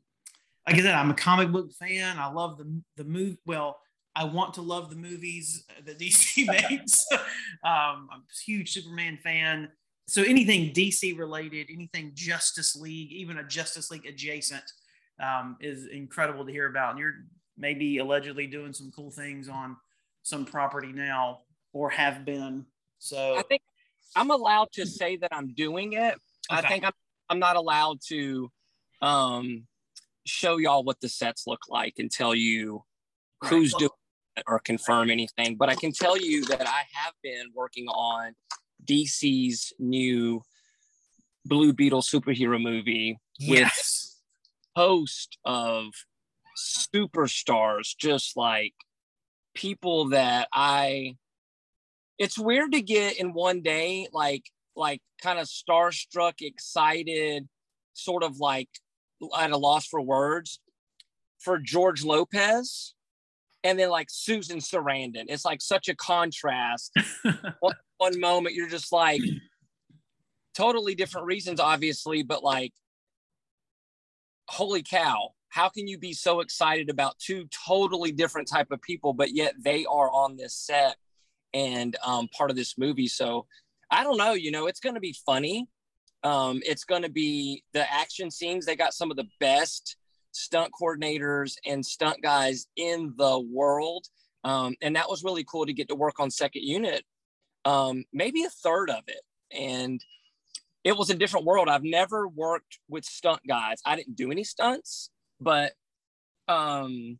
like 0.68 0.76
I 0.78 0.80
said, 0.80 0.96
I'm 0.96 1.12
a 1.12 1.16
comic 1.16 1.52
book 1.52 1.74
fan. 1.74 2.18
I 2.18 2.32
love 2.32 2.58
the 2.58 2.82
the 2.96 3.04
move. 3.04 3.38
Well, 3.46 3.78
I 4.16 4.26
want 4.26 4.54
to 4.56 4.62
love 4.62 4.90
the 4.90 4.96
movies 4.96 5.66
that 5.86 6.00
DC 6.00 6.48
makes. 6.70 7.06
um, 7.12 8.08
I'm 8.12 8.22
a 8.22 8.44
huge 8.46 8.72
Superman 8.72 9.18
fan. 9.24 9.70
So 10.08 10.22
anything 10.22 10.74
DC 10.74 11.18
related, 11.18 11.68
anything 11.72 12.12
Justice 12.14 12.76
League, 12.76 13.12
even 13.12 13.38
a 13.38 13.44
Justice 13.44 13.90
League 13.90 14.06
adjacent, 14.06 14.64
um, 15.22 15.58
is 15.62 15.88
incredible 15.88 16.46
to 16.46 16.52
hear 16.52 16.68
about. 16.68 16.92
And 16.92 17.00
you're 17.00 17.26
maybe 17.58 18.00
allegedly 18.00 18.48
doing 18.48 18.74
some 18.74 18.92
cool 18.96 19.12
things 19.12 19.48
on 19.48 19.78
some 20.24 20.46
property 20.46 20.92
now, 20.92 21.40
or 21.72 21.90
have 21.90 22.26
been. 22.26 22.66
So 23.00 23.36
I 23.38 23.44
think 23.44 23.62
I'm 24.16 24.32
allowed 24.32 24.72
to 24.74 24.86
say 24.86 25.18
that 25.18 25.30
I'm 25.34 25.54
doing 25.54 25.94
it. 25.94 26.16
Okay. 26.16 26.18
I 26.50 26.62
think 26.62 26.86
I'm 26.86 26.94
I'm 27.30 27.40
not 27.40 27.56
allowed 27.56 28.00
to 28.10 28.52
um, 29.02 29.66
show 30.26 30.58
y'all 30.58 30.84
what 30.84 31.00
the 31.02 31.10
sets 31.10 31.48
look 31.48 31.62
like 31.70 31.96
and 31.98 32.12
tell 32.12 32.36
you 32.36 32.84
who's 33.44 33.74
doing 33.74 33.92
it 34.38 34.44
or 34.48 34.60
confirm 34.60 35.10
anything. 35.10 35.56
But 35.56 35.70
I 35.70 35.76
can 35.76 35.92
tell 35.92 36.18
you 36.18 36.46
that 36.46 36.68
I 36.68 36.84
have 36.94 37.14
been 37.22 37.48
working 37.54 37.88
on 37.88 38.34
DC's 38.86 39.74
new 39.80 40.42
Blue 41.46 41.74
Beetle 41.74 42.02
superhero 42.02 42.62
movie 42.62 43.18
yes. 43.40 44.20
with 44.76 44.84
host 44.84 45.38
of 45.46 45.88
superstars, 46.58 47.96
just 47.98 48.38
like 48.38 48.74
people 49.54 50.10
that 50.10 50.48
I 50.54 51.16
it's 52.18 52.38
weird 52.38 52.72
to 52.72 52.82
get 52.82 53.20
in 53.20 53.34
one 53.34 53.62
day 53.62 54.08
like 54.14 54.44
like 54.76 55.02
kind 55.22 55.40
of 55.40 55.46
starstruck 55.46 56.42
excited 56.42 57.48
sort 57.94 58.24
of 58.24 58.40
like 58.40 58.70
at 59.38 59.52
a 59.52 59.58
loss 59.58 59.86
for 59.86 60.02
words 60.02 60.60
for 61.40 61.58
george 61.60 62.04
lopez 62.04 62.94
and 63.64 63.78
then 63.78 63.90
like 63.90 64.08
susan 64.10 64.60
sarandon 64.60 65.26
it's 65.28 65.46
like 65.46 65.62
such 65.62 65.88
a 65.88 65.96
contrast 65.96 66.92
one 68.04 68.20
moment 68.20 68.56
you're 68.56 68.70
just 68.70 68.92
like 68.92 69.22
totally 70.56 70.96
different 70.96 71.28
reasons 71.28 71.60
obviously 71.60 72.24
but 72.24 72.44
like 72.44 72.74
holy 74.48 74.84
cow 74.84 75.30
how 75.50 75.70
can 75.70 75.88
you 75.88 75.98
be 75.98 76.14
so 76.14 76.40
excited 76.40 76.90
about 76.90 77.18
two 77.20 77.48
totally 77.68 78.12
different 78.12 78.48
type 78.48 78.72
of 78.72 78.82
people 78.82 79.14
but 79.14 79.34
yet 79.34 79.54
they 79.64 79.86
are 79.86 80.10
on 80.12 80.36
this 80.38 80.56
set 80.56 80.96
and 81.54 81.96
um, 82.04 82.28
part 82.30 82.50
of 82.50 82.56
this 82.56 82.78
movie. 82.78 83.08
So 83.08 83.46
I 83.92 84.04
don't 84.04 84.18
know, 84.18 84.34
you 84.34 84.52
know, 84.52 84.68
it's 84.68 84.80
going 84.80 84.96
to 84.96 85.02
be 85.02 85.16
funny. 85.26 85.68
Um, 86.24 86.62
it's 86.66 86.84
going 86.84 87.04
to 87.04 87.10
be 87.10 87.64
the 87.74 87.92
action 87.92 88.32
scenes. 88.32 88.66
They 88.66 88.76
got 88.76 88.94
some 88.94 89.12
of 89.12 89.18
the 89.18 89.28
best 89.40 89.98
stunt 90.32 90.72
coordinators 90.80 91.56
and 91.66 91.86
stunt 91.86 92.22
guys 92.22 92.68
in 92.76 93.14
the 93.18 93.40
world. 93.40 94.08
Um, 94.44 94.76
and 94.82 94.96
that 94.96 95.10
was 95.10 95.24
really 95.24 95.44
cool 95.44 95.66
to 95.66 95.74
get 95.74 95.90
to 95.90 95.96
work 95.96 96.20
on 96.20 96.32
second 96.32 96.64
unit, 96.64 97.04
um, 97.66 98.04
maybe 98.12 98.44
a 98.44 98.50
third 98.50 98.90
of 98.90 99.04
it. 99.08 99.22
And 99.52 100.04
it 100.84 100.98
was 100.98 101.10
a 101.10 101.16
different 101.16 101.46
world. 101.46 101.70
I've 101.70 101.84
never 101.84 102.28
worked 102.28 102.80
with 102.90 103.06
stunt 103.06 103.42
guys. 103.48 103.82
I 103.86 103.96
didn't 103.96 104.16
do 104.16 104.32
any 104.32 104.44
stunts, 104.44 105.10
but 105.40 105.74
um, 106.48 107.20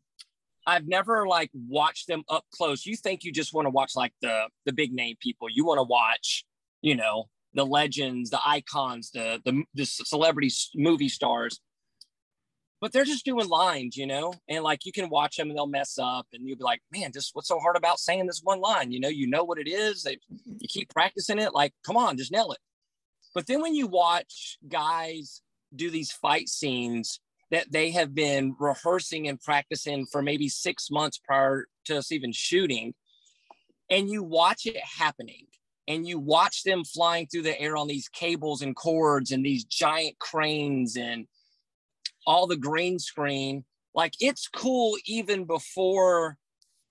I've 0.66 0.88
never 0.88 1.28
like 1.28 1.50
watched 1.54 2.08
them 2.08 2.24
up 2.30 2.46
close. 2.54 2.86
You 2.86 2.96
think 2.96 3.24
you 3.24 3.32
just 3.32 3.54
want 3.54 3.66
to 3.66 3.70
watch 3.70 3.96
like 3.96 4.14
the 4.22 4.48
the 4.66 4.74
big 4.74 4.94
name 4.94 5.16
people. 5.22 5.48
You 5.50 5.66
want 5.66 5.80
to 5.80 5.84
watch, 5.84 6.46
you 6.82 6.96
know, 6.96 7.30
the 7.54 7.66
legends, 7.66 8.30
the 8.30 8.40
icons, 8.46 9.12
the 9.12 9.42
the 9.46 9.64
the 9.74 9.86
celebrity 9.86 10.52
movie 10.76 11.10
stars. 11.10 11.60
But 12.84 12.92
they're 12.92 13.06
just 13.06 13.24
doing 13.24 13.48
lines, 13.48 13.96
you 13.96 14.06
know, 14.06 14.34
and 14.50 14.62
like 14.62 14.86
you 14.86 14.92
can 14.92 15.08
watch 15.08 15.38
them 15.38 15.48
and 15.48 15.58
they'll 15.58 15.68
mess 15.68 15.98
up, 15.98 16.28
and 16.34 16.46
you'll 16.46 16.58
be 16.58 16.66
like, 16.66 16.82
"Man, 16.92 17.14
just 17.14 17.34
what's 17.34 17.48
so 17.48 17.58
hard 17.58 17.78
about 17.78 17.98
saying 17.98 18.28
this 18.28 18.42
one 18.44 18.60
line?" 18.60 18.92
You 18.92 19.00
know, 19.00 19.08
you 19.08 19.26
know 19.26 19.46
what 19.46 19.58
it 19.58 19.70
is. 19.70 20.04
They, 20.04 20.18
you 20.46 20.68
keep 20.68 20.90
practicing 20.90 21.40
it. 21.40 21.54
Like, 21.54 21.74
come 21.86 21.96
on, 21.96 22.18
just 22.18 22.34
nail 22.34 22.52
it. 22.52 22.58
But 23.34 23.48
then 23.48 23.62
when 23.62 23.74
you 23.74 23.88
watch 23.88 24.58
guys 24.68 25.42
do 25.74 25.90
these 25.90 26.12
fight 26.12 26.50
scenes 26.50 27.22
that 27.52 27.72
they 27.72 27.92
have 27.92 28.14
been 28.14 28.54
rehearsing 28.60 29.30
and 29.30 29.40
practicing 29.40 30.06
for 30.06 30.22
maybe 30.22 30.50
six 30.50 30.92
months 30.92 31.18
prior 31.18 31.68
to 31.86 32.00
us 32.00 32.12
even 32.12 32.34
shooting. 32.34 32.96
And 33.90 34.10
you 34.10 34.24
watch 34.24 34.66
it 34.66 34.76
happening 34.78 35.46
and 35.88 36.06
you 36.06 36.20
watch 36.20 36.64
them 36.64 36.84
flying 36.84 37.28
through 37.28 37.44
the 37.44 37.58
air 37.62 37.78
on 37.78 37.88
these 37.88 38.10
cables 38.10 38.62
and 38.62 38.76
cords 38.76 39.32
and 39.32 39.46
these 39.46 39.64
giant 39.64 40.20
cranes 40.20 40.98
and 40.98 41.28
all 42.26 42.48
the 42.48 42.58
green 42.58 43.00
screen. 43.00 43.64
Like 43.96 44.14
it's 44.20 44.48
cool 44.48 44.98
even 45.06 45.46
before 45.46 46.38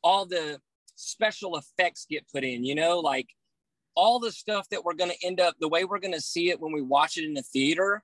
all 0.02 0.26
the 0.26 0.60
special 0.96 1.56
effects 1.56 2.06
get 2.08 2.28
put 2.32 2.44
in, 2.44 2.64
you 2.64 2.74
know, 2.74 3.00
like 3.00 3.28
all 3.94 4.18
the 4.18 4.32
stuff 4.32 4.68
that 4.70 4.84
we're 4.84 4.94
going 4.94 5.10
to 5.10 5.26
end 5.26 5.40
up 5.40 5.54
the 5.60 5.68
way 5.68 5.84
we're 5.84 5.98
going 5.98 6.14
to 6.14 6.20
see 6.20 6.50
it 6.50 6.60
when 6.60 6.72
we 6.72 6.80
watch 6.80 7.16
it 7.16 7.24
in 7.24 7.34
the 7.34 7.42
theater 7.42 8.02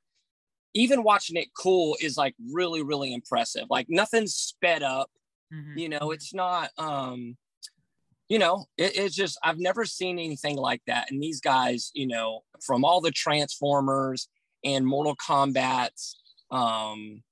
even 0.75 1.03
watching 1.03 1.37
it 1.37 1.49
cool 1.55 1.97
is 2.01 2.17
like 2.17 2.35
really 2.53 2.83
really 2.83 3.13
impressive 3.13 3.65
like 3.71 3.87
nothing's 3.89 4.35
sped 4.35 4.83
up 4.83 5.11
mm-hmm. 5.53 5.79
you 5.79 5.89
know 5.89 6.11
it's 6.11 6.35
not 6.35 6.71
um 6.79 7.37
you 8.29 8.39
know 8.39 8.67
it, 8.77 8.97
it's 8.97 9.15
just 9.15 9.39
i've 9.43 9.59
never 9.59 9.85
seen 9.85 10.19
anything 10.19 10.57
like 10.57 10.83
that 10.87 11.11
and 11.11 11.23
these 11.23 11.41
guys 11.41 11.91
you 11.95 12.07
know 12.07 12.41
from 12.65 12.85
all 12.85 13.01
the 13.01 13.11
transformers 13.11 14.29
and 14.65 14.87
mortal 14.87 15.17
kombat 15.17 15.91
um 16.51 17.23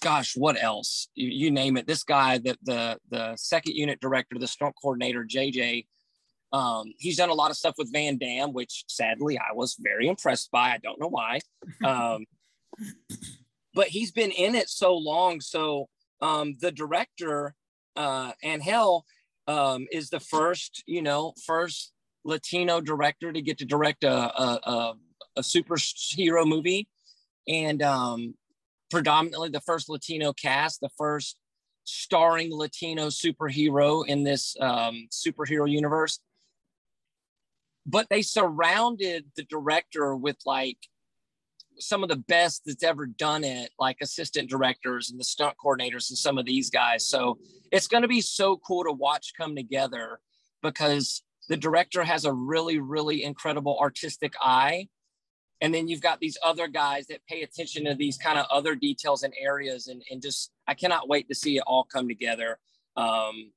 gosh 0.00 0.34
what 0.36 0.60
else 0.60 1.08
you, 1.14 1.28
you 1.28 1.50
name 1.50 1.76
it 1.76 1.86
this 1.86 2.04
guy 2.04 2.38
that 2.38 2.58
the 2.62 2.98
the 3.10 3.36
second 3.36 3.74
unit 3.74 4.00
director 4.00 4.36
the 4.38 4.46
stunt 4.46 4.74
coordinator 4.80 5.24
jj 5.24 5.84
Um, 6.52 6.92
he's 6.98 7.16
done 7.16 7.30
a 7.30 7.34
lot 7.34 7.50
of 7.50 7.56
stuff 7.56 7.76
with 7.78 7.92
Van 7.92 8.18
Damme, 8.18 8.52
which 8.52 8.84
sadly 8.86 9.38
I 9.38 9.54
was 9.54 9.74
very 9.80 10.06
impressed 10.06 10.50
by. 10.50 10.70
I 10.70 10.78
don't 10.82 11.00
know 11.00 11.08
why. 11.08 11.40
Um, 11.82 12.26
but 13.74 13.88
he's 13.88 14.12
been 14.12 14.30
in 14.30 14.54
it 14.54 14.68
so 14.68 14.94
long. 14.94 15.40
So 15.40 15.88
um, 16.20 16.56
the 16.60 16.70
director, 16.70 17.54
uh, 17.96 18.32
Angel, 18.42 19.04
um, 19.48 19.86
is 19.90 20.10
the 20.10 20.20
first, 20.20 20.84
you 20.86 21.02
know, 21.02 21.32
first 21.44 21.92
Latino 22.24 22.80
director 22.80 23.32
to 23.32 23.42
get 23.42 23.58
to 23.58 23.64
direct 23.64 24.04
a, 24.04 24.12
a, 24.12 24.60
a, 24.62 24.94
a 25.36 25.40
superhero 25.40 26.46
movie. 26.46 26.88
And 27.48 27.82
um, 27.82 28.34
predominantly 28.92 29.48
the 29.48 29.60
first 29.62 29.88
Latino 29.88 30.32
cast, 30.34 30.80
the 30.80 30.90
first 30.98 31.38
starring 31.84 32.54
Latino 32.54 33.06
superhero 33.06 34.06
in 34.06 34.22
this 34.22 34.54
um, 34.60 35.08
superhero 35.10 35.68
universe. 35.68 36.20
But 37.86 38.08
they 38.10 38.22
surrounded 38.22 39.24
the 39.34 39.44
director 39.44 40.14
with 40.14 40.36
like 40.44 40.76
some 41.78 42.02
of 42.02 42.10
the 42.10 42.16
best 42.16 42.62
that's 42.66 42.84
ever 42.84 43.06
done 43.06 43.44
it, 43.44 43.70
like 43.78 43.96
assistant 44.02 44.50
directors 44.50 45.10
and 45.10 45.18
the 45.18 45.24
stunt 45.24 45.56
coordinators 45.64 46.10
and 46.10 46.18
some 46.18 46.36
of 46.36 46.44
these 46.44 46.68
guys. 46.68 47.08
So 47.08 47.38
it's 47.72 47.88
going 47.88 48.02
to 48.02 48.08
be 48.08 48.20
so 48.20 48.58
cool 48.58 48.84
to 48.84 48.92
watch 48.92 49.32
come 49.36 49.56
together 49.56 50.20
because 50.62 51.22
the 51.48 51.56
director 51.56 52.04
has 52.04 52.26
a 52.26 52.32
really, 52.32 52.78
really 52.78 53.24
incredible 53.24 53.78
artistic 53.80 54.34
eye. 54.40 54.88
And 55.62 55.72
then 55.72 55.88
you've 55.88 56.02
got 56.02 56.20
these 56.20 56.36
other 56.44 56.68
guys 56.68 57.06
that 57.06 57.24
pay 57.26 57.42
attention 57.42 57.86
to 57.86 57.94
these 57.94 58.18
kind 58.18 58.38
of 58.38 58.44
other 58.50 58.74
details 58.74 59.22
and 59.22 59.32
areas. 59.40 59.86
And, 59.86 60.02
and 60.10 60.20
just, 60.20 60.50
I 60.68 60.74
cannot 60.74 61.08
wait 61.08 61.28
to 61.28 61.34
see 61.34 61.56
it 61.56 61.62
all 61.66 61.84
come 61.84 62.08
together. 62.08 62.58
Um, 62.96 63.52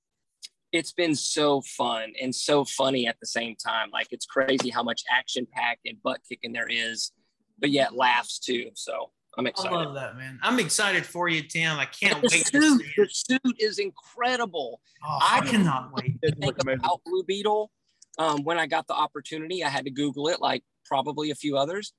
it's 0.71 0.93
been 0.93 1.15
so 1.15 1.61
fun 1.61 2.13
and 2.21 2.33
so 2.33 2.63
funny 2.63 3.07
at 3.07 3.17
the 3.19 3.27
same 3.27 3.55
time. 3.57 3.89
Like 3.91 4.07
it's 4.11 4.25
crazy 4.25 4.69
how 4.69 4.83
much 4.83 5.03
action 5.11 5.45
packed 5.51 5.81
and 5.85 6.01
butt 6.01 6.21
kicking 6.29 6.53
there 6.53 6.67
is 6.69 7.11
but 7.59 7.69
yet 7.69 7.95
laughs 7.95 8.39
too. 8.39 8.71
So 8.75 9.11
I'm 9.37 9.47
excited. 9.47 9.75
I 9.75 9.83
love 9.83 9.95
that, 9.95 10.17
man. 10.17 10.39
I'm 10.41 10.59
excited 10.59 11.05
for 11.05 11.27
you, 11.27 11.41
Tim. 11.41 11.77
I 11.77 11.85
can't 11.85 12.21
the 12.21 12.29
wait. 12.31 12.47
Suit, 12.47 12.83
the 12.95 13.07
suit 13.09 13.55
is 13.59 13.79
incredible. 13.79 14.79
Oh, 15.03 15.19
I, 15.21 15.39
I 15.39 15.45
cannot 15.45 15.91
wait. 15.93 16.21
To 16.23 16.33
think 16.35 16.55
about 16.61 17.01
Blue 17.05 17.23
Beetle. 17.23 17.71
Um, 18.17 18.43
when 18.43 18.57
I 18.57 18.65
got 18.65 18.87
the 18.87 18.93
opportunity, 18.93 19.63
I 19.63 19.69
had 19.69 19.83
to 19.85 19.91
Google 19.91 20.29
it, 20.29 20.39
like 20.39 20.63
probably 20.85 21.31
a 21.31 21.35
few 21.35 21.57
others, 21.57 21.93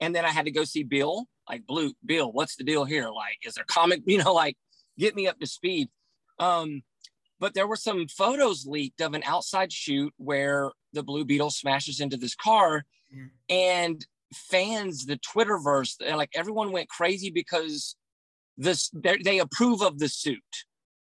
and 0.00 0.14
then 0.14 0.24
I 0.24 0.30
had 0.30 0.46
to 0.46 0.50
go 0.50 0.64
see 0.64 0.82
Bill. 0.82 1.26
Like 1.48 1.66
Blue 1.66 1.92
Bill, 2.04 2.30
what's 2.30 2.56
the 2.56 2.64
deal 2.64 2.84
here? 2.84 3.08
Like, 3.08 3.38
is 3.44 3.54
there 3.54 3.64
comic? 3.66 4.02
You 4.06 4.22
know, 4.22 4.32
like 4.32 4.56
get 4.98 5.14
me 5.14 5.26
up 5.26 5.38
to 5.40 5.46
speed. 5.46 5.88
Um, 6.38 6.82
but 7.40 7.54
there 7.54 7.66
were 7.66 7.76
some 7.76 8.06
photos 8.06 8.66
leaked 8.66 9.00
of 9.00 9.14
an 9.14 9.22
outside 9.24 9.72
shoot 9.72 10.12
where 10.16 10.70
the 10.92 11.02
Blue 11.02 11.24
Beetle 11.24 11.50
smashes 11.50 12.00
into 12.00 12.16
this 12.16 12.34
car, 12.34 12.84
mm. 13.14 13.30
and 13.48 14.06
fans, 14.32 15.06
the 15.06 15.18
Twitterverse, 15.18 16.00
like 16.16 16.30
everyone 16.34 16.72
went 16.72 16.88
crazy 16.88 17.30
because 17.30 17.96
this 18.56 18.90
they 18.94 19.38
approve 19.38 19.82
of 19.82 19.98
the 19.98 20.08
suit, 20.08 20.38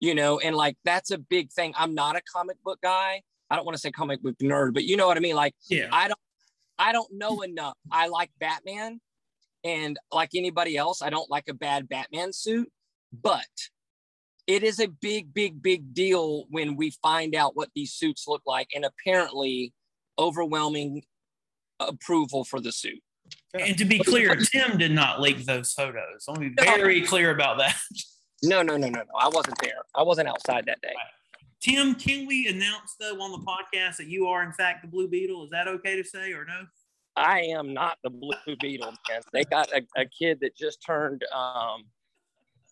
you 0.00 0.14
know, 0.14 0.38
and 0.38 0.54
like 0.56 0.76
that's 0.84 1.10
a 1.10 1.18
big 1.18 1.50
thing. 1.52 1.74
I'm 1.76 1.94
not 1.94 2.16
a 2.16 2.22
comic 2.32 2.56
book 2.62 2.80
guy. 2.82 3.22
I 3.50 3.56
don't 3.56 3.64
want 3.64 3.76
to 3.76 3.80
say 3.80 3.90
comic 3.90 4.22
book 4.22 4.36
nerd, 4.42 4.74
but 4.74 4.84
you 4.84 4.96
know 4.96 5.06
what 5.06 5.16
I 5.16 5.20
mean. 5.20 5.36
Like, 5.36 5.54
yeah, 5.68 5.88
I 5.90 6.08
don't, 6.08 6.18
I 6.78 6.92
don't 6.92 7.12
know 7.12 7.42
enough. 7.42 7.76
I 7.90 8.08
like 8.08 8.30
Batman, 8.38 9.00
and 9.64 9.98
like 10.12 10.30
anybody 10.34 10.76
else, 10.76 11.02
I 11.02 11.10
don't 11.10 11.30
like 11.30 11.48
a 11.48 11.54
bad 11.54 11.88
Batman 11.88 12.32
suit, 12.32 12.70
but 13.12 13.46
it 14.46 14.62
is 14.62 14.80
a 14.80 14.88
big, 14.88 15.34
big, 15.34 15.62
big 15.62 15.92
deal 15.92 16.44
when 16.50 16.76
we 16.76 16.92
find 17.02 17.34
out 17.34 17.56
what 17.56 17.70
these 17.74 17.92
suits 17.92 18.26
look 18.26 18.42
like, 18.46 18.68
and 18.74 18.84
apparently, 18.84 19.72
overwhelming 20.18 21.02
approval 21.80 22.44
for 22.44 22.60
the 22.60 22.72
suit. 22.72 23.00
And 23.54 23.76
to 23.78 23.84
be 23.84 23.98
clear, 23.98 24.34
Tim 24.36 24.78
did 24.78 24.92
not 24.92 25.20
leak 25.20 25.44
those 25.44 25.72
photos. 25.72 26.24
Let 26.26 26.38
me 26.38 26.48
be 26.48 26.64
very 26.64 27.02
clear 27.02 27.30
about 27.30 27.58
that. 27.58 27.76
No, 28.42 28.62
no, 28.62 28.76
no, 28.76 28.88
no, 28.88 29.00
no. 29.00 29.18
I 29.18 29.28
wasn't 29.28 29.58
there. 29.60 29.82
I 29.94 30.02
wasn't 30.02 30.28
outside 30.28 30.66
that 30.66 30.80
day. 30.80 30.94
Tim, 31.60 31.94
can 31.94 32.26
we 32.26 32.46
announce 32.48 32.94
though 33.00 33.20
on 33.20 33.32
the 33.32 33.38
podcast 33.38 33.96
that 33.96 34.06
you 34.06 34.26
are 34.26 34.42
in 34.42 34.52
fact 34.52 34.82
the 34.82 34.88
Blue 34.88 35.08
Beetle? 35.08 35.44
Is 35.44 35.50
that 35.50 35.66
okay 35.68 36.00
to 36.00 36.08
say 36.08 36.32
or 36.32 36.44
no? 36.44 36.66
I 37.16 37.40
am 37.40 37.74
not 37.74 37.98
the 38.04 38.10
Blue 38.10 38.56
Beetle, 38.60 38.92
man. 39.08 39.20
They 39.32 39.44
got 39.44 39.70
a, 39.72 39.82
a 39.96 40.04
kid 40.06 40.38
that 40.42 40.56
just 40.56 40.82
turned 40.84 41.24
um 41.34 41.84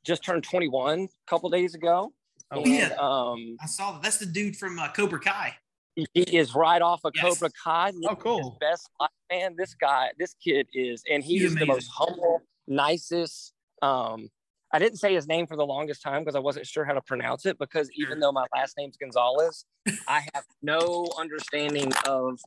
just 0.04 0.24
turned 0.24 0.44
21 0.44 1.00
a 1.00 1.08
couple 1.26 1.50
days 1.50 1.74
ago. 1.74 2.12
Oh, 2.52 2.62
and, 2.62 2.72
yeah. 2.72 2.94
Um, 2.98 3.56
I 3.60 3.66
saw 3.66 3.92
that. 3.92 4.02
That's 4.02 4.18
the 4.18 4.26
dude 4.26 4.56
from 4.56 4.78
uh, 4.78 4.92
Cobra 4.92 5.18
Kai. 5.18 5.56
He 5.96 6.06
is 6.14 6.54
right 6.54 6.80
off 6.80 7.00
of 7.04 7.12
yes. 7.16 7.24
Cobra 7.24 7.50
Kai. 7.64 7.92
Oh, 8.04 8.14
cool. 8.14 8.56
best 8.60 8.88
man. 9.32 9.56
This 9.58 9.74
guy, 9.74 10.10
this 10.18 10.34
kid 10.34 10.68
is, 10.72 11.02
and 11.10 11.24
he 11.24 11.38
He's 11.38 11.44
is 11.44 11.52
amazing. 11.52 11.66
the 11.66 11.74
most 11.74 11.90
humble, 11.92 12.42
nicest. 12.68 13.52
Um, 13.82 14.28
I 14.72 14.78
didn't 14.78 14.98
say 14.98 15.14
his 15.14 15.28
name 15.28 15.46
for 15.46 15.56
the 15.56 15.64
longest 15.64 16.02
time 16.02 16.22
because 16.22 16.34
I 16.34 16.40
wasn't 16.40 16.66
sure 16.66 16.84
how 16.84 16.94
to 16.94 17.02
pronounce 17.02 17.46
it. 17.46 17.58
Because 17.58 17.88
even 17.94 18.20
though 18.20 18.32
my 18.32 18.46
last 18.54 18.76
name's 18.76 18.96
Gonzalez, 18.96 19.64
I 20.08 20.26
have 20.34 20.44
no 20.62 21.08
understanding 21.18 21.92
of 22.06 22.40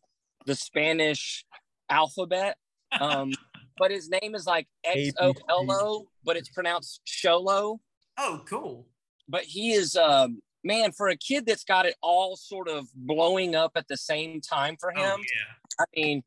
the 0.45 0.55
Spanish 0.55 1.45
alphabet. 1.89 2.57
Um, 2.99 3.31
but 3.77 3.91
his 3.91 4.09
name 4.09 4.35
is 4.35 4.45
like 4.45 4.67
X 4.83 5.11
O 5.19 5.33
L 5.49 5.65
O, 5.69 6.07
but 6.23 6.35
it's 6.35 6.49
pronounced 6.49 7.01
Sholo. 7.07 7.79
Oh, 8.17 8.41
cool. 8.47 8.87
But 9.27 9.43
he 9.43 9.71
is 9.71 9.95
um, 9.95 10.41
man, 10.63 10.91
for 10.91 11.09
a 11.09 11.15
kid 11.15 11.45
that's 11.45 11.63
got 11.63 11.85
it 11.85 11.95
all 12.01 12.35
sort 12.35 12.67
of 12.67 12.87
blowing 12.95 13.55
up 13.55 13.71
at 13.75 13.87
the 13.87 13.97
same 13.97 14.41
time 14.41 14.75
for 14.79 14.91
oh, 14.95 15.01
him, 15.01 15.19
oh, 15.19 15.23
yeah. 15.23 15.83
I 15.83 15.85
mean, 15.95 16.23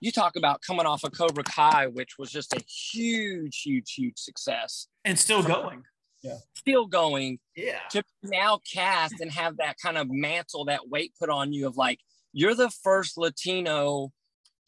you 0.00 0.12
talk 0.12 0.36
about 0.36 0.62
coming 0.62 0.86
off 0.86 1.04
of 1.04 1.12
Cobra 1.12 1.44
Kai, 1.44 1.86
which 1.86 2.18
was 2.18 2.30
just 2.30 2.54
a 2.54 2.60
huge, 2.60 3.62
huge, 3.62 3.94
huge 3.94 4.18
success. 4.18 4.86
And 5.04 5.18
still 5.18 5.42
going. 5.42 5.82
Yeah. 6.22 6.38
Still 6.54 6.86
going. 6.86 7.38
Yeah. 7.56 7.78
To 7.90 8.02
now 8.22 8.60
cast 8.72 9.20
and 9.20 9.30
have 9.32 9.56
that 9.58 9.76
kind 9.82 9.98
of 9.98 10.08
mantle, 10.10 10.64
that 10.66 10.88
weight 10.88 11.12
put 11.18 11.30
on 11.30 11.52
you 11.52 11.66
of 11.66 11.76
like, 11.76 12.00
you're 12.32 12.54
the 12.54 12.70
first 12.70 13.18
Latino 13.18 14.12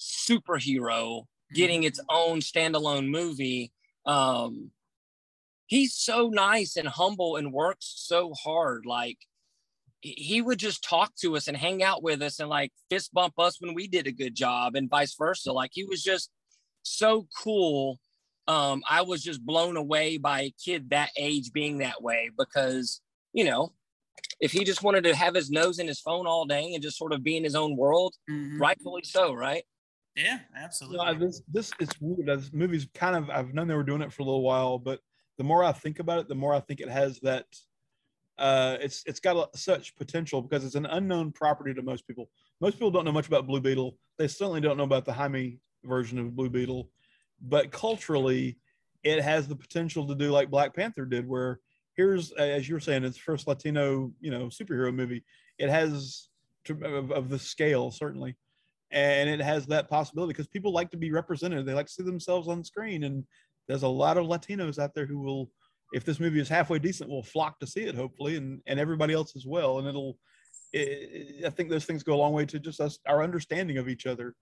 superhero 0.01 1.20
mm-hmm. 1.20 1.55
getting 1.55 1.85
its 1.85 2.01
own 2.09 2.41
standalone 2.41 3.09
movie. 3.09 3.72
Um, 4.07 4.70
he's 5.66 5.95
so 5.95 6.28
nice 6.28 6.76
and 6.76 6.88
humble 6.88 7.37
and 7.37 7.53
works 7.53 7.92
so 7.96 8.33
hard. 8.33 8.87
Like 8.87 9.18
he 10.01 10.41
would 10.41 10.59
just 10.59 10.83
talk 10.83 11.14
to 11.17 11.37
us 11.37 11.49
and 11.49 11.57
hang 11.57 11.83
out 11.83 12.03
with 12.03 12.22
us 12.22 12.41
and 12.41 12.49
like 12.49 12.72
fist 12.89 13.13
bump 13.13 13.35
us 13.39 13.61
when 13.61 13.75
we 13.75 13.87
did 13.87 14.07
a 14.07 14.13
good 14.13 14.35
job 14.35 14.75
and 14.75 14.89
vice 14.89 15.14
versa. 15.18 15.53
Like 15.53 15.71
he 15.75 15.85
was 15.85 16.03
just 16.03 16.31
so 16.83 17.27
cool. 17.43 17.99
Um, 18.49 18.83
I 18.89 19.03
was 19.03 19.22
just 19.22 19.45
blown 19.45 19.77
away 19.77 20.17
by 20.17 20.41
a 20.43 20.55
kid 20.64 20.91
that 20.91 21.11
age 21.17 21.53
being 21.53 21.79
that 21.79 22.03
way 22.03 22.31
because, 22.37 23.01
you 23.33 23.45
know, 23.45 23.75
if 24.41 24.53
he 24.53 24.64
just 24.64 24.83
wanted 24.83 25.05
to 25.05 25.14
have 25.14 25.35
his 25.35 25.51
nose 25.51 25.79
in 25.79 25.87
his 25.87 26.01
phone 26.01 26.27
all 26.27 26.47
day 26.47 26.72
and 26.72 26.83
just 26.83 26.97
sort 26.97 27.13
of 27.13 27.22
be 27.22 27.37
in 27.37 27.45
his 27.45 27.55
own 27.55 27.77
world, 27.77 28.14
mm-hmm. 28.29 28.61
rightfully 28.61 29.03
so, 29.05 29.35
right? 29.35 29.63
Yeah, 30.17 30.39
absolutely. 30.57 31.07
You 31.07 31.13
know, 31.13 31.27
this 31.27 31.43
this 31.49 31.72
it's 31.79 32.01
weird. 32.01 32.27
This 32.27 32.53
movie's 32.53 32.87
kind 32.95 33.17
of 33.17 33.31
I've 33.31 33.55
known 33.55 33.68
they 33.68 33.75
were 33.75 33.85
doing 33.85 34.03
it 34.03 34.13
for 34.13 34.22
a 34.22 34.25
little 34.25 34.43
while, 34.43 34.79
but 34.79 35.01
the 35.39 35.45
more 35.45 35.63
I 35.63 35.72
think 35.72 36.01
about 36.01 36.18
it, 36.18 36.29
the 36.29 36.35
more 36.35 36.55
I 36.55 36.61
think 36.61 36.81
it 36.81 36.89
has 36.89 37.21
that. 37.21 37.47
Uh, 38.41 38.79
it's 38.80 39.04
it's 39.07 39.21
got 39.21 39.37
a, 39.37 39.57
such 39.57 39.95
potential 39.96 40.41
because 40.41 40.64
it's 40.64 40.75
an 40.75 40.87
unknown 40.87 41.30
property 41.30 41.75
to 41.75 41.83
most 41.83 42.07
people. 42.07 42.30
Most 42.61 42.72
people 42.72 42.91
don't 42.91 43.04
know 43.04 43.12
much 43.12 43.29
about 43.29 43.46
Blue 43.46 43.61
Beetle. 43.61 43.99
They 44.18 44.29
certainly 44.29 44.62
don't 44.62 44.79
know 44.79 44.84
about 44.84 45.04
the 45.04 45.12
Jaime 45.12 45.58
version 45.84 46.18
of 46.18 46.34
Blue 46.34 46.49
Beetle, 46.49 46.88
but 47.42 47.71
culturally, 47.71 48.57
it 49.04 49.21
has 49.21 49.46
the 49.46 49.54
potential 49.54 50.07
to 50.08 50.14
do 50.14 50.30
like 50.30 50.50
Black 50.50 50.75
Panther 50.75 51.04
did, 51.04 51.29
where 51.29 51.61
here's 51.96 52.33
as 52.33 52.67
you 52.67 52.75
were 52.75 52.80
saying, 52.80 53.04
it's 53.04 53.18
first 53.18 53.46
Latino 53.46 54.11
you 54.21 54.30
know 54.30 54.46
superhero 54.46 54.92
movie. 54.95 55.22
It 55.58 55.68
has 55.68 56.29
to, 56.64 56.72
of, 56.83 57.12
of 57.12 57.29
the 57.29 57.38
scale 57.38 57.91
certainly, 57.91 58.37
and 58.91 59.29
it 59.29 59.42
has 59.42 59.67
that 59.67 59.91
possibility 59.91 60.33
because 60.33 60.49
people 60.49 60.72
like 60.72 60.91
to 60.92 60.96
be 60.96 61.12
represented. 61.12 61.67
They 61.67 61.75
like 61.75 61.87
to 61.87 61.92
see 61.92 62.03
themselves 62.04 62.49
on 62.49 62.64
screen, 62.64 63.04
and 63.04 63.25
there's 63.68 63.83
a 63.83 63.88
lot 63.88 64.17
of 64.17 64.26
Latinos 64.26 64.79
out 64.79 64.95
there 64.95 65.07
who 65.07 65.18
will, 65.18 65.50
if 65.92 66.04
this 66.04 66.21
movie 66.21 66.41
is 66.41 66.49
halfway 66.49 66.79
decent, 66.79 67.11
we'll 67.11 67.22
flock 67.22 67.58
to 67.61 67.67
see 67.67 67.83
it, 67.83 67.95
hopefully, 67.95 68.37
and 68.37 68.61
and 68.67 68.79
everybody 68.79 69.14
else 69.14 69.34
as 69.37 69.46
well. 69.46 69.79
And 69.79 69.88
it'll, 69.88 70.18
it, 70.72 71.45
I 71.45 71.50
think 71.50 71.68
those 71.68 71.84
things 71.84 72.03
go 72.03 72.14
a 72.14 72.17
long 72.17 72.33
way 72.33 72.46
to 72.46 72.58
just 72.58 72.80
us, 72.80 72.99
our 73.07 73.22
understanding 73.22 73.79
of 73.79 73.88
each 73.88 74.07
other, 74.07 74.34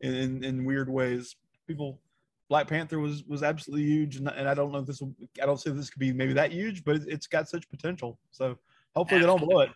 in 0.00 0.44
in 0.44 0.64
weird 0.64 0.88
ways. 0.88 1.36
People, 1.66 2.00
Black 2.48 2.68
Panther 2.68 2.98
was 2.98 3.24
was 3.24 3.42
absolutely 3.42 3.86
huge, 3.86 4.16
and, 4.16 4.28
and 4.28 4.48
I 4.48 4.54
don't 4.54 4.72
know 4.72 4.78
if 4.78 4.86
this 4.86 5.00
will, 5.00 5.14
I 5.42 5.46
don't 5.46 5.60
see 5.60 5.70
this 5.70 5.90
could 5.90 6.00
be 6.00 6.12
maybe 6.12 6.32
that 6.34 6.52
huge, 6.52 6.84
but 6.84 6.96
it's 7.06 7.26
got 7.26 7.48
such 7.48 7.68
potential. 7.68 8.18
So 8.30 8.58
hopefully 8.94 9.20
they 9.20 9.26
don't 9.26 9.40
blow 9.40 9.60
it. 9.60 9.70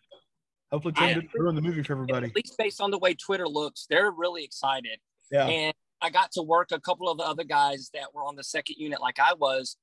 Hopefully, 0.73 0.94
Tim 0.97 1.20
didn't 1.20 1.31
ruin 1.35 1.55
the 1.55 1.62
movie 1.62 1.82
for 1.82 1.93
everybody. 1.93 2.27
At 2.27 2.36
least 2.36 2.59
based 2.59 2.81
on 2.81 2.90
the 2.90 2.98
way 2.98 3.15
Twitter 3.15 3.48
looks, 3.48 3.86
they're 3.89 4.11
really 4.11 4.44
excited. 4.44 4.98
Yeah. 5.31 5.47
And 5.47 5.74
I 6.03 6.11
got 6.11 6.32
to 6.32 6.43
work 6.43 6.73
a 6.73 6.81
couple 6.81 7.09
of 7.09 7.19
the 7.19 7.24
other 7.24 7.44
guys 7.44 7.90
that 7.94 8.12
were 8.12 8.23
on 8.23 8.36
the 8.36 8.44
second 8.44 8.77
unit, 8.78 9.01
like 9.01 9.19
I 9.19 9.35
was, 9.35 9.77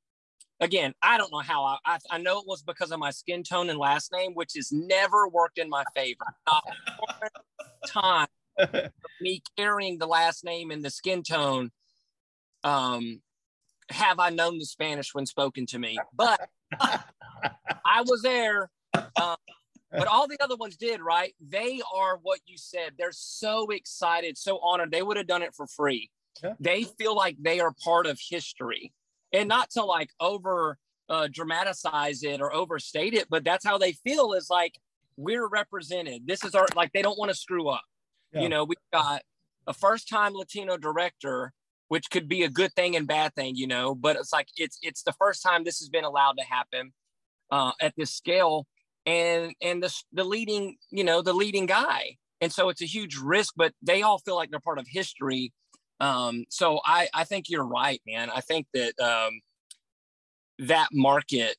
again, 0.59 0.93
I 1.01 1.17
don't 1.17 1.31
know 1.31 1.39
how 1.39 1.63
I, 1.63 1.77
I, 1.85 1.97
I 2.11 2.17
know 2.17 2.39
it 2.39 2.47
was 2.47 2.63
because 2.63 2.91
of 2.91 2.99
my 2.99 3.11
skin 3.11 3.43
tone 3.43 3.69
and 3.69 3.79
last 3.79 4.11
name, 4.11 4.33
which 4.33 4.53
has 4.55 4.71
never 4.71 5.27
worked 5.27 5.57
in 5.57 5.69
my 5.69 5.83
favor. 5.95 6.25
Not 6.47 6.63
one 6.99 7.31
time 7.87 8.27
me 9.21 9.41
carrying 9.57 9.97
the 9.97 10.07
last 10.07 10.43
name 10.43 10.71
and 10.71 10.83
the 10.83 10.89
skin 10.89 11.23
tone. 11.23 11.71
Um, 12.63 13.21
have 13.89 14.19
I 14.19 14.29
known 14.29 14.57
the 14.57 14.65
Spanish 14.65 15.13
when 15.13 15.25
spoken 15.25 15.65
to 15.67 15.79
me? 15.79 15.97
But 16.13 16.39
I 16.79 18.01
was 18.05 18.21
there. 18.21 18.69
Um, 18.93 19.35
but 19.91 20.07
all 20.07 20.27
the 20.27 20.37
other 20.41 20.55
ones 20.55 20.75
did, 20.77 21.01
right? 21.01 21.35
They 21.45 21.81
are 21.93 22.17
what 22.21 22.39
you 22.45 22.57
said. 22.57 22.93
They're 22.97 23.11
so 23.11 23.69
excited, 23.69 24.37
so 24.37 24.59
honored. 24.59 24.91
They 24.91 25.03
would 25.03 25.17
have 25.17 25.27
done 25.27 25.43
it 25.43 25.53
for 25.53 25.67
free. 25.67 26.09
Yeah. 26.43 26.53
They 26.59 26.83
feel 26.83 27.15
like 27.15 27.37
they 27.39 27.59
are 27.59 27.73
part 27.83 28.07
of 28.07 28.19
history 28.19 28.91
and 29.33 29.49
not 29.49 29.69
to 29.71 29.83
like 29.83 30.09
over 30.19 30.77
uh, 31.09 31.27
dramatize 31.31 32.23
it 32.23 32.39
or 32.41 32.53
overstate 32.53 33.13
it, 33.13 33.27
but 33.29 33.43
that's 33.43 33.65
how 33.65 33.77
they 33.77 33.91
feel 33.91 34.33
is 34.33 34.49
like 34.49 34.79
we're 35.17 35.47
represented. 35.47 36.25
This 36.25 36.43
is 36.43 36.55
our, 36.55 36.65
like, 36.75 36.91
they 36.93 37.01
don't 37.01 37.19
want 37.19 37.29
to 37.29 37.35
screw 37.35 37.67
up. 37.67 37.83
Yeah. 38.31 38.41
You 38.41 38.49
know, 38.49 38.63
we've 38.63 38.77
got 38.91 39.21
a 39.67 39.73
first 39.73 40.07
time 40.07 40.33
Latino 40.33 40.77
director, 40.77 41.53
which 41.89 42.09
could 42.09 42.27
be 42.27 42.43
a 42.43 42.49
good 42.49 42.73
thing 42.73 42.95
and 42.95 43.05
bad 43.05 43.35
thing, 43.35 43.55
you 43.55 43.67
know, 43.67 43.93
but 43.93 44.15
it's 44.15 44.33
like, 44.33 44.47
it's, 44.57 44.79
it's 44.81 45.03
the 45.03 45.13
first 45.13 45.43
time 45.43 45.63
this 45.63 45.79
has 45.79 45.89
been 45.89 46.05
allowed 46.05 46.37
to 46.37 46.45
happen 46.45 46.93
uh, 47.51 47.73
at 47.81 47.93
this 47.97 48.11
scale 48.11 48.65
and 49.05 49.53
and 49.61 49.83
the 49.83 49.93
the 50.13 50.23
leading 50.23 50.77
you 50.89 51.03
know 51.03 51.21
the 51.21 51.33
leading 51.33 51.65
guy 51.65 52.15
and 52.41 52.51
so 52.51 52.69
it's 52.69 52.81
a 52.81 52.85
huge 52.85 53.17
risk 53.17 53.53
but 53.55 53.73
they 53.81 54.01
all 54.01 54.17
feel 54.19 54.35
like 54.35 54.49
they're 54.49 54.59
part 54.59 54.79
of 54.79 54.87
history 54.87 55.51
um 56.03 56.43
so 56.49 56.79
i 56.85 57.07
i 57.13 57.23
think 57.23 57.49
you're 57.49 57.65
right 57.65 58.01
man 58.05 58.29
i 58.29 58.41
think 58.41 58.67
that 58.73 58.93
um 58.99 59.39
that 60.59 60.89
market 60.91 61.55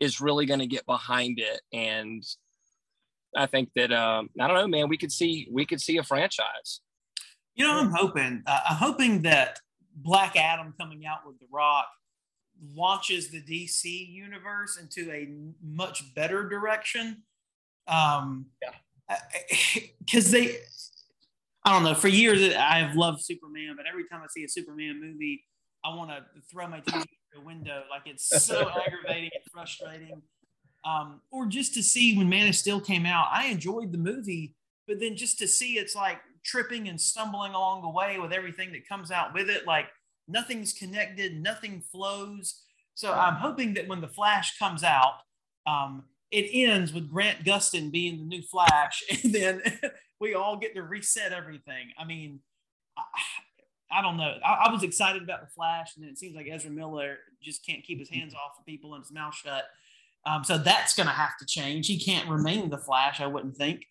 is 0.00 0.20
really 0.20 0.46
going 0.46 0.60
to 0.60 0.66
get 0.66 0.84
behind 0.86 1.38
it 1.38 1.60
and 1.72 2.22
i 3.36 3.46
think 3.46 3.68
that 3.74 3.92
um 3.92 4.28
i 4.40 4.46
don't 4.46 4.56
know 4.56 4.68
man 4.68 4.88
we 4.88 4.96
could 4.96 5.12
see 5.12 5.48
we 5.50 5.64
could 5.66 5.80
see 5.80 5.98
a 5.98 6.02
franchise 6.02 6.80
You 7.54 7.66
know, 7.66 7.78
I'm 7.80 7.92
hoping. 7.92 8.42
Uh, 8.46 8.60
I'm 8.70 8.76
hoping 8.76 9.22
that 9.22 9.58
Black 9.94 10.36
Adam 10.36 10.72
coming 10.80 11.04
out 11.04 11.26
with 11.26 11.38
The 11.38 11.46
Rock 11.52 11.86
launches 12.74 13.28
the 13.28 13.42
DC 13.42 13.84
universe 14.10 14.78
into 14.78 15.10
a 15.12 15.28
much 15.62 16.14
better 16.14 16.48
direction. 16.48 17.24
Um, 17.86 18.46
Yeah. 18.62 19.18
Because 19.98 20.30
they, 20.30 20.56
I 21.64 21.72
don't 21.72 21.84
know. 21.84 21.94
For 21.94 22.08
years, 22.08 22.54
I've 22.54 22.96
loved 22.96 23.22
Superman, 23.22 23.74
but 23.76 23.86
every 23.88 24.04
time 24.08 24.20
I 24.22 24.26
see 24.28 24.44
a 24.44 24.48
Superman 24.48 25.00
movie, 25.00 25.44
I 25.84 25.94
want 25.94 26.10
to 26.10 26.24
throw 26.50 26.66
my 26.66 26.80
TV 26.80 26.96
out 26.96 27.06
the 27.34 27.40
window. 27.40 27.84
Like 27.90 28.02
it's 28.06 28.44
so 28.44 28.68
aggravating 28.86 29.30
and 29.34 29.44
frustrating. 29.52 30.22
Um, 30.84 31.20
or 31.30 31.46
just 31.46 31.74
to 31.74 31.82
see 31.82 32.16
when 32.18 32.28
Man 32.28 32.48
of 32.48 32.56
Steel 32.56 32.80
came 32.80 33.06
out, 33.06 33.28
I 33.30 33.46
enjoyed 33.46 33.92
the 33.92 33.98
movie, 33.98 34.56
but 34.88 34.98
then 34.98 35.16
just 35.16 35.38
to 35.38 35.46
see 35.46 35.74
it's 35.74 35.94
like 35.94 36.18
tripping 36.44 36.88
and 36.88 37.00
stumbling 37.00 37.54
along 37.54 37.82
the 37.82 37.88
way 37.88 38.18
with 38.18 38.32
everything 38.32 38.72
that 38.72 38.88
comes 38.88 39.10
out 39.12 39.32
with 39.32 39.48
it, 39.48 39.66
like 39.66 39.86
nothing's 40.26 40.72
connected, 40.72 41.40
nothing 41.40 41.82
flows. 41.92 42.62
So 42.94 43.12
I'm 43.12 43.36
hoping 43.36 43.74
that 43.74 43.86
when 43.86 44.00
the 44.00 44.08
Flash 44.08 44.58
comes 44.58 44.82
out, 44.82 45.14
um, 45.66 46.04
it 46.32 46.48
ends 46.50 46.92
with 46.92 47.10
Grant 47.10 47.44
Gustin 47.44 47.92
being 47.92 48.18
the 48.18 48.24
new 48.24 48.42
Flash, 48.42 49.04
and 49.22 49.32
then 49.32 49.62
we 50.20 50.34
all 50.34 50.56
get 50.56 50.74
to 50.74 50.82
reset 50.82 51.32
everything. 51.32 51.92
I 51.98 52.04
mean, 52.04 52.40
I, 52.98 53.98
I 53.98 54.02
don't 54.02 54.16
know. 54.16 54.38
I, 54.44 54.66
I 54.66 54.72
was 54.72 54.82
excited 54.82 55.22
about 55.22 55.42
the 55.42 55.52
Flash, 55.54 55.94
and 55.94 56.04
then 56.04 56.10
it 56.10 56.18
seems 56.18 56.34
like 56.34 56.48
Ezra 56.50 56.70
Miller 56.70 57.18
just 57.42 57.64
can't 57.64 57.84
keep 57.84 57.98
his 57.98 58.08
hands 58.08 58.34
off 58.34 58.58
of 58.58 58.64
people 58.64 58.94
and 58.94 59.04
his 59.04 59.12
mouth 59.12 59.34
shut. 59.34 59.64
Um, 60.24 60.42
so 60.44 60.56
that's 60.56 60.94
going 60.94 61.08
to 61.08 61.12
have 61.12 61.36
to 61.38 61.46
change. 61.46 61.86
He 61.86 61.98
can't 61.98 62.28
remain 62.28 62.70
the 62.70 62.78
Flash, 62.78 63.20
I 63.20 63.26
wouldn't 63.26 63.56
think. 63.56 63.84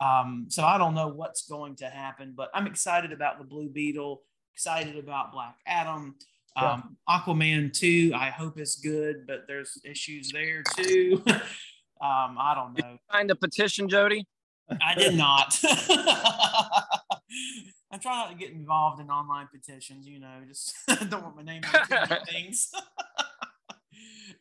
Um, 0.00 0.46
so 0.48 0.64
I 0.64 0.76
don't 0.76 0.94
know 0.94 1.08
what's 1.08 1.48
going 1.48 1.76
to 1.76 1.86
happen, 1.86 2.34
but 2.36 2.50
I'm 2.52 2.66
excited 2.66 3.12
about 3.12 3.38
the 3.38 3.44
Blue 3.44 3.68
Beetle. 3.68 4.22
Excited 4.54 4.98
about 4.98 5.32
Black 5.32 5.56
Adam. 5.66 6.16
Um, 6.56 6.96
Aquaman 7.08 7.72
2, 7.72 8.12
I 8.16 8.30
hope 8.30 8.58
it's 8.58 8.80
good, 8.80 9.28
but 9.28 9.44
there's 9.46 9.78
issues 9.84 10.32
there 10.32 10.64
too. 10.76 11.22
um, 12.00 12.36
I 12.38 12.54
don't 12.54 12.78
know. 12.78 12.98
Sign 13.12 13.26
the 13.26 13.36
petition, 13.36 13.88
Jody. 13.88 14.26
I 14.82 14.94
did 14.94 15.14
not. 15.14 15.58
I 17.90 17.96
try 17.96 18.16
not 18.16 18.30
to 18.30 18.36
get 18.36 18.52
involved 18.52 19.00
in 19.00 19.08
online 19.10 19.48
petitions, 19.52 20.06
you 20.06 20.20
know, 20.20 20.40
just 20.46 20.74
don't 21.10 21.22
want 21.22 21.36
my 21.36 21.42
name 21.42 21.62
on 21.64 22.06
too 22.08 22.16
things. 22.30 22.70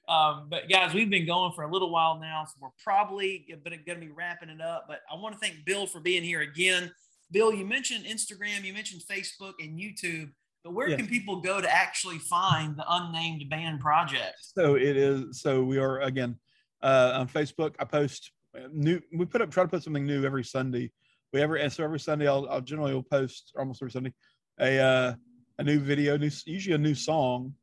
um, 0.09 0.47
but 0.49 0.69
guys, 0.69 0.93
we've 0.93 1.09
been 1.09 1.25
going 1.25 1.53
for 1.53 1.63
a 1.63 1.71
little 1.71 1.89
while 1.89 2.19
now, 2.19 2.43
so 2.45 2.53
we're 2.59 2.69
probably 2.83 3.47
going 3.63 3.79
to 3.99 4.05
be 4.05 4.11
wrapping 4.11 4.49
it 4.49 4.61
up. 4.61 4.85
But 4.87 4.99
I 5.11 5.15
want 5.15 5.33
to 5.35 5.39
thank 5.39 5.65
Bill 5.65 5.87
for 5.87 5.99
being 6.01 6.23
here 6.23 6.41
again. 6.41 6.91
Bill, 7.31 7.53
you 7.53 7.65
mentioned 7.65 8.05
Instagram, 8.05 8.63
you 8.63 8.73
mentioned 8.73 9.01
Facebook 9.09 9.53
and 9.59 9.79
YouTube, 9.79 10.29
but 10.63 10.73
where 10.73 10.89
Yeah. 10.89 10.97
can 10.97 11.07
people 11.07 11.41
go 11.41 11.61
to 11.61 11.73
actually 11.73 12.19
find 12.19 12.75
the 12.75 12.85
unnamed 12.87 13.49
band 13.49 13.79
project? 13.79 14.35
So 14.39 14.75
it 14.75 14.97
is. 14.97 15.41
So 15.41 15.63
we 15.63 15.77
are 15.77 16.01
again 16.01 16.37
uh, 16.81 17.11
on 17.15 17.27
Facebook. 17.27 17.75
I 17.79 17.85
post 17.85 18.31
new. 18.71 19.01
We 19.13 19.25
put 19.25 19.41
up 19.41 19.51
try 19.51 19.63
to 19.63 19.69
put 19.69 19.83
something 19.83 20.05
new 20.05 20.25
every 20.25 20.43
Sunday. 20.43 20.91
We 21.33 21.41
ever 21.41 21.55
and 21.55 21.71
so 21.71 21.83
every 21.83 21.99
Sunday 21.99 22.27
I'll, 22.27 22.47
I'll 22.49 22.61
generally 22.61 22.93
will 22.93 23.03
post 23.03 23.53
almost 23.57 23.81
every 23.81 23.91
Sunday 23.91 24.13
a 24.59 24.79
uh, 24.79 25.13
a 25.59 25.63
new 25.63 25.79
video, 25.79 26.17
new 26.17 26.31
usually 26.45 26.75
a 26.75 26.77
new 26.77 26.95
song. 26.95 27.53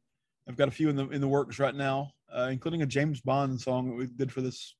I've 0.48 0.56
got 0.56 0.68
a 0.68 0.72
few 0.72 0.88
in 0.88 0.96
the 0.96 1.08
in 1.08 1.20
the 1.20 1.28
works 1.28 1.58
right 1.58 1.74
now, 1.74 2.10
uh, 2.34 2.48
including 2.50 2.82
a 2.82 2.86
James 2.86 3.20
Bond 3.20 3.60
song 3.60 3.88
that 3.88 3.96
we 3.96 4.06
did 4.06 4.30
for 4.30 4.42
this 4.42 4.74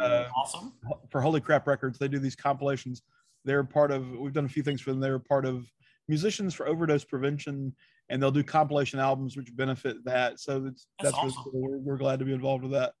uh, 0.00 0.24
Awesome. 0.36 0.72
for 1.10 1.20
Holy 1.20 1.40
Crap 1.40 1.66
Records. 1.66 1.98
They 1.98 2.08
do 2.08 2.18
these 2.18 2.36
compilations. 2.36 3.02
They're 3.44 3.64
part 3.64 3.90
of. 3.90 4.10
We've 4.10 4.32
done 4.32 4.44
a 4.44 4.48
few 4.48 4.62
things 4.62 4.80
for 4.80 4.90
them. 4.90 5.00
They're 5.00 5.18
part 5.18 5.46
of 5.46 5.66
Musicians 6.08 6.54
for 6.54 6.66
Overdose 6.66 7.04
Prevention, 7.04 7.74
and 8.08 8.22
they'll 8.22 8.30
do 8.30 8.42
compilation 8.42 8.98
albums 8.98 9.36
which 9.36 9.54
benefit 9.56 9.96
that. 10.04 10.40
So 10.40 10.66
it's, 10.66 10.86
That's 11.02 11.12
that's, 11.12 11.24
really 11.24 11.28
awesome. 11.28 11.52
cool. 11.52 11.60
We're, 11.62 11.78
we're 11.78 11.96
glad 11.98 12.18
to 12.20 12.24
be 12.24 12.32
involved 12.32 12.62
with 12.62 12.72
that. 12.72 12.92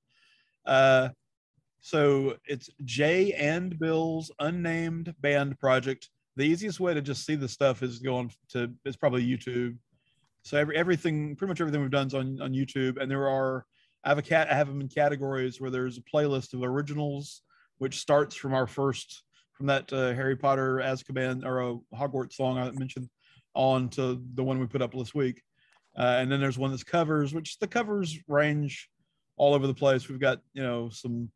Uh, 0.66 1.08
so 1.80 2.36
it's 2.46 2.70
Jay 2.84 3.32
and 3.32 3.78
Bill's 3.78 4.30
unnamed 4.38 5.14
band 5.20 5.58
project. 5.58 6.08
The 6.36 6.44
easiest 6.44 6.80
way 6.80 6.94
to 6.94 7.02
just 7.02 7.26
see 7.26 7.34
the 7.34 7.48
stuff 7.48 7.82
is 7.82 7.98
going 7.98 8.32
to 8.50 8.72
it's 8.84 8.96
probably 8.96 9.24
YouTube. 9.24 9.76
So 10.42 10.58
every 10.58 10.76
everything, 10.76 11.36
pretty 11.36 11.50
much 11.50 11.60
everything 11.60 11.82
we've 11.82 11.90
done 11.90 12.06
is 12.06 12.14
on 12.14 12.40
on 12.40 12.52
YouTube, 12.52 13.00
and 13.00 13.10
there 13.10 13.28
are 13.28 13.66
I 14.04 14.08
have 14.08 14.18
a 14.18 14.22
cat 14.22 14.50
I 14.50 14.54
have 14.54 14.68
them 14.68 14.80
in 14.80 14.88
categories 14.88 15.60
where 15.60 15.70
there's 15.70 15.98
a 15.98 16.02
playlist 16.02 16.54
of 16.54 16.62
originals, 16.62 17.42
which 17.78 17.98
starts 17.98 18.34
from 18.34 18.54
our 18.54 18.66
first 18.66 19.22
from 19.52 19.66
that 19.66 19.92
uh, 19.92 20.12
Harry 20.14 20.36
Potter 20.36 20.76
Azkaban 20.76 21.44
or 21.44 21.60
a 21.60 21.76
Hogwarts 21.94 22.34
song 22.34 22.58
I 22.58 22.70
mentioned 22.72 23.08
on 23.54 23.88
to 23.90 24.20
the 24.34 24.42
one 24.42 24.58
we 24.58 24.66
put 24.66 24.82
up 24.82 24.92
this 24.92 25.14
week. 25.14 25.42
Uh, 25.96 26.16
and 26.18 26.30
then 26.30 26.40
there's 26.40 26.58
one 26.58 26.70
that's 26.70 26.82
covers, 26.82 27.32
which 27.32 27.58
the 27.58 27.68
covers 27.68 28.18
range 28.26 28.88
all 29.36 29.54
over 29.54 29.66
the 29.66 29.74
place. 29.74 30.08
We've 30.08 30.20
got, 30.20 30.40
you 30.52 30.62
know, 30.62 30.88
some 30.90 31.30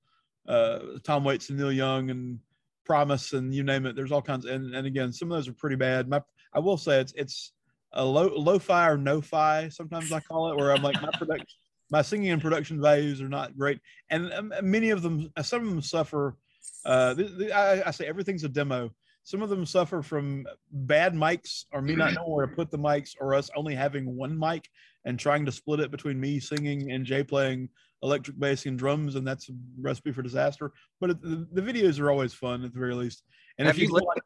uh, 0.49 0.79
Tom 1.05 1.25
Waits 1.25 1.51
and 1.51 1.59
Neil 1.59 1.73
Young 1.73 2.11
and 2.11 2.39
Promise 2.85 3.33
and 3.35 3.55
you 3.55 3.63
name 3.63 3.87
it. 3.87 3.97
There's 3.97 4.13
all 4.13 4.23
kinds. 4.23 4.47
And, 4.47 4.75
and 4.75 4.87
again, 4.87 5.13
some 5.13 5.31
of 5.31 5.37
those 5.37 5.49
are 5.49 5.53
pretty 5.53 5.77
bad. 5.77 6.09
My, 6.09 6.23
I 6.55 6.59
will 6.59 6.79
say 6.79 7.01
it's, 7.01 7.13
it's 7.17 7.53
a 7.93 8.05
low, 8.05 8.33
lo-fi 8.35 8.89
or 8.89 8.97
no-fi. 8.97 9.69
Sometimes 9.69 10.13
I 10.13 10.21
call 10.21 10.51
it 10.51 10.57
where 10.57 10.73
I'm 10.73 10.83
like 10.83 11.01
my 11.03 11.11
production, 11.19 11.47
my 11.91 12.03
singing 12.03 12.31
and 12.31 12.41
production 12.41 12.81
values 12.81 13.21
are 13.21 13.29
not 13.29 13.57
great. 13.59 13.81
And 14.11 14.33
um, 14.33 14.53
many 14.63 14.91
of 14.91 15.03
them, 15.03 15.31
some 15.43 15.63
of 15.63 15.69
them 15.69 15.83
suffer 15.83 16.37
uh, 16.85 17.15
I, 17.55 17.83
I 17.87 17.91
say 17.91 18.07
everything's 18.07 18.45
a 18.45 18.49
demo. 18.49 18.91
Some 19.25 19.43
of 19.43 19.51
them 19.51 19.67
suffer 19.67 20.01
from 20.01 20.47
bad 20.73 21.15
mics, 21.15 21.65
or 21.73 21.83
me 21.83 21.95
not 21.95 22.15
knowing 22.15 22.33
where 22.33 22.47
to 22.47 22.55
put 22.55 22.71
the 22.71 22.79
mics, 22.79 23.15
or 23.21 23.35
us 23.35 23.51
only 23.55 23.75
having 23.75 24.17
one 24.17 24.39
mic 24.39 24.67
and 25.05 25.19
trying 25.19 25.45
to 25.45 25.53
split 25.53 25.81
it 25.81 25.91
between 25.91 26.19
me 26.19 26.41
singing 26.41 26.91
and 26.91 27.05
Jay 27.05 27.23
playing 27.23 27.69
electric 28.03 28.39
bass 28.39 28.67
and 28.67 28.79
drums, 28.79 29.17
and 29.17 29.27
that's 29.27 29.49
a 29.49 29.53
recipe 29.81 30.13
for 30.13 30.23
disaster. 30.23 30.73
But 31.01 31.11
it, 31.11 31.23
the, 31.23 31.47
the 31.53 31.63
videos 31.63 32.01
are 32.01 32.11
always 32.11 32.33
fun 32.33 32.65
at 32.65 32.73
the 32.73 32.79
very 32.79 32.95
least. 32.95 33.23
And 33.59 33.67
Have 33.67 33.77
if 33.77 33.83
you, 33.83 33.89
you 33.89 34.01
don't 34.01 34.07
like, 34.07 34.23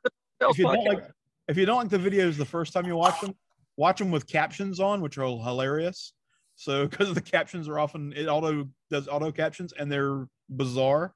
if 0.51 0.59
you 0.59 0.65
don't 0.65 0.85
like 0.85 1.05
if 1.49 1.57
you 1.57 1.67
don't 1.67 1.77
like 1.77 1.89
the 1.89 2.11
videos 2.11 2.37
the 2.37 2.45
first 2.45 2.73
time 2.73 2.87
you 2.87 2.97
watch 2.97 3.21
them, 3.21 3.35
watch 3.77 3.99
them 3.99 4.11
with 4.11 4.27
captions 4.27 4.81
on, 4.81 5.01
which 5.01 5.19
are 5.19 5.25
hilarious. 5.25 6.13
So 6.57 6.87
because 6.89 7.15
the 7.15 7.21
captions 7.21 7.69
are 7.69 7.79
often 7.79 8.13
it 8.17 8.27
auto 8.27 8.69
does 8.91 9.09
auto 9.09 9.33
captions 9.33 9.73
and 9.79 9.91
they're 9.91 10.27
bizarre. 10.51 11.15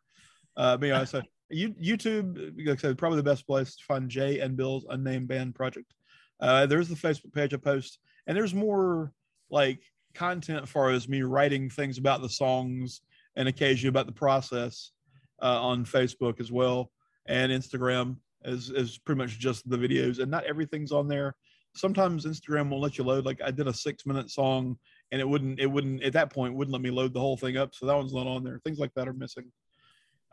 Uh, 0.56 0.76
but 0.76 0.86
yeah, 0.86 1.04
so 1.04 1.22
you, 1.50 1.70
YouTube, 1.74 2.56
like 2.66 2.78
I 2.78 2.80
said, 2.80 2.98
probably 2.98 3.18
the 3.18 3.22
best 3.22 3.46
place 3.46 3.76
to 3.76 3.84
find 3.84 4.10
Jay 4.10 4.40
and 4.40 4.56
Bill's 4.56 4.86
unnamed 4.88 5.28
band 5.28 5.54
project. 5.54 5.92
Uh, 6.40 6.66
there's 6.66 6.88
the 6.88 6.94
Facebook 6.94 7.32
page 7.32 7.54
I 7.54 7.56
post, 7.56 7.98
and 8.26 8.36
there's 8.36 8.54
more 8.54 9.12
like 9.50 9.80
content 10.16 10.62
as 10.62 10.68
far 10.68 10.90
as 10.90 11.08
me 11.08 11.22
writing 11.22 11.70
things 11.70 11.98
about 11.98 12.22
the 12.22 12.28
songs 12.28 13.00
and 13.36 13.48
occasionally 13.48 13.88
about 13.88 14.06
the 14.06 14.12
process 14.12 14.92
uh, 15.42 15.60
on 15.60 15.84
Facebook 15.84 16.40
as 16.40 16.50
well, 16.50 16.90
and 17.26 17.52
Instagram 17.52 18.16
is 18.44 18.70
is 18.70 18.98
pretty 18.98 19.18
much 19.18 19.38
just 19.38 19.68
the 19.68 19.76
videos, 19.76 20.18
and 20.18 20.30
not 20.30 20.44
everything's 20.44 20.92
on 20.92 21.08
there. 21.08 21.34
Sometimes 21.74 22.24
Instagram 22.24 22.70
will 22.70 22.80
let 22.80 22.96
you 22.96 23.04
load. 23.04 23.26
Like 23.26 23.40
I 23.44 23.50
did 23.50 23.68
a 23.68 23.72
six 23.72 24.06
minute 24.06 24.30
song 24.30 24.78
and 25.12 25.20
it 25.20 25.28
wouldn't 25.28 25.60
it 25.60 25.66
wouldn't 25.66 26.02
at 26.02 26.12
that 26.14 26.32
point 26.32 26.54
wouldn't 26.54 26.72
let 26.72 26.82
me 26.82 26.90
load 26.90 27.12
the 27.12 27.20
whole 27.20 27.36
thing 27.36 27.56
up. 27.56 27.74
So 27.74 27.86
that 27.86 27.96
one's 27.96 28.14
not 28.14 28.26
on 28.26 28.44
there. 28.44 28.60
Things 28.64 28.78
like 28.78 28.92
that 28.94 29.08
are 29.08 29.12
missing. 29.12 29.50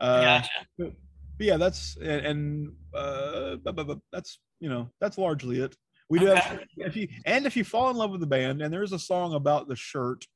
Uh, 0.00 0.20
Gotcha. 0.20 0.50
but, 0.78 0.92
but 1.38 1.46
yeah, 1.46 1.56
that's 1.56 1.96
and, 1.96 2.26
and 2.26 2.72
uh, 2.94 3.56
that's 4.12 4.38
you 4.60 4.68
know 4.68 4.90
that's 5.00 5.18
largely 5.18 5.60
it. 5.60 5.76
We 6.10 6.18
do 6.18 6.26
have 6.26 6.60
if 6.76 6.96
you 6.96 7.08
and 7.24 7.46
if 7.46 7.56
you 7.56 7.64
fall 7.64 7.90
in 7.90 7.96
love 7.96 8.10
with 8.10 8.20
the 8.20 8.26
band, 8.26 8.62
and 8.62 8.72
there's 8.72 8.92
a 8.92 8.98
song 8.98 9.34
about 9.34 9.68
the 9.68 9.76
shirt. 9.76 10.26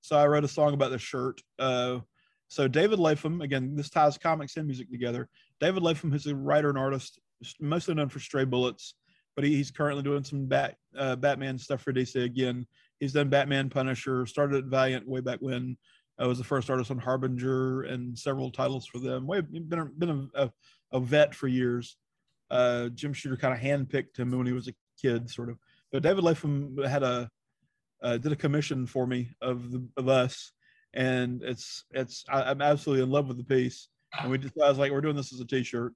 So 0.00 0.16
I 0.16 0.26
wrote 0.26 0.44
a 0.44 0.48
song 0.48 0.74
about 0.74 0.90
the 0.90 0.98
shirt. 0.98 1.40
Uh, 1.58 2.00
so 2.48 2.68
David 2.68 2.98
Lapham, 2.98 3.40
again, 3.40 3.74
this 3.74 3.90
ties 3.90 4.16
comics 4.16 4.56
and 4.56 4.66
music 4.66 4.90
together. 4.90 5.28
David 5.60 5.82
Lapham 5.82 6.14
is 6.14 6.26
a 6.26 6.34
writer 6.34 6.68
and 6.68 6.78
artist, 6.78 7.18
mostly 7.60 7.94
known 7.94 8.08
for 8.08 8.20
Stray 8.20 8.44
Bullets, 8.44 8.94
but 9.34 9.44
he, 9.44 9.54
he's 9.56 9.70
currently 9.70 10.02
doing 10.02 10.24
some 10.24 10.46
Bat 10.46 10.76
uh, 10.96 11.16
Batman 11.16 11.58
stuff 11.58 11.82
for 11.82 11.92
DC 11.92 12.22
again. 12.22 12.66
He's 13.00 13.12
done 13.12 13.28
Batman, 13.28 13.70
Punisher, 13.70 14.24
started 14.26 14.64
at 14.64 14.70
Valiant 14.70 15.06
way 15.06 15.20
back 15.20 15.40
when. 15.40 15.76
I 16.20 16.26
was 16.26 16.38
the 16.38 16.44
first 16.44 16.68
artist 16.68 16.90
on 16.90 16.98
Harbinger 16.98 17.82
and 17.82 18.18
several 18.18 18.50
titles 18.50 18.86
for 18.86 18.98
them. 18.98 19.26
Way 19.26 19.40
been 19.40 19.78
a, 19.78 19.84
been 19.84 20.28
a, 20.34 20.42
a, 20.42 20.52
a 20.92 21.00
vet 21.00 21.32
for 21.32 21.46
years. 21.46 21.96
Uh, 22.50 22.88
Jim 22.88 23.12
Shooter 23.12 23.36
kind 23.36 23.54
of 23.54 23.60
handpicked 23.60 24.18
him 24.18 24.30
when 24.30 24.46
he 24.46 24.52
was 24.52 24.66
a 24.66 24.72
kid, 25.00 25.30
sort 25.30 25.50
of. 25.50 25.58
But 25.92 26.02
David 26.02 26.24
Lapham 26.24 26.76
had 26.86 27.02
a 27.02 27.30
uh, 28.02 28.18
did 28.18 28.32
a 28.32 28.36
commission 28.36 28.86
for 28.86 29.06
me 29.06 29.30
of 29.40 29.70
the 29.72 29.86
of 29.96 30.08
us, 30.08 30.52
and 30.94 31.42
it's 31.42 31.84
it's 31.90 32.24
I, 32.28 32.42
I'm 32.42 32.62
absolutely 32.62 33.04
in 33.04 33.10
love 33.10 33.28
with 33.28 33.38
the 33.38 33.44
piece. 33.44 33.88
And 34.20 34.30
we 34.30 34.38
was 34.38 34.78
like, 34.78 34.90
we're 34.90 35.02
doing 35.02 35.16
this 35.16 35.34
as 35.34 35.40
a 35.40 35.46
T-shirt, 35.46 35.92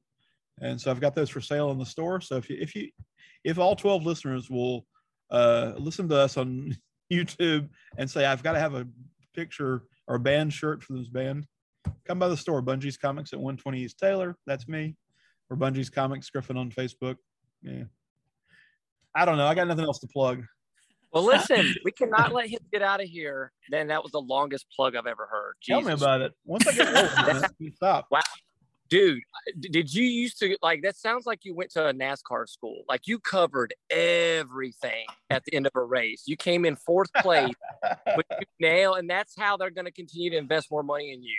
and 0.60 0.80
so 0.80 0.90
I've 0.90 1.00
got 1.00 1.14
those 1.14 1.30
for 1.30 1.40
sale 1.40 1.70
in 1.70 1.78
the 1.78 1.86
store. 1.86 2.20
So 2.20 2.36
if 2.36 2.50
you 2.50 2.56
if 2.60 2.74
you 2.74 2.90
if 3.44 3.58
all 3.58 3.76
12 3.76 4.04
listeners 4.04 4.50
will 4.50 4.86
uh, 5.30 5.72
listen 5.76 6.08
to 6.08 6.16
us 6.16 6.36
on 6.36 6.76
YouTube 7.12 7.68
and 7.98 8.10
say 8.10 8.24
I've 8.24 8.42
got 8.42 8.52
to 8.52 8.60
have 8.60 8.74
a 8.74 8.86
picture 9.34 9.84
or 10.06 10.16
a 10.16 10.20
band 10.20 10.52
shirt 10.52 10.82
for 10.82 10.94
this 10.94 11.08
band, 11.08 11.46
come 12.06 12.18
by 12.18 12.28
the 12.28 12.36
store. 12.36 12.62
Bunjee's 12.62 12.96
Comics 12.96 13.32
at 13.32 13.38
120 13.38 13.80
East 13.80 13.98
Taylor. 13.98 14.36
That's 14.46 14.68
me. 14.68 14.96
Or 15.50 15.56
Bunjee's 15.56 15.90
Comics 15.90 16.30
Griffin 16.30 16.56
on 16.56 16.70
Facebook. 16.70 17.16
Yeah. 17.62 17.84
I 19.14 19.24
don't 19.24 19.36
know. 19.36 19.46
I 19.46 19.54
got 19.54 19.66
nothing 19.68 19.84
else 19.84 19.98
to 20.00 20.06
plug. 20.06 20.44
Well, 21.12 21.24
listen, 21.24 21.74
we 21.84 21.92
cannot 21.92 22.32
let 22.32 22.48
him 22.48 22.60
get 22.72 22.82
out 22.82 23.02
of 23.02 23.08
here. 23.08 23.52
Then 23.70 23.88
that 23.88 24.02
was 24.02 24.12
the 24.12 24.20
longest 24.20 24.66
plug 24.74 24.96
I've 24.96 25.06
ever 25.06 25.26
heard. 25.30 25.54
Tell 25.62 25.82
me 25.82 25.92
about 25.92 26.22
it. 26.22 26.32
Once 26.44 26.66
I 26.66 26.72
get 26.72 26.92
man, 26.92 27.44
you 27.58 27.70
stop. 27.72 28.06
Wow. 28.10 28.20
Dude 28.88 29.22
did 29.58 29.92
you 29.94 30.04
used 30.04 30.38
to 30.38 30.56
like 30.62 30.82
that 30.82 30.96
sounds 30.96 31.24
like 31.24 31.46
you 31.46 31.54
went 31.54 31.70
to 31.70 31.88
a 31.88 31.94
nascar 31.94 32.46
school 32.46 32.82
like 32.88 33.06
you 33.06 33.18
covered 33.18 33.72
everything 33.90 35.06
at 35.30 35.42
the 35.44 35.54
end 35.54 35.66
of 35.66 35.72
a 35.74 35.82
race 35.82 36.24
you 36.26 36.36
came 36.36 36.66
in 36.66 36.76
fourth 36.76 37.10
place 37.14 37.54
but 37.82 38.26
you 38.30 38.46
nail 38.60 38.94
and 38.94 39.08
that's 39.08 39.34
how 39.38 39.56
they're 39.56 39.70
going 39.70 39.86
to 39.86 39.92
continue 39.92 40.30
to 40.30 40.36
invest 40.36 40.70
more 40.70 40.82
money 40.82 41.12
in 41.12 41.22
you 41.22 41.38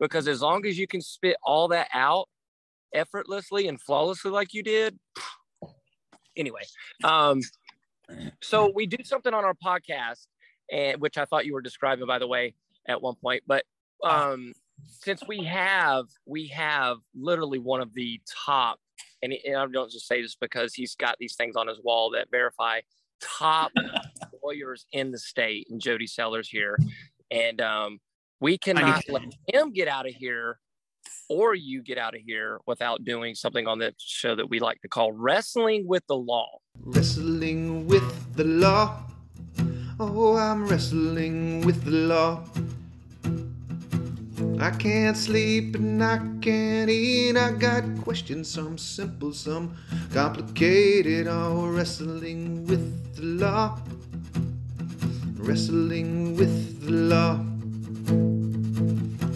because 0.00 0.26
as 0.26 0.40
long 0.40 0.64
as 0.64 0.78
you 0.78 0.86
can 0.86 1.02
spit 1.02 1.36
all 1.42 1.68
that 1.68 1.88
out 1.92 2.26
effortlessly 2.94 3.68
and 3.68 3.80
flawlessly 3.80 4.30
like 4.30 4.54
you 4.54 4.62
did 4.62 4.98
anyway 6.36 6.62
um 7.04 7.40
so 8.42 8.70
we 8.74 8.86
do 8.86 9.02
something 9.02 9.32
on 9.32 9.44
our 9.44 9.54
podcast 9.54 10.26
and 10.70 11.00
which 11.00 11.18
i 11.18 11.24
thought 11.24 11.46
you 11.46 11.52
were 11.52 11.60
describing 11.60 12.06
by 12.06 12.18
the 12.18 12.26
way 12.26 12.54
at 12.86 13.00
one 13.00 13.14
point 13.14 13.42
but 13.46 13.64
um 14.02 14.52
since 14.86 15.22
we 15.26 15.42
have 15.42 16.04
we 16.26 16.46
have 16.48 16.98
literally 17.14 17.58
one 17.58 17.80
of 17.80 17.92
the 17.94 18.20
top 18.46 18.78
and, 19.22 19.32
and 19.46 19.56
i 19.56 19.66
don't 19.66 19.90
just 19.90 20.06
say 20.06 20.20
this 20.20 20.36
because 20.38 20.74
he's 20.74 20.94
got 20.94 21.16
these 21.18 21.36
things 21.36 21.56
on 21.56 21.66
his 21.66 21.80
wall 21.82 22.10
that 22.10 22.28
verify 22.30 22.80
top 23.20 23.72
lawyers 24.42 24.86
in 24.92 25.10
the 25.10 25.18
state 25.18 25.66
and 25.70 25.80
jody 25.80 26.06
sellers 26.06 26.48
here 26.48 26.76
and 27.30 27.60
um, 27.60 27.98
we 28.40 28.58
cannot 28.58 29.02
let 29.08 29.22
him 29.48 29.72
get 29.72 29.88
out 29.88 30.06
of 30.06 30.12
here 30.12 30.58
or 31.28 31.54
you 31.54 31.82
get 31.82 31.98
out 31.98 32.14
of 32.14 32.20
here 32.24 32.58
without 32.66 33.04
doing 33.04 33.34
something 33.34 33.66
on 33.66 33.78
the 33.78 33.94
show 33.98 34.34
that 34.34 34.48
we 34.48 34.60
like 34.60 34.80
to 34.82 34.88
call 34.88 35.12
wrestling 35.12 35.86
with 35.86 36.06
the 36.06 36.16
law 36.16 36.58
Wrestling 36.82 37.86
with 37.86 38.36
the 38.36 38.44
law. 38.44 39.04
Oh, 39.98 40.36
I'm 40.36 40.66
wrestling 40.66 41.64
with 41.64 41.84
the 41.84 41.92
law. 41.92 42.44
I 44.60 44.70
can't 44.70 45.16
sleep 45.16 45.76
and 45.76 46.02
I 46.02 46.18
can't 46.42 46.90
eat. 46.90 47.36
I 47.36 47.52
got 47.52 47.84
questions, 48.02 48.50
some 48.50 48.76
simple, 48.76 49.32
some 49.32 49.76
complicated. 50.12 51.26
Oh, 51.28 51.68
wrestling 51.68 52.66
with 52.66 53.16
the 53.16 53.22
law. 53.22 53.78
Wrestling 55.36 56.36
with 56.36 56.84
the 56.84 56.90
law. 56.90 57.53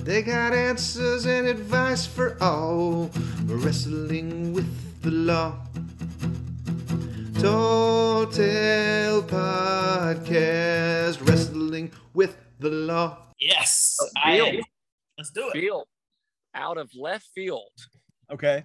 They 0.08 0.22
got 0.22 0.54
answers 0.54 1.26
and 1.26 1.46
advice 1.46 2.06
for 2.06 2.42
all. 2.42 3.10
Wrestling 3.44 4.54
with 4.54 5.02
the 5.02 5.10
law. 5.10 5.58
Total 7.38 9.22
Podcast 9.22 11.28
Wrestling 11.28 11.92
with 12.14 12.38
the 12.58 12.70
Law. 12.70 13.18
Yes. 13.38 13.98
Oh, 14.00 14.08
I, 14.16 14.62
let's 15.18 15.30
do 15.30 15.48
it. 15.48 15.52
field 15.52 15.84
out 16.54 16.78
of 16.78 16.88
left 16.98 17.26
field 17.34 17.68
Okay. 18.32 18.64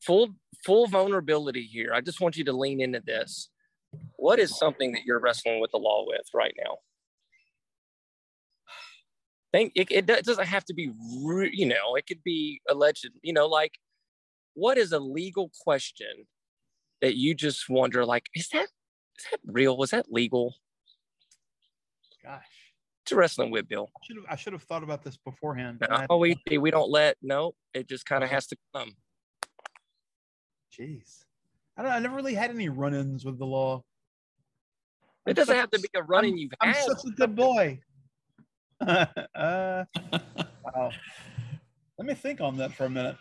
full 0.00 0.30
full 0.66 0.88
vulnerability 0.88 1.62
here. 1.62 1.92
I 1.94 2.00
just 2.00 2.20
want 2.20 2.36
you 2.36 2.42
to 2.46 2.52
lean 2.52 2.80
into 2.80 2.98
this. 2.98 3.48
What 4.16 4.40
is 4.40 4.58
something 4.58 4.90
that 4.90 5.04
you're 5.04 5.20
wrestling 5.20 5.60
with 5.60 5.70
the 5.70 5.78
law 5.78 6.04
with 6.04 6.26
right 6.34 6.56
now? 6.58 6.78
Think 9.52 9.72
it, 9.74 9.90
it 9.90 10.06
doesn't 10.06 10.46
have 10.46 10.64
to 10.66 10.74
be, 10.74 10.92
re- 11.24 11.50
you 11.52 11.66
know, 11.66 11.96
it 11.96 12.06
could 12.06 12.22
be 12.22 12.60
alleged, 12.68 13.08
you 13.22 13.32
know, 13.32 13.46
like 13.46 13.72
what 14.54 14.78
is 14.78 14.92
a 14.92 14.98
legal 15.00 15.50
question 15.62 16.26
that 17.00 17.16
you 17.16 17.34
just 17.34 17.68
wonder, 17.68 18.04
like, 18.04 18.26
is 18.34 18.48
that 18.52 18.68
is 19.18 19.26
that 19.30 19.40
real? 19.44 19.76
Was 19.76 19.90
that 19.90 20.06
legal? 20.10 20.54
Gosh. 22.24 22.44
To 23.06 23.16
wrestling 23.16 23.50
with 23.50 23.68
Bill. 23.68 23.88
I 23.96 24.04
should 24.04 24.16
have 24.16 24.24
I 24.30 24.36
should 24.36 24.52
have 24.52 24.62
thought 24.62 24.82
about 24.82 25.02
this 25.02 25.16
beforehand. 25.16 25.78
No, 25.80 25.96
I- 25.96 26.06
oh, 26.08 26.18
we 26.18 26.36
we 26.58 26.70
don't 26.70 26.90
let 26.90 27.16
no. 27.22 27.54
It 27.74 27.88
just 27.88 28.06
kind 28.06 28.22
of 28.22 28.28
uh-huh. 28.28 28.36
has 28.36 28.46
to 28.48 28.56
come. 28.74 28.92
Jeez. 30.78 31.24
I 31.76 31.82
don't 31.82 31.92
I 31.92 31.98
never 31.98 32.14
really 32.14 32.34
had 32.34 32.50
any 32.50 32.68
run-ins 32.68 33.24
with 33.24 33.38
the 33.38 33.46
law. 33.46 33.82
It 35.26 35.34
doesn't 35.34 35.54
have 35.54 35.70
to 35.70 35.78
be 35.78 35.88
a 35.94 36.02
running 36.02 36.38
you've 36.38 36.52
I'm 36.60 36.72
had. 36.72 36.84
such 36.84 37.04
a 37.06 37.10
good 37.10 37.36
boy. 37.36 37.80
Uh, 38.80 39.06
wow. 40.14 40.90
Let 41.98 42.06
me 42.06 42.14
think 42.14 42.40
on 42.40 42.56
that 42.58 42.72
for 42.72 42.84
a 42.84 42.90
minute. 42.90 43.16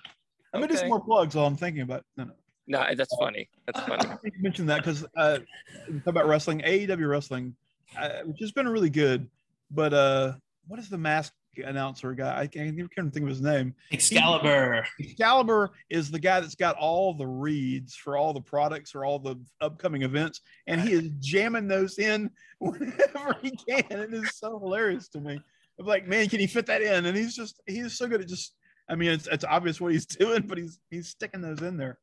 Let 0.53 0.61
me 0.61 0.67
do 0.67 0.75
some 0.75 0.89
more 0.89 1.03
plugs 1.03 1.35
while 1.35 1.45
I'm 1.45 1.57
thinking 1.57 1.81
about 1.81 2.03
no, 2.17 2.25
no. 2.25 2.33
No, 2.67 2.85
that's 2.95 3.15
funny. 3.17 3.49
That's 3.65 3.79
funny. 3.79 4.07
I 4.07 4.15
think 4.17 4.35
you 4.35 4.43
mentioned 4.43 4.69
that 4.69 4.77
because 4.77 5.03
uh, 5.17 5.39
talk 5.87 6.07
about 6.07 6.27
wrestling, 6.27 6.61
AEW 6.61 7.09
wrestling, 7.09 7.55
uh, 7.97 8.19
which 8.25 8.37
has 8.41 8.51
been 8.51 8.67
really 8.67 8.91
good. 8.91 9.27
But 9.71 9.93
uh, 9.93 10.33
what 10.67 10.79
is 10.79 10.87
the 10.87 10.97
mask 10.97 11.33
announcer 11.57 12.13
guy? 12.13 12.39
I 12.39 12.47
can't, 12.47 12.67
even 12.67 12.89
think 13.11 13.23
of 13.23 13.27
his 13.27 13.41
name. 13.41 13.73
Excalibur. 13.91 14.85
Excalibur 14.99 15.71
is 15.89 16.11
the 16.11 16.19
guy 16.19 16.39
that's 16.39 16.55
got 16.55 16.75
all 16.77 17.13
the 17.13 17.27
reads 17.27 17.95
for 17.95 18.17
all 18.17 18.33
the 18.33 18.41
products 18.41 18.95
or 18.95 19.05
all 19.05 19.19
the 19.19 19.35
upcoming 19.61 20.03
events, 20.03 20.41
and 20.67 20.81
he 20.81 20.93
is 20.93 21.09
jamming 21.19 21.67
those 21.67 21.99
in 21.99 22.29
whenever 22.59 23.35
he 23.41 23.51
can. 23.51 23.85
It 23.89 24.13
is 24.13 24.35
so 24.35 24.59
hilarious 24.59 25.07
to 25.09 25.19
me. 25.19 25.41
I'm 25.79 25.85
like, 25.85 26.07
man, 26.07 26.27
can 26.27 26.39
he 26.39 26.47
fit 26.47 26.65
that 26.65 26.81
in? 26.81 27.05
And 27.05 27.17
he's 27.17 27.35
just 27.35 27.61
he's 27.65 27.97
so 27.97 28.07
good 28.07 28.21
at 28.21 28.27
just. 28.27 28.55
I 28.89 28.95
mean, 28.95 29.11
it's 29.11 29.27
it's 29.27 29.45
obvious 29.45 29.79
what 29.79 29.91
he's 29.91 30.05
doing, 30.17 30.41
but 30.43 30.57
he's 30.57 30.79
he's 30.89 31.07
sticking 31.09 31.41
those 31.41 31.61
in 31.61 31.77
there. 31.77 31.99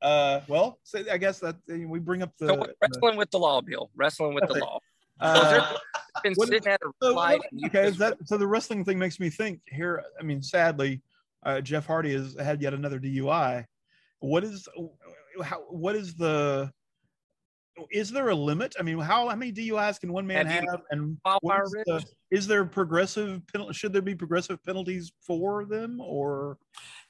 Uh, 0.00 0.40
well, 0.46 0.78
so 0.84 1.02
I 1.10 1.18
guess 1.18 1.40
that 1.40 1.56
we 1.68 1.98
bring 1.98 2.22
up 2.22 2.32
the. 2.38 2.48
So 2.48 2.54
what- 2.54 2.76
wrestling 2.80 3.16
with 3.16 3.30
the 3.30 3.38
law, 3.38 3.60
Bill. 3.60 3.90
Wrestling 3.96 4.34
with 4.34 4.46
the 4.46 4.54
law. 4.54 4.80
Uh, 5.20 5.74
Been 6.22 6.34
what 6.34 6.48
is- 6.48 6.54
sitting 6.56 6.72
at 6.72 6.80
a 6.82 6.90
So, 7.02 7.14
light. 7.14 7.38
what- 7.38 7.52
and 7.52 7.60
you 7.60 7.66
okay, 7.68 7.90
that 7.90 8.16
so? 8.24 8.36
The 8.36 8.46
wrestling 8.46 8.84
thing 8.84 8.98
makes 8.98 9.20
me 9.20 9.30
think 9.30 9.60
here. 9.66 10.02
I 10.18 10.22
mean, 10.22 10.42
sadly, 10.42 11.00
uh, 11.44 11.60
Jeff 11.60 11.86
Hardy 11.86 12.12
has 12.12 12.36
had 12.40 12.60
yet 12.60 12.74
another 12.74 12.98
DUI. 12.98 13.64
What 14.20 14.42
is 14.44 14.66
how? 15.44 15.60
What 15.70 15.94
is 15.94 16.14
the? 16.16 16.72
Is 17.90 18.10
there 18.10 18.28
a 18.28 18.34
limit? 18.34 18.74
I 18.78 18.82
mean, 18.82 18.98
how 18.98 19.28
how 19.28 19.36
many 19.36 19.52
DUIs 19.52 20.00
can 20.00 20.12
one 20.12 20.26
man 20.26 20.46
Have 20.46 20.64
have? 20.64 20.80
And 20.90 21.18
Wildfire 21.24 21.64
what 21.64 21.98
is, 21.98 22.04
the, 22.04 22.36
is 22.36 22.46
there 22.46 22.64
progressive 22.64 23.42
penalty? 23.52 23.74
Should 23.74 23.92
there 23.92 24.02
be 24.02 24.14
progressive 24.14 24.62
penalties 24.64 25.12
for 25.20 25.64
them? 25.64 26.00
Or 26.00 26.58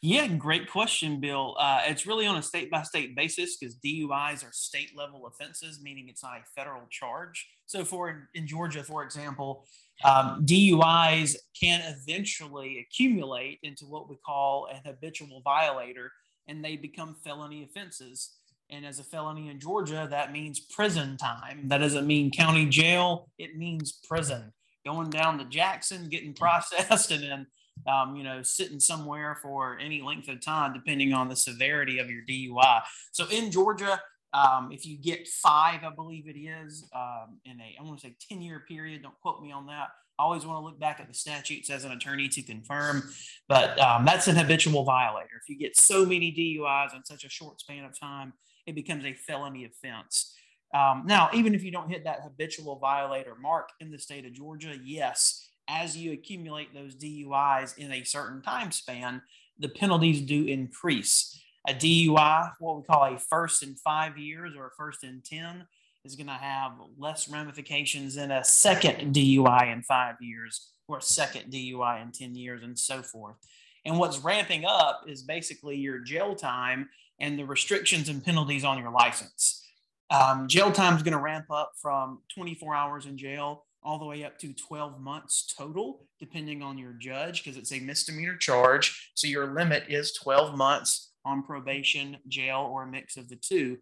Yeah, 0.00 0.26
great 0.28 0.70
question, 0.70 1.20
Bill. 1.20 1.56
Uh, 1.58 1.82
it's 1.86 2.06
really 2.06 2.26
on 2.26 2.36
a 2.36 2.42
state 2.42 2.70
by 2.70 2.82
state 2.82 3.16
basis 3.16 3.56
because 3.56 3.76
DUIs 3.76 4.46
are 4.46 4.52
state 4.52 4.96
level 4.96 5.26
offenses, 5.26 5.80
meaning 5.82 6.08
it's 6.08 6.22
not 6.22 6.38
a 6.38 6.44
federal 6.54 6.86
charge. 6.90 7.48
So, 7.66 7.84
for 7.84 8.28
in 8.34 8.46
Georgia, 8.46 8.82
for 8.82 9.02
example, 9.02 9.66
um, 10.04 10.44
DUIs 10.46 11.36
can 11.60 11.82
eventually 11.84 12.78
accumulate 12.78 13.58
into 13.62 13.84
what 13.84 14.08
we 14.08 14.16
call 14.24 14.68
an 14.72 14.80
habitual 14.84 15.40
violator, 15.42 16.12
and 16.46 16.64
they 16.64 16.76
become 16.76 17.16
felony 17.24 17.64
offenses. 17.64 18.37
And 18.70 18.84
as 18.84 18.98
a 18.98 19.04
felony 19.04 19.48
in 19.48 19.58
Georgia, 19.58 20.06
that 20.10 20.32
means 20.32 20.60
prison 20.60 21.16
time. 21.16 21.68
That 21.68 21.78
doesn't 21.78 22.06
mean 22.06 22.30
county 22.30 22.66
jail, 22.66 23.30
it 23.38 23.56
means 23.56 23.92
prison. 23.92 24.52
Going 24.86 25.10
down 25.10 25.38
to 25.38 25.44
Jackson, 25.44 26.08
getting 26.08 26.34
processed, 26.34 27.10
and 27.10 27.22
then 27.22 27.46
um, 27.86 28.16
you 28.16 28.24
know, 28.24 28.42
sitting 28.42 28.80
somewhere 28.80 29.38
for 29.40 29.78
any 29.78 30.02
length 30.02 30.28
of 30.28 30.40
time, 30.40 30.72
depending 30.72 31.12
on 31.12 31.28
the 31.28 31.36
severity 31.36 31.98
of 31.98 32.10
your 32.10 32.22
DUI. 32.28 32.82
So 33.12 33.26
in 33.28 33.50
Georgia, 33.50 34.00
um, 34.32 34.70
if 34.72 34.84
you 34.86 34.98
get 34.98 35.26
five, 35.28 35.84
I 35.84 35.90
believe 35.94 36.28
it 36.28 36.38
is, 36.38 36.88
um, 36.94 37.38
in 37.44 37.60
a, 37.60 37.76
I 37.78 37.82
want 37.82 38.00
to 38.00 38.08
say 38.08 38.16
10 38.28 38.42
year 38.42 38.64
period, 38.68 39.02
don't 39.02 39.18
quote 39.20 39.42
me 39.42 39.52
on 39.52 39.66
that. 39.66 39.88
I 40.18 40.24
always 40.24 40.44
want 40.44 40.60
to 40.60 40.64
look 40.64 40.80
back 40.80 40.98
at 40.98 41.06
the 41.06 41.14
statutes 41.14 41.70
as 41.70 41.84
an 41.84 41.92
attorney 41.92 42.28
to 42.28 42.42
confirm, 42.42 43.08
but 43.48 43.78
um, 43.78 44.04
that's 44.04 44.26
an 44.26 44.34
habitual 44.34 44.82
violator. 44.82 45.40
If 45.40 45.48
you 45.48 45.56
get 45.56 45.76
so 45.76 46.04
many 46.04 46.32
DUIs 46.32 46.94
in 46.94 47.04
such 47.04 47.24
a 47.24 47.28
short 47.28 47.60
span 47.60 47.84
of 47.84 47.98
time, 47.98 48.32
it 48.68 48.74
becomes 48.74 49.04
a 49.04 49.14
felony 49.14 49.64
offense. 49.64 50.34
Um, 50.74 51.04
now, 51.06 51.30
even 51.32 51.54
if 51.54 51.64
you 51.64 51.70
don't 51.70 51.88
hit 51.88 52.04
that 52.04 52.20
habitual 52.22 52.78
violator 52.78 53.34
mark 53.40 53.70
in 53.80 53.90
the 53.90 53.98
state 53.98 54.26
of 54.26 54.34
Georgia, 54.34 54.76
yes, 54.84 55.48
as 55.66 55.96
you 55.96 56.12
accumulate 56.12 56.74
those 56.74 56.94
DUIs 56.94 57.78
in 57.78 57.90
a 57.92 58.04
certain 58.04 58.42
time 58.42 58.70
span, 58.70 59.22
the 59.58 59.70
penalties 59.70 60.20
do 60.20 60.44
increase. 60.44 61.40
A 61.66 61.72
DUI, 61.72 62.52
what 62.58 62.76
we 62.76 62.82
call 62.82 63.04
a 63.04 63.18
first 63.18 63.62
in 63.62 63.74
five 63.74 64.18
years 64.18 64.52
or 64.56 64.66
a 64.66 64.70
first 64.76 65.02
in 65.02 65.22
10, 65.24 65.66
is 66.04 66.14
going 66.14 66.26
to 66.26 66.32
have 66.32 66.72
less 66.98 67.28
ramifications 67.28 68.14
than 68.16 68.30
a 68.30 68.44
second 68.44 69.14
DUI 69.14 69.72
in 69.72 69.82
five 69.82 70.16
years 70.20 70.72
or 70.86 70.98
a 70.98 71.02
second 71.02 71.50
DUI 71.50 72.02
in 72.02 72.12
10 72.12 72.34
years 72.34 72.62
and 72.62 72.78
so 72.78 73.02
forth. 73.02 73.36
And 73.84 73.98
what's 73.98 74.18
ramping 74.18 74.64
up 74.66 75.04
is 75.06 75.22
basically 75.22 75.76
your 75.76 75.98
jail 75.98 76.34
time 76.34 76.88
and 77.20 77.38
the 77.38 77.44
restrictions 77.44 78.08
and 78.08 78.24
penalties 78.24 78.64
on 78.64 78.78
your 78.78 78.90
license. 78.90 79.64
Um, 80.10 80.48
jail 80.48 80.72
time 80.72 80.96
is 80.96 81.02
going 81.02 81.16
to 81.16 81.22
ramp 81.22 81.46
up 81.50 81.72
from 81.80 82.22
24 82.34 82.74
hours 82.74 83.06
in 83.06 83.18
jail 83.18 83.66
all 83.82 83.98
the 83.98 84.06
way 84.06 84.24
up 84.24 84.38
to 84.38 84.52
12 84.52 85.00
months 85.00 85.52
total, 85.56 86.06
depending 86.18 86.62
on 86.62 86.78
your 86.78 86.92
judge, 86.92 87.42
because 87.42 87.56
it's 87.56 87.72
a 87.72 87.80
misdemeanor 87.80 88.36
charge. 88.36 89.12
So 89.14 89.26
your 89.26 89.54
limit 89.54 89.84
is 89.88 90.12
12 90.14 90.56
months 90.56 91.12
on 91.24 91.42
probation, 91.42 92.18
jail, 92.26 92.68
or 92.72 92.84
a 92.84 92.86
mix 92.86 93.16
of 93.16 93.28
the 93.28 93.36
two. 93.36 93.78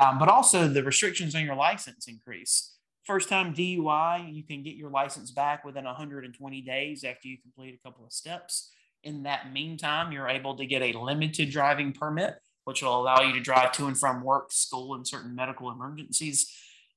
Um, 0.00 0.18
but 0.18 0.28
also 0.28 0.68
the 0.68 0.84
restrictions 0.84 1.34
on 1.34 1.44
your 1.44 1.56
license 1.56 2.06
increase. 2.06 2.76
First 3.04 3.28
time 3.28 3.52
DUI, 3.52 4.32
you 4.32 4.44
can 4.44 4.62
get 4.62 4.76
your 4.76 4.90
license 4.90 5.32
back 5.32 5.64
within 5.64 5.84
120 5.84 6.60
days 6.62 7.04
after 7.04 7.28
you 7.28 7.36
complete 7.42 7.74
a 7.74 7.88
couple 7.88 8.04
of 8.04 8.12
steps. 8.12 8.70
In 9.02 9.24
that 9.24 9.52
meantime, 9.52 10.12
you're 10.12 10.28
able 10.28 10.56
to 10.56 10.64
get 10.64 10.82
a 10.82 10.96
limited 10.96 11.50
driving 11.50 11.92
permit, 11.92 12.36
which 12.64 12.82
will 12.82 13.00
allow 13.00 13.20
you 13.20 13.32
to 13.32 13.40
drive 13.40 13.72
to 13.72 13.86
and 13.86 13.98
from 13.98 14.22
work, 14.22 14.52
school, 14.52 14.94
and 14.94 15.06
certain 15.06 15.34
medical 15.34 15.70
emergencies. 15.70 16.50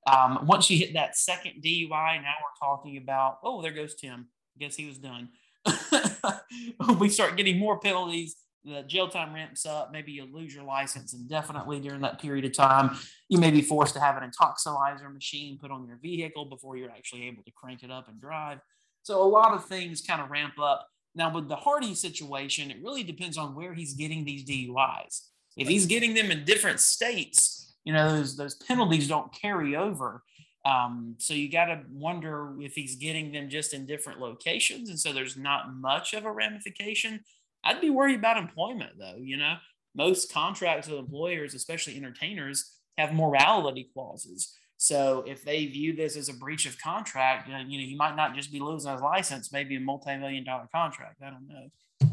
Um, 0.07 0.45
once 0.45 0.69
you 0.69 0.77
hit 0.77 0.93
that 0.93 1.17
second 1.17 1.63
DUI, 1.63 1.89
now 2.21 2.33
we're 2.41 2.67
talking 2.67 2.97
about, 2.97 3.39
oh, 3.43 3.61
there 3.61 3.71
goes 3.71 3.95
Tim. 3.95 4.27
I 4.55 4.59
guess 4.59 4.75
he 4.75 4.85
was 4.85 4.97
done. 4.97 5.29
we 6.99 7.09
start 7.09 7.37
getting 7.37 7.57
more 7.57 7.79
penalties. 7.79 8.35
The 8.63 8.83
jail 8.83 9.09
time 9.09 9.33
ramps 9.33 9.65
up. 9.65 9.91
Maybe 9.91 10.11
you 10.11 10.27
lose 10.31 10.53
your 10.53 10.63
license 10.63 11.13
indefinitely 11.13 11.79
during 11.79 12.01
that 12.01 12.19
period 12.19 12.45
of 12.45 12.53
time. 12.53 12.97
You 13.29 13.37
may 13.37 13.51
be 13.51 13.61
forced 13.61 13.93
to 13.95 13.99
have 13.99 14.17
an 14.17 14.29
intoxilyzer 14.29 15.11
machine 15.11 15.57
put 15.59 15.71
on 15.71 15.87
your 15.87 15.97
vehicle 16.01 16.45
before 16.45 16.77
you're 16.77 16.89
actually 16.89 17.27
able 17.27 17.43
to 17.43 17.51
crank 17.51 17.83
it 17.83 17.91
up 17.91 18.07
and 18.07 18.19
drive. 18.19 18.59
So 19.03 19.21
a 19.21 19.27
lot 19.27 19.53
of 19.53 19.65
things 19.65 20.01
kind 20.01 20.21
of 20.21 20.31
ramp 20.31 20.53
up. 20.59 20.87
Now, 21.13 21.33
with 21.33 21.47
the 21.47 21.55
Hardy 21.55 21.93
situation, 21.95 22.71
it 22.71 22.77
really 22.83 23.03
depends 23.03 23.37
on 23.37 23.55
where 23.55 23.73
he's 23.73 23.93
getting 23.93 24.25
these 24.25 24.43
DUIs. 24.43 25.27
If 25.55 25.67
he's 25.67 25.85
getting 25.85 26.13
them 26.13 26.31
in 26.31 26.43
different 26.45 26.79
states, 26.79 27.73
you 27.83 27.93
know 27.93 28.11
those 28.11 28.35
those 28.35 28.55
penalties 28.55 29.07
don't 29.07 29.31
carry 29.33 29.75
over. 29.75 30.23
Um, 30.65 31.15
so 31.19 31.35
you 31.35 31.51
got 31.51 31.65
to 31.65 31.83
wonder 31.91 32.55
if 32.59 32.73
he's 32.73 32.95
getting 32.95 33.31
them 33.31 33.49
just 33.49 33.73
in 33.73 33.85
different 33.85 34.19
locations, 34.19 34.89
and 34.89 34.99
so 34.99 35.13
there's 35.13 35.37
not 35.37 35.73
much 35.75 36.13
of 36.13 36.25
a 36.25 36.31
ramification. 36.31 37.21
I'd 37.63 37.81
be 37.81 37.89
worried 37.89 38.19
about 38.19 38.37
employment 38.37 38.93
though. 38.97 39.17
You 39.19 39.37
know, 39.37 39.55
most 39.95 40.33
contracts 40.33 40.87
with 40.87 40.99
employers, 40.99 41.53
especially 41.53 41.95
entertainers, 41.95 42.77
have 42.97 43.13
morality 43.13 43.89
clauses. 43.93 44.53
So 44.77 45.23
if 45.25 45.43
they 45.43 45.65
view 45.67 45.95
this 45.95 46.17
as 46.17 46.29
a 46.29 46.33
breach 46.33 46.65
of 46.65 46.79
contract, 46.79 47.47
you 47.47 47.53
know, 47.53 47.59
you 47.59 47.79
know, 47.79 47.85
he 47.85 47.95
might 47.95 48.15
not 48.15 48.35
just 48.35 48.51
be 48.51 48.59
losing 48.59 48.91
his 48.91 49.01
license, 49.01 49.51
maybe 49.51 49.75
a 49.75 49.79
multi-million 49.79 50.43
dollar 50.43 50.67
contract. 50.73 51.21
I 51.25 51.29
don't 51.29 51.47
know. 51.47 52.09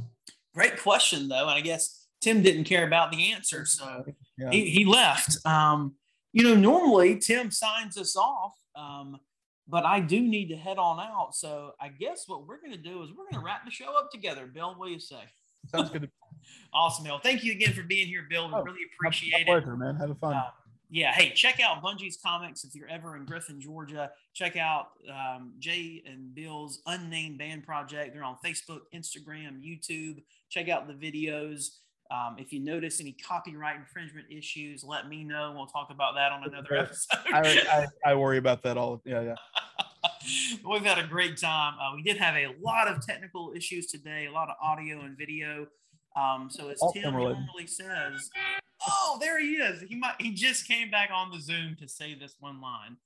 Great 0.54 0.80
question 0.80 1.28
though, 1.28 1.48
and 1.48 1.58
I 1.58 1.60
guess 1.60 2.01
Tim 2.22 2.40
didn't 2.40 2.64
care 2.64 2.86
about 2.86 3.10
the 3.10 3.32
answer, 3.32 3.66
so 3.66 4.04
yeah. 4.38 4.50
he, 4.50 4.70
he 4.70 4.84
left. 4.84 5.44
Um, 5.44 5.94
you 6.32 6.44
know, 6.44 6.54
normally 6.54 7.18
Tim 7.18 7.50
signs 7.50 7.98
us 7.98 8.16
off, 8.16 8.54
um, 8.74 9.18
but 9.68 9.84
I 9.84 10.00
do 10.00 10.20
need 10.20 10.48
to 10.48 10.56
head 10.56 10.78
on 10.78 11.00
out. 11.00 11.34
So 11.34 11.72
I 11.80 11.88
guess 11.88 12.24
what 12.26 12.46
we're 12.46 12.60
going 12.60 12.72
to 12.72 12.78
do 12.78 13.02
is 13.02 13.10
we're 13.10 13.24
going 13.30 13.34
to 13.34 13.44
wrap 13.44 13.64
the 13.64 13.70
show 13.70 13.98
up 13.98 14.10
together. 14.10 14.46
Bill, 14.46 14.74
what 14.76 14.86
do 14.86 14.92
you 14.92 15.00
say? 15.00 15.22
Sounds 15.66 15.90
good. 15.90 16.10
awesome, 16.72 17.04
Bill. 17.04 17.18
Thank 17.18 17.44
you 17.44 17.52
again 17.52 17.72
for 17.72 17.82
being 17.82 18.06
here, 18.06 18.26
Bill. 18.30 18.48
We 18.48 18.54
oh, 18.54 18.62
really 18.62 18.80
appreciate 18.94 19.46
pleasure, 19.46 19.74
it. 19.74 19.78
man. 19.78 19.96
Have 19.96 20.10
a 20.10 20.14
fun. 20.14 20.34
Uh, 20.34 20.50
yeah. 20.90 21.12
Hey, 21.12 21.30
check 21.30 21.58
out 21.60 21.82
Bunjee's 21.82 22.18
comics 22.22 22.64
if 22.64 22.74
you're 22.74 22.88
ever 22.88 23.16
in 23.16 23.24
Griffin, 23.24 23.60
Georgia. 23.60 24.10
Check 24.34 24.56
out 24.56 24.88
um, 25.10 25.54
Jay 25.58 26.02
and 26.06 26.34
Bill's 26.34 26.80
Unnamed 26.86 27.38
Band 27.38 27.64
Project. 27.64 28.14
They're 28.14 28.24
on 28.24 28.36
Facebook, 28.44 28.80
Instagram, 28.94 29.62
YouTube. 29.62 30.22
Check 30.50 30.68
out 30.68 30.86
the 30.86 30.94
videos. 30.94 31.78
Um, 32.12 32.36
if 32.38 32.52
you 32.52 32.60
notice 32.60 33.00
any 33.00 33.12
copyright 33.12 33.76
infringement 33.76 34.26
issues, 34.30 34.84
let 34.84 35.08
me 35.08 35.24
know. 35.24 35.54
We'll 35.56 35.66
talk 35.66 35.88
about 35.90 36.14
that 36.16 36.30
on 36.30 36.44
another 36.44 36.74
episode. 36.76 37.18
I, 37.32 37.86
I, 38.04 38.10
I, 38.10 38.14
worry 38.14 38.36
about 38.36 38.62
that 38.64 38.76
all. 38.76 39.00
Yeah, 39.06 39.22
yeah. 39.22 39.34
We've 40.70 40.84
had 40.84 40.98
a 40.98 41.06
great 41.06 41.38
time. 41.38 41.74
Uh, 41.80 41.94
we 41.94 42.02
did 42.02 42.18
have 42.18 42.34
a 42.34 42.54
lot 42.60 42.86
of 42.86 43.04
technical 43.06 43.54
issues 43.56 43.86
today, 43.86 44.26
a 44.26 44.32
lot 44.32 44.50
of 44.50 44.56
audio 44.62 45.00
and 45.00 45.16
video. 45.16 45.66
Um, 46.14 46.48
so 46.50 46.68
as 46.68 46.82
Tim 46.92 47.14
normally 47.14 47.66
says, 47.66 48.28
oh, 48.86 49.16
there 49.18 49.40
he 49.40 49.52
is. 49.52 49.80
He 49.80 49.94
might. 49.94 50.16
He 50.20 50.32
just 50.32 50.68
came 50.68 50.90
back 50.90 51.08
on 51.14 51.30
the 51.30 51.40
Zoom 51.40 51.76
to 51.80 51.88
say 51.88 52.14
this 52.14 52.34
one 52.40 52.60
line. 52.60 52.98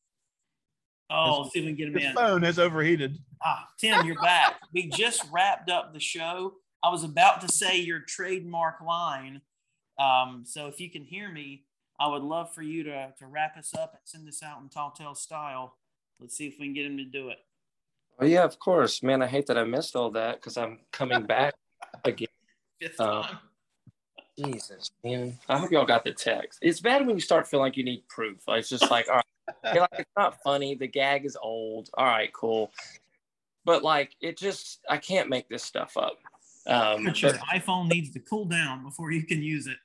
Oh, 1.10 1.44
his, 1.44 1.52
see 1.52 1.58
if 1.60 1.64
we 1.66 1.70
can 1.70 1.76
get 1.76 1.88
him 1.88 1.94
his 1.94 2.10
in. 2.10 2.14
phone 2.14 2.42
is 2.42 2.58
overheated. 2.58 3.18
Ah, 3.44 3.68
Tim, 3.78 4.04
you're 4.04 4.20
back. 4.20 4.56
we 4.74 4.88
just 4.88 5.24
wrapped 5.30 5.70
up 5.70 5.92
the 5.92 6.00
show. 6.00 6.54
I 6.86 6.88
was 6.88 7.02
about 7.02 7.40
to 7.40 7.48
say 7.48 7.80
your 7.80 7.98
trademark 7.98 8.80
line. 8.80 9.40
Um, 9.98 10.44
so 10.46 10.68
if 10.68 10.78
you 10.78 10.88
can 10.88 11.02
hear 11.02 11.28
me, 11.28 11.64
I 11.98 12.06
would 12.06 12.22
love 12.22 12.54
for 12.54 12.62
you 12.62 12.84
to, 12.84 13.12
to 13.18 13.26
wrap 13.26 13.56
us 13.56 13.74
up 13.74 13.94
and 13.94 14.00
send 14.04 14.24
this 14.24 14.40
out 14.40 14.62
in 14.62 14.68
Tall 14.68 14.92
Tale 14.92 15.16
style. 15.16 15.74
Let's 16.20 16.36
see 16.36 16.46
if 16.46 16.60
we 16.60 16.66
can 16.66 16.74
get 16.74 16.86
him 16.86 16.96
to 16.98 17.04
do 17.04 17.30
it. 17.30 17.38
Oh 18.20 18.24
yeah, 18.24 18.44
of 18.44 18.60
course, 18.60 19.02
man. 19.02 19.20
I 19.20 19.26
hate 19.26 19.46
that 19.46 19.58
I 19.58 19.64
missed 19.64 19.96
all 19.96 20.12
that 20.12 20.36
because 20.36 20.56
I'm 20.56 20.78
coming 20.92 21.22
back 21.26 21.54
again. 22.04 22.28
Fifth 22.80 23.00
uh, 23.00 23.22
time. 23.22 23.38
Jesus, 24.38 24.92
man. 25.02 25.36
I 25.48 25.58
hope 25.58 25.72
y'all 25.72 25.86
got 25.86 26.04
the 26.04 26.12
text. 26.12 26.60
It's 26.62 26.80
bad 26.80 27.04
when 27.04 27.16
you 27.16 27.20
start 27.20 27.48
feeling 27.48 27.64
like 27.64 27.76
you 27.76 27.84
need 27.84 28.06
proof. 28.06 28.46
Like, 28.46 28.60
it's 28.60 28.68
just 28.68 28.88
like, 28.92 29.08
all 29.08 29.22
right, 29.64 29.76
like, 29.80 29.90
it's 29.98 30.10
not 30.16 30.40
funny. 30.44 30.76
The 30.76 30.86
gag 30.86 31.24
is 31.24 31.36
old. 31.42 31.90
All 31.94 32.06
right, 32.06 32.32
cool. 32.32 32.70
But 33.64 33.82
like, 33.82 34.14
it 34.20 34.38
just, 34.38 34.84
I 34.88 34.98
can't 34.98 35.28
make 35.28 35.48
this 35.48 35.64
stuff 35.64 35.96
up. 35.96 36.18
Um, 36.66 37.04
your 37.04 37.32
iPhone 37.52 37.88
needs 37.88 38.10
to 38.12 38.20
cool 38.20 38.44
down 38.44 38.82
before 38.84 39.12
you 39.12 39.22
can 39.22 39.42
use 39.42 39.66
it. 39.66 39.78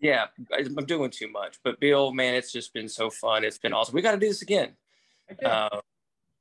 Yeah, 0.00 0.26
I'm 0.52 0.84
doing 0.84 1.10
too 1.10 1.28
much. 1.28 1.58
But 1.62 1.80
Bill, 1.80 2.12
man, 2.12 2.34
it's 2.34 2.52
just 2.52 2.74
been 2.74 2.88
so 2.88 3.08
fun. 3.08 3.44
It's 3.44 3.58
been 3.58 3.72
awesome. 3.72 3.94
We 3.94 4.02
got 4.02 4.12
to 4.12 4.18
do 4.18 4.28
this 4.28 4.42
again. 4.42 4.72
Okay. 5.30 5.46
Uh, 5.46 5.80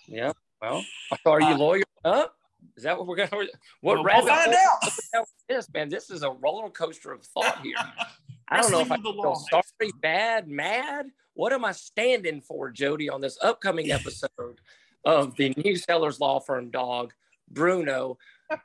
Yeah. 0.07 0.33
Well, 0.61 0.85
are 1.25 1.41
you 1.41 1.47
Uh, 1.47 1.57
lawyer 1.57 1.83
up? 2.05 2.35
Is 2.77 2.83
that 2.83 2.95
what 2.99 3.07
we're 3.07 3.15
gonna? 3.15 3.29
What 3.31 3.47
We'll- 3.95 4.03
rabbit 4.03 4.25
we'll 4.25 4.35
find 4.35 4.53
out. 4.53 4.87
is 4.87 5.35
this 5.47 5.73
man? 5.73 5.89
This 5.89 6.11
is 6.11 6.21
a 6.21 6.29
roller 6.29 6.69
coaster 6.69 7.11
of 7.11 7.23
thought 7.25 7.61
here. 7.63 7.73
I 8.49 8.61
don't 8.61 8.71
know 8.71 8.81
if 8.81 8.91
I 8.91 8.97
feel 8.97 9.15
law 9.15 9.33
sorry, 9.49 9.91
bad, 10.01 10.47
mad. 10.47 11.07
What 11.33 11.51
am 11.51 11.65
I 11.65 11.71
standing 11.71 12.41
for, 12.41 12.69
Jody, 12.69 13.09
on 13.09 13.21
this 13.21 13.39
upcoming 13.41 13.91
episode 13.91 14.61
of 15.03 15.35
the 15.35 15.49
New 15.57 15.75
Sellers 15.75 16.19
Law 16.19 16.39
Firm 16.39 16.69
dog, 16.69 17.13
Bruno? 17.49 18.19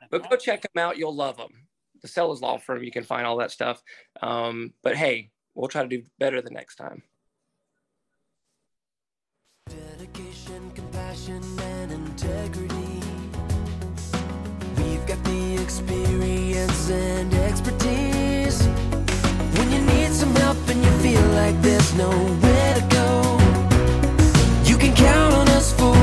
But 0.09 0.29
go 0.29 0.35
check 0.35 0.61
them 0.61 0.81
out. 0.81 0.97
You'll 0.97 1.15
love 1.15 1.37
them. 1.37 1.67
The 2.01 2.07
Sellers 2.07 2.41
Law 2.41 2.57
Firm, 2.57 2.83
you 2.83 2.91
can 2.91 3.03
find 3.03 3.25
all 3.25 3.37
that 3.37 3.51
stuff. 3.51 3.81
Um, 4.21 4.73
but 4.83 4.95
hey, 4.95 5.31
we'll 5.53 5.69
try 5.69 5.83
to 5.83 5.87
do 5.87 6.03
better 6.19 6.41
the 6.41 6.51
next 6.51 6.75
time. 6.75 7.03
Dedication, 9.67 10.71
compassion, 10.75 11.41
and 11.59 11.91
integrity. 11.91 13.01
We've 14.77 15.05
got 15.07 15.23
the 15.23 15.59
experience 15.61 16.89
and 16.91 17.33
expertise. 17.33 18.61
When 19.57 19.71
you 19.71 19.81
need 19.81 20.11
some 20.11 20.35
help 20.35 20.57
and 20.67 20.83
you 20.83 20.91
feel 20.99 21.27
like 21.29 21.59
there's 21.61 21.93
nowhere 21.95 22.73
to 22.75 22.87
go, 22.89 23.39
you 24.63 24.77
can 24.77 24.93
count 24.95 25.33
on 25.33 25.47
us 25.49 25.73
for 25.73 25.95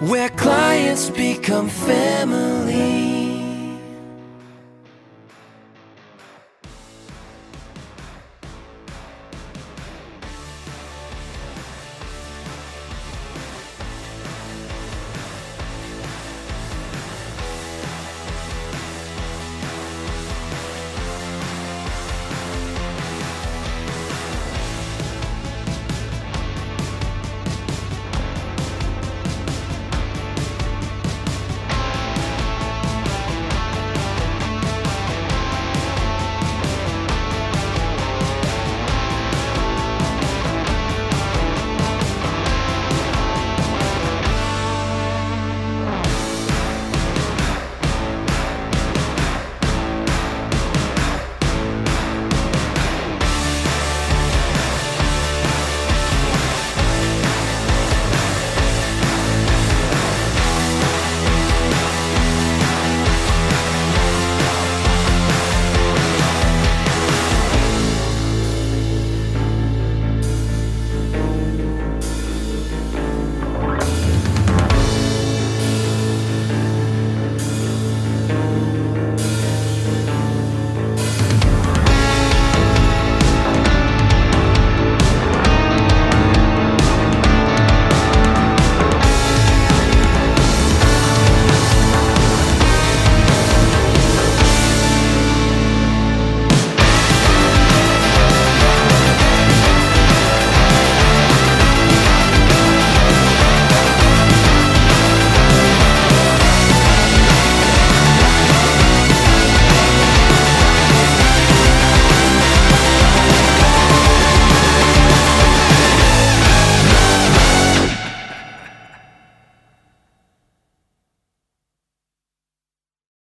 where 0.00 0.28
clients 0.30 1.10
become 1.10 1.68
family. 1.68 3.25